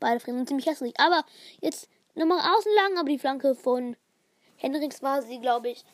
Beide 0.00 0.20
Frisuren 0.20 0.38
sind 0.40 0.48
ziemlich 0.48 0.66
hässlich. 0.66 0.98
Aber 0.98 1.24
jetzt 1.60 1.88
nochmal 2.14 2.40
außen 2.40 2.72
lang. 2.74 2.98
Aber 2.98 3.08
die 3.08 3.18
Flanke 3.18 3.54
von 3.54 3.96
Henriks 4.56 5.02
war 5.02 5.22
sie, 5.22 5.38
glaube 5.40 5.70
ich, 5.70 5.84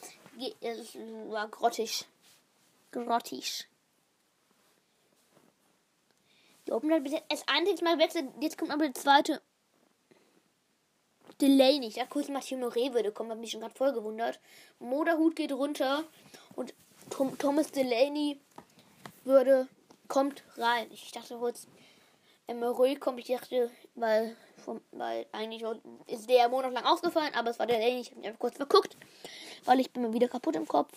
war 1.29 1.49
grottig. 1.49 2.07
Grottig. 2.93 3.69
Die 6.69 6.73
Open 6.75 6.93
hat 6.93 7.03
bis 7.03 7.15
jetzt 7.15 7.25
erst 7.31 7.49
einziges 7.49 7.81
Mal 7.81 7.97
gewechselt. 7.97 8.27
Jetzt 8.41 8.59
kommt 8.59 8.71
aber 8.71 8.85
der 8.85 8.95
zweite. 8.95 9.41
Delaney. 11.41 11.87
Ich 11.87 11.95
dachte 11.95 12.11
kurz, 12.11 12.29
Mathieu 12.29 12.59
Moret 12.59 12.93
würde 12.93 13.11
kommen. 13.11 13.31
Hab 13.31 13.39
mich 13.39 13.53
schon 13.53 13.63
gerade 13.63 13.75
voll 13.75 13.95
gewundert. 13.95 14.39
Moderhut 14.79 15.35
geht 15.35 15.51
runter. 15.51 16.05
Und 16.57 16.75
Tom, 17.09 17.39
Thomas 17.39 17.73
Delaney 17.73 18.39
würde, 19.25 19.67
kommt 20.09 20.45
rein. 20.59 20.89
Ich 20.93 21.11
dachte 21.11 21.39
kurz, 21.39 21.67
Moret 22.53 23.01
kommt, 23.01 23.19
ich 23.19 23.29
dachte, 23.29 23.71
weil, 23.95 24.37
vom, 24.63 24.83
weil 24.93 25.25
eigentlich 25.33 25.65
ist 26.07 26.29
der 26.29 26.51
monatelang 26.51 26.85
ausgefallen, 26.85 27.35
aber 27.35 27.49
es 27.49 27.59
war 27.59 27.67
Delaney. 27.67 28.01
Ich 28.01 28.11
habe 28.11 28.19
mich 28.19 28.29
einfach 28.29 28.41
kurz 28.41 28.57
verguckt, 28.57 28.95
weil 29.65 29.81
ich 29.81 29.91
bin 29.91 30.03
mir 30.03 30.13
wieder 30.13 30.29
kaputt 30.29 30.57
im 30.57 30.69
Kopf. 30.69 30.93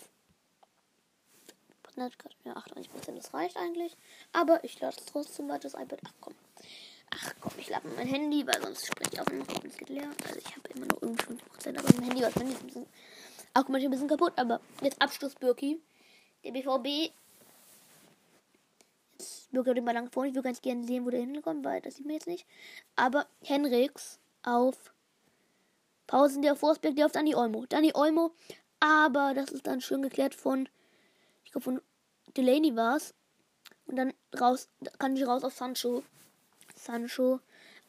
Ja, 1.96 2.06
98%, 2.54 3.14
das 3.14 3.34
reicht 3.34 3.56
eigentlich. 3.56 3.96
Aber 4.32 4.64
ich 4.64 4.80
lasse 4.80 5.00
trotzdem 5.06 5.48
weiter 5.48 5.68
das 5.68 5.74
iPad. 5.74 6.00
Ach 6.06 6.12
komm. 6.20 6.34
Ach 7.10 7.34
komm, 7.40 7.52
ich 7.58 7.68
lade 7.68 7.86
mein 7.96 8.06
Handy, 8.06 8.46
weil 8.46 8.60
sonst 8.62 8.86
spreche 8.86 9.10
ich 9.12 9.20
auch 9.20 9.26
immer 9.26 9.44
geht 9.44 9.88
leer. 9.88 10.10
Also 10.26 10.38
ich 10.38 10.56
habe 10.56 10.68
immer 10.74 10.86
noch 10.86 11.02
irgendwie 11.02 11.24
50%, 11.24 11.78
aber 11.78 11.88
mein 11.96 12.04
Handy 12.04 12.22
war 12.22 12.28
ein 12.34 12.66
bisschen. 12.66 12.86
Auch 13.54 13.68
manchmal 13.68 13.82
ein 13.82 13.90
bisschen 13.90 14.08
kaputt. 14.08 14.32
Aber 14.36 14.60
jetzt 14.80 15.00
Abschluss 15.00 15.34
Birki. 15.34 15.80
Der 16.44 16.52
BVB. 16.52 17.12
Jetzt 19.18 19.50
Birki 19.50 19.74
den 19.74 19.84
Ball 19.84 19.94
lang 19.94 20.10
vor. 20.10 20.24
Ich 20.24 20.34
würde 20.34 20.48
ganz 20.48 20.62
gerne 20.62 20.84
sehen, 20.84 21.04
wo 21.04 21.10
der 21.10 21.20
hinkommt, 21.20 21.64
weil 21.64 21.82
das 21.82 21.96
sieht 21.96 22.06
man 22.06 22.14
jetzt 22.14 22.26
nicht. 22.26 22.46
Aber 22.96 23.26
Henriks 23.42 24.18
auf 24.42 24.94
Pausen 26.06 26.40
der 26.40 26.56
Forsberg, 26.56 26.96
der 26.96 27.06
auf 27.06 27.12
Dani 27.12 27.34
Olmo. 27.34 27.66
Dani 27.66 27.92
Olmo. 27.94 28.32
Aber 28.80 29.34
das 29.34 29.50
ist 29.50 29.66
dann 29.66 29.82
schön 29.82 30.00
geklärt 30.00 30.34
von 30.34 30.68
ich 31.52 31.60
glaube 31.62 31.64
von 31.64 31.82
Delaney 32.34 32.74
war 32.76 32.96
es. 32.96 33.14
Und 33.84 33.96
dann 33.96 34.14
raus, 34.40 34.70
Akanji 34.94 35.24
raus 35.24 35.44
auf 35.44 35.54
Sancho. 35.54 36.02
Sancho 36.74 37.40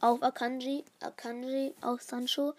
auf 0.02 0.22
Akanji. 0.22 0.84
Akanji 1.00 1.74
auf 1.80 2.02
Sancho. 2.02 2.56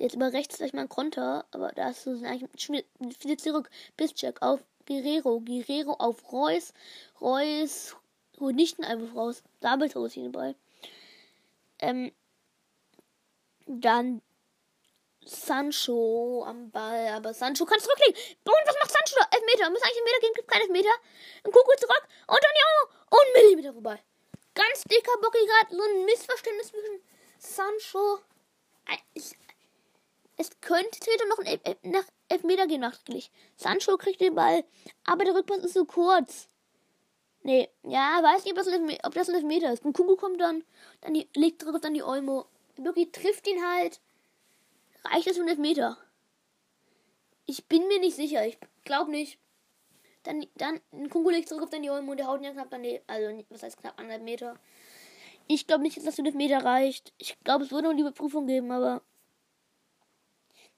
Jetzt 0.00 0.16
über 0.16 0.32
rechts 0.32 0.56
vielleicht 0.56 0.74
mal 0.74 0.82
ein 0.82 0.88
Konter, 0.88 1.44
aber 1.52 1.70
da 1.70 1.90
ist 1.90 2.08
eigentlich 2.08 2.84
wieder 3.20 3.38
zurück. 3.38 3.70
Piszczek 3.96 4.42
auf 4.42 4.64
Guerrero. 4.86 5.40
Guerrero 5.40 5.92
auf 5.92 6.32
Reus. 6.32 6.72
Reus 7.20 7.94
holt 8.40 8.56
nicht 8.56 8.80
einen 8.80 8.90
Einwurf 8.90 9.14
raus. 9.14 9.42
Double 9.60 9.86
ist 9.86 10.14
hier 10.14 10.28
dabei. 10.28 10.56
Ähm, 11.78 12.10
dann 13.66 14.22
Sancho 15.28 16.44
am 16.46 16.70
Ball, 16.70 17.08
aber 17.08 17.34
Sancho 17.34 17.64
kann 17.64 17.80
zurücklegen. 17.80 18.14
Und 18.44 18.66
was 18.66 18.76
macht 18.80 18.92
Sancho 18.92 19.16
da? 19.20 19.36
Elfmeter. 19.36 19.70
Muss 19.70 19.82
eigentlich 19.82 20.04
Meter 20.04 20.20
gehen, 20.20 20.34
gibt 20.34 20.48
kein 20.48 20.62
Elfmeter. 20.62 20.94
Ein 21.44 21.52
Kuckuck 21.52 21.78
zurück 21.78 22.02
und 22.26 22.38
dann 22.42 22.54
ja, 22.54 23.18
und 23.18 23.34
Millimeter 23.34 23.72
vorbei. 23.72 24.02
Ganz 24.54 24.82
dicker 24.84 25.12
Bocki 25.20 25.38
gerade 25.46 25.76
so 25.76 25.82
ein 25.82 26.04
Missverständnis 26.04 26.68
zwischen 26.68 27.02
Sancho. 27.38 28.20
Es 30.36 30.50
könnte 30.60 30.96
später 31.02 31.26
noch 31.26 31.38
ein 31.38 31.46
Elf 31.46 31.78
nach 31.82 32.04
Elfmeter 32.28 32.66
gehen 32.66 32.80
nachträglich. 32.80 33.30
Sancho 33.56 33.96
kriegt 33.96 34.20
den 34.20 34.34
Ball, 34.34 34.64
aber 35.04 35.24
der 35.24 35.34
Rückpass 35.34 35.58
ist 35.58 35.74
so 35.74 35.84
kurz. 35.84 36.48
Nee, 37.42 37.68
ja, 37.82 38.20
weiß 38.22 38.44
nicht, 38.44 38.52
ob 38.52 38.64
das, 38.64 38.68
ein, 38.68 38.98
ob 39.04 39.14
das 39.14 39.28
ein 39.28 39.34
Elfmeter 39.34 39.72
ist. 39.72 39.84
Ein 39.84 39.92
Kuku 39.92 40.16
kommt 40.16 40.40
dann, 40.40 40.64
dann 41.00 41.14
legt 41.34 41.62
trifft 41.62 41.84
dann 41.84 41.94
die 41.94 42.02
Olmo. 42.02 42.46
Birki 42.76 43.10
trifft 43.10 43.46
ihn 43.46 43.66
halt. 43.66 44.00
Reicht 45.04 45.26
das 45.26 45.38
einen 45.38 45.48
Elfmeter? 45.48 45.96
Ich 47.46 47.66
bin 47.66 47.86
mir 47.88 48.00
nicht 48.00 48.16
sicher. 48.16 48.46
Ich 48.46 48.58
glaube 48.84 49.10
nicht. 49.10 49.38
Dann, 50.24 50.46
dann 50.56 50.80
ein 50.92 51.08
Kunku 51.08 51.30
legt 51.30 51.48
zurück 51.48 51.62
auf 51.62 51.70
dann 51.70 51.82
die 51.82 51.90
Olmo 51.90 52.10
und 52.10 52.18
der 52.18 52.26
haut 52.26 52.40
ihn 52.40 52.44
ja 52.44 52.52
knapp 52.52 52.68
daneben. 52.70 53.02
Also, 53.06 53.44
was 53.48 53.62
heißt 53.62 53.78
knapp 53.78 53.98
anderthalb 53.98 54.24
Meter? 54.24 54.58
Ich 55.46 55.66
glaube 55.66 55.82
nicht, 55.82 55.96
dass 55.96 56.04
das 56.04 56.16
für 56.16 56.20
einen 56.20 56.26
Elfmeter 56.26 56.64
reicht. 56.64 57.14
Ich 57.16 57.38
glaube, 57.40 57.64
es 57.64 57.70
würde 57.70 57.84
noch 57.84 57.92
eine 57.92 58.00
Überprüfung 58.00 58.46
geben, 58.46 58.70
aber 58.70 59.00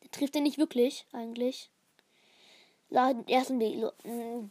der 0.02 0.10
trifft 0.12 0.36
er 0.36 0.42
nicht 0.42 0.58
wirklich, 0.58 1.06
eigentlich 1.12 1.70
sah 2.90 3.10
im 3.10 3.58
Bild 3.58 3.92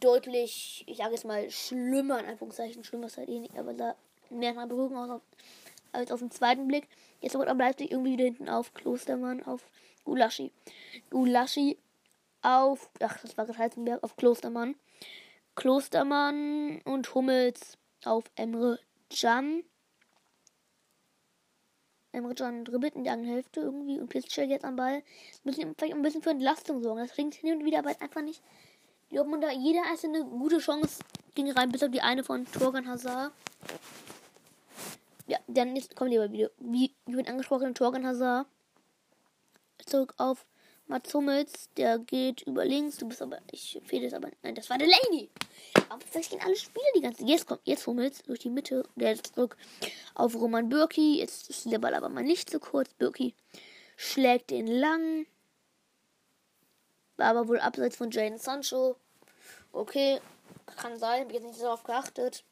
deutlich, 0.00 0.84
ich 0.86 0.96
sage 0.96 1.12
jetzt 1.12 1.24
mal, 1.24 1.50
schlimmer, 1.50 2.18
in 2.18 2.26
Anführungszeichen, 2.26 2.84
schlimmer 2.84 3.06
ist 3.06 3.18
halt 3.18 3.28
eh 3.28 3.38
nicht, 3.38 3.56
aber 3.56 3.74
sah 3.74 3.94
mehr 4.30 4.54
nach 4.54 4.66
Berührung 4.66 4.96
aus 4.96 5.20
als 5.92 6.10
auf 6.10 6.20
den 6.20 6.30
zweiten 6.30 6.66
Blick. 6.66 6.88
Jetzt 7.20 7.36
aber 7.36 7.54
bleibt 7.54 7.78
sich 7.78 7.90
irgendwie 7.90 8.12
wieder 8.12 8.24
hinten 8.24 8.48
auf 8.48 8.72
Klostermann, 8.74 9.42
auf 9.42 9.68
Gulaschi. 10.04 10.52
Gulaschi 11.10 11.78
auf, 12.42 12.90
ach, 13.00 13.18
das 13.20 13.36
war 13.36 13.46
Heizenberg, 13.56 14.02
auf 14.02 14.16
Klostermann. 14.16 14.74
Klostermann 15.54 16.80
und 16.84 17.14
Hummels 17.14 17.76
auf 18.04 18.24
Emre 18.36 18.78
Can. 19.10 19.62
Emre 22.12 22.34
Can 22.34 22.64
dribbelt 22.64 22.94
in 22.94 23.04
der 23.04 23.12
anderen 23.12 23.34
Hälfte 23.34 23.60
irgendwie 23.60 24.00
und 24.00 24.08
Piszczek 24.08 24.48
jetzt 24.48 24.64
am 24.64 24.76
Ball. 24.76 25.02
Müssen 25.44 25.74
vielleicht 25.76 25.94
ein 25.94 26.02
bisschen 26.02 26.22
für 26.22 26.30
Entlastung 26.30 26.82
sorgen. 26.82 27.00
Das 27.00 27.12
klingt 27.12 27.34
hin 27.34 27.58
und 27.58 27.64
wieder, 27.64 27.80
aber 27.80 27.90
einfach 28.00 28.22
nicht. 28.22 28.42
Ich 29.04 29.10
glaube, 29.10 29.30
man 29.30 29.40
da 29.40 29.50
jeder 29.50 29.82
einzelne 29.90 30.24
gute 30.24 30.58
Chance 30.58 31.00
ging 31.34 31.50
rein, 31.50 31.70
bis 31.70 31.82
auf 31.82 31.90
die 31.90 32.00
eine 32.00 32.24
von 32.24 32.46
Torgan 32.46 32.88
Hazard. 32.88 33.32
Ja, 35.30 35.38
dann 35.46 35.76
jetzt 35.76 35.94
kommen 35.94 36.10
lieber 36.10 36.32
wieder. 36.32 36.50
Wie 36.58 36.92
wird 37.06 37.28
angesprochen, 37.28 37.72
Torgan 37.72 38.04
Hazard. 38.04 38.48
Zurück 39.86 40.12
auf 40.16 40.44
Mats 40.88 41.14
Hummels, 41.14 41.68
der 41.76 42.00
geht 42.00 42.42
über 42.48 42.64
links. 42.64 42.96
Du 42.96 43.06
bist 43.06 43.22
aber, 43.22 43.38
ich 43.52 43.80
fehle 43.84 44.08
es 44.08 44.12
aber. 44.12 44.28
Nein, 44.42 44.56
das 44.56 44.68
war 44.68 44.76
der 44.76 44.88
Lady. 44.88 45.30
Aber 45.88 46.00
vielleicht 46.04 46.30
gehen 46.30 46.40
alle 46.44 46.56
Spiele 46.56 46.84
die 46.96 47.00
ganze. 47.00 47.24
Jetzt 47.24 47.46
kommt, 47.46 47.60
jetzt 47.62 47.86
Hummels 47.86 48.24
durch 48.24 48.40
die 48.40 48.50
Mitte. 48.50 48.82
Der 48.96 49.12
ist 49.12 49.32
zurück 49.32 49.56
auf 50.14 50.34
Roman 50.34 50.68
Birki. 50.68 51.20
Jetzt 51.20 51.48
ist 51.48 51.70
der 51.70 51.78
Ball 51.78 51.94
aber 51.94 52.08
mal 52.08 52.24
nicht 52.24 52.50
so 52.50 52.58
kurz. 52.58 52.92
Birki 52.94 53.36
schlägt 53.94 54.50
den 54.50 54.66
lang. 54.66 55.26
War 57.18 57.28
aber 57.28 57.46
wohl 57.46 57.60
abseits 57.60 57.94
von 57.94 58.10
Jane 58.10 58.36
Sancho. 58.36 58.96
Okay, 59.70 60.20
kann 60.74 60.98
sein. 60.98 61.22
Hab 61.22 61.32
jetzt 61.32 61.46
nicht 61.46 61.62
darauf 61.62 61.84
geachtet. 61.84 62.42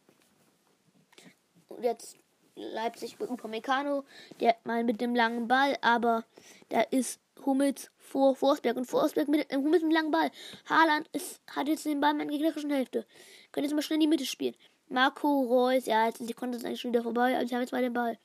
Und 1.71 1.83
jetzt 1.83 2.17
Leipzig 2.59 3.19
mit 3.19 3.31
Upamecano. 3.31 4.05
Der 4.41 4.57
mal 4.65 4.85
mit 4.85 5.01
dem 5.01 5.15
langen 5.15 5.49
Ball, 5.49 5.77
aber 5.81 6.25
da 6.69 6.81
ist 6.83 7.21
Hummels 7.47 7.91
vor 7.97 8.35
Forsberg 8.35 8.77
und 8.77 8.85
Forsberg 8.85 9.29
mit, 9.29 9.51
äh, 9.51 9.57
Hummels 9.57 9.83
mit 9.83 9.85
einem 9.85 9.91
langen 9.93 10.11
Ball. 10.11 10.31
Haaland 10.69 11.09
ist, 11.13 11.41
hat 11.49 11.69
jetzt 11.69 11.87
den 11.87 12.01
Ball 12.01 12.13
in 12.13 12.19
der 12.19 12.27
gegnerischen 12.27 12.71
Hälfte. 12.71 13.07
Können 13.53 13.65
jetzt 13.65 13.75
mal 13.75 13.83
schnell 13.83 13.97
in 13.97 14.03
die 14.03 14.07
Mitte 14.09 14.27
spielen. 14.27 14.55
Marco 14.89 15.43
Reus, 15.43 15.87
ja, 15.87 16.07
jetzt 16.07 16.21
die 16.21 16.33
Kontos 16.33 16.65
eigentlich 16.65 16.81
schon 16.81 16.93
wieder 16.93 17.03
vorbei, 17.03 17.35
aber 17.35 17.45
ich 17.45 17.53
habe 17.53 17.63
jetzt 17.63 17.73
mal 17.73 17.83
den 17.83 17.93
Ball. 17.93 18.19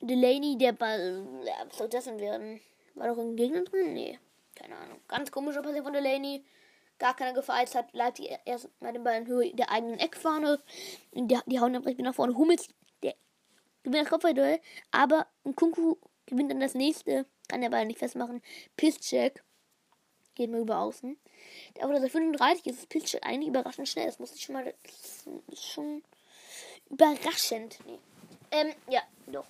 Delaney, 0.00 0.58
der 0.58 0.72
Ball, 0.72 1.26
ja, 1.44 1.54
was 1.66 1.78
soll 1.78 1.88
das 1.88 2.04
denn 2.04 2.20
werden? 2.20 2.60
War 2.94 3.08
doch 3.08 3.18
ein 3.18 3.36
Gegner 3.36 3.64
drin? 3.64 3.94
Nee, 3.94 4.18
keine 4.54 4.76
Ahnung. 4.76 5.00
Ganz 5.08 5.30
komischer 5.30 5.62
Passier 5.62 5.82
von 5.82 5.92
Delaney. 5.92 6.44
Gar 6.98 7.16
keine 7.16 7.34
Gefahr. 7.34 7.60
Jetzt 7.60 7.74
hat 7.74 7.92
Leipzig 7.92 8.30
erst 8.44 8.68
mal 8.80 8.92
den 8.92 9.02
Ball 9.02 9.20
in 9.20 9.26
Höhe 9.26 9.52
der 9.54 9.70
eigenen 9.70 9.98
Eckfahne. 9.98 10.60
Die, 11.12 11.38
die 11.46 11.60
hauen 11.60 11.72
dann 11.72 11.82
direkt 11.82 12.00
nach 12.00 12.14
vorne. 12.14 12.36
Hummels, 12.36 12.68
gewinnt 13.84 14.02
das 14.02 14.10
Kopfballduell, 14.10 14.60
aber 14.90 15.26
Kunku 15.54 15.96
gewinnt 16.26 16.50
dann 16.50 16.60
das 16.60 16.74
nächste. 16.74 17.26
Kann 17.48 17.60
der 17.60 17.70
Ball 17.70 17.84
nicht 17.84 17.98
festmachen. 17.98 18.42
Pisscheck 18.76 19.44
geht 20.34 20.50
mal 20.50 20.60
über 20.60 20.78
außen. 20.78 21.16
Der 21.76 21.86
wurde 21.86 22.00
seit 22.00 22.10
35 22.10 22.66
ist 22.66 22.88
Pisscheck 22.88 23.24
eigentlich 23.24 23.48
überraschend 23.48 23.88
schnell. 23.88 24.06
Das 24.06 24.18
muss 24.18 24.34
ich 24.34 24.42
schon 24.42 24.54
mal. 24.54 24.74
Das 24.82 25.28
ist 25.48 25.64
schon 25.64 26.02
überraschend. 26.90 27.78
Nee. 27.86 27.98
Ähm, 28.50 28.72
ja, 28.88 29.02
doch. 29.26 29.46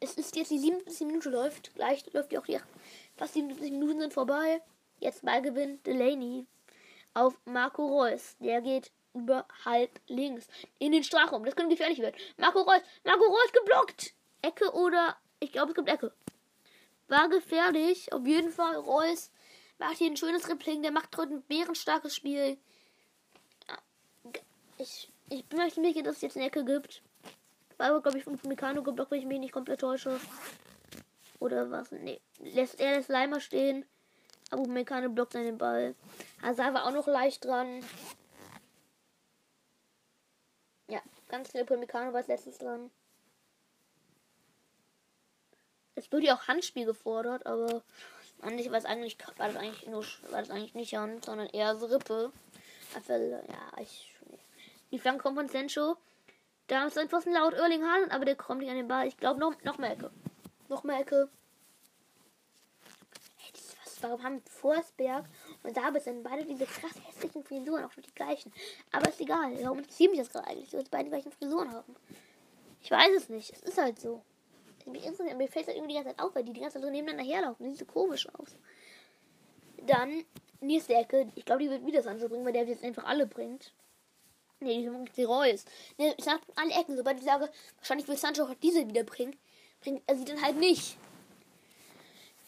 Es 0.00 0.14
ist 0.14 0.36
jetzt 0.36 0.50
die 0.50 0.58
77 0.58 1.06
Minute 1.06 1.30
läuft. 1.30 1.74
Gleich 1.74 2.04
läuft 2.12 2.32
die 2.32 2.38
auch 2.38 2.46
die 2.46 2.58
fast 3.16 3.34
77 3.34 3.72
Minuten 3.72 4.00
sind 4.00 4.12
vorbei. 4.12 4.60
Jetzt 5.00 5.24
Ballgewinn 5.24 5.82
Delaney 5.84 6.46
auf 7.14 7.34
Marco 7.44 7.86
Reus. 7.86 8.36
Der 8.40 8.60
geht 8.60 8.92
über 9.20 9.46
halb 9.64 10.00
links 10.06 10.48
in 10.78 10.92
den 10.92 11.04
Strafraum. 11.04 11.44
Das 11.44 11.56
könnte 11.56 11.74
gefährlich 11.74 11.98
werden. 11.98 12.16
Marco 12.36 12.60
Reus, 12.60 12.82
Marco 13.04 13.24
Reus 13.24 13.52
geblockt. 13.52 14.14
Ecke 14.42 14.72
oder 14.72 15.16
ich 15.40 15.52
glaube 15.52 15.70
es 15.70 15.74
gibt 15.74 15.88
Ecke. 15.88 16.12
War 17.08 17.28
gefährlich. 17.28 18.12
Auf 18.12 18.26
jeden 18.26 18.50
Fall. 18.50 18.76
Reus 18.76 19.30
macht 19.78 19.96
hier 19.96 20.10
ein 20.10 20.16
schönes 20.16 20.48
Rippling. 20.48 20.82
Der 20.82 20.92
macht 20.92 21.16
heute 21.16 21.34
ein 21.34 21.42
bärenstarkes 21.42 22.14
Spiel. 22.14 22.58
Ich, 24.76 25.10
ich 25.30 25.44
bin 25.46 25.58
mir 25.58 25.70
sicher, 25.70 26.02
dass 26.02 26.16
es 26.16 26.22
jetzt 26.22 26.36
eine 26.36 26.46
Ecke 26.46 26.64
gibt. 26.64 27.02
Weil, 27.78 28.00
glaube 28.00 28.18
ich, 28.18 28.24
von 28.24 28.38
Mikano 28.44 28.82
geblockt, 28.82 29.10
wenn 29.10 29.20
ich 29.20 29.26
mich 29.26 29.38
nicht 29.38 29.52
komplett 29.52 29.80
täusche. 29.80 30.20
Oder 31.38 31.70
was? 31.70 31.90
Nee. 31.92 32.20
Lässt 32.40 32.80
er 32.80 32.96
das 32.96 33.08
Leimer 33.08 33.40
stehen. 33.40 33.84
Aber 34.50 34.66
Mikano 34.66 35.08
blockt 35.08 35.32
seinen 35.32 35.58
Ball. 35.58 35.94
Hazard 36.42 36.74
war 36.74 36.86
auch 36.86 36.92
noch 36.92 37.06
leicht 37.06 37.44
dran. 37.44 37.84
Ja, 40.88 41.00
ganz 41.28 41.50
klar, 41.50 41.64
Mikano 41.76 42.12
war 42.12 42.18
als 42.18 42.28
letztes 42.28 42.58
dran. 42.58 42.90
Es 45.94 46.10
wird 46.12 46.24
ja 46.24 46.36
auch 46.36 46.48
Handspiel 46.48 46.86
gefordert, 46.86 47.44
aber 47.46 47.82
eigentlich 48.40 48.70
war 48.70 48.78
es 48.78 48.84
eigentlich, 48.84 49.18
war 49.36 49.48
das 49.48 49.56
eigentlich 49.56 49.86
nur, 49.86 50.04
war 50.30 50.40
das 50.40 50.50
eigentlich 50.50 50.74
nicht 50.74 50.94
Hand, 50.94 51.24
sondern 51.24 51.48
eher 51.48 51.76
so 51.76 51.86
Rippe. 51.86 52.32
Also, 52.94 53.12
ja, 53.12 53.80
ich. 53.80 54.14
Die 54.90 54.98
Flanke 54.98 55.22
kommt 55.22 55.36
von 55.36 55.48
Sancho. 55.48 55.96
Da 56.68 56.86
ist 56.86 56.96
etwas 56.96 57.24
laut 57.24 57.54
Erling 57.54 57.82
Haaland, 57.82 58.12
aber 58.12 58.24
der 58.24 58.36
kommt 58.36 58.60
nicht 58.60 58.70
an 58.70 58.76
den 58.76 58.88
Ball. 58.88 59.06
Ich 59.06 59.16
glaube, 59.16 59.40
noch, 59.40 59.60
noch 59.64 59.78
mehr 59.78 59.92
Ecke. 59.92 60.10
Noch 60.68 60.84
mehr 60.84 61.00
Ecke. 61.00 61.28
Hey, 63.36 63.52
was, 63.84 64.02
warum 64.02 64.22
haben 64.22 64.42
Forsberg 64.42 65.24
und 65.62 65.76
David 65.76 66.02
sind 66.02 66.22
beide 66.22 66.44
diese 66.44 66.66
krass 66.66 66.94
hässlichen 67.06 67.44
Frisuren, 67.44 67.84
auch 67.84 67.92
schon 67.92 68.04
die 68.04 68.14
gleichen. 68.14 68.52
Aber 68.92 69.08
ist 69.08 69.20
egal. 69.20 69.52
Warum 69.62 69.78
interessiert 69.78 70.10
mich 70.10 70.20
das 70.20 70.30
gerade 70.30 70.46
eigentlich, 70.46 70.70
dass 70.70 70.88
beide 70.88 71.04
die 71.04 71.10
gleichen 71.10 71.32
Frisuren 71.32 71.72
haben? 71.72 71.96
Ich 72.80 72.90
weiß 72.90 73.10
es 73.16 73.28
nicht. 73.28 73.52
Es 73.52 73.62
ist 73.62 73.78
halt 73.78 74.00
so 74.00 74.22
mich. 74.88 75.04
Mir 75.04 75.48
fällt 75.48 75.68
das 75.68 75.74
irgendwie 75.74 75.94
die 75.94 75.94
ganze 75.94 76.10
Zeit 76.10 76.20
auf, 76.20 76.34
weil 76.34 76.44
die 76.44 76.52
die 76.52 76.60
ganze 76.60 76.74
Zeit 76.74 76.82
so 76.82 76.90
nebeneinander 76.90 77.30
herlaufen. 77.30 77.66
Das 77.66 77.78
sieht 77.78 77.86
so 77.86 77.92
komisch 77.92 78.28
aus. 78.34 78.56
Dann 79.86 80.24
nächste 80.60 80.94
Ecke. 80.94 81.30
Ich 81.34 81.44
glaube, 81.44 81.62
die 81.62 81.70
wird 81.70 81.86
wieder 81.86 82.02
Sancho 82.02 82.28
bringen, 82.28 82.44
weil 82.44 82.52
der 82.52 82.64
jetzt 82.64 82.84
einfach 82.84 83.04
alle 83.04 83.26
bringt. 83.26 83.72
Ne, 84.60 84.80
die 84.80 84.88
macht 84.88 85.16
die 85.16 85.24
Reus. 85.24 85.64
Ne, 85.98 86.14
ich 86.16 86.24
sag 86.24 86.40
alle 86.56 86.72
Ecken, 86.72 86.96
sobald 86.96 87.18
ich 87.18 87.24
sage, 87.24 87.48
wahrscheinlich 87.76 88.08
will 88.08 88.16
Sancho 88.16 88.44
auch 88.44 88.54
diese 88.54 88.88
wieder 88.88 89.04
bringen, 89.04 89.36
bringt 89.80 90.02
er 90.06 90.16
sie 90.16 90.24
dann 90.24 90.42
halt 90.42 90.56
nicht. 90.56 90.96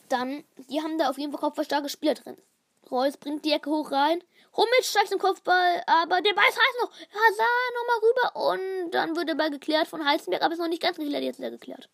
Dann, 0.08 0.42
die 0.68 0.80
haben 0.82 0.98
da 0.98 1.08
auf 1.08 1.18
jeden 1.18 1.30
Fall 1.30 1.40
kopfballstarke 1.40 1.88
Spieler 1.88 2.14
drin. 2.14 2.36
Reus 2.90 3.16
bringt 3.16 3.44
die 3.44 3.52
Ecke 3.52 3.70
hoch 3.70 3.92
rein. 3.92 4.22
Hummels 4.56 4.90
steigt 4.90 5.08
zum 5.08 5.18
Kopfball, 5.18 5.82
aber 5.86 6.20
der 6.20 6.34
Ball 6.34 6.48
ist 6.48 6.58
heiß 6.58 6.82
noch. 6.82 6.90
Hazard 6.90 7.74
nochmal 7.76 8.00
rüber 8.02 8.52
und 8.52 8.90
dann 8.90 9.16
wird 9.16 9.28
der 9.28 9.34
Ball 9.34 9.50
geklärt 9.50 9.86
von 9.86 10.04
Heizenberg, 10.04 10.42
aber 10.42 10.54
ist 10.54 10.60
noch 10.60 10.68
nicht 10.68 10.82
ganz 10.82 10.96
geklärt, 10.96 11.22
jetzt 11.22 11.38
ist 11.38 11.44
er 11.44 11.50
geklärt. 11.50 11.88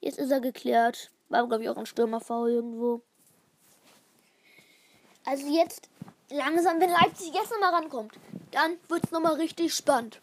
Jetzt 0.00 0.18
ist 0.18 0.30
er 0.30 0.40
geklärt. 0.40 1.10
War, 1.28 1.46
glaube 1.46 1.62
ich, 1.62 1.68
auch 1.68 1.76
ein 1.76 1.86
Stürmerfaul 1.86 2.50
irgendwo. 2.50 3.02
Also 5.24 5.46
jetzt 5.46 5.88
langsam, 6.30 6.80
wenn 6.80 6.90
Leipzig 6.90 7.32
jetzt 7.32 7.50
nochmal 7.50 7.74
rankommt, 7.74 8.14
dann 8.50 8.78
wird 8.88 9.04
es 9.04 9.10
nochmal 9.12 9.34
richtig 9.34 9.74
spannend. 9.74 10.20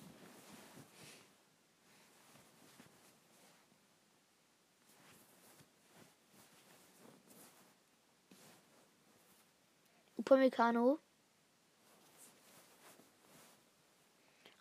Upamecano 10.30 11.00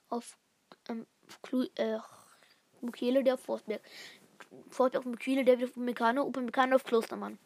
auf 0.09 0.39
ähm, 0.89 1.07
äh, 1.77 1.99
Mukele, 2.81 3.23
der 3.23 3.35
auf 3.35 3.41
Forsberg 3.41 3.83
folgt 4.71 4.97
auf 4.97 5.05
Mekile, 5.05 5.45
der 5.45 5.63
auf 5.63 5.77
Mekano, 5.77 6.23
Upamecano 6.23 6.77
auf 6.77 6.85
Klostermann. 6.85 7.39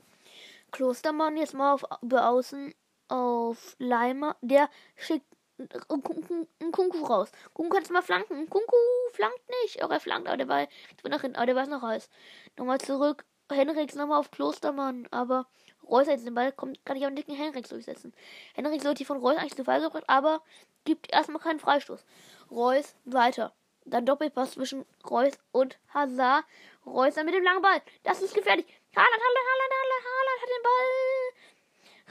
Klostermann 0.70 1.36
jetzt 1.36 1.54
mal 1.54 1.74
auf, 1.74 1.84
über 2.00 2.28
Außen 2.28 2.72
auf 3.08 3.74
Leimer, 3.78 4.36
der 4.40 4.70
schickt 4.96 5.26
einen 5.58 6.72
Kunku 6.72 7.04
raus. 7.04 7.32
Kunku 7.54 7.74
kann 7.74 7.82
jetzt 7.82 7.92
mal 7.92 8.02
flanken. 8.02 8.48
Kunku 8.48 8.76
flankt 9.12 9.42
nicht. 9.62 9.82
Auch 9.82 9.90
er 9.90 10.00
flankt, 10.00 10.28
aber 10.28 10.36
der 10.36 10.48
war, 10.48 10.68
nach 11.08 11.20
hinten, 11.20 11.36
aber 11.36 11.46
der 11.46 11.56
war 11.56 11.66
noch 11.66 11.82
heiß. 11.82 12.08
Nochmal 12.56 12.78
zurück 12.80 13.24
Henriks 13.50 13.94
nochmal 13.94 14.18
auf 14.18 14.30
Klostermann, 14.30 15.06
aber 15.10 15.46
Reus 15.88 16.06
jetzt 16.06 16.26
den 16.26 16.34
Ball 16.34 16.52
kommt, 16.52 16.84
kann 16.84 16.96
ich 16.96 17.08
nicht 17.08 17.26
gegen 17.26 17.38
Henriks 17.38 17.68
durchsetzen. 17.68 18.12
Henriks 18.54 18.84
wird 18.84 18.98
die 18.98 19.04
von 19.04 19.18
Reus 19.18 19.36
eigentlich 19.36 19.56
zu 19.56 19.64
Fall 19.64 19.80
gebracht, 19.80 20.04
aber 20.06 20.42
gibt 20.84 21.12
erstmal 21.12 21.42
keinen 21.42 21.60
Freistoß. 21.60 22.04
Reus 22.50 22.94
weiter. 23.04 23.52
Dann 23.84 24.06
Doppelpass 24.06 24.52
zwischen 24.52 24.84
Reus 25.08 25.32
und 25.50 25.78
Hazard. 25.92 26.44
Reus 26.86 27.14
dann 27.14 27.26
mit 27.26 27.34
dem 27.34 27.44
langen 27.44 27.62
Ball. 27.62 27.82
Das 28.04 28.22
ist 28.22 28.34
gefährlich. 28.34 28.66
Haaland, 28.94 29.12
Haaland, 29.12 29.46
Haaland, 29.48 29.72
Haaland, 29.72 30.04
Haaland 30.06 30.42
hat 30.42 30.48
den 30.48 30.62
Ball. 30.62 31.32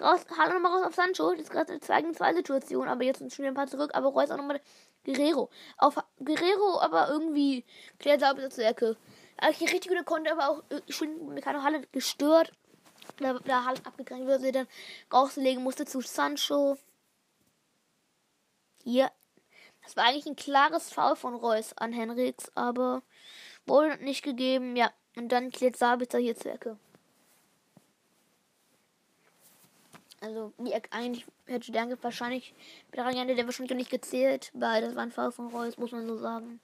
Raus, 0.01 0.25
Haaland 0.37 0.63
nochmal 0.63 0.77
raus 0.77 0.87
auf 0.87 0.95
Sancho. 0.95 1.31
Das 1.31 1.41
ist 1.41 1.51
gerade 1.51 1.71
eine 1.71 1.79
2 1.79 2.01
gegen 2.01 2.13
2 2.13 2.33
Situation, 2.33 2.87
aber 2.87 3.03
jetzt 3.03 3.19
sind 3.19 3.31
schon 3.31 3.45
ein 3.45 3.53
paar 3.53 3.67
zurück. 3.67 3.91
Aber 3.93 4.09
Reus 4.09 4.31
auch 4.31 4.37
nochmal 4.37 4.59
Guerrero. 5.05 5.49
Auf 5.77 5.95
Guerrero, 6.19 6.79
aber 6.81 7.09
irgendwie 7.09 7.65
klärt 7.99 8.19
Sabitzer 8.19 8.49
zur 8.49 8.65
Ecke. 8.65 8.97
Eigentlich 9.37 9.73
richtig 9.73 9.89
gute 9.91 10.03
Konter, 10.03 10.31
aber 10.33 10.49
auch 10.49 10.63
äh, 10.69 10.81
schon 10.91 11.33
Meccano 11.33 11.63
Halle 11.63 11.81
gestört. 11.91 12.51
Da, 13.17 13.33
da 13.33 13.65
Halle 13.65 13.79
abgegrenzt 13.85 14.41
sie 14.41 14.51
dann 14.51 14.67
rauslegen 15.11 15.63
musste 15.63 15.85
zu 15.85 16.01
Sancho. 16.01 16.77
Hier. 18.83 19.11
Das 19.83 19.95
war 19.95 20.05
eigentlich 20.05 20.27
ein 20.27 20.35
klares 20.35 20.91
Foul 20.91 21.15
von 21.15 21.33
Reus 21.33 21.75
an 21.77 21.91
Henriks, 21.91 22.51
aber 22.55 23.01
wurde 23.65 23.97
nicht 24.03 24.23
gegeben. 24.23 24.75
Ja, 24.75 24.91
und 25.15 25.29
dann 25.29 25.49
klärt 25.51 25.75
Sabitzer 25.75 26.19
hier 26.19 26.35
zur 26.35 26.53
Ecke. 26.53 26.77
Also, 30.21 30.53
Ecke 30.71 30.91
eigentlich 30.91 31.25
hätte 31.47 31.71
Danke 31.71 31.97
wahrscheinlich 32.03 32.53
mit 32.91 32.99
der 33.35 33.47
wahrscheinlich 33.47 33.75
nicht 33.75 33.89
gezählt, 33.89 34.51
weil 34.53 34.83
das 34.83 34.95
war 34.95 35.01
ein 35.01 35.11
Foul 35.11 35.31
von 35.31 35.47
Reus, 35.47 35.77
muss 35.77 35.91
man 35.91 36.07
so 36.07 36.15
sagen. 36.15 36.59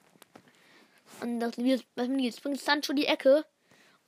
Und 1.20 1.40
das 1.40 1.56
jetzt 1.56 2.42
bringt 2.42 2.60
Sancho 2.60 2.92
die 2.92 3.06
Ecke. 3.06 3.44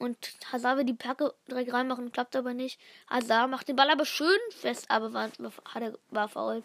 Und 0.00 0.16
Hazard 0.50 0.78
will 0.78 0.84
die 0.84 0.94
Packe 0.94 1.34
direkt 1.46 1.74
reinmachen, 1.74 2.10
klappt 2.10 2.34
aber 2.34 2.54
nicht. 2.54 2.80
Hazard 3.10 3.50
macht 3.50 3.68
den 3.68 3.76
Ball 3.76 3.90
aber 3.90 4.06
schön 4.06 4.38
fest, 4.50 4.86
aber 4.88 5.12
war, 5.12 5.28
war, 5.38 5.92
war 6.08 6.28
faul. 6.28 6.62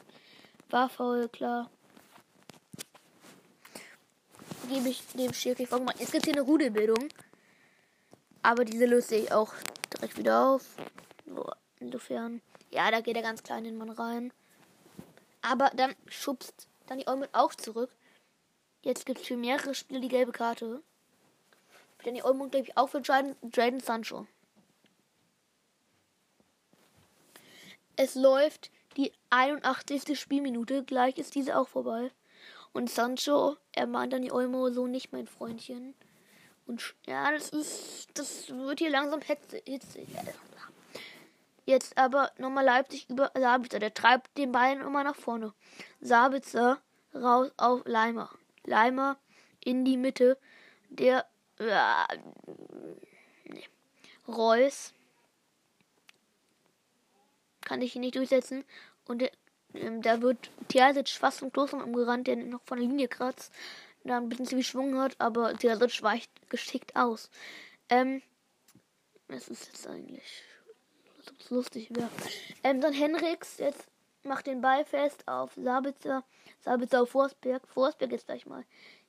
War 0.70 0.88
faul, 0.88 1.28
klar. 1.28 1.70
Gebe 4.70 4.88
ich 4.88 5.06
dem 5.08 5.34
Schiri 5.34 5.66
vor. 5.66 5.86
Es 6.00 6.12
gibt 6.12 6.24
hier 6.24 6.34
eine 6.34 6.44
Rudelbildung. 6.44 7.10
Aber 8.42 8.64
diese 8.64 8.86
löse 8.86 9.16
ich 9.16 9.34
auch 9.34 9.54
direkt 9.94 10.18
wieder 10.18 10.46
auf. 10.46 10.78
So, 11.26 11.46
insofern. 11.82 12.42
Ja, 12.72 12.90
da 12.90 13.02
geht 13.02 13.18
er 13.18 13.22
ganz 13.22 13.44
klein 13.44 13.66
in 13.66 13.74
den 13.74 13.78
Mann 13.78 13.90
rein. 13.90 14.32
Aber 15.42 15.72
dann 15.76 15.94
schubst 16.08 16.70
dann 16.88 17.00
die 17.00 17.08
Eumund 17.08 17.30
auch 17.34 17.54
zurück. 17.54 17.90
Jetzt 18.82 19.06
gibt 19.06 19.20
es 19.20 19.28
für 19.28 19.36
mehrere 19.36 19.76
Spiele 19.76 20.00
die 20.00 20.08
gelbe 20.08 20.32
Karte. 20.32 20.82
Danny 22.06 22.22
Olmo, 22.22 22.48
glaube 22.50 22.68
ich, 22.68 22.78
auch 22.78 22.90
für 22.90 23.02
Jaden, 23.04 23.36
Jaden 23.52 23.80
Sancho. 23.80 24.28
Es 27.96 28.14
läuft 28.14 28.70
die 28.96 29.12
81. 29.32 30.20
Spielminute. 30.20 30.84
Gleich 30.84 31.18
ist 31.18 31.34
diese 31.34 31.58
auch 31.58 31.68
vorbei. 31.68 32.12
Und 32.74 32.92
Sancho 32.92 33.58
ermahnt 33.72 34.14
Danny 34.14 34.32
Olmo 34.32 34.70
so 34.70 34.86
nicht, 34.86 35.14
mein 35.14 35.28
Freundchen. 35.28 35.96
Und 36.68 36.96
ja, 37.08 37.32
das 37.32 37.50
ist. 37.50 38.08
Das 38.14 38.50
wird 38.50 38.80
hier 38.80 38.90
langsam 38.90 39.22
hitzig. 39.22 40.08
Jetzt 41.66 41.98
aber 41.98 42.32
nochmal 42.38 42.66
Leipzig 42.66 43.10
über 43.10 43.32
Sabitzer. 43.34 43.80
Der 43.80 43.94
treibt 43.94 44.38
den 44.38 44.52
Ball 44.52 44.74
immer 44.74 45.04
nach 45.04 45.16
vorne. 45.16 45.54
Sabitzer 46.02 46.80
raus 47.14 47.52
auf 47.58 47.82
Leimer. 47.86 48.30
Leimer 48.64 49.18
in 49.64 49.86
die 49.86 49.98
Mitte. 49.98 50.38
Der 50.90 51.26
äh, 51.60 52.18
nee. 53.46 53.64
Reus 54.28 54.94
kann 57.62 57.82
ich 57.82 57.96
ihn 57.96 58.02
nicht 58.02 58.16
durchsetzen. 58.16 58.64
Und 59.06 59.20
der, 59.20 59.32
ähm, 59.74 60.02
da 60.02 60.22
wird 60.22 60.50
Terzic 60.70 61.10
fast 61.10 61.40
vom 61.40 61.52
Kloster 61.52 61.84
umgerannt, 61.84 62.28
der 62.28 62.38
noch 62.38 62.62
von 62.64 62.80
der 62.80 62.88
Linie 62.88 63.08
kratzt. 63.08 63.54
Da 64.04 64.18
ein 64.18 64.30
bisschen 64.30 64.46
zu 64.46 64.56
viel 64.56 64.64
Schwung 64.64 64.98
hat, 65.00 65.16
aber 65.20 65.56
Terzic 65.56 66.04
weicht 66.04 66.32
geschickt 66.50 66.96
aus. 66.96 67.30
Ähm, 67.90 68.22
das 69.28 69.48
ist 69.48 69.66
jetzt 69.68 69.88
eigentlich 69.88 70.44
lustig 71.50 71.88
wäre. 71.90 72.10
Ähm, 72.64 72.82
dann 72.82 72.94
Henriks 72.94 73.58
jetzt 73.58 73.88
macht 74.24 74.48
den 74.48 74.62
Ball 74.62 74.86
fest 74.86 75.28
auf 75.28 75.54
Sabitzer. 75.56 76.24
Sabitzer 76.62 77.02
auf 77.02 77.10
Forsberg. 77.10 77.68
Forsberg 77.68 78.12
jetzt 78.12 78.26
gleich 78.26 78.46
mal. 78.46 78.64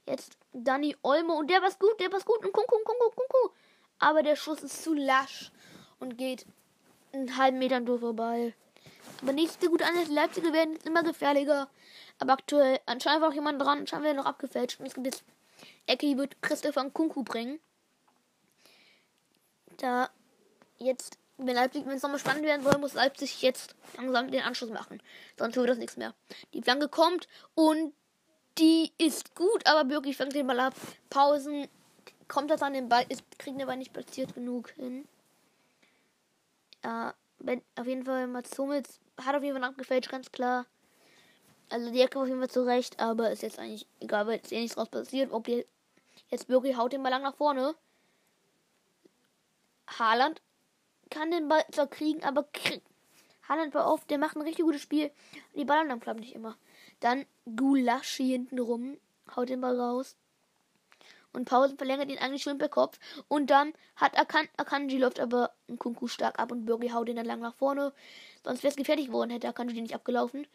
Jetzt 0.07 0.37
Danny 0.53 0.97
Olmo. 1.03 1.35
Und 1.35 1.51
der 1.51 1.63
was 1.63 1.79
gut, 1.79 1.99
der 2.01 2.13
was 2.13 2.25
gut. 2.25 2.45
Und 2.45 2.53
Kunku, 2.53 2.77
Kunku, 2.85 3.11
Kunku. 3.11 3.55
Aber 3.99 4.23
der 4.23 4.37
Schuss 4.37 4.63
ist 4.63 4.83
zu 4.83 4.95
lasch 4.95 5.51
und 5.99 6.17
geht 6.19 6.47
einen 7.13 7.37
halben 7.37 7.59
Meter 7.59 7.81
nur 7.81 8.01
vorbei. 8.01 8.55
Aber 9.23 9.33
nicht 9.33 9.61
so 9.61 9.69
gut 9.69 9.83
an. 9.83 9.93
Die 10.07 10.13
Leipziger 10.13 10.53
werden 10.53 10.75
jetzt 10.75 10.87
immer 10.87 11.03
gefährlicher. 11.03 11.69
Aber 12.19 12.35
aktuell 12.35 12.81
anscheinend 12.87 13.23
war 13.23 13.31
auch 13.31 13.35
jemand 13.35 13.61
dran. 13.61 13.81
Anscheinend 13.81 14.07
wird 14.07 14.17
noch 14.17 14.27
abgefälscht. 14.27 14.81
Und 14.81 14.87
es 14.87 14.95
gibt 14.95 15.07
jetzt 15.07 15.25
Ecke, 15.87 16.17
wird 16.17 16.41
Christopher 16.43 16.89
Kunku 16.91 17.23
bringen. 17.23 17.61
Da 19.79 20.11
jetzt 20.79 21.19
wenn 21.39 21.55
Leipzig, 21.55 21.85
wenn 21.87 21.97
es 21.97 22.03
nochmal 22.03 22.19
spannend 22.19 22.45
werden 22.45 22.63
soll, 22.63 22.79
muss 22.79 22.95
Leipzig 22.95 23.43
jetzt 23.43 23.75
langsam 23.97 24.31
den 24.31 24.43
Anschluss 24.43 24.71
machen. 24.71 25.03
Sonst 25.39 25.57
wird 25.57 25.69
das 25.69 25.79
nichts 25.79 25.97
mehr. 25.97 26.15
Die 26.55 26.63
Flanke 26.63 26.89
kommt 26.89 27.29
und 27.55 27.93
die 28.59 28.93
ist 28.99 29.35
gut, 29.35 29.67
aber 29.67 29.89
wirklich 29.91 30.17
fängt 30.17 30.35
den 30.35 30.47
Ball 30.47 30.61
ab. 30.61 30.75
Pausen, 31.11 31.69
kommt 32.29 32.51
das 32.51 32.63
an 32.63 32.73
den 32.73 32.89
Ball, 32.89 33.05
ist, 33.09 33.23
kriegt 33.39 33.59
den 33.59 33.67
Ball 33.67 33.77
nicht 33.77 33.93
platziert 33.93 34.35
genug 34.35 34.71
hin. 34.71 35.07
Ja, 36.85 37.15
wenn, 37.39 37.63
auf 37.77 37.87
jeden 37.87 38.05
Fall 38.05 38.27
Mats 38.27 38.59
Hummels 38.59 39.01
hat 39.25 39.35
auf 39.35 39.43
jeden 39.43 39.59
Fall 39.59 39.69
abgefälscht, 39.69 40.11
ganz 40.11 40.31
klar. 40.31 40.67
Also 41.69 41.91
die 41.91 42.01
Ecke 42.01 42.19
auf 42.19 42.29
jeden 42.29 42.39
Fall 42.39 42.51
zurecht, 42.51 43.01
aber 43.01 43.31
ist 43.31 43.43
jetzt 43.43 43.59
eigentlich 43.59 43.87
egal, 44.01 44.27
weil 44.27 44.37
jetzt 44.37 44.53
eh 44.53 44.61
nichts 44.61 44.77
draus 44.77 44.89
passiert. 44.89 45.33
Ob 45.33 45.45
die 45.45 45.67
jetzt 46.29 46.49
wirklich 46.49 46.77
haut 46.77 46.93
den 46.93 47.03
Ball 47.03 47.11
lang 47.11 47.23
nach 47.23 47.35
vorne. 47.35 47.75
Haaland 49.99 50.41
kann 51.11 51.31
den 51.31 51.49
Ball 51.49 51.65
zwar 51.71 51.87
kriegen, 51.89 52.23
aber 52.25 52.45
krieg 52.53 52.83
Haaland 53.49 53.75
war 53.75 53.93
oft, 53.93 54.11
der 54.11 54.19
macht 54.19 54.37
ein 54.37 54.43
richtig 54.43 54.65
gutes 54.65 54.83
Spiel. 54.83 55.11
Die 55.55 55.65
Ballannahme 55.65 56.01
klappt 56.01 56.21
nicht 56.21 56.35
immer. 56.35 56.57
Dann 57.01 57.27
Gulaschi 57.45 58.29
hinten 58.29 58.59
rum, 58.59 58.99
haut 59.35 59.49
den 59.49 59.61
Ball 59.61 59.79
raus. 59.79 60.17
Und 61.33 61.45
Pause 61.45 61.77
verlängert 61.77 62.09
ihn 62.09 62.19
eigentlich 62.19 62.43
schön 62.43 62.57
per 62.57 62.71
Kopf. 62.71 62.99
Und 63.29 63.51
dann 63.51 63.75
hat 63.97 64.19
Akan 64.19 64.49
Akanji 64.57 64.97
läuft 64.97 65.21
aber 65.21 65.53
Kunku 65.79 66.09
stark 66.09 66.39
ab 66.39 66.51
und 66.51 66.65
Burgi 66.65 66.89
haut 66.89 67.09
ihn 67.09 67.17
dann 67.17 67.27
lang 67.27 67.41
nach 67.41 67.55
vorne. 67.55 67.93
Sonst 68.43 68.63
wäre 68.63 68.71
es 68.71 68.77
gefährlich 68.77 69.09
geworden, 69.09 69.31
hätte 69.31 69.49
Akanji 69.49 69.75
den 69.75 69.83
nicht 69.83 69.95
abgelaufen. 69.95 70.47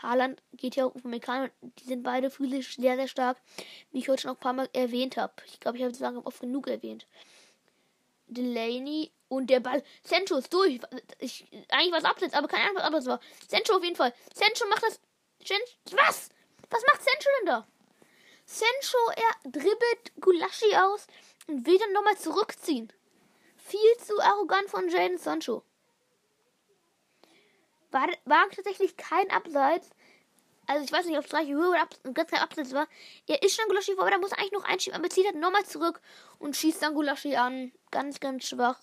Haaland 0.00 0.40
geht 0.52 0.76
ja 0.76 0.86
auf 0.86 1.02
Mekan 1.02 1.50
die 1.80 1.84
sind 1.84 2.04
beide 2.04 2.30
physisch 2.30 2.76
sehr, 2.76 2.94
sehr 2.96 3.08
stark, 3.08 3.36
wie 3.90 3.98
ich 3.98 4.08
heute 4.08 4.22
schon 4.22 4.30
noch 4.30 4.36
ein 4.36 4.40
paar 4.40 4.52
Mal 4.52 4.68
erwähnt 4.72 5.16
habe. 5.16 5.32
Ich 5.46 5.58
glaube, 5.58 5.76
ich 5.76 5.82
habe 5.82 5.92
es 5.92 5.98
lange 5.98 6.24
oft 6.24 6.40
genug 6.40 6.68
erwähnt. 6.68 7.06
Delaney 8.28 9.10
und 9.28 9.48
der 9.48 9.60
Ball. 9.60 9.82
Sancho 10.02 10.36
ist 10.36 10.52
durch. 10.52 10.80
Ich, 11.18 11.46
eigentlich 11.68 11.92
war 11.92 11.98
es 11.98 12.04
abseits, 12.04 12.34
aber 12.34 12.48
keine 12.48 12.64
Ahnung, 12.64 12.76
was 12.76 12.84
abseits 12.84 13.06
war. 13.06 13.20
Sancho 13.48 13.76
auf 13.76 13.84
jeden 13.84 13.96
Fall. 13.96 14.14
Sancho 14.34 14.68
macht 14.68 14.82
das. 14.82 15.00
Was? 15.40 16.28
Was 16.70 16.82
macht 16.86 17.02
Sancho 17.02 17.28
denn 17.38 17.46
da? 17.46 17.66
Sancho, 18.44 18.98
er 19.16 19.50
dribbelt 19.50 20.12
Gulaschi 20.20 20.74
aus 20.76 21.06
und 21.46 21.66
will 21.66 21.78
dann 21.78 21.92
nochmal 21.92 22.16
zurückziehen. 22.16 22.92
Viel 23.56 23.96
zu 24.04 24.18
arrogant 24.20 24.70
von 24.70 24.88
Jaden 24.88 25.18
Sancho. 25.18 25.62
War, 27.90 28.08
war 28.24 28.48
tatsächlich 28.50 28.96
kein 28.96 29.30
Abseits. 29.30 29.90
Also 30.66 30.84
ich 30.84 30.92
weiß 30.92 31.06
nicht, 31.06 31.16
ob 31.16 31.24
es 31.24 31.30
gleich 31.30 31.48
Höhe 31.48 31.70
oder 31.70 31.82
Abs 31.82 32.00
ganz 32.12 32.30
kein 32.30 32.40
Abseits 32.40 32.74
war. 32.74 32.86
Er 33.26 33.42
ist 33.42 33.56
schon 33.56 33.68
Gulaschi 33.68 33.94
vor, 33.94 34.02
aber 34.02 34.10
da 34.10 34.18
muss 34.18 34.32
er 34.32 34.38
eigentlich 34.38 34.52
noch 34.52 34.64
einschieben. 34.64 34.98
Aber 34.98 35.08
zieht 35.08 35.24
halt 35.24 35.36
nochmal 35.36 35.64
zurück 35.64 36.00
und 36.38 36.56
schießt 36.56 36.82
dann 36.82 36.94
Gulaschi 36.94 37.36
an. 37.36 37.72
Ganz, 37.90 38.20
ganz 38.20 38.44
schwach 38.44 38.78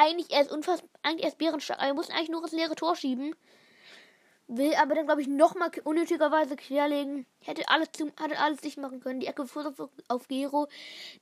eigentlich 0.00 0.30
er 0.30 0.42
ist 0.42 0.50
unfassbar, 0.50 0.88
eigentlich 1.02 1.24
erst 1.24 1.38
bärenstark. 1.38 1.80
Er 1.80 1.94
muss 1.94 2.10
eigentlich 2.10 2.30
nur 2.30 2.42
das 2.42 2.52
leere 2.52 2.74
Tor 2.74 2.96
schieben. 2.96 3.34
Will 4.52 4.74
aber 4.74 4.96
dann, 4.96 5.06
glaube 5.06 5.22
ich, 5.22 5.28
nochmal 5.28 5.70
unnötigerweise 5.84 6.56
querlegen. 6.56 7.24
Hätte 7.38 7.68
alles, 7.68 7.92
zum, 7.92 8.10
hatte 8.20 8.36
alles 8.36 8.60
dicht 8.60 8.78
machen 8.78 8.98
können. 8.98 9.20
Die 9.20 9.28
Ecke 9.28 9.42
auf, 9.42 9.56
auf 10.08 10.26
Gero. 10.26 10.66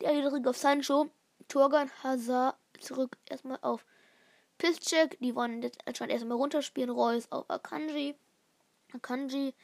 Der 0.01 0.13
Ecke 0.13 0.49
auf 0.49 0.57
Sancho. 0.57 1.11
Torgan 1.47 1.91
Hazard 2.03 2.57
zurück 2.81 3.19
erstmal 3.27 3.59
auf 3.61 3.85
Piszczek. 4.57 5.19
Die 5.21 5.35
wollen 5.35 5.61
jetzt 5.61 5.79
anscheinend 5.85 6.15
erstmal 6.15 6.39
runterspielen. 6.39 6.89
Reus 6.89 7.31
auf 7.31 7.45
Akanji. 7.51 8.15
Akanji 8.95 9.55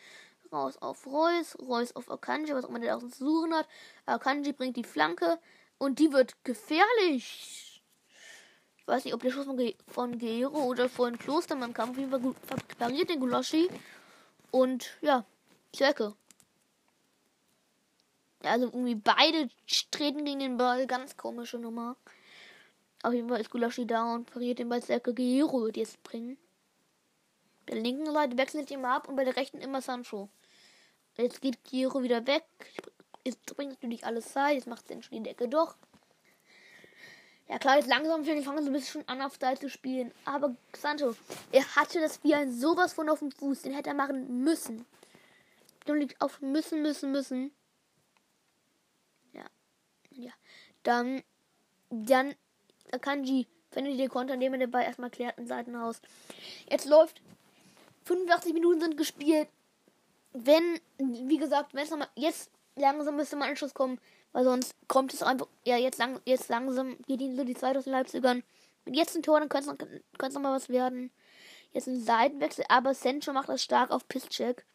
raus 0.52 0.76
auf 0.82 1.06
Reus. 1.06 1.58
Reus 1.58 1.96
auf 1.96 2.10
Akanji, 2.10 2.54
was 2.54 2.66
auch 2.66 2.68
immer 2.68 2.80
der 2.80 2.98
auch 2.98 3.00
zu 3.00 3.08
suchen 3.08 3.54
hat. 3.54 3.66
Akanji 4.04 4.52
bringt 4.52 4.76
die 4.76 4.84
Flanke. 4.84 5.38
Und 5.78 6.00
die 6.00 6.12
wird 6.12 6.36
gefährlich. 6.44 7.73
Ich 8.84 8.88
weiß 8.88 9.04
nicht, 9.06 9.14
ob 9.14 9.22
der 9.22 9.30
Schuss 9.30 9.46
von, 9.46 9.56
Ge 9.56 9.74
von 9.88 10.18
Gero 10.18 10.64
oder 10.64 10.90
von 10.90 11.18
Klostermann 11.18 11.72
kam. 11.72 11.90
Auf 11.90 11.96
jeden 11.96 12.10
Fall 12.10 12.20
gut 12.20 12.36
pariert 12.78 13.08
den 13.08 13.18
Gulaschi. 13.18 13.70
Und 14.50 14.90
ja, 15.00 15.24
Zirke. 15.72 16.14
Also 18.42 18.66
irgendwie 18.66 18.94
beide 18.94 19.48
treten 19.90 20.26
gegen 20.26 20.40
den 20.40 20.56
Ball. 20.58 20.86
Ganz 20.86 21.16
komische 21.16 21.58
Nummer. 21.58 21.96
Auf 23.02 23.14
jeden 23.14 23.30
Fall 23.30 23.40
ist 23.40 23.50
Gulaschi 23.50 23.86
da 23.86 24.14
und 24.14 24.26
pariert 24.26 24.58
den 24.58 24.68
Berserker 24.68 25.14
Guerrero 25.14 25.62
wird 25.62 25.78
jetzt 25.78 26.02
bringen. 26.02 26.36
Bei 27.64 27.72
der 27.72 27.82
linken 27.82 28.12
Seite 28.12 28.36
wechselt 28.36 28.70
immer 28.70 28.90
ab 28.96 29.08
und 29.08 29.16
bei 29.16 29.24
der 29.24 29.36
rechten 29.36 29.62
immer 29.62 29.80
Sancho. 29.80 30.28
Jetzt 31.16 31.40
geht 31.40 31.64
Guerrero 31.64 32.02
wieder 32.02 32.26
weg. 32.26 32.44
Jetzt 33.24 33.56
bringt 33.56 33.72
natürlich 33.72 34.04
alles 34.04 34.30
Zeit. 34.30 34.56
Jetzt 34.56 34.66
macht 34.66 34.86
Sancho 34.86 35.08
die 35.10 35.22
Decke 35.22 35.48
doch. 35.48 35.74
Ja 37.48 37.58
klar, 37.58 37.76
jetzt 37.76 37.88
langsam 37.88 38.24
fangen 38.24 38.62
sie 38.62 38.70
ein 38.70 38.72
bisschen 38.72 39.02
schon 39.02 39.08
an 39.08 39.20
auf 39.20 39.36
Seite 39.38 39.60
zu 39.60 39.68
spielen. 39.68 40.12
Aber 40.24 40.54
Sancho, 40.76 41.14
er 41.52 41.76
hatte 41.76 42.00
das 42.00 42.22
wie 42.24 42.34
ein 42.34 42.52
sowas 42.52 42.94
von 42.94 43.08
auf 43.08 43.18
dem 43.18 43.30
Fuß. 43.30 43.62
Den 43.62 43.74
hätte 43.74 43.90
er 43.90 43.94
machen 43.94 44.42
müssen. 44.42 44.86
Dann 45.84 45.98
liegt 45.98 46.20
auf 46.22 46.40
müssen, 46.40 46.80
müssen, 46.80 47.12
müssen. 47.12 47.52
Ja. 49.32 49.44
Ja. 50.10 50.32
Dann, 50.82 51.22
dann 51.90 52.34
Kanji 53.00 53.46
findet 53.70 53.98
den 53.98 54.08
Konter, 54.08 54.34
indem 54.34 54.54
er 54.54 54.60
den 54.60 54.70
Ball 54.70 54.84
erstmal 54.84 55.10
klärt 55.10 55.36
im 55.38 55.46
Seitenhaus. 55.46 56.00
Jetzt 56.70 56.86
läuft 56.86 57.20
85 58.04 58.54
Minuten 58.54 58.80
sind 58.80 58.96
gespielt. 58.96 59.48
Wenn, 60.32 60.80
wie 60.98 61.36
gesagt, 61.36 61.74
wenn 61.74 61.84
es 61.84 61.90
nochmal 61.90 62.08
jetzt 62.14 62.50
langsam 62.76 63.16
müsste 63.16 63.36
mal 63.36 63.48
Anschluss 63.48 63.74
kommen, 63.74 64.00
weil 64.34 64.44
sonst 64.44 64.74
kommt 64.88 65.14
es 65.14 65.22
einfach, 65.22 65.46
ja, 65.64 65.76
jetzt, 65.78 65.98
lang, 65.98 66.20
jetzt 66.24 66.48
langsam 66.48 66.98
geht 67.06 67.20
ihnen 67.20 67.36
so 67.36 67.44
die 67.44 67.54
Zeit 67.54 67.76
aus 67.76 67.84
den 67.84 67.92
Leipzigern. 67.92 68.42
Wenn 68.84 68.94
jetzt 68.94 69.16
ein 69.16 69.22
Tor, 69.22 69.38
dann 69.38 69.48
könnte 69.48 69.70
es 70.18 70.34
nochmal 70.34 70.56
was 70.56 70.68
werden. 70.68 71.12
Jetzt 71.72 71.86
ein 71.86 72.00
Seitenwechsel, 72.00 72.64
aber 72.68 72.94
Sancho 72.94 73.32
macht 73.32 73.48
das 73.48 73.62
stark 73.62 73.92
auf 73.92 74.08
Pisscheck. 74.08 74.66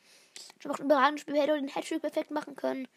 Schon 0.60 0.72
macht 0.72 0.80
ein 0.80 0.86
überragendes 0.86 1.22
Spiel, 1.22 1.36
hätte 1.36 1.54
den 1.54 1.76
Hattrick 1.76 2.02
perfekt 2.02 2.32
machen 2.32 2.56
können. 2.56 2.88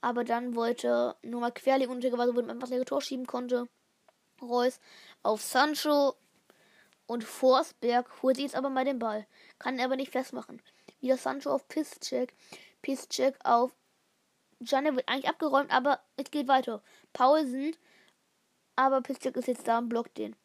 Aber 0.00 0.24
dann 0.24 0.54
wollte 0.54 1.16
nur 1.22 1.42
mal 1.42 1.52
querlegen 1.52 1.94
und 1.94 2.02
weil 2.02 2.32
man 2.32 2.50
einfach 2.50 2.70
das 2.70 2.84
Tor 2.86 3.02
schieben 3.02 3.26
konnte. 3.26 3.68
Reus 4.40 4.80
auf 5.22 5.42
Sancho 5.42 6.14
und 7.06 7.24
Forsberg 7.24 8.22
holt 8.22 8.36
sich 8.36 8.46
jetzt 8.46 8.56
aber 8.56 8.70
mal 8.70 8.86
den 8.86 8.98
Ball. 8.98 9.26
Kann 9.58 9.78
er 9.78 9.84
aber 9.84 9.96
nicht 9.96 10.12
festmachen. 10.12 10.62
Wieder 11.00 11.18
Sancho 11.18 11.50
auf 11.50 11.68
Piszczek. 11.68 12.32
Piszczek 12.80 13.36
auf 13.44 13.72
Janne 14.60 14.94
wird 14.94 15.08
eigentlich 15.08 15.28
abgeräumt, 15.28 15.72
aber 15.72 16.00
es 16.16 16.30
geht 16.30 16.48
weiter. 16.48 16.82
Paulsen, 17.12 17.74
aber 18.76 19.00
Piszczek 19.00 19.36
ist 19.36 19.48
jetzt 19.48 19.66
da 19.66 19.78
und 19.78 19.88
blockt 19.88 20.18
den. 20.18 20.36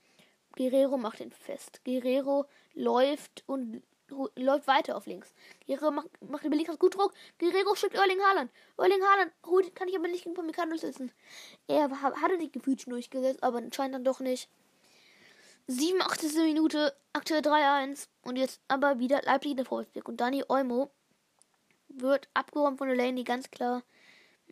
Guerrero 0.55 0.97
macht 0.97 1.19
den 1.19 1.31
fest. 1.31 1.81
Guerrero 1.83 2.45
läuft 2.73 3.43
und 3.45 3.83
läuft 4.35 4.67
weiter 4.67 4.95
auf 4.95 5.05
links. 5.05 5.33
Guerrero 5.67 5.91
macht, 5.91 6.09
macht 6.21 6.45
über 6.45 6.55
links 6.55 6.77
gut 6.79 6.95
Druck. 6.95 7.13
Guerrero 7.39 7.75
schickt 7.75 7.95
Erling 7.95 8.21
Haaland. 8.21 8.51
Erling 8.77 9.03
Haaland 9.03 9.31
holt, 9.45 9.75
kann 9.75 9.87
ich 9.87 9.97
aber 9.97 10.07
nicht 10.07 10.23
gegen 10.23 10.35
Pamecano 10.35 10.77
sitzen. 10.77 11.11
Er 11.67 11.89
hatte 12.01 12.37
sich 12.37 12.51
gefühlt 12.51 12.81
schon 12.81 12.91
durchgesetzt, 12.91 13.43
aber 13.43 13.57
anscheinend 13.57 13.95
dann 13.95 14.03
doch 14.03 14.19
nicht. 14.19 14.49
87. 15.67 16.35
Minute, 16.35 16.95
aktuell 17.13 17.41
3-1. 17.41 18.07
Und 18.21 18.37
jetzt 18.37 18.61
aber 18.67 18.99
wieder 18.99 19.21
Leipzig 19.23 19.51
in 19.51 19.57
der 19.57 19.65
Vorwärtsweg. 19.65 20.07
Und 20.07 20.21
Dani 20.21 20.43
Olmo 20.47 20.91
wird 21.89 22.29
abgeräumt 22.33 22.77
von 22.77 22.87
Delaney, 22.87 23.23
ganz 23.23 23.49
klar. 23.49 23.83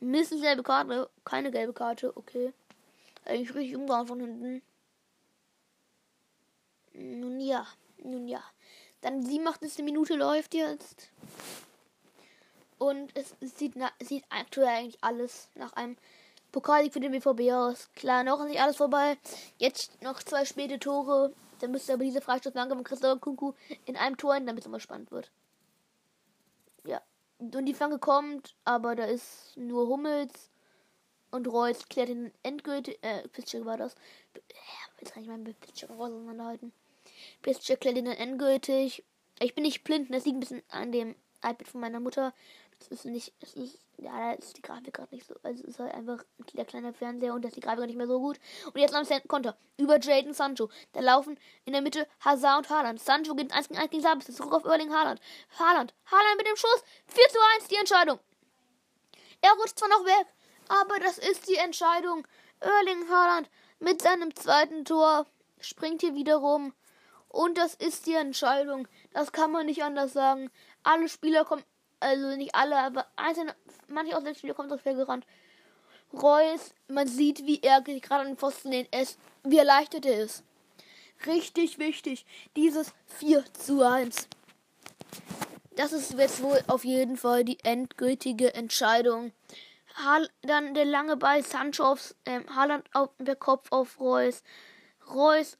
Mindestens 0.04 0.42
gelbe 0.42 0.64
Karte. 0.64 1.10
Keine 1.24 1.50
gelbe 1.52 1.74
Karte, 1.74 2.16
okay. 2.18 2.54
Eigentlich 3.26 3.56
richtig 3.56 3.76
umgehauen 3.76 4.08
von 4.08 4.20
hinten. 4.20 4.62
Nun 6.94 7.40
ja, 7.40 7.66
nun 8.04 8.28
ja. 8.28 8.44
Dann 9.02 9.26
87. 9.26 9.84
Minute 9.84 10.16
läuft 10.16 10.54
jetzt. 10.54 11.10
Und 12.78 13.16
es, 13.16 13.34
sieht, 13.40 13.76
sieht 14.02 14.26
aktuell 14.30 14.68
eigentlich 14.68 15.02
alles 15.02 15.48
nach 15.56 15.74
einem 15.74 15.98
Pokalsieg 16.52 16.92
für 16.92 17.00
den 17.00 17.12
BVB 17.12 17.54
aus. 17.54 17.90
Klar, 17.96 18.24
noch 18.24 18.42
ist 18.42 18.50
nicht 18.50 18.62
alles 18.62 18.76
vorbei. 18.76 19.18
Jetzt 19.58 20.02
noch 20.02 20.22
zwei 20.22 20.44
späte 20.44 20.80
Tore. 20.80 21.34
Dann 21.62 21.72
müsste 21.72 21.94
aber 21.94 22.04
diese 22.04 22.22
Freistoß 22.22 22.54
langsam 22.54 22.78
mit 22.78 22.88
Christopher 22.88 23.20
Kunku 23.20 23.54
in 23.86 23.96
einem 23.96 24.18
Tor 24.18 24.36
hin, 24.36 24.46
damit 24.46 24.64
es 24.64 24.68
immer 24.68 24.82
spannend 24.82 25.12
wird. 25.12 25.32
Und 27.52 27.66
die 27.66 27.74
Flanke 27.74 28.00
kommt, 28.00 28.56
aber 28.64 28.96
da 28.96 29.04
ist 29.04 29.58
nur 29.58 29.88
Hummels 29.88 30.50
und 31.32 31.48
Reus 31.48 31.90
klärt 31.90 32.10
den 32.10 32.32
endgültig. 32.42 33.00
Äh, 33.02 33.28
Pitcher 33.28 33.66
war 33.66 33.78
das. 33.78 33.96
Jetzt 35.00 35.14
kann 35.14 35.24
ich 35.24 35.30
meinen 35.30 35.46
raus 35.90 36.12
auseinanderhalten. 36.12 36.72
Pitcher 37.42 37.76
klärt 37.76 37.98
ihn 37.98 38.06
dann 38.06 38.16
endgültig. 38.16 39.04
Ich 39.40 39.56
bin 39.56 39.64
nicht 39.64 39.84
blind, 39.84 40.14
das 40.14 40.26
liegt 40.26 40.38
ein 40.38 40.40
bisschen 40.40 40.64
an 40.70 40.92
dem 40.92 41.16
iPad 41.40 41.68
von 41.68 41.82
meiner 41.82 42.00
Mutter. 42.00 42.34
Das 42.80 42.88
ist 42.88 43.06
nicht, 43.06 43.34
das 43.40 43.56
ist, 43.56 43.80
ja, 43.98 44.12
da 44.12 44.32
ist 44.34 44.58
die 44.58 44.62
Grafik 44.62 44.94
gerade 44.94 45.14
nicht 45.14 45.28
so. 45.28 45.36
Also 45.44 45.64
es 45.64 45.70
ist 45.70 45.80
halt 45.80 45.94
einfach 45.94 46.24
der 46.54 46.66
kleine 46.66 46.94
Fernseher 46.94 47.34
und 47.34 47.44
da 47.44 47.48
ist 47.48 47.58
die 47.58 47.62
Grafik 47.62 47.86
nicht 47.86 47.96
mehr 47.96 48.08
so 48.08 48.20
gut. 48.20 48.40
Und 48.66 48.80
jetzt 48.80 48.94
am 48.94 49.06
Konter 49.28 49.56
über 49.78 50.00
Jaden 50.00 50.34
Sancho. 50.34 50.70
Da 50.94 51.00
laufen 51.00 51.40
in 51.66 51.74
der 51.74 51.82
Mitte 51.82 52.08
Hazard 52.20 52.58
und 52.58 52.70
Haaland. 52.70 53.00
Sancho 53.00 53.36
geht 53.36 53.54
1 53.54 53.70
gegen 53.70 53.80
1 53.80 53.92
gegen 53.92 54.04
Sabitzer. 54.04 54.34
Zurück 54.34 54.54
auf 54.54 54.66
Erling 54.66 54.94
Haaland. 54.94 55.22
Haaland. 55.60 55.94
Haaland 56.06 56.38
mit 56.38 56.48
dem 56.48 56.56
Schuss. 56.56 56.84
4 57.08 57.30
zu 57.30 57.38
1 57.58 57.68
die 57.68 57.76
Entscheidung. 57.76 58.20
Er 59.42 59.52
rutscht 59.54 59.78
zwar 59.78 59.90
noch 59.90 60.06
weg, 60.06 60.28
aber 60.70 61.00
das 61.00 61.18
ist 61.18 61.50
die 61.50 61.58
Entscheidung. 61.58 62.26
Erling 62.60 63.10
Haaland 63.10 63.50
mit 63.80 64.02
seinem 64.02 64.34
zweiten 64.36 64.86
Tor 64.86 65.28
springt 65.60 66.02
hier 66.02 66.16
wieder 66.16 66.38
rum. 66.38 66.74
Und 67.28 67.58
das 67.58 67.74
ist 67.76 68.06
die 68.06 68.14
Entscheidung. 68.14 68.88
Das 69.12 69.32
kann 69.32 69.52
man 69.52 69.66
nicht 69.66 69.84
anders 69.84 70.14
sagen. 70.14 70.52
Alle 70.84 71.10
Spieler 71.10 71.46
kommen 71.46 71.64
also 72.04 72.36
nicht 72.36 72.54
alle, 72.56 72.78
aber 72.78 73.08
einzelne, 73.16 73.56
manche 73.88 74.36
Spielen 74.36 74.56
kommen 74.56 74.70
so 74.70 74.78
fair 74.78 74.94
gerannt. 74.94 75.26
Reus, 76.14 76.74
man 76.88 77.08
sieht, 77.08 77.46
wie 77.46 77.60
er 77.62 77.82
gerade 77.82 78.22
an 78.22 78.28
den 78.28 78.38
Pfosten 78.38 78.70
lehnt, 78.70 78.90
es, 78.92 79.18
wie 79.44 79.58
erleichtert 79.58 80.06
er 80.06 80.24
ist. 80.24 80.44
Richtig 81.26 81.80
wichtig, 81.80 82.26
dieses 82.56 82.94
4 83.08 83.44
zu 83.54 83.82
1. 83.82 84.28
Das 85.76 85.92
ist 85.92 86.14
jetzt 86.14 86.44
wohl 86.44 86.62
auf 86.68 86.86
jeden 86.86 87.18
Fall 87.18 87.44
die 87.44 87.58
endgültige 87.64 88.54
Entscheidung. 88.54 89.32
Hall, 89.96 90.30
dann 90.42 90.74
der 90.74 90.86
lange 90.86 91.18
Ball 91.18 91.44
Sancho 91.44 91.84
aufs, 91.84 92.16
äh, 92.26 92.42
Haaland 92.56 92.88
auf 92.94 93.10
der 93.20 93.36
Kopf 93.36 93.72
auf 93.72 94.00
Reus. 94.00 94.44
Reus, 95.12 95.58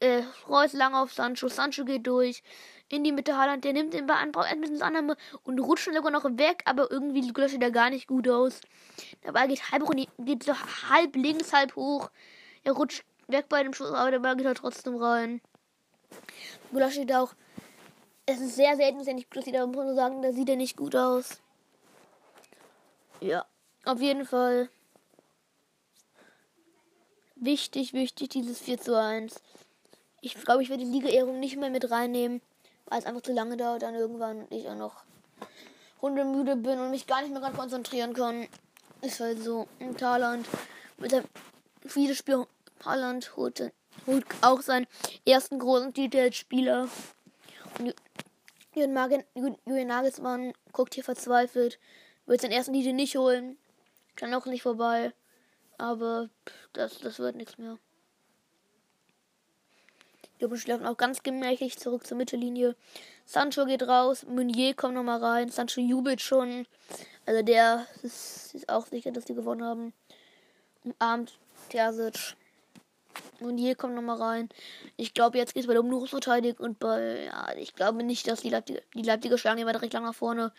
äh, 0.00 0.22
Reus 0.48 0.72
lang 0.72 0.94
auf 0.94 1.12
Sancho. 1.12 1.48
Sancho 1.48 1.84
geht 1.84 2.06
durch 2.06 2.42
in 2.88 3.04
die 3.04 3.12
Mitte 3.12 3.36
Haaland. 3.36 3.64
Der 3.64 3.72
nimmt 3.72 3.94
den 3.94 4.06
Ball 4.06 4.18
an, 4.18 4.32
braucht 4.32 4.48
ein 4.48 4.60
bisschen 4.60 4.82
Annahme 4.82 5.16
und 5.42 5.58
rutscht 5.58 5.92
sogar 5.92 6.10
noch 6.10 6.24
weg, 6.24 6.62
aber 6.66 6.90
irgendwie 6.90 7.22
sieht 7.22 7.34
Gulasch 7.34 7.56
da 7.58 7.70
gar 7.70 7.90
nicht 7.90 8.06
gut 8.06 8.28
aus. 8.28 8.60
Der 9.24 9.32
Ball 9.32 9.48
geht 9.48 9.70
halb 9.70 9.84
geht 10.18 10.42
so 10.42 10.54
halb 10.88 11.16
links, 11.16 11.52
halb 11.52 11.76
hoch. 11.76 12.10
Er 12.62 12.72
rutscht 12.72 13.04
weg 13.28 13.46
bei 13.48 13.62
dem 13.62 13.72
Schuss, 13.72 13.90
aber 13.90 14.10
der 14.10 14.18
Ball 14.18 14.36
geht 14.36 14.46
halt 14.46 14.58
trotzdem 14.58 14.96
rein. 14.96 15.40
Gulasch 16.70 16.94
sieht 16.94 17.12
auch. 17.12 17.34
Es 18.26 18.40
ist 18.40 18.56
sehr 18.56 18.76
selten, 18.76 18.98
dass 18.98 19.06
er 19.06 19.14
nicht 19.14 19.30
gut 19.30 19.42
aussieht, 19.42 19.56
aber 19.56 19.66
muss 19.66 19.84
man 19.84 19.94
sagen, 19.94 20.22
da 20.22 20.32
sieht 20.32 20.48
er 20.48 20.56
nicht 20.56 20.76
gut 20.76 20.96
aus. 20.96 21.40
Ja, 23.20 23.44
auf 23.84 24.00
jeden 24.00 24.24
Fall. 24.24 24.70
Wichtig, 27.36 27.92
wichtig, 27.92 28.30
dieses 28.30 28.60
4 28.60 28.80
zu 28.80 28.98
1. 28.98 29.42
Ich 30.22 30.34
glaube, 30.34 30.62
ich 30.62 30.70
werde 30.70 30.84
die 30.84 30.90
Liga-Ehrung 30.90 31.38
nicht 31.40 31.56
mehr 31.58 31.68
mit 31.68 31.90
reinnehmen 31.90 32.40
weil 32.86 32.98
es 32.98 33.06
einfach 33.06 33.22
zu 33.22 33.32
lange 33.32 33.56
dauert 33.56 33.82
dann 33.82 33.94
irgendwann 33.94 34.46
ich 34.50 34.68
auch 34.68 34.76
noch 34.76 35.04
hundemüde 36.02 36.56
bin 36.56 36.78
und 36.78 36.90
mich 36.90 37.06
gar 37.06 37.22
nicht 37.22 37.32
mehr 37.32 37.40
gerade 37.40 37.56
konzentrieren 37.56 38.12
kann. 38.12 38.46
Ist 39.00 39.20
halt 39.20 39.42
so. 39.42 39.66
In 39.78 39.96
Thailand 39.96 40.46
mit 40.98 41.12
der 41.12 41.24
viele 41.86 42.14
Spiel 42.14 42.46
Haaland 42.84 43.36
holt, 43.36 43.72
holt 44.06 44.24
auch 44.42 44.60
seinen 44.60 44.86
ersten 45.26 45.58
großen 45.58 45.94
Titel 45.94 46.18
als 46.18 46.36
Spieler. 46.36 46.88
Und 47.78 47.94
Julian 48.74 49.86
Nagelsmann 49.86 50.52
guckt 50.72 50.94
hier 50.94 51.04
verzweifelt. 51.04 51.78
Wird 52.26 52.40
seinen 52.40 52.52
ersten 52.52 52.72
Titel 52.72 52.92
nicht 52.92 53.16
holen. 53.16 53.58
Kann 54.16 54.34
auch 54.34 54.46
nicht 54.46 54.62
vorbei. 54.62 55.12
Aber 55.78 56.28
das, 56.72 56.98
das 56.98 57.18
wird 57.18 57.36
nichts 57.36 57.58
mehr. 57.58 57.78
Die 60.40 60.58
schläft 60.58 60.84
auch 60.84 60.96
ganz 60.96 61.22
gemächlich 61.22 61.78
zurück 61.78 62.06
zur 62.06 62.16
Mittellinie. 62.16 62.74
Sancho 63.24 63.64
geht 63.64 63.82
raus, 63.84 64.26
Meunier 64.28 64.74
kommt 64.74 64.94
nochmal 64.94 65.22
rein. 65.22 65.48
Sancho 65.48 65.80
jubelt 65.80 66.20
schon. 66.20 66.66
Also 67.26 67.42
der 67.42 67.86
ist, 68.02 68.54
ist, 68.54 68.68
auch 68.68 68.86
sicher, 68.86 69.12
dass 69.12 69.24
die 69.24 69.34
gewonnen 69.34 69.64
haben. 69.64 69.92
Umarmt 70.84 71.38
Terzic. 71.70 72.36
Meunier 73.40 73.76
kommt 73.76 73.94
nochmal 73.94 74.20
rein. 74.20 74.48
Ich 74.96 75.14
glaube, 75.14 75.38
jetzt 75.38 75.54
geht 75.54 75.62
es 75.62 75.66
bei 75.66 75.72
der 75.72 75.82
Umnuchsverteidigung 75.82 76.66
und 76.66 76.78
bei, 76.78 77.26
ja, 77.26 77.54
ich 77.56 77.74
glaube 77.74 78.02
nicht, 78.02 78.26
dass 78.26 78.40
die 78.40 78.50
Leipziger, 78.50 78.80
die 78.94 79.02
Leipziger 79.02 79.38
schlagen 79.38 79.60
immer 79.60 79.80
recht 79.80 79.92
lang 79.92 80.04
nach 80.04 80.14
vorne. 80.14 80.52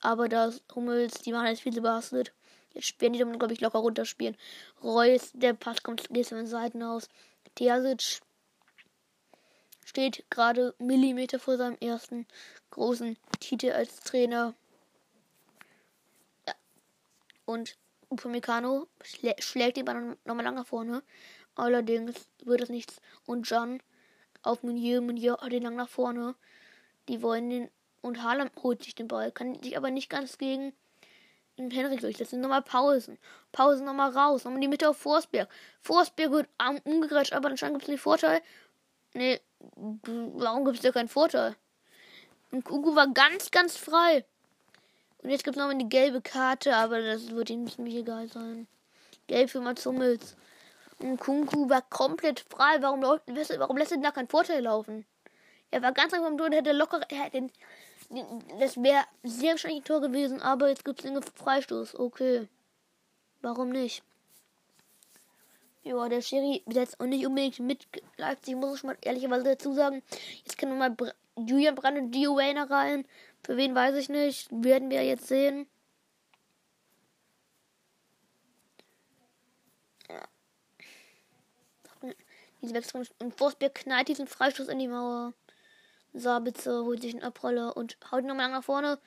Aber 0.00 0.28
das 0.28 0.62
Hummels, 0.74 1.14
die 1.22 1.32
machen 1.32 1.48
jetzt 1.48 1.62
viel 1.62 1.74
zu 1.74 1.82
belastet. 1.82 2.32
Jetzt 2.74 3.00
werden 3.00 3.14
die 3.14 3.18
dann, 3.18 3.38
glaube 3.38 3.54
ich, 3.54 3.60
locker 3.60 3.78
runterspielen. 3.78 4.36
Reus, 4.84 5.32
der 5.34 5.54
Pass 5.54 5.82
kommt, 5.82 6.08
geht 6.10 6.26
von 6.26 6.38
den 6.38 6.46
Seiten 6.46 6.82
aus. 6.82 7.08
Terzic 7.54 8.20
steht 9.86 10.24
gerade 10.30 10.74
Millimeter 10.78 11.38
vor 11.38 11.56
seinem 11.56 11.78
ersten 11.80 12.26
großen 12.70 13.16
Titel 13.38 13.70
als 13.70 14.00
Trainer. 14.00 14.54
Ja. 16.46 16.54
Und 17.46 17.78
Upamecano 18.10 18.88
schlä 19.02 19.34
schlägt 19.38 19.76
den 19.76 19.84
Ball 19.84 20.16
nochmal 20.24 20.44
lang 20.44 20.56
nach 20.56 20.66
vorne. 20.66 21.02
Allerdings 21.54 22.28
wird 22.44 22.62
es 22.62 22.68
nichts. 22.68 23.00
Und 23.24 23.48
Jan 23.48 23.80
auf 24.42 24.64
Meunier, 24.64 25.00
Meunier 25.00 25.38
hat 25.40 25.52
den 25.52 25.62
lang 25.62 25.76
nach 25.76 25.88
vorne. 25.88 26.34
Die 27.08 27.22
wollen 27.22 27.48
den. 27.48 27.70
Und 28.02 28.22
Haaland 28.22 28.52
holt 28.62 28.82
sich 28.82 28.94
den 28.94 29.08
Ball. 29.08 29.30
Kann 29.30 29.62
sich 29.62 29.76
aber 29.76 29.90
nicht 29.90 30.10
ganz 30.10 30.36
gegen 30.36 30.72
Henrik 31.56 32.00
durchsetzen. 32.00 32.40
Nochmal 32.40 32.62
Pausen. 32.62 33.18
Pausen 33.52 33.84
nochmal 33.84 34.10
raus. 34.10 34.44
Nochmal 34.44 34.60
die 34.60 34.68
Mitte 34.68 34.88
auf 34.88 34.98
Forsberg. 34.98 35.48
Forsberg 35.80 36.32
wird 36.32 36.48
umgegrätscht, 36.84 37.32
aber 37.32 37.48
anscheinend 37.48 37.78
gibt 37.78 37.84
es 37.84 37.92
nicht 37.92 38.00
Vorteil. 38.00 38.42
Nee, 39.14 39.40
warum 39.60 40.64
gibt 40.64 40.76
es 40.76 40.82
da 40.82 40.92
keinen 40.92 41.08
Vorteil? 41.08 41.56
Und 42.50 42.64
Kugu 42.64 42.94
war 42.94 43.08
ganz, 43.08 43.50
ganz 43.50 43.76
frei. 43.76 44.24
Und 45.22 45.30
jetzt 45.30 45.44
gibt 45.44 45.56
es 45.56 45.60
nochmal 45.60 45.78
die 45.78 45.88
gelbe 45.88 46.20
Karte, 46.20 46.74
aber 46.76 47.02
das 47.02 47.30
wird 47.30 47.50
ihm 47.50 47.68
ziemlich 47.68 47.96
egal 47.96 48.28
sein. 48.28 48.68
Gelb 49.26 49.50
für 49.50 49.60
Mats 49.60 49.84
Hummels. 49.84 50.36
Und 50.98 51.18
Kunku 51.18 51.68
war 51.68 51.82
komplett 51.82 52.40
frei. 52.40 52.80
Warum, 52.80 53.02
warum 53.02 53.76
lässt 53.76 53.92
er 53.92 53.98
da 53.98 54.10
keinen 54.12 54.28
Vorteil 54.28 54.62
laufen? 54.62 55.04
Er 55.70 55.82
war 55.82 55.92
ganz 55.92 56.12
einfach 56.14 56.28
am 56.28 56.38
Tor, 56.38 56.48
hätte 56.50 56.72
locker. 56.72 57.00
Er 57.08 57.24
hätte, 57.24 57.48
das 58.60 58.82
wäre 58.82 59.04
sehr 59.22 59.52
wahrscheinlich 59.52 59.80
ein 59.80 59.84
Tor 59.84 60.00
gewesen, 60.00 60.40
aber 60.40 60.68
jetzt 60.68 60.84
gibt 60.84 61.00
es 61.00 61.06
einen 61.06 61.22
Freistoß. 61.22 61.98
Okay. 61.98 62.48
Warum 63.42 63.70
nicht? 63.70 64.02
Ja, 65.86 66.08
der 66.08 66.20
Schiri 66.20 66.64
jetzt 66.66 66.98
auch 66.98 67.06
nicht 67.06 67.24
unbedingt 67.24 67.60
mit 67.60 67.86
Leipzig, 68.16 68.56
muss 68.56 68.78
ich 68.78 68.82
mal 68.82 68.98
ehrlicherweise 69.02 69.44
dazu 69.44 69.72
sagen. 69.72 70.02
Jetzt 70.44 70.58
können 70.58 70.76
wir 70.76 70.90
mal 70.90 71.14
Julian 71.36 71.76
Brand 71.76 71.96
und 71.96 72.10
Dio 72.10 72.34
Wayner 72.34 72.68
rein. 72.68 73.06
Für 73.44 73.56
wen 73.56 73.72
weiß 73.72 73.94
ich 73.94 74.08
nicht. 74.08 74.48
Werden 74.50 74.90
wir 74.90 75.04
jetzt 75.04 75.28
sehen. 75.28 75.68
Diese 82.60 82.74
Wechselung. 82.74 83.06
Und 83.20 83.38
Forsberg 83.38 83.76
knallt 83.76 84.08
diesen 84.08 84.26
Freistoß 84.26 84.66
in 84.66 84.80
die 84.80 84.88
Mauer. 84.88 85.34
Sabitzer 86.14 86.84
holt 86.84 87.00
sich 87.00 87.14
einen 87.14 87.22
Abroller 87.22 87.76
und 87.76 87.96
haut 88.10 88.24
nochmal 88.24 88.50
nach 88.50 88.64
vorne. 88.64 88.98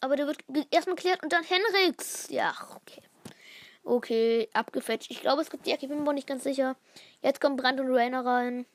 Aber 0.00 0.16
der 0.16 0.26
wird 0.26 0.38
erstmal 0.70 0.96
klärt 0.96 1.22
und 1.22 1.34
dann 1.34 1.44
Henriks. 1.44 2.30
Ja, 2.30 2.54
okay. 2.76 3.02
Okay, 3.84 4.48
abgefetcht. 4.52 5.10
Ich 5.10 5.20
glaube, 5.20 5.42
es 5.42 5.50
gibt. 5.50 5.66
Ich 5.66 5.78
bin 5.80 6.04
mir 6.04 6.12
nicht 6.12 6.26
ganz 6.26 6.44
sicher. 6.44 6.76
Jetzt 7.22 7.40
kommt 7.40 7.56
Brand 7.56 7.80
und 7.80 7.94
Rainer 7.94 8.24
rein. 8.24 8.66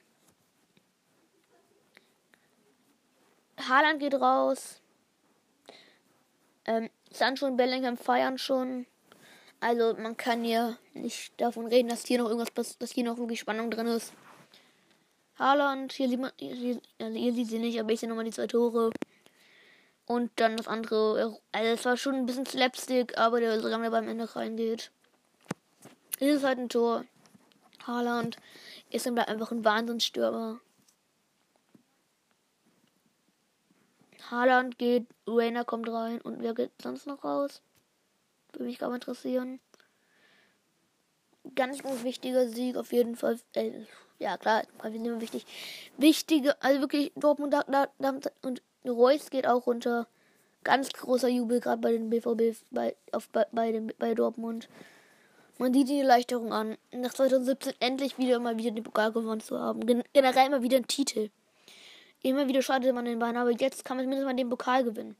Haaland 3.69 3.99
geht 3.99 4.15
raus. 4.15 4.81
Ähm, 6.65 6.89
Sancho 7.11 7.45
und 7.45 7.57
Bellingham 7.57 7.97
feiern 7.97 8.37
schon. 8.37 8.85
Also 9.59 9.93
man 9.93 10.17
kann 10.17 10.43
hier 10.43 10.77
nicht 10.93 11.39
davon 11.39 11.67
reden, 11.67 11.89
dass 11.89 12.05
hier 12.05 12.17
noch 12.17 12.29
irgendwas 12.29 12.77
dass 12.77 12.91
hier 12.91 13.05
noch 13.05 13.17
wirklich 13.17 13.39
Spannung 13.39 13.71
drin 13.71 13.87
ist. 13.87 14.13
Haaland, 15.37 15.93
hier 15.93 16.09
sieht 16.09 16.19
man, 16.19 16.31
hier, 16.37 16.79
also 16.99 17.17
hier 17.17 17.33
sieht 17.33 17.47
sie 17.47 17.59
nicht, 17.59 17.79
aber 17.79 17.91
ich 17.91 17.99
sehe 17.99 18.09
nochmal 18.09 18.25
die 18.25 18.31
zwei 18.31 18.47
Tore. 18.47 18.91
Und 20.05 20.31
dann 20.35 20.57
das 20.57 20.67
andere. 20.67 21.39
Also 21.51 21.69
es 21.69 21.85
war 21.85 21.97
schon 21.97 22.15
ein 22.15 22.25
bisschen 22.25 22.45
Slapstick, 22.45 23.17
aber 23.17 23.39
der 23.39 23.61
so 23.61 23.67
lange 23.67 23.89
beim 23.89 24.07
Ende 24.07 24.35
reingeht. 24.35 24.91
Hier 26.19 26.35
ist 26.35 26.43
halt 26.43 26.59
ein 26.59 26.69
Tor. 26.69 27.05
Haaland 27.85 28.37
ist 28.89 29.05
dann 29.05 29.17
einfach 29.17 29.51
ein 29.51 29.65
Wahnsinnsstürmer. 29.65 30.59
Haaland 34.29 34.77
geht, 34.77 35.07
Rainer 35.27 35.65
kommt 35.65 35.89
rein 35.89 36.21
und 36.21 36.41
wer 36.41 36.53
geht 36.53 36.71
sonst 36.81 37.07
noch 37.07 37.23
raus? 37.23 37.61
Würde 38.51 38.65
mich 38.65 38.79
gar 38.79 38.93
interessieren. 38.93 39.59
Ganz, 41.55 41.83
ganz 41.83 42.03
wichtiger 42.03 42.47
Sieg 42.47 42.77
auf 42.77 42.93
jeden 42.93 43.15
Fall. 43.15 43.39
Äh, 43.53 43.85
ja, 44.19 44.37
klar, 44.37 44.63
wir 44.81 44.91
sind 44.91 45.05
immer 45.05 45.19
wichtig. 45.19 45.45
Wichtige, 45.97 46.61
also 46.61 46.79
wirklich, 46.79 47.11
Dortmund 47.15 47.53
da, 47.53 47.63
da, 47.67 48.19
und 48.41 48.61
Reus 48.85 49.29
geht 49.29 49.47
auch 49.47 49.67
runter. 49.67 50.07
Ganz 50.63 50.93
großer 50.93 51.27
Jubel 51.27 51.59
gerade 51.59 51.81
bei 51.81 51.91
den 51.91 52.09
BVB, 52.09 52.57
bei, 52.71 52.95
auf, 53.11 53.27
bei, 53.29 53.45
bei, 53.51 53.71
dem, 53.71 53.91
bei 53.99 54.13
Dortmund. 54.13 54.69
Man 55.57 55.73
sieht 55.73 55.89
die 55.89 55.99
Erleichterung 55.99 56.51
an, 56.53 56.77
nach 56.91 57.13
2017 57.13 57.73
endlich 57.79 58.17
wieder 58.17 58.39
mal 58.39 58.57
wieder 58.57 58.71
den 58.71 58.83
Pokal 58.83 59.11
gewonnen 59.11 59.41
zu 59.41 59.59
haben. 59.59 59.85
Gen 59.85 60.03
generell 60.13 60.49
mal 60.49 60.63
wieder 60.63 60.77
ein 60.77 60.87
Titel. 60.87 61.29
Immer 62.21 62.47
wieder 62.47 62.61
schadet 62.61 62.95
man 62.95 63.05
den 63.05 63.19
Beinen, 63.19 63.37
aber 63.37 63.51
jetzt 63.51 63.83
kann 63.83 63.97
man 63.97 64.05
zumindest 64.05 64.25
mal 64.25 64.33
den 64.33 64.49
Pokal 64.49 64.83
gewinnen. 64.83 65.17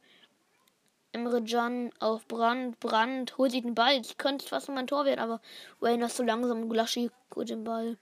Emre 1.12 1.44
Can 1.44 1.92
auf 2.00 2.26
Brand. 2.28 2.80
Brand 2.80 3.38
holt 3.38 3.52
sich 3.52 3.62
den 3.62 3.76
Ball. 3.76 4.00
Ich 4.02 4.18
könnte 4.18 4.48
fast 4.48 4.68
noch 4.68 4.76
mein 4.76 4.88
Tor 4.88 5.06
werden, 5.06 5.20
aber 5.20 5.42
Wayne 5.80 6.06
ist 6.06 6.18
so 6.18 6.24
langsam. 6.24 6.68
Gulaschi 6.68 7.12
holt 7.36 7.50
den 7.50 7.64
Ball. 7.64 7.98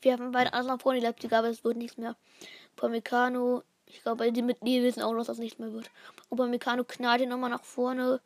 Wir 0.00 0.14
haben 0.14 0.32
beide 0.32 0.52
alles 0.52 0.66
nach 0.66 0.80
vorne, 0.80 0.98
die 0.98 1.06
Leipziger, 1.06 1.38
aber 1.38 1.48
es 1.48 1.62
wird 1.62 1.76
nichts 1.76 1.96
mehr. 1.96 2.16
Upamecano, 2.76 3.62
ich 3.86 4.02
glaube, 4.02 4.30
die 4.32 4.42
mit 4.42 4.58
die 4.62 4.82
wissen 4.82 5.02
auch, 5.02 5.14
dass 5.14 5.26
das 5.26 5.38
nichts 5.38 5.58
mehr 5.58 5.72
wird. 5.72 5.90
Upamecano 6.30 6.84
knallt 6.84 7.20
ihn 7.20 7.28
nochmal 7.28 7.50
nach 7.50 7.64
vorne. 7.64 8.20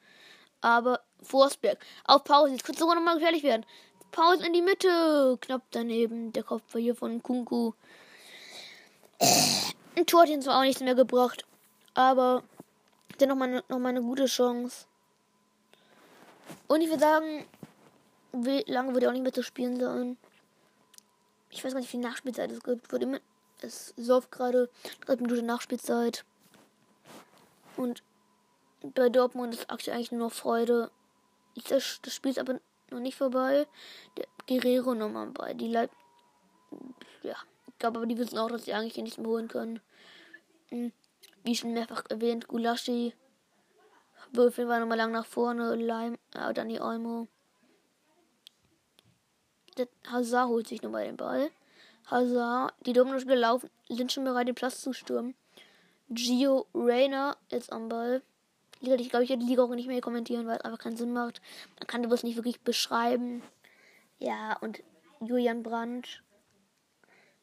Aber 0.60 1.00
Forsberg 1.22 1.78
auf 2.04 2.24
Pause. 2.24 2.52
Jetzt 2.52 2.64
könnte 2.64 2.78
es 2.78 2.80
sogar 2.80 2.94
nochmal 2.94 3.16
gefährlich 3.16 3.42
werden. 3.42 3.66
Pause 4.10 4.46
in 4.46 4.52
die 4.52 4.62
Mitte. 4.62 5.36
Knapp 5.40 5.62
daneben. 5.70 6.32
Der 6.32 6.42
Kopf 6.42 6.62
war 6.72 6.80
hier 6.80 6.94
von 6.94 7.22
Kunku. 7.22 7.72
Ein 9.96 10.06
Tor 10.06 10.22
hat 10.22 10.28
ihn 10.28 10.42
zwar 10.42 10.58
auch 10.58 10.62
nichts 10.62 10.80
mehr 10.80 10.94
gebracht. 10.94 11.44
Aber 11.94 12.42
dennoch 13.20 13.36
mal, 13.36 13.62
noch 13.68 13.78
mal 13.78 13.90
eine 13.90 14.02
gute 14.02 14.26
Chance. 14.26 14.86
Und 16.68 16.80
ich 16.80 16.88
würde 16.88 17.00
sagen, 17.00 17.44
wie 18.32 18.64
lange 18.66 18.92
wird 18.94 19.04
er 19.04 19.10
auch 19.10 19.14
nicht 19.14 19.22
mehr 19.22 19.32
zu 19.32 19.42
spielen 19.42 19.78
sein. 19.80 20.16
Ich 21.50 21.64
weiß 21.64 21.72
gar 21.72 21.80
nicht, 21.80 21.88
wie 21.88 21.98
viel 21.98 22.00
Nachspielzeit 22.00 22.50
es 22.50 22.62
gibt. 22.62 22.90
Wird 22.92 23.02
immer, 23.02 23.18
es 23.66 23.92
läuft 23.96 24.30
gerade 24.30 24.70
3 25.06 25.16
Minuten 25.16 25.46
Nachspielzeit. 25.46 26.24
Und 27.76 28.02
bei 28.82 29.08
Dortmund 29.08 29.54
ist 29.54 29.70
aktuell 29.70 29.96
eigentlich 29.96 30.12
nur 30.12 30.28
noch 30.28 30.32
Freude. 30.32 30.90
Das, 31.68 32.00
das 32.02 32.14
Spiel 32.14 32.30
ist 32.30 32.38
aber 32.38 32.60
noch 32.90 33.00
nicht 33.00 33.16
vorbei. 33.16 33.66
Der 34.16 34.26
Guerrero 34.46 34.94
nochmal 34.94 35.26
bei. 35.28 35.54
Die 35.54 35.68
Leib. 35.68 35.90
Ja, 37.22 37.36
ich 37.66 37.78
glaube 37.78 37.98
aber, 37.98 38.06
die 38.06 38.18
wissen 38.18 38.38
auch, 38.38 38.48
dass 38.48 38.64
sie 38.64 38.74
eigentlich 38.74 38.96
nichts 38.96 39.18
mehr 39.18 39.28
holen 39.28 39.48
können. 39.48 39.80
Hm. 40.68 40.92
Wie 41.42 41.54
schon 41.54 41.72
mehrfach 41.72 42.04
erwähnt, 42.08 42.48
Gulaschi. 42.48 43.14
Würfel 44.32 44.68
war 44.68 44.80
nochmal 44.80 44.98
lang 44.98 45.12
nach 45.12 45.26
vorne. 45.26 45.74
Leim, 45.76 46.16
äh, 46.34 46.66
die 46.66 46.80
Olmo. 46.80 47.28
Der 49.76 49.88
Hazard 50.10 50.48
holt 50.48 50.68
sich 50.68 50.82
nochmal 50.82 51.04
den 51.04 51.16
Ball. 51.16 51.50
Hazard, 52.06 52.74
die 52.84 52.92
Dominos 52.92 53.26
gelaufen, 53.26 53.70
sind 53.88 54.12
schon 54.12 54.24
bereit, 54.24 54.48
den 54.48 54.54
Platz 54.54 54.80
zu 54.80 54.92
stürmen. 54.92 55.34
Gio 56.08 56.66
Reyna 56.74 57.36
ist 57.50 57.72
am 57.72 57.88
Ball. 57.88 58.22
Ich 58.80 58.88
glaube, 58.88 59.24
ich 59.24 59.30
werde 59.30 59.42
die 59.42 59.48
Liga 59.48 59.62
auch 59.62 59.74
nicht 59.74 59.88
mehr 59.88 60.00
kommentieren, 60.00 60.46
weil 60.46 60.58
es 60.58 60.64
einfach 60.64 60.78
keinen 60.78 60.96
Sinn 60.96 61.12
macht. 61.12 61.40
Man 61.78 61.86
kann 61.86 62.08
das 62.08 62.22
nicht 62.22 62.36
wirklich 62.36 62.60
beschreiben. 62.60 63.42
Ja, 64.18 64.56
und 64.60 64.82
Julian 65.20 65.62
Brandt. 65.62 66.22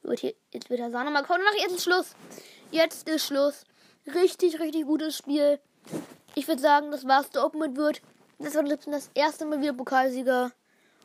Wird 0.02 0.20
hier, 0.20 0.34
jetzt 0.52 0.70
wird 0.70 0.82
Hazard 0.82 1.06
nochmal 1.06 1.24
kommen. 1.24 1.44
Nach 1.44 1.62
jetzt 1.62 1.76
ist 1.76 1.84
Schluss. 1.84 2.16
Jetzt 2.72 3.10
ist 3.10 3.26
Schluss. 3.26 3.66
Richtig, 4.14 4.60
richtig 4.60 4.86
gutes 4.86 5.18
Spiel. 5.18 5.60
Ich 6.36 6.48
würde 6.48 6.62
sagen, 6.62 6.92
das 6.92 7.08
war's. 7.08 7.30
Der 7.32 7.46
Open 7.46 7.76
wird. 7.76 8.02
Das 8.40 8.56
war 8.56 8.64
das 8.64 9.12
erste 9.14 9.46
Mal 9.46 9.62
wieder 9.62 9.74
Pokalsieger. 9.74 10.52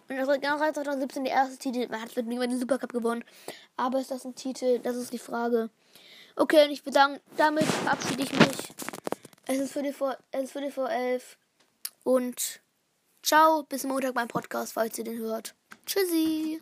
Und 0.09 0.17
das 0.17 0.27
war 0.27 0.39
generell 0.39 0.73
2017 0.73 1.25
der 1.25 1.33
erste 1.35 1.59
Titel. 1.59 1.89
Man 1.91 2.01
hat 2.01 2.11
mit 2.17 2.51
den 2.51 2.59
Supercup 2.59 2.93
gewonnen. 2.93 3.25
Aber 3.77 4.01
ist 4.01 4.11
das 4.11 4.25
ein 4.25 4.35
Titel? 4.35 4.79
Das 4.79 4.97
ist 4.97 5.13
die 5.13 5.19
Frage. 5.19 5.71
Okay, 6.37 6.65
und 6.65 6.71
ich 6.71 6.83
sagen, 6.95 7.21
damit 7.37 7.65
verabschiede 7.65 8.23
ich 8.23 8.33
mich. 8.33 8.73
Es 9.47 9.59
ist 9.59 9.73
für 9.73 9.83
die 9.83 9.93
vor, 9.93 10.17
es 10.31 10.45
ist 10.45 10.53
die 10.61 10.71
vor 10.71 10.91
11. 10.91 11.37
Und 12.05 12.61
ciao, 13.23 13.65
bis 13.65 13.85
Montag 13.85 14.15
beim 14.15 14.29
Podcast, 14.29 14.75
falls 14.75 14.97
ihr 14.99 15.05
den 15.05 15.19
hört. 15.19 15.55
Tschüssi. 15.85 16.61